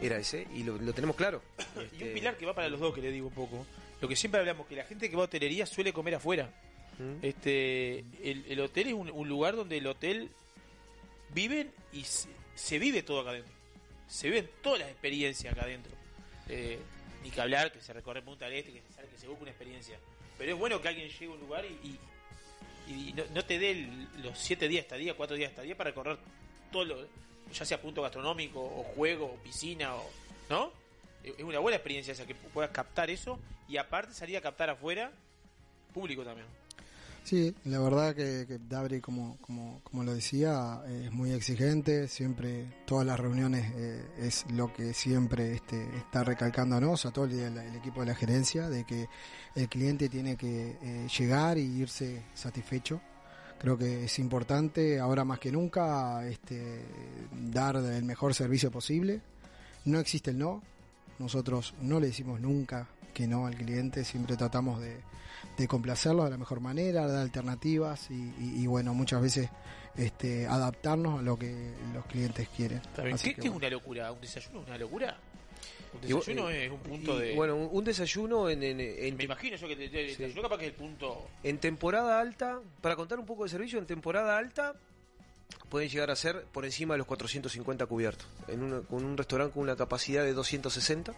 [0.00, 1.40] era ese, y lo, lo tenemos claro.
[1.98, 3.64] y un pilar que va para los dos que le digo un poco
[4.00, 6.50] lo que siempre hablamos que la gente que va a hotelería suele comer afuera
[7.22, 10.30] este el, el hotel es un, un lugar donde el hotel
[11.32, 13.52] viven y se, se vive todo acá adentro
[14.08, 15.92] se viven todas las experiencias acá adentro
[16.48, 16.78] Eh,
[17.22, 19.50] ni que hablar que se recorre Punta del Este que se, que se busca una
[19.50, 19.98] experiencia
[20.38, 21.98] pero es bueno que alguien llegue a un lugar y,
[22.90, 23.88] y- no, no te dé
[24.22, 26.18] los siete días estadía, cuatro días estadía para recorrer
[26.70, 27.06] todo lo,
[27.52, 30.10] ya sea punto gastronómico o juego o piscina o
[30.50, 30.70] ¿no?
[31.22, 35.10] Es una buena experiencia esa que puedas captar eso y aparte salir a captar afuera
[35.94, 36.46] público también.
[37.24, 42.66] Sí, la verdad que, que Dabri, como, como, como lo decía, es muy exigente, siempre,
[42.84, 47.76] todas las reuniones eh, es lo que siempre este, está recalcándonos a todo el, el
[47.76, 49.08] equipo de la gerencia, de que
[49.54, 53.00] el cliente tiene que eh, llegar y irse satisfecho.
[53.58, 56.84] Creo que es importante, ahora más que nunca, este,
[57.32, 59.22] dar el mejor servicio posible.
[59.86, 60.62] No existe el no,
[61.18, 64.98] nosotros no le decimos nunca que no al cliente, siempre tratamos de,
[65.56, 69.48] de complacerlo de la mejor manera, dar alternativas y, y- y, bueno, muchas veces
[69.96, 72.82] este, adaptarnos a lo que los clientes quieren.
[73.12, 73.56] Así ¿Qué, que es bueno.
[73.56, 74.12] una locura?
[74.12, 75.16] ¿Un desayuno es una locura?
[75.94, 77.34] Un desayuno eh, es un punto y, de.
[77.36, 80.16] Bueno, un, un desayuno en, en, en- me imagino yo que te- te- el Sí.
[80.22, 81.28] desayuno capaz que es el punto.
[81.44, 84.74] en temporada alta, para contar un poco de servicio, en temporada alta
[85.68, 89.54] pueden llegar a ser por encima de los 450 cubiertos, en una- con un restaurante
[89.54, 91.14] con una capacidad de 260.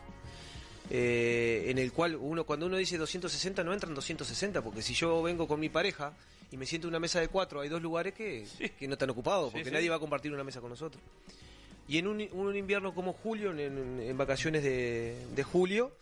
[0.91, 5.23] Eh, en el cual uno cuando uno dice 260 no entran 260 porque si yo
[5.23, 6.13] vengo con mi pareja
[6.53, 8.47] y me siento en una mesa de cuatro hay dos lugares que,
[8.79, 9.71] que no están ocupados porque sí.
[9.73, 11.03] nadie va a compartir una mesa con nosotros
[11.89, 15.93] y en un, un invierno como julio, en, en- en vacaciones de, de julio,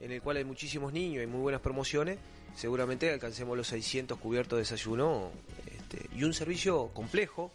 [0.00, 2.18] en el cual hay muchísimos niños y muy buenas promociones,
[2.56, 5.30] seguramente alcancemos los 600 cubiertos de desayuno
[5.66, 7.50] este, y un servicio complejo,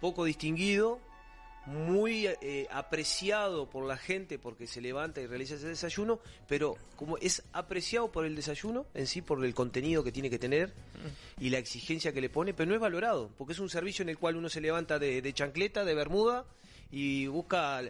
[0.00, 0.98] poco distinguido,
[1.66, 7.18] muy eh, apreciado por la gente porque se levanta y realiza ese desayuno, pero como
[7.18, 10.72] es apreciado por el desayuno en sí, por el contenido que tiene que tener
[11.40, 14.10] y la exigencia que le pone, pero no es valorado, porque es un servicio en
[14.10, 16.44] el cual uno se levanta de, de chancleta, de bermuda
[16.90, 17.82] y busca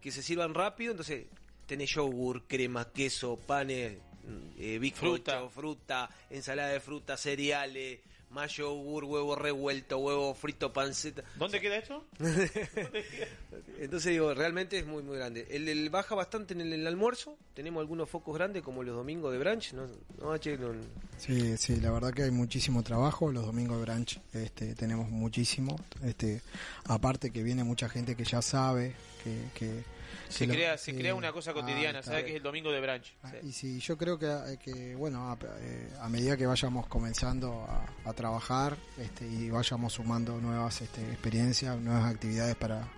[0.00, 1.26] que se sirvan rápido, entonces
[1.66, 8.00] tenés yogur, crema, queso, panes, mm, eh, bizcocho, fruta, ensalada de fruta, cereales,
[8.32, 11.22] más yogur, huevo revuelto, huevo frito, panceta.
[11.36, 12.04] ¿Dónde queda esto?
[13.78, 15.46] Entonces digo, realmente es muy muy grande.
[15.50, 17.36] El, el baja bastante en el, el almuerzo.
[17.54, 19.72] Tenemos algunos focos grandes como los domingos de brunch.
[19.74, 19.86] ¿no?
[20.20, 20.72] No, che, no-
[21.18, 23.30] Sí, sí, la verdad que hay muchísimo trabajo.
[23.30, 25.76] Los domingos de brunch este, tenemos muchísimo.
[26.04, 26.40] Este,
[26.84, 28.94] aparte que viene mucha gente que ya sabe
[29.24, 29.44] que...
[29.54, 29.84] que
[30.32, 32.10] Se que lo- crea, se sí, crea una cosa ah, cotidiana, está.
[32.12, 32.24] ¿sabes?
[32.24, 33.14] Que es el domingo de brunch.
[33.22, 36.86] Ah, Y sí, yo creo que, eh, que bueno, a, eh, a medida que vayamos
[36.88, 42.88] comenzando a, a trabajar este, y vayamos sumando nuevas este, experiencias, nuevas actividades para,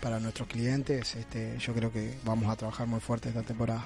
[0.00, 3.84] para nuestros clientes, este, yo creo que vamos a trabajar muy fuerte esta temporada.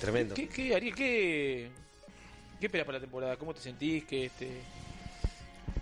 [0.00, 0.34] Tremendo.
[0.34, 1.70] ¿Qué, qué, Ariel, qué,
[2.60, 3.36] qué esperas para la temporada?
[3.36, 4.04] ¿Cómo te sentís?
[4.04, 4.60] ¿Qué, este,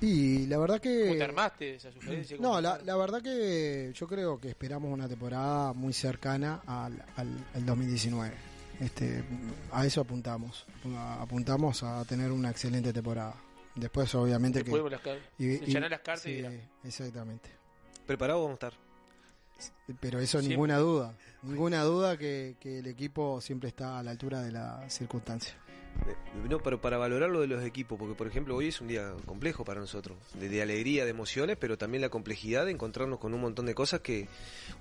[0.05, 1.03] Y la verdad que...
[1.07, 2.37] ¿Cómo te armaste esa sugerencia?
[2.37, 7.03] ¿Cómo No, la, la verdad que yo creo que esperamos una temporada muy cercana al,
[7.17, 8.35] al, al 2019.
[8.81, 9.25] Este,
[9.73, 10.67] a eso apuntamos.
[10.97, 13.35] A- Apuntamos a tener una excelente temporada.
[13.77, 14.91] Después, obviamente, Después que.
[14.91, 15.01] las
[15.39, 16.45] se llenan las cartas y.
[16.85, 17.51] Exactamente.
[18.07, 18.85] Preparados vamos a estar.
[20.01, 20.49] Pero eso, Siempre.
[20.51, 21.15] ninguna duda.
[21.43, 25.55] Ninguna duda que, que el equipo siempre está a la altura de la circunstancia.
[26.07, 26.15] Eh,
[26.49, 29.15] No, pero para valorar lo de los equipos, porque por ejemplo hoy es un día
[29.27, 33.33] complejo para nosotros, de, de alegría, de emociones, pero también la complejidad de encontrarnos con
[33.35, 34.29] un montón de cosas que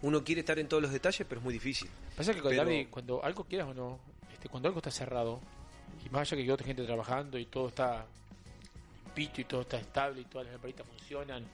[0.01, 1.90] uno quiere estar en todos los detalles, pero es muy difícil.
[2.17, 4.00] Pasa que Pero- cuando algo quieras o no,
[4.33, 5.40] este, cuando algo está cerrado,
[6.06, 8.06] y más allá que hay otra gente trabajando y todo está
[9.16, 11.45] pito y todo está estable y todas las lamparita funcionan,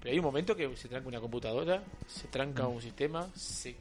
[0.00, 2.74] pero hay un momento que se tranca una computadora, se tranca Mm.
[2.76, 3.76] un sistema, se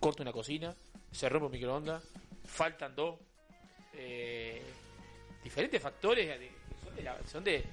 [0.00, 0.74] corta una cocina,
[1.12, 2.02] se rompe un microondas,
[2.46, 3.16] faltan dos,
[3.96, 4.62] eh,
[5.42, 7.64] diferentes factores de- que son de la, son de,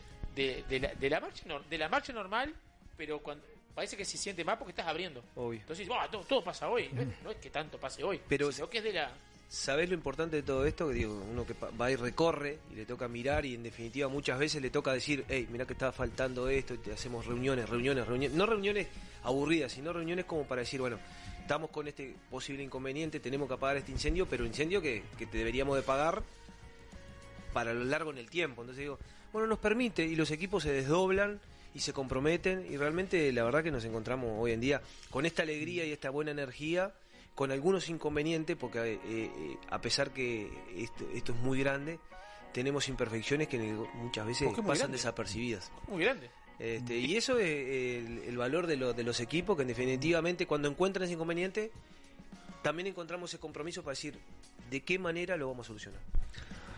[0.79, 2.53] la, de la marcha nor- de la marcha normal,
[2.97, 3.43] pero cuando
[3.73, 5.23] parece que se siente más porque estás abriendo.
[5.35, 5.59] Obvio.
[5.61, 6.89] Entonces, "Buah, todo, todo pasa hoy.
[6.93, 9.11] No, es- no es que tanto pase hoy, Pero- sino que es de la.
[9.49, 10.87] ¿Sabés lo importante de todo esto?
[10.87, 14.39] Que digo, uno que va y recorre y le toca mirar y en definitiva muchas
[14.39, 18.07] veces le toca decir, hey, mira que estaba faltando esto, y te hacemos reuniones, reuniones,
[18.07, 18.87] reuniones, no reuniones
[19.23, 20.99] aburridas, sino reuniones como para decir, bueno,
[21.41, 25.37] estamos con este posible inconveniente, tenemos que apagar este incendio, pero incendio que, que te
[25.37, 26.23] deberíamos de pagar
[27.53, 28.61] para lo largo en el tiempo.
[28.61, 28.99] Entonces digo,
[29.33, 31.39] bueno, nos permite y los equipos se desdoblan
[31.73, 35.43] y se comprometen y realmente la verdad que nos encontramos hoy en día con esta
[35.43, 36.93] alegría y esta buena energía,
[37.35, 41.99] con algunos inconvenientes, porque eh, eh, a pesar que esto, esto es muy grande,
[42.53, 43.57] tenemos imperfecciones que
[43.93, 44.97] muchas veces pasan grande.
[44.97, 45.71] desapercibidas.
[45.87, 46.29] Muy grande.
[46.61, 47.47] Este, y eso es
[48.05, 51.71] el, el valor de, lo- de los equipos, que definitivamente cuando encuentran ese inconveniente,
[52.61, 54.19] también encontramos ese compromiso para decir
[54.69, 55.99] de qué manera lo vamos a solucionar.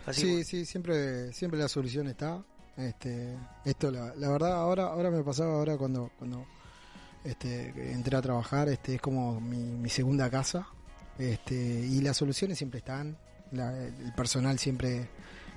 [0.06, 2.42] Así sí, sí, siempre, siempre la solución está.
[2.78, 6.46] Este, esto la, la verdad ahora, ahora me pasaba ahora cuando, cuando
[7.26, 10.66] este, entré a trabajar, este, es como mi, mi segunda casa,
[11.20, 13.18] este, y las soluciones siempre están,
[13.52, 15.10] la- el personal siempre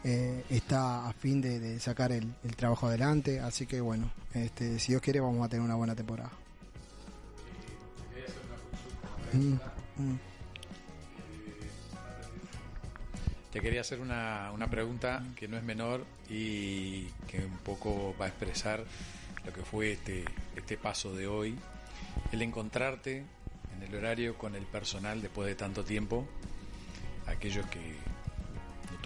[0.09, 4.93] eh, está a fin de, sacar el, el trabajo adelante, así que bueno, este, si
[4.93, 6.31] Dios quiere vamos a tener una buena temporada.
[9.33, 9.55] Mm,
[9.97, 10.19] mm.
[13.51, 18.27] Te quería hacer una, una pregunta que no es menor y que un poco va
[18.27, 18.85] a expresar
[19.45, 21.59] lo que fue este, este paso de hoy.
[22.31, 23.25] El encontrarte
[23.75, 26.29] en el horario con el personal después de tanto tiempo,
[27.27, 27.97] aquellos que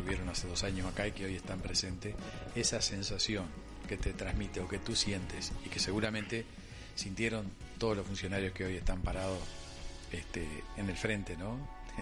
[0.01, 2.15] no tuvieron hace dos años acá y que hoy están presentes,
[2.55, 3.45] esa sensación
[3.89, 6.47] que te transmite o que tú sientes y que seguramente
[6.95, 9.39] sintieron todos los funcionarios que hoy están parados
[10.13, 10.47] este,
[10.77, 11.57] en el frente, ¿no?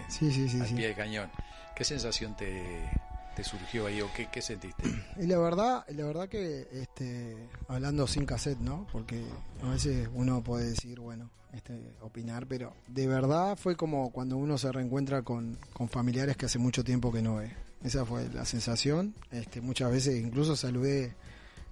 [0.07, 0.75] Sí, sí, sí, al sí.
[0.75, 1.29] pie del cañón.
[1.75, 2.89] ¿Qué sensación te,
[3.35, 4.83] te surgió ahí o qué, qué sentiste?
[5.19, 7.35] Y la verdad, la verdad que este,
[7.67, 8.87] hablando sin cassette, ¿no?
[8.91, 9.25] Porque
[9.63, 14.57] a veces uno puede decir, bueno, este, opinar, pero de verdad fue como cuando uno
[14.57, 17.51] se reencuentra con, con familiares que hace mucho tiempo que no ve.
[17.83, 19.13] Esa fue la sensación.
[19.31, 21.15] Este, muchas veces incluso saludé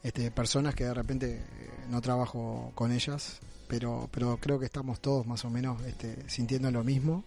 [0.03, 5.01] este, personas que de repente eh, no trabajo con ellas, pero, pero creo que estamos
[5.01, 7.23] todos más o menos este, sintiendo lo mismo.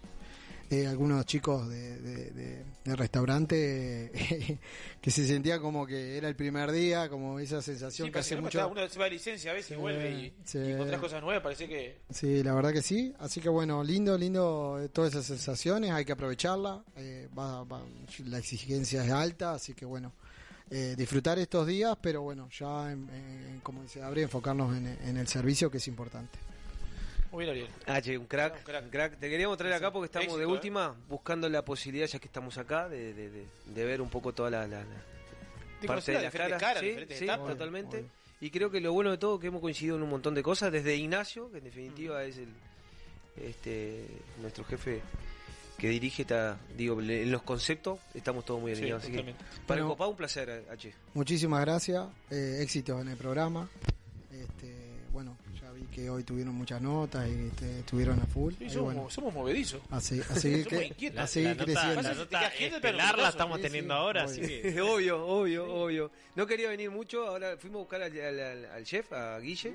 [0.73, 4.09] Eh, algunos chicos de, de- de- restaurante
[5.01, 8.39] que se sentía como que era el primer día, como esa sensación Sí, que hace
[8.39, 8.67] mucho.
[8.69, 10.57] Uno se va de licencia a veces y vuelve y, sí.
[10.59, 11.97] y encontrás cosas nuevas, parece que...
[12.09, 13.13] Sí, la verdad que sí.
[13.19, 16.83] Así que bueno, lindo, lindo eh, todas esas sensaciones, hay que aprovecharla.
[16.95, 17.83] eh, va- va-
[18.25, 20.13] la exigencia es alta, así que bueno,
[20.69, 25.17] eh, disfrutar estos días, pero bueno, ya, en- en- como dice Abre, enfocarnos en, en
[25.17, 26.39] el servicio que es importante.
[27.31, 27.69] Muy bien, Ariel.
[27.87, 29.17] H, un crack, un crack.
[29.17, 30.53] Te queríamos traer acá porque estamos de Éxito, ¿eh?
[30.53, 34.33] última, buscando la posibilidad, ya que estamos acá, de, de- de- de ver un poco
[34.33, 34.85] toda la, la- la
[35.81, 36.59] De parte de las caras.
[36.61, 37.47] caras, Sí, diferentes sí, etapas.
[37.53, 38.05] totalmente.
[38.41, 40.43] Y creo que lo bueno de todo es que hemos coincidido en un montón de
[40.43, 41.67] cosas, desde Ignacio, que en Mm.
[41.67, 42.49] definitiva es el
[43.37, 44.07] este
[44.41, 45.01] nuestro jefe
[45.77, 49.03] que dirige, está, digo, en los conceptos estamos todos muy Sí, alineados.
[49.03, 49.45] así que totalmente.
[49.65, 50.93] para el copado un placer, H.
[51.13, 53.67] Muchísimas gracias, eh, éxitos en el programa.
[55.91, 58.53] Que hoy tuvieron muchas notas y este, estuvieron a full.
[58.57, 59.81] Sí, somos, bueno, somos movedizos.
[59.91, 61.19] a, se- a seguir, Somos que- inquietos.
[61.21, 62.01] a seguir La nota- creciendo.
[62.01, 64.81] la nota estelar la estamos teniendo ahora, así que...
[64.81, 66.11] obvio, obvio, obvio.
[66.35, 69.73] No quería venir mucho, ahora fuimos a buscar al, al- al- al chef, a Guille.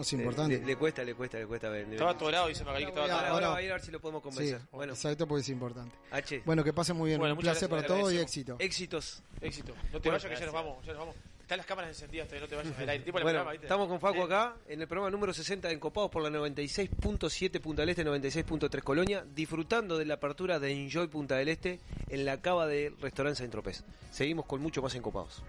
[0.00, 0.56] Es importante.
[0.56, 1.94] Eh, Le, le cuesta, le cuesta, le cuesta venir.
[1.94, 3.34] Estaba atorado, dice Magali que estaba Ahora, atorado.
[3.36, 4.58] ahora va a ir a ver si lo podemos convencer.
[4.60, 5.96] Sí, bueno, exacto, porque es importante.
[6.10, 6.42] H.
[6.44, 7.18] Bueno, que pasen muy bien.
[7.18, 8.56] Bueno, un muchas placer gracias, para todos y éxito.
[8.58, 9.22] Éxitos.
[9.40, 9.74] Éxito.
[9.92, 11.16] No te vayas que ya nos vamos, ya nos vamos.
[11.44, 13.04] Están las cámaras encendidas, todavía no te vayas al aire.
[13.04, 13.66] Tipo Bueno, programa, ¿viste?
[13.66, 17.82] estamos con Facu acá en el programa número 60 de Encopados por la 96.7 Punta
[17.82, 22.40] del Este, 96.3 Colonia, disfrutando de la apertura de Enjoy Punta del Este en la
[22.40, 23.84] cava del restaurante Saint Tropez.
[24.10, 25.42] Seguimos con mucho más Encopados.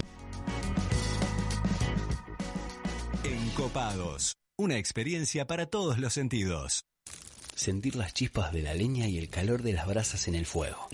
[3.23, 4.35] Encopados.
[4.57, 6.83] Una experiencia para todos los sentidos.
[7.55, 10.89] Sentir las chispas de la leña y el calor de las brasas en el fuego.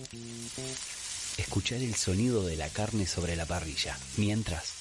[1.39, 4.80] Escuchar el sonido de la carne sobre la parrilla, mientras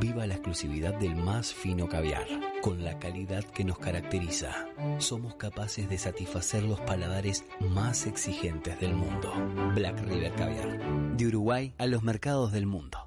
[0.00, 2.26] Viva la exclusividad del más fino caviar,
[2.62, 4.68] con la calidad que nos caracteriza.
[4.98, 9.32] Somos capaces de satisfacer los paladares más exigentes del mundo.
[9.74, 13.06] Black River Caviar, de Uruguay a los mercados del mundo.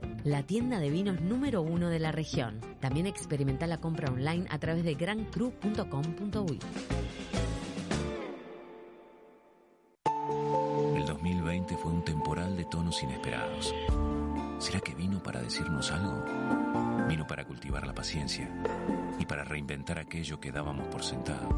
[0.23, 2.59] la tienda de vinos número uno de la región.
[2.79, 6.59] También experimenta la compra online a través de grancru.com.uy.
[10.95, 13.73] El 2020 fue un temporal de tonos inesperados.
[14.59, 16.23] ¿Será que vino para decirnos algo?
[17.07, 18.49] Vino para cultivar la paciencia
[19.19, 21.49] y para reinventar aquello que dábamos por sentado.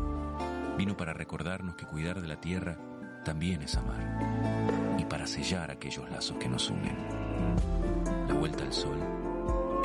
[0.77, 2.77] Vino para recordarnos que cuidar de la tierra
[3.23, 8.02] también es amar y para sellar aquellos lazos que nos unen.
[8.27, 8.97] La vuelta al sol,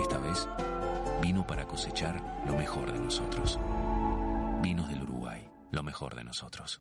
[0.01, 0.49] esta vez,
[1.21, 3.59] vino para cosechar lo mejor de nosotros.
[4.63, 6.81] Vinos del Uruguay, lo mejor de nosotros.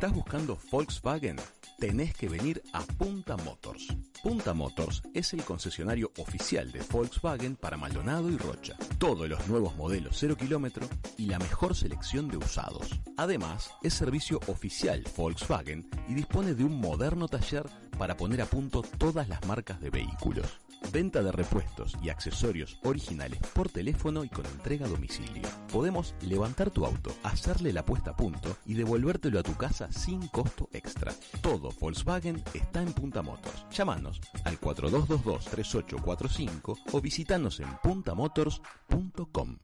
[0.00, 1.36] ¿Estás buscando Volkswagen?
[1.78, 3.86] Tenés que venir a Punta Motors.
[4.22, 8.78] Punta Motors es el concesionario oficial de Volkswagen para Maldonado y Rocha.
[8.96, 10.88] Todos los nuevos modelos 0 kilómetro
[11.18, 12.98] y la mejor selección de usados.
[13.18, 17.66] Además, es servicio oficial Volkswagen y dispone de un moderno taller
[17.98, 20.46] para poner a punto todas las marcas de vehículos.
[20.92, 25.42] Venta de repuestos y accesorios originales por teléfono y con entrega a domicilio.
[25.72, 30.26] Podemos levantar tu auto, hacerle la puesta a punto y devolvértelo a tu casa sin
[30.28, 31.12] costo extra.
[31.42, 33.66] Todo Volkswagen está en Punta Motors.
[33.70, 39.58] Llámanos al 4222-3845 o visitanos en puntamotors.com.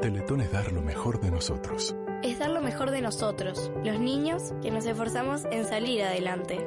[0.00, 1.94] Teletón es dar lo mejor de nosotros.
[2.22, 6.66] Es dar lo mejor de nosotros, los niños que nos esforzamos en salir adelante.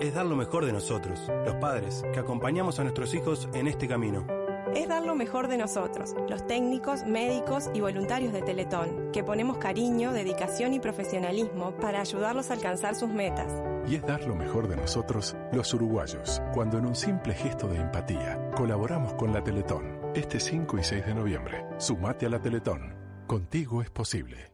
[0.00, 3.86] Es dar lo mejor de nosotros, los padres, que acompañamos a nuestros hijos en este
[3.86, 4.26] camino.
[4.74, 9.58] Es dar lo mejor de nosotros, los técnicos, médicos y voluntarios de Teletón, que ponemos
[9.58, 13.62] cariño, dedicación y profesionalismo para ayudarlos a alcanzar sus metas.
[13.86, 17.76] Y es dar lo mejor de nosotros, los uruguayos, cuando en un simple gesto de
[17.76, 20.00] empatía colaboramos con la Teletón.
[20.14, 22.94] Este 5 y 6 de noviembre, sumate a la Teletón.
[23.26, 24.53] Contigo es posible.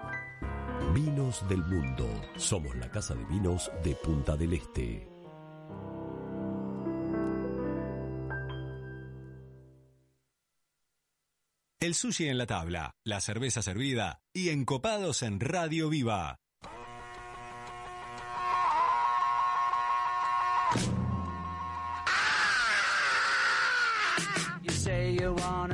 [0.93, 2.07] Vinos del Mundo.
[2.35, 5.07] Somos la casa de vinos de Punta del Este.
[11.79, 16.37] El sushi en la tabla, la cerveza servida y encopados en Radio Viva.
[24.61, 25.73] You say you want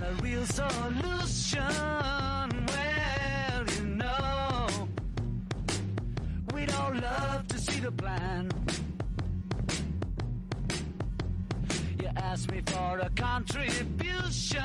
[0.00, 1.62] Got a real solution.
[2.66, 4.68] Well, you know,
[6.54, 8.50] we'd all love to see the plan.
[11.98, 14.62] You ask me for a contribution.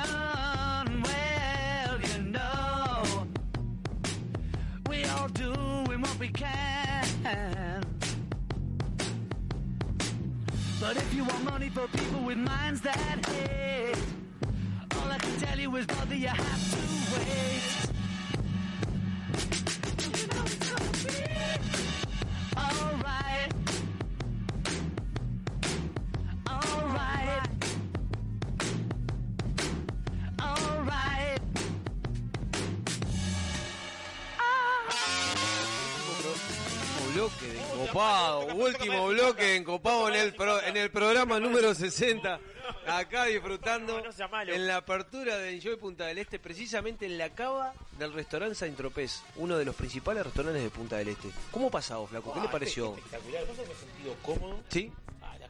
[1.03, 3.27] Well, you know,
[4.89, 7.83] we all doing what we can.
[10.79, 13.54] But if you want money for people with minds that hate,
[15.77, 16.77] I can tell you is, brother, you have to
[17.15, 17.63] wait.
[19.97, 21.15] Don't you know it's gonna be
[22.57, 23.51] alright?
[26.47, 27.49] Alright.
[30.41, 31.41] Alright.
[36.95, 41.73] Último bloque de encopado, último bloque de encopado en el, pro- en el programa número
[41.73, 42.39] 60.
[42.87, 44.01] Acá disfrutando
[44.47, 48.77] en la apertura de Enjoy Punta del Este, precisamente en la cava del restaurante Saint
[48.77, 51.29] Tropez, uno de los principales restaurantes de Punta del Este.
[51.51, 52.33] ¿Cómo ha pasado, Flaco?
[52.33, 52.95] ¿Qué le pareció?
[52.95, 53.45] Espectacular.
[53.45, 54.59] ¿Vos he sentido cómodo?
[54.69, 54.91] ¿Sí?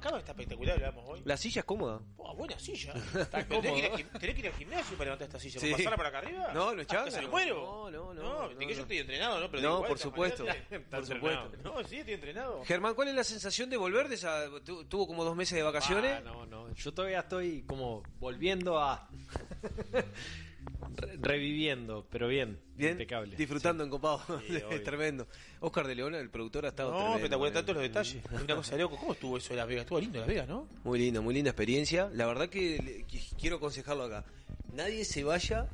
[0.05, 1.21] La cama está espectacular, le damos hoy.
[1.25, 1.99] ¿La silla es cómoda?
[2.17, 2.93] Oh, buena silla.
[3.19, 5.59] Está Tenés que, ir tenés que ir al gimnasio para levantar esta silla.
[5.59, 5.71] Sí.
[5.71, 6.51] ¿Pasarla para acá arriba?
[6.53, 7.23] No, changa, ¿Se no.
[7.23, 7.55] lo muero?
[7.55, 9.49] No, no, no, No, no, que yo estoy entrenado, ¿no?
[9.49, 10.45] Pero No, igual, por supuesto,
[10.91, 11.51] por supuesto.
[11.63, 12.63] No, sí, estoy entrenado.
[12.65, 14.45] Germán, ¿cuál es la sensación de volver de esa...
[14.63, 16.17] tu- Tuvo como dos meses de vacaciones.
[16.19, 16.71] Ah, no, no.
[16.75, 19.09] Yo todavía estoy como volviendo a.
[20.95, 22.59] re- reviviendo, pero bien.
[22.75, 23.35] Bien, Impecable.
[23.35, 24.21] disfrutando en copado.
[24.47, 25.27] Sí, es tremendo.
[25.59, 27.17] Oscar de León, el productor, ha estado No, tremendo.
[27.17, 27.55] espectacular, eh.
[27.55, 28.15] tanto los detalles.
[28.33, 28.97] Es una cosa de loco.
[28.97, 29.81] ¿Cómo estuvo eso de Las Vegas?
[29.83, 30.67] Estuvo lindo Las Vegas, ¿no?
[30.83, 32.09] Muy linda, muy linda experiencia.
[32.13, 34.25] La verdad que le- quiero aconsejarlo acá.
[34.73, 35.67] Nadie se vaya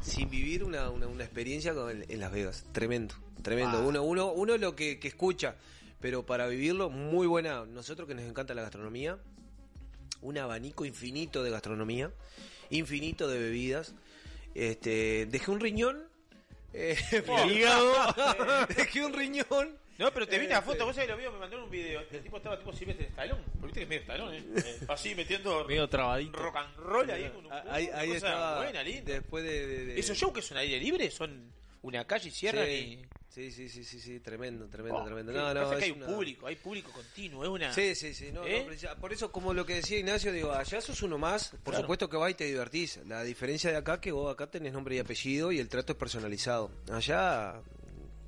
[0.00, 2.64] sin vivir una, una, una experiencia con el- en Las Vegas.
[2.72, 3.78] Tremendo, tremendo.
[3.78, 3.86] Ah.
[3.86, 5.54] Uno, uno, uno lo que, que escucha,
[6.00, 7.64] pero para vivirlo, muy buena.
[7.66, 9.18] Nosotros que nos encanta la gastronomía,
[10.22, 12.10] un abanico infinito de gastronomía,
[12.70, 13.94] infinito de bebidas.
[14.54, 16.08] Este, dejé un riñón.
[16.72, 16.96] Eh,
[17.50, 17.92] hígado.
[18.76, 19.78] dejé un riñón.
[19.98, 20.66] No, pero te vi una Este.
[20.70, 22.00] foto, vos sabés lo vio, me mandaron un video.
[22.10, 23.42] El tipo estaba tipo Silvestre Stallone.
[23.60, 24.44] Porque viste que es medio Stallone, ¿eh?
[24.80, 26.38] Eh, Así metiendo Medio trabadito.
[26.38, 28.56] rock and roll ahí con un Ahí, una ahí cosa estaba.
[28.62, 29.12] buena, linda.
[29.12, 31.10] Después de, de- de- ¿Esos shows que son aire libre?
[31.10, 33.02] ¿Son una calle y cierran Sí.
[33.32, 35.32] Sí, sí, sí, sí, sí, tremendo, tremendo, Oh, tremendo.
[35.32, 37.72] ¿qué No, no, que es hay un una- público, hay público continuo, es una...
[37.72, 38.30] Sí, sí, sí.
[38.30, 38.60] No, ¿Eh?
[38.60, 41.48] no, precisa- por eso, como lo que decía Ignacio, digo, allá sos uno más.
[41.48, 41.80] Por Claro.
[41.80, 42.98] supuesto que vas y te divertís.
[43.06, 45.98] La diferencia de acá que vos acá tenés nombre y apellido y el trato es
[45.98, 46.70] personalizado.
[46.90, 47.54] Allá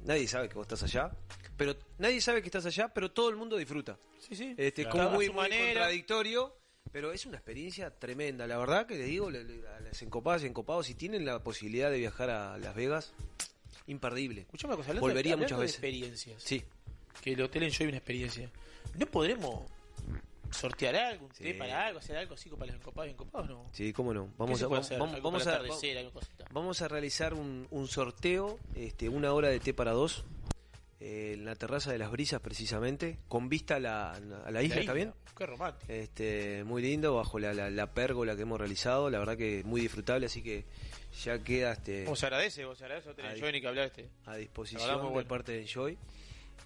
[0.04, 1.10] nadie sabe que vos estás allá.
[1.58, 3.98] Pero nadie sabe que estás allá, pero todo el mundo disfruta.
[4.26, 4.54] Sí, sí.
[4.56, 4.98] Este, Claro.
[4.98, 6.56] como muy, muy contradictorio,
[6.90, 8.46] pero es una experiencia tremenda.
[8.46, 11.98] La verdad que les digo, a las encopadas y encopados, si tienen la posibilidad de
[11.98, 13.12] viajar a Las Vegas,
[13.86, 14.42] imperdible.
[14.42, 15.76] Escuchame una cosa, hablando Volvería de, muchas de veces.
[15.76, 16.42] experiencias.
[16.42, 16.62] Sí.
[17.22, 18.50] Que el hotel Enjoy una experiencia.
[18.98, 19.70] ¿No podremos
[20.50, 23.48] sortear algo, un té para algo, hacer algo así para los encopados y encopados?
[23.48, 23.66] No.
[23.72, 24.26] Sí, cómo no.
[24.26, 24.98] ¿Qué Vamos a, vamos, a,
[26.50, 30.24] vamos a realizar un, un sorteo, este, una hora de té para dos,
[31.06, 34.76] eh, en la terraza de las brisas precisamente, con vista a la, a la isla,
[34.80, 35.12] ¿está bien?
[35.36, 35.92] Qué romántico.
[35.92, 39.80] Este, muy lindo, bajo la, la, la pérgola que hemos realizado, la verdad que muy
[39.80, 40.64] disfrutable, así que
[41.24, 42.62] ya queda este, ¿Cómo se agradece?
[42.62, 43.10] ¿Cómo se agradece?
[43.22, 43.34] Ahí.
[43.34, 44.08] Enjoy ni que hablar este.
[44.26, 45.28] a disposición bueno.
[45.28, 45.98] parte de Enjoy.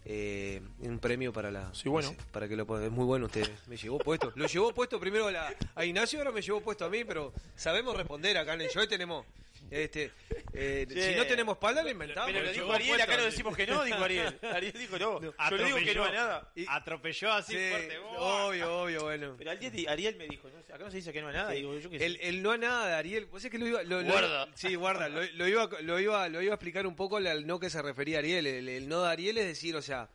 [0.04, 2.14] Eh, un premio para la Sí, bueno.
[2.30, 2.84] para que lo ponga.
[2.86, 6.18] es muy bueno usted me llevó puesto lo llevó puesto primero a, la- a Ignacio
[6.20, 9.26] ahora me llevó puesto a mí pero sabemos responder acá en Enjoy tenemos
[9.70, 10.10] este
[10.54, 13.04] eh, si no tenemos espalda lo inventamos Pero lo Llevó dijo Ariel, puesto.
[13.12, 14.38] acá no decimos que no, dijo Ariel.
[14.54, 15.20] Ariel dijo no.
[15.20, 16.52] Yo le digo que no a nada.
[16.68, 17.98] Atropelló así Sí, fuerte.
[18.16, 21.28] obvio obvio bueno Pero Ariel, Ariel me dijo, no, acá no se dice que no
[21.28, 21.50] a nada.
[21.50, 22.06] Digo, yo qué sé.
[22.06, 24.48] El, el no a nada de Ariel, vos sabés que lo iba, lo, lo- Guarda.
[24.54, 27.60] sí, guarda, lo, lo iba, lo iba, lo iba a explicar un poco al no
[27.60, 28.46] que se refería Ariel.
[28.46, 30.08] El, el no de Ariel es decir, o sea,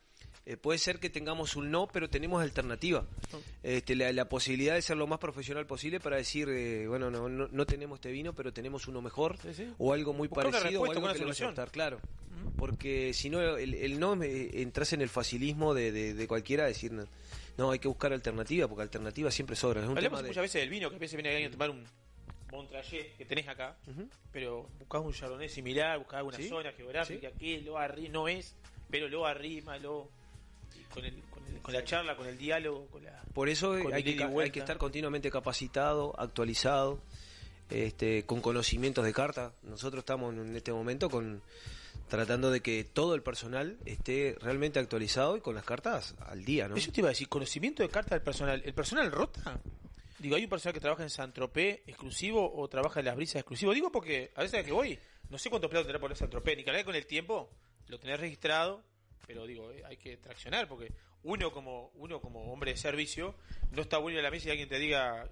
[0.45, 3.05] eh, puede ser que tengamos un no, pero tenemos alternativa.
[3.63, 7.29] Este, la, la posibilidad de ser lo más profesional posible para decir, eh, bueno, no,
[7.29, 9.37] no, no tenemos este vino, pero tenemos uno mejor
[9.77, 11.49] o algo muy Buscar una parecido o algo una que le vaya a solución.
[11.51, 11.99] gustar, claro.
[12.57, 16.65] Porque si no, el, el no eh, entras en el facilismo de, de, de cualquiera
[16.65, 17.05] decir, no,
[17.57, 19.81] no, hay que buscar alternativa, porque alternativa siempre sobra.
[19.81, 21.51] Es un Hablamos tema de- muchas veces del vino, que a veces viene alguien a
[21.51, 21.83] tomar un
[22.51, 23.75] Montrachet que tenés acá,
[24.31, 28.55] pero buscás un Chardonnay similar, buscás alguna Sí, zona geográfica que lo arrima, no es,
[28.91, 30.09] pero lo arrima, lo
[30.93, 33.93] con, el, con, el- con la charla, con el diálogo, con la Por eso con
[33.93, 36.99] hay que, hay que estar continuamente capacitado, actualizado,
[37.69, 39.53] este, con conocimientos de carta.
[39.63, 41.41] Nosotros estamos en este momento con
[42.09, 46.67] tratando de que todo el personal esté realmente actualizado y con las cartas al día,
[46.67, 46.75] ¿no?
[46.75, 48.61] Eso te iba a decir, conocimiento de carta del personal.
[48.65, 49.59] ¿El personal rota?
[50.19, 53.37] Digo, ¿hay un personal que trabaja en San Tropez exclusivo o trabaja en las brisas
[53.37, 53.73] exclusivo?
[53.73, 54.99] Digo porque a veces que voy,
[55.29, 57.49] no sé cuántos platos tendrá por San Tropez, ni que con el tiempo
[57.87, 58.83] lo tenés registrado,
[59.25, 60.91] pero digo, eh, hay que traccionar porque
[61.23, 63.35] uno como uno como hombre de servicio
[63.71, 65.27] no está bueno a la mesa y alguien te diga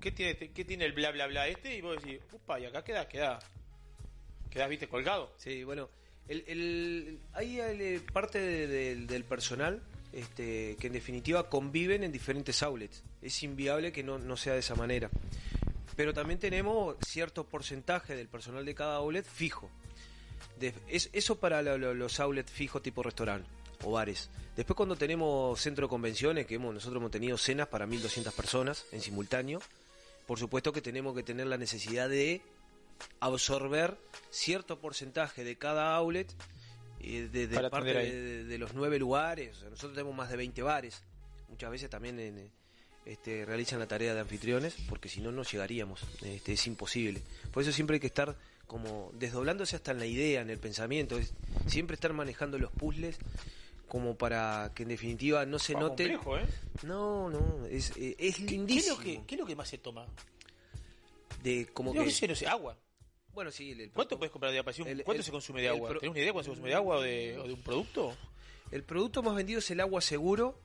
[0.00, 1.76] ¿qué tiene, qué tiene el bla bla bla este?
[1.76, 3.38] Y vos decís, upa, y acá queda, queda,
[4.50, 5.32] quedás, viste, colgado.
[5.38, 5.88] Sí, bueno,
[6.28, 9.82] el, el- hay eh, parte de- del personal
[10.12, 13.02] este, que en definitiva conviven en diferentes outlets.
[13.22, 15.10] Es inviable que no, no sea de esa manera.
[15.96, 19.70] Pero también tenemos cierto porcentaje del personal de cada outlet fijo.
[20.60, 23.48] De- es, eso para lo- lo- los outlets fijos tipo restaurante
[23.84, 24.30] o bares.
[24.56, 28.86] Después cuando tenemos centro de convenciones, que hemos, nosotros hemos tenido cenas para 1.200 personas
[28.92, 29.60] en simultáneo,
[30.26, 32.40] por supuesto que tenemos que tener la necesidad de
[33.20, 33.96] absorber
[34.30, 36.32] cierto porcentaje de cada outlet
[37.00, 37.92] eh, de, parte
[38.44, 39.56] de, los nueve lugares.
[39.58, 41.02] O sea, nosotros tenemos más de 20 bares.
[41.48, 42.50] Muchas veces también en,
[43.04, 46.00] este, realizan la tarea de anfitriones, porque si no, no llegaríamos.
[46.22, 47.22] Este, es imposible.
[47.52, 48.34] Por eso siempre hay que estar
[48.66, 51.18] como desdoblándose hasta en la idea, en el pensamiento.
[51.18, 51.32] Es
[51.66, 53.18] siempre estar manejando los puzzles
[53.88, 56.04] como para que en definitiva no se Ah, note.
[56.04, 56.44] complejo, ¿eh?
[56.82, 58.96] No, no, es, eh, es ¿Qué, qué es lindísimo.
[58.96, 60.06] lo que, ¿Qué es lo que más se toma?
[61.42, 62.76] De como Yo que no sé, agua.
[63.32, 64.72] Bueno, sí, el- el ¿Cuánto puedes comprar de agua?
[64.74, 65.90] ¿Cuánto el- se consume de agua?
[65.90, 68.16] pro- ¿Tenés una idea cuánto se consume de agua o de, o de un producto?
[68.72, 70.58] El producto más vendido es el agua seguro.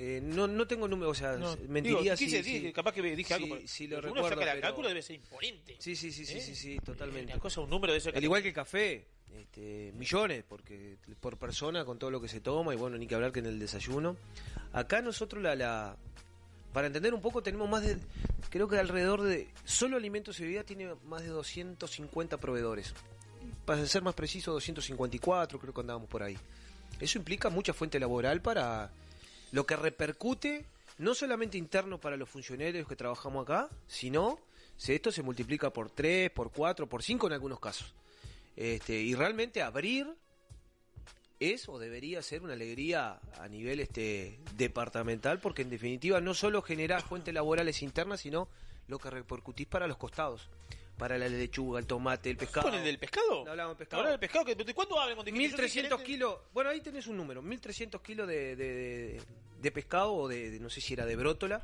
[0.00, 3.02] Eh, no, no tengo número, o sea, No, mentiría digo, si, quise si- capaz que
[3.02, 5.74] dije algo, si- pero- si lo recuerdo, uno saca el pero- cálculo debe ser imponente.
[5.80, 6.40] Sí, sí, sí, sí, ¿Eh?
[6.40, 7.32] sí, sí, totalmente.
[7.32, 11.36] Una cosa, un número de ese Al igual que el café, este, millones, porque por
[11.36, 13.58] persona con todo lo que se toma, y bueno, ni que hablar que en el
[13.58, 14.16] desayuno.
[14.72, 15.96] Acá nosotros la, la
[16.72, 17.96] para entender un poco tenemos más de,
[18.50, 22.94] creo que alrededor de, solo alimentos y bebidas tiene más de 250 proveedores.
[23.64, 26.38] Para ser más preciso, 254, creo que andábamos por ahí.
[27.00, 28.90] Eso implica mucha fuente laboral para
[29.52, 30.66] lo que repercute
[30.98, 34.38] no solamente interno para los funcionarios que trabajamos acá, sino
[34.76, 37.94] si esto se multiplica por 3, por 4, por 5 en algunos casos.
[38.56, 40.12] Este, y realmente abrir
[41.38, 46.62] es o debería ser una alegría a nivel este departamental porque en definitiva no solo
[46.62, 48.48] generás fuentes laborales internas, sino
[48.88, 50.48] lo que repercutís para los costados,
[50.98, 52.68] para la lechuga, el tomate, el pescado.
[52.68, 53.44] ¿Con el del pescado?
[53.44, 54.00] No hablamos de pescado.
[54.02, 55.24] Ahora del pescado, ¿de cuánto hablan?
[55.24, 59.22] De 1300 kilos, bueno ahí tenés un número, 1300 kilos de, de,
[59.60, 61.62] de pescado o de, de- no sé si era de brótola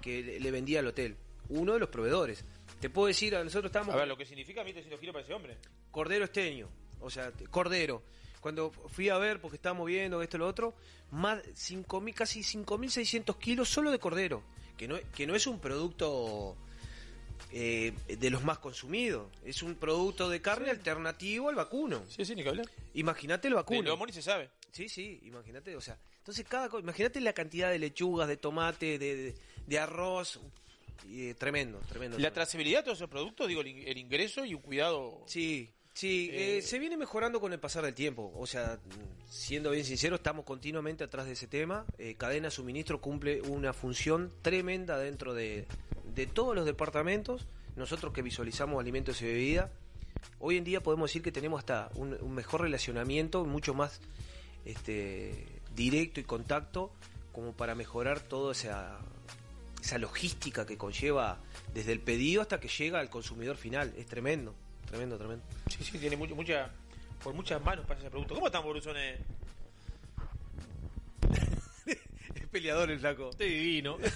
[0.00, 1.16] que le, le vendía al hotel,
[1.48, 2.44] uno de los proveedores.
[2.80, 5.56] Te puedo decir, nosotros estamos A ver, lo que significa 1300 kilos para ese hombre.
[5.92, 6.68] cordero esteño,
[7.00, 8.02] O sea, cordero.
[8.40, 10.74] Cuando fui a ver, porque estábamos viendo esto y lo otro,
[11.12, 14.42] más 5.000, casi 5.600 kilos solo de cordero.
[14.76, 16.56] Que no, que no es un producto
[17.50, 19.26] eh, de los más consumidos.
[19.44, 22.02] Es un producto de carne alternativo al vacuno.
[22.08, 22.66] Sí, sí, ni que hablar.
[22.94, 23.82] Imagínate el vacuno.
[23.82, 24.50] De lo Moni se sabe.
[24.70, 29.16] Sí, sí, imagínate, o sea, entonces cada imagínate la cantidad de lechugas, de tomate, de,
[29.16, 29.34] de,
[29.66, 30.40] de arroz,
[31.06, 32.18] y, eh, tremendo, tremendo.
[32.18, 35.22] La trazabilidad de todos esos productos, digo, el, in- el ingreso y un cuidado.
[35.26, 38.78] Sí, sí, Eh, eh, se viene mejorando con el pasar del tiempo, o sea,
[39.28, 41.84] siendo bien sincero, estamos continuamente atrás de ese tema.
[41.98, 45.66] Eh, cadena de suministro cumple una función tremenda dentro de,
[46.14, 47.46] de todos los departamentos.
[47.76, 49.70] Nosotros que visualizamos alimentos y bebidas,
[50.38, 54.00] hoy en día podemos decir que tenemos hasta un, mejor relacionamiento, mucho más
[54.64, 56.92] este, directo y contacto,
[57.32, 58.98] como para mejorar toda esa,
[59.82, 61.38] esa logística que conlleva
[61.74, 63.92] desde el pedido hasta que llega al consumidor final.
[63.96, 64.54] Es tremendo,
[64.86, 65.44] tremendo, tremendo.
[65.68, 66.70] Sí, sí, tiene mucho, mucha,
[67.22, 68.34] por muchas manos pasa ese producto.
[68.34, 69.18] ¿Cómo están, Borusones?
[72.52, 73.30] Peleador el flaco.
[73.38, 73.98] divino.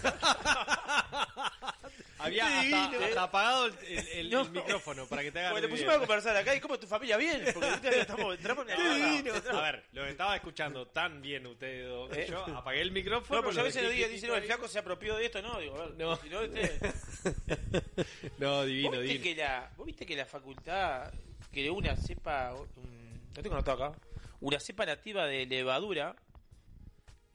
[2.19, 4.41] Había hasta, hasta apagado el, el- el- No.
[4.43, 6.81] el micrófono para que te hagas Bueno, la pusimos a conversar acá y cómo es
[6.81, 7.43] tu familia bien.
[7.53, 8.77] Porque ahorita estamos, entramos en
[9.17, 9.33] divino.
[9.53, 12.11] A ver, lo estaba escuchando tan bien ustedes dos.
[12.11, 12.27] que ¿Eh?
[12.31, 13.41] Yo apagué el micrófono.
[13.41, 15.15] No, pues a lo veces dejé no diga, quietito dice, no, el flaco se apropió
[15.17, 16.17] de esto, no, digo, a ver, No.
[16.17, 16.79] si no, este...
[18.39, 19.23] No, divino, ¿Vos viste, divino.
[19.23, 21.13] que la, ¿Vos viste que la facultad
[21.53, 23.99] creó una cepa, un- no tengo anotado acá,
[24.41, 26.17] una cepa nativa de levadura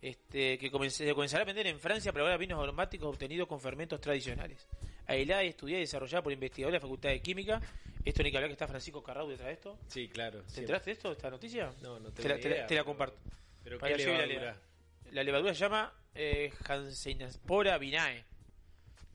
[0.02, 3.60] este, que comenz- se comenzará a vender en Francia para ahora vinos aromáticos obtenidos con
[3.62, 4.68] fermentos tradicionales.
[5.08, 7.62] Aislada y estudiada y desarrollada por investigadores de la Facultad de Química.
[8.04, 9.78] Esto ni que hablar que está Francisco Carrau detrás de esto.
[9.88, 10.40] Sí, claro.
[10.40, 10.62] ¿Te siempre.
[10.62, 11.72] enteraste de esto, de esta noticia?
[11.82, 13.18] No, no te la, te la- idea, te la comparto.
[13.64, 14.52] pero ¿qué lleve la levadura?
[14.54, 18.24] leva- La levadura se llama eh, Hansenaspora vinae.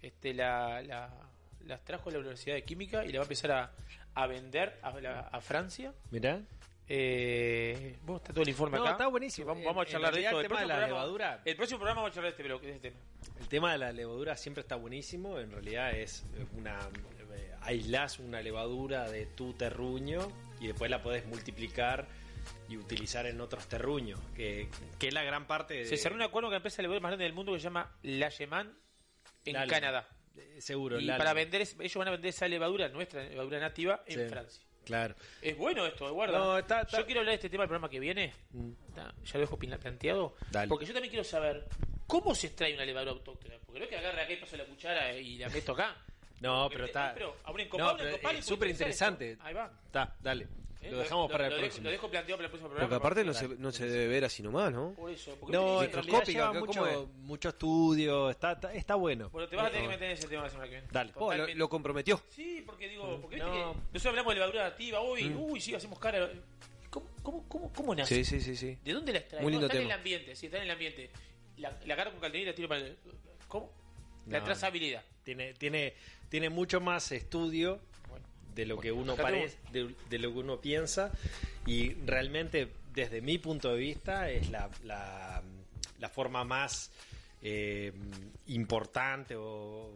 [0.03, 1.11] Este, la, la,
[1.67, 3.73] las trajo a la Universidad de Química y la va a empezar a,
[4.15, 4.91] a vender a,
[5.33, 5.93] a Francia.
[6.13, 6.41] Mirá.
[6.89, 8.93] Eh, bueno, está todo el informe No, acá.
[8.93, 9.49] está buenísimo.
[9.49, 10.41] Vamos, vamos a charlar de esto.
[10.41, 12.71] el tema de la levadura- El próximo programa vamos a charlar de este, pero- de
[12.77, 13.01] este tema.
[13.41, 15.39] El tema de la levadura siempre está buenísimo.
[15.39, 16.25] En realidad es
[16.57, 16.79] una.
[17.35, 22.07] eh, aislás una levadura de tu terruño y después la podés multiplicar
[22.69, 24.21] y utilizar en otros terruños.
[24.35, 25.85] Que, que es la gran parte de.
[25.87, 27.65] Se cerró un acuerdo con la empresa de levadura más grande del mundo que se
[27.65, 28.73] llama La Yeman
[29.45, 30.09] en Canadá.
[30.37, 31.01] Eh, Seguro.
[31.01, 34.63] Y para vender, ellos van a vender esa levadura, nuestra levadura nativa, en Sí, Francia.
[34.87, 35.15] Claro.
[35.43, 36.39] Es bueno esto, guarda.
[36.39, 38.33] No, está- está- Yo quiero hablar de este tema el programa que viene.
[38.89, 40.37] Está, ya lo dejo planteado.
[40.51, 40.69] Dale.
[40.69, 41.67] Porque yo también quiero saber
[42.07, 43.57] cómo se extrae una levadura autóctona.
[43.67, 45.97] Porque no es que agarre acá y paso la cuchara y la meto acá.
[46.41, 47.13] No, pero está.
[47.15, 49.37] Pero a un encopado, No, un encopado es súper interesante.
[49.41, 49.73] Ahí va.
[49.87, 50.47] Está, dale.
[50.87, 50.91] ¿Eh?
[50.91, 51.85] Lo dejamos para el lo dejo- próximo.
[51.85, 52.89] Lo dejo planteado para el próximo programa.
[52.89, 54.93] Porque aparte no se, no se debe ver así nomás, ¿no?
[54.95, 55.37] Por eso.
[55.41, 57.09] Porque No, viste en lleva ¿cómo mucho, es?
[57.19, 59.29] mucho estudio, está, está, está bueno.
[59.31, 59.93] Bueno, te vas a tener que No.
[59.93, 60.89] meter en ese tema la semana que viene.
[60.93, 61.13] Dale.
[61.17, 62.21] Oh, lo, lo comprometió.
[62.31, 63.55] Sí, porque digo, porque viste No.
[63.55, 65.41] que nosotros hablamos de levadura nativa, uy, Mm.
[65.51, 66.31] uy, sí, hacemos cara.
[66.91, 68.15] ¿Cómo, cómo, cómo, cómo nace?
[68.15, 68.79] Sí, sí, sí, sí.
[68.83, 69.43] ¿De dónde la extrae?
[69.43, 69.95] Muy No, lindo está en tema.
[69.95, 71.11] el ambiente, sí, está en el ambiente.
[71.59, 72.97] La, la agarro con calderilla y la tiro para el...
[73.49, 73.73] ¿Cómo?
[74.29, 74.45] La No.
[74.45, 75.03] trazabilidad.
[75.23, 75.95] Tiene, tiene,
[76.29, 77.81] tiene mucho más estudio
[78.57, 81.13] de lo que uno parece, de, de lo que uno piensa
[81.67, 85.43] y realmente desde mi punto de vista es la, la,
[86.01, 86.91] la forma más
[87.43, 87.93] eh,
[88.49, 89.91] importante o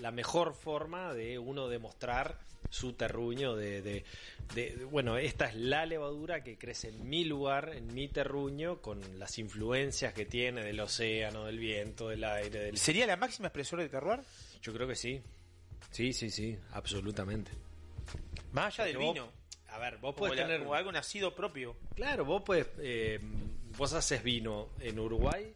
[0.00, 2.38] la mejor forma de uno demostrar
[2.70, 4.04] su terruño de, de-
[4.54, 9.00] de- bueno esta es la levadura que crece en mi lugar en mi terruño con
[9.18, 13.82] las influencias que tiene del océano del viento del aire del ¿Sería la máxima expresora
[13.82, 14.20] de terroir?
[14.62, 15.20] yo creo que sí.
[15.90, 17.52] Sí, sí, sí, absolutamente.
[18.54, 19.28] Más allá del vos- vino.
[19.68, 20.60] A ver, vos podés tener.
[20.60, 21.76] como algo nacido propio.
[21.94, 22.66] Claro, vos podés.
[22.78, 23.18] eh,
[23.76, 25.52] vos haces vino en Uruguay,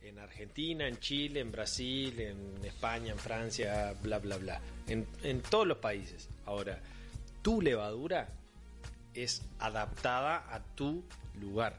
[0.00, 4.60] en Argentina, en Chile, en Brasil, en España, en Francia, bla, bla, bla.
[4.88, 6.28] En, en todos los países.
[6.46, 6.80] Ahora,
[7.42, 8.26] tu levadura
[9.14, 11.04] es adaptada a tu
[11.38, 11.76] lugar.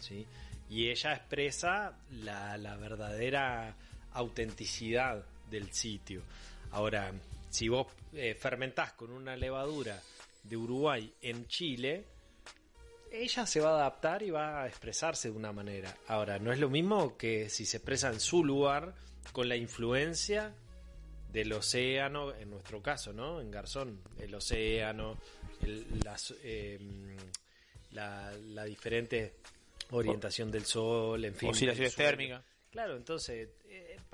[0.00, 0.26] ¿sí?
[0.68, 3.74] Y ella expresa la, la verdadera
[4.12, 6.22] autenticidad del sitio.
[6.70, 7.12] Ahora,
[7.54, 10.00] si vos eh, fermentás con una levadura
[10.42, 12.04] de Uruguay en Chile,
[13.12, 15.96] ella se va a adaptar y va a expresarse de una manera.
[16.08, 18.94] Ahora, no es lo mismo que si se expresa en su lugar
[19.32, 20.52] con la influencia
[21.32, 23.40] del océano, en nuestro caso, ¿no?
[23.40, 25.16] En Garzón, el océano,
[25.62, 26.78] el- las, eh,
[27.92, 29.34] la, la diferente
[29.90, 31.50] orientación del sol, en fin.
[31.50, 32.42] Oscilaciones térmicas.
[32.70, 33.48] Claro, entonces,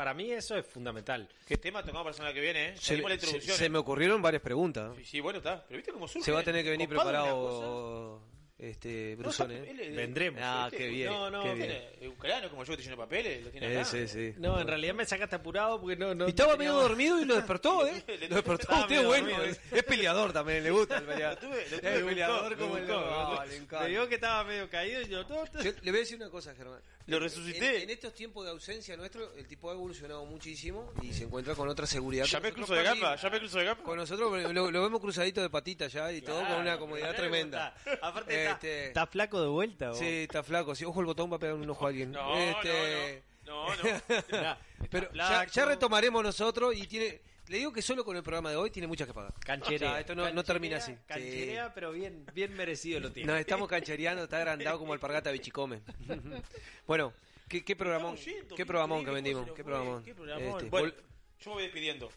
[0.01, 1.29] para mí eso es fundamental.
[1.47, 2.69] ¿Qué tema tocamos para la semana que viene?
[2.71, 2.77] Eh?
[2.79, 3.57] Se, Seguimos la se- introducción.
[3.59, 3.69] se eh.
[3.69, 4.97] me ocurrieron varias preguntas.
[4.97, 5.63] Sí, sí, bueno, está.
[5.69, 6.25] Pero viste cómo surge.
[6.25, 8.23] Se va a tener que venir preparado.
[8.59, 9.59] este, Brusone.
[9.59, 9.77] No, ¿eh?
[9.91, 10.41] es- Vendremos.
[10.43, 11.11] Ah, qué bien.
[11.13, 11.83] No, no, qué ¿Tiene bien.
[12.01, 13.45] es ucraniano como yo que te lleno de papeles?
[13.45, 13.85] ¿Lo tiene Eh, acá?
[13.85, 14.35] sí, sí.
[14.39, 16.15] No, en realidad me sacaste apurado porque no.
[16.15, 18.03] no Y estaba tenía medio dormido y lo despertó, ¿eh?
[18.31, 18.75] Lo despertó.
[18.75, 19.43] Usted medio bueno.
[19.43, 21.39] Es, es peleador también, le gusta el peleador.
[21.43, 23.45] Lo tuve- lo Es peleador como el Ah,
[23.83, 25.09] le vio que estaba medio caído y.
[25.09, 26.81] Yo le voy a decir una cosa, Germán.
[27.11, 27.83] Lo En, resucité.
[27.83, 31.69] en estos tiempos de ausencia nuestro, el tipo ha evolucionado muchísimo y se encuentra con
[31.69, 32.25] otra seguridad.
[32.25, 33.83] Ya me cruzo de gamba, ya me cruzo de gamba.
[33.85, 37.75] Con nosotros lo, lo vemos cruzadito de patita ya y todo con una comodidad tremenda.
[38.01, 39.89] Aparte, está, Este- está flaco de vuelta.
[39.91, 39.99] vos.
[39.99, 40.75] Sí, está flaco.
[40.75, 42.13] Sí, ojo el botón va a pegar un ojo a alguien.
[42.13, 43.75] No, Este, no, no.
[43.75, 43.75] No,
[44.43, 44.57] no.
[44.91, 47.21] Pero ya retomaremos nosotros y tiene.
[47.51, 49.35] Le digo que solo con el programa de hoy tiene muchas que pagar.
[49.45, 49.89] Cancherea.
[49.89, 50.95] O sea, esto no, no termina así.
[51.07, 53.27] Cancherea, pero bien, bien merecido lo tiene.
[53.33, 55.83] Nos estamos canchereando, está agrandado como el pargata bichicome.
[56.87, 57.13] bueno,
[57.49, 58.17] ¿qué, qué programón?
[58.17, 59.51] Yendo, ¿Qué programón que vendimos?
[59.51, 60.05] ¿Qué programón?
[60.05, 60.59] qué programón.
[60.59, 60.95] Este, Bueno, vol-
[61.41, 62.09] yo me voy despidiendo.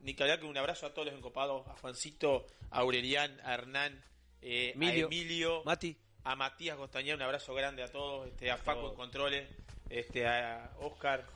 [0.00, 3.54] Ni que hablar que un abrazo a todos los encopados, a Juancito, a Aurelián, a
[3.54, 4.02] Hernán,
[4.42, 5.96] eh, Emilio, a Emilio, Mati.
[6.24, 9.48] a Matías Costañeda, un abrazo grande a todos, este, a Facu en Controles,
[9.88, 11.26] este, a Oscar,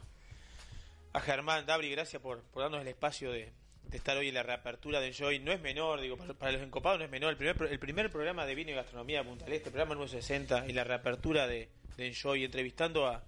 [1.15, 3.53] a Germán, Dabri, gracias por, darnos el espacio de,
[3.93, 5.39] estar hoy en la reapertura de Enjoy.
[5.39, 7.31] No es menor, digo, para, los encopados no es menor.
[7.31, 10.67] El primer, el primer programa de vino y gastronomía de Punta Este, programa número 60,
[10.67, 13.23] en la reapertura de, de Enjoy, entrevistando a,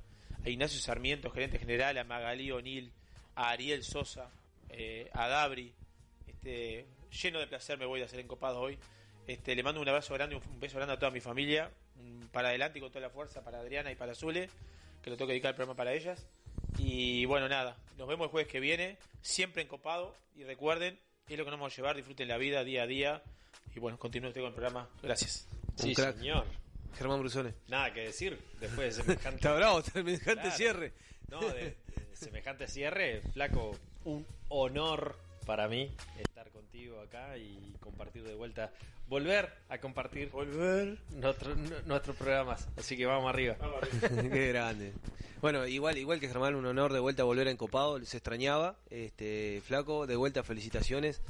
[0.45, 2.91] a Ignacio Sarmiento, gerente general, a Magalí O'Neill,
[3.37, 4.33] a Ariel Sosa,
[4.69, 5.73] eh, a Dabri.
[6.27, 6.87] Este,
[7.23, 8.77] lleno de placer me voy de hacer encopados hoy.
[9.29, 11.71] Este, le mando un abrazo grande, un, beso grande a toda mi familia.
[12.01, 14.51] un para adelante y con toda la fuerza para Adriana y para Zule,
[15.03, 16.27] que lo tengo que dedicar el programa para ellas.
[16.79, 20.15] Y bueno, nada, nos vemos el jueves que viene, siempre encopado.
[20.37, 23.23] Y recuerden, es lo que nos vamos a llevar, disfruten la vida día a día.
[23.75, 24.89] Y bueno, continúe usted con el programa.
[25.03, 25.47] Gracias.
[25.77, 26.17] Sí, Un crack.
[26.19, 26.45] señor.
[26.97, 27.53] Germán Brusone.
[27.69, 29.37] Nada que decir después de semejante.
[29.37, 30.57] Está bravo, semejante Claro.
[30.57, 30.93] cierre.
[31.29, 31.77] No, de, de
[32.17, 38.73] semejante cierre, flaco, un honor para mí estar contigo acá y compartir de vuelta,
[39.09, 42.69] volver a compartir volver nuestro- nu- nuestros programas.
[42.77, 43.57] Así que vamos arriba.
[44.01, 44.93] Qué grande.
[45.41, 48.77] Bueno, igual igual que Germán, un honor de vuelta volver a Encopado, se extrañaba.
[48.91, 51.21] Este, flaco, de vuelta felicitaciones.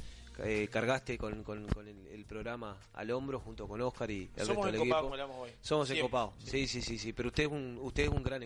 [0.43, 4.45] Eh, cargaste con, con- con el, el programa al hombro junto con Oscar y el
[4.45, 5.47] Somos resto del encopados, equipo.
[5.61, 6.33] Somos encopados.
[6.45, 8.45] Sí, sí, sí, sí, pero usted es un usted es un gran encopado.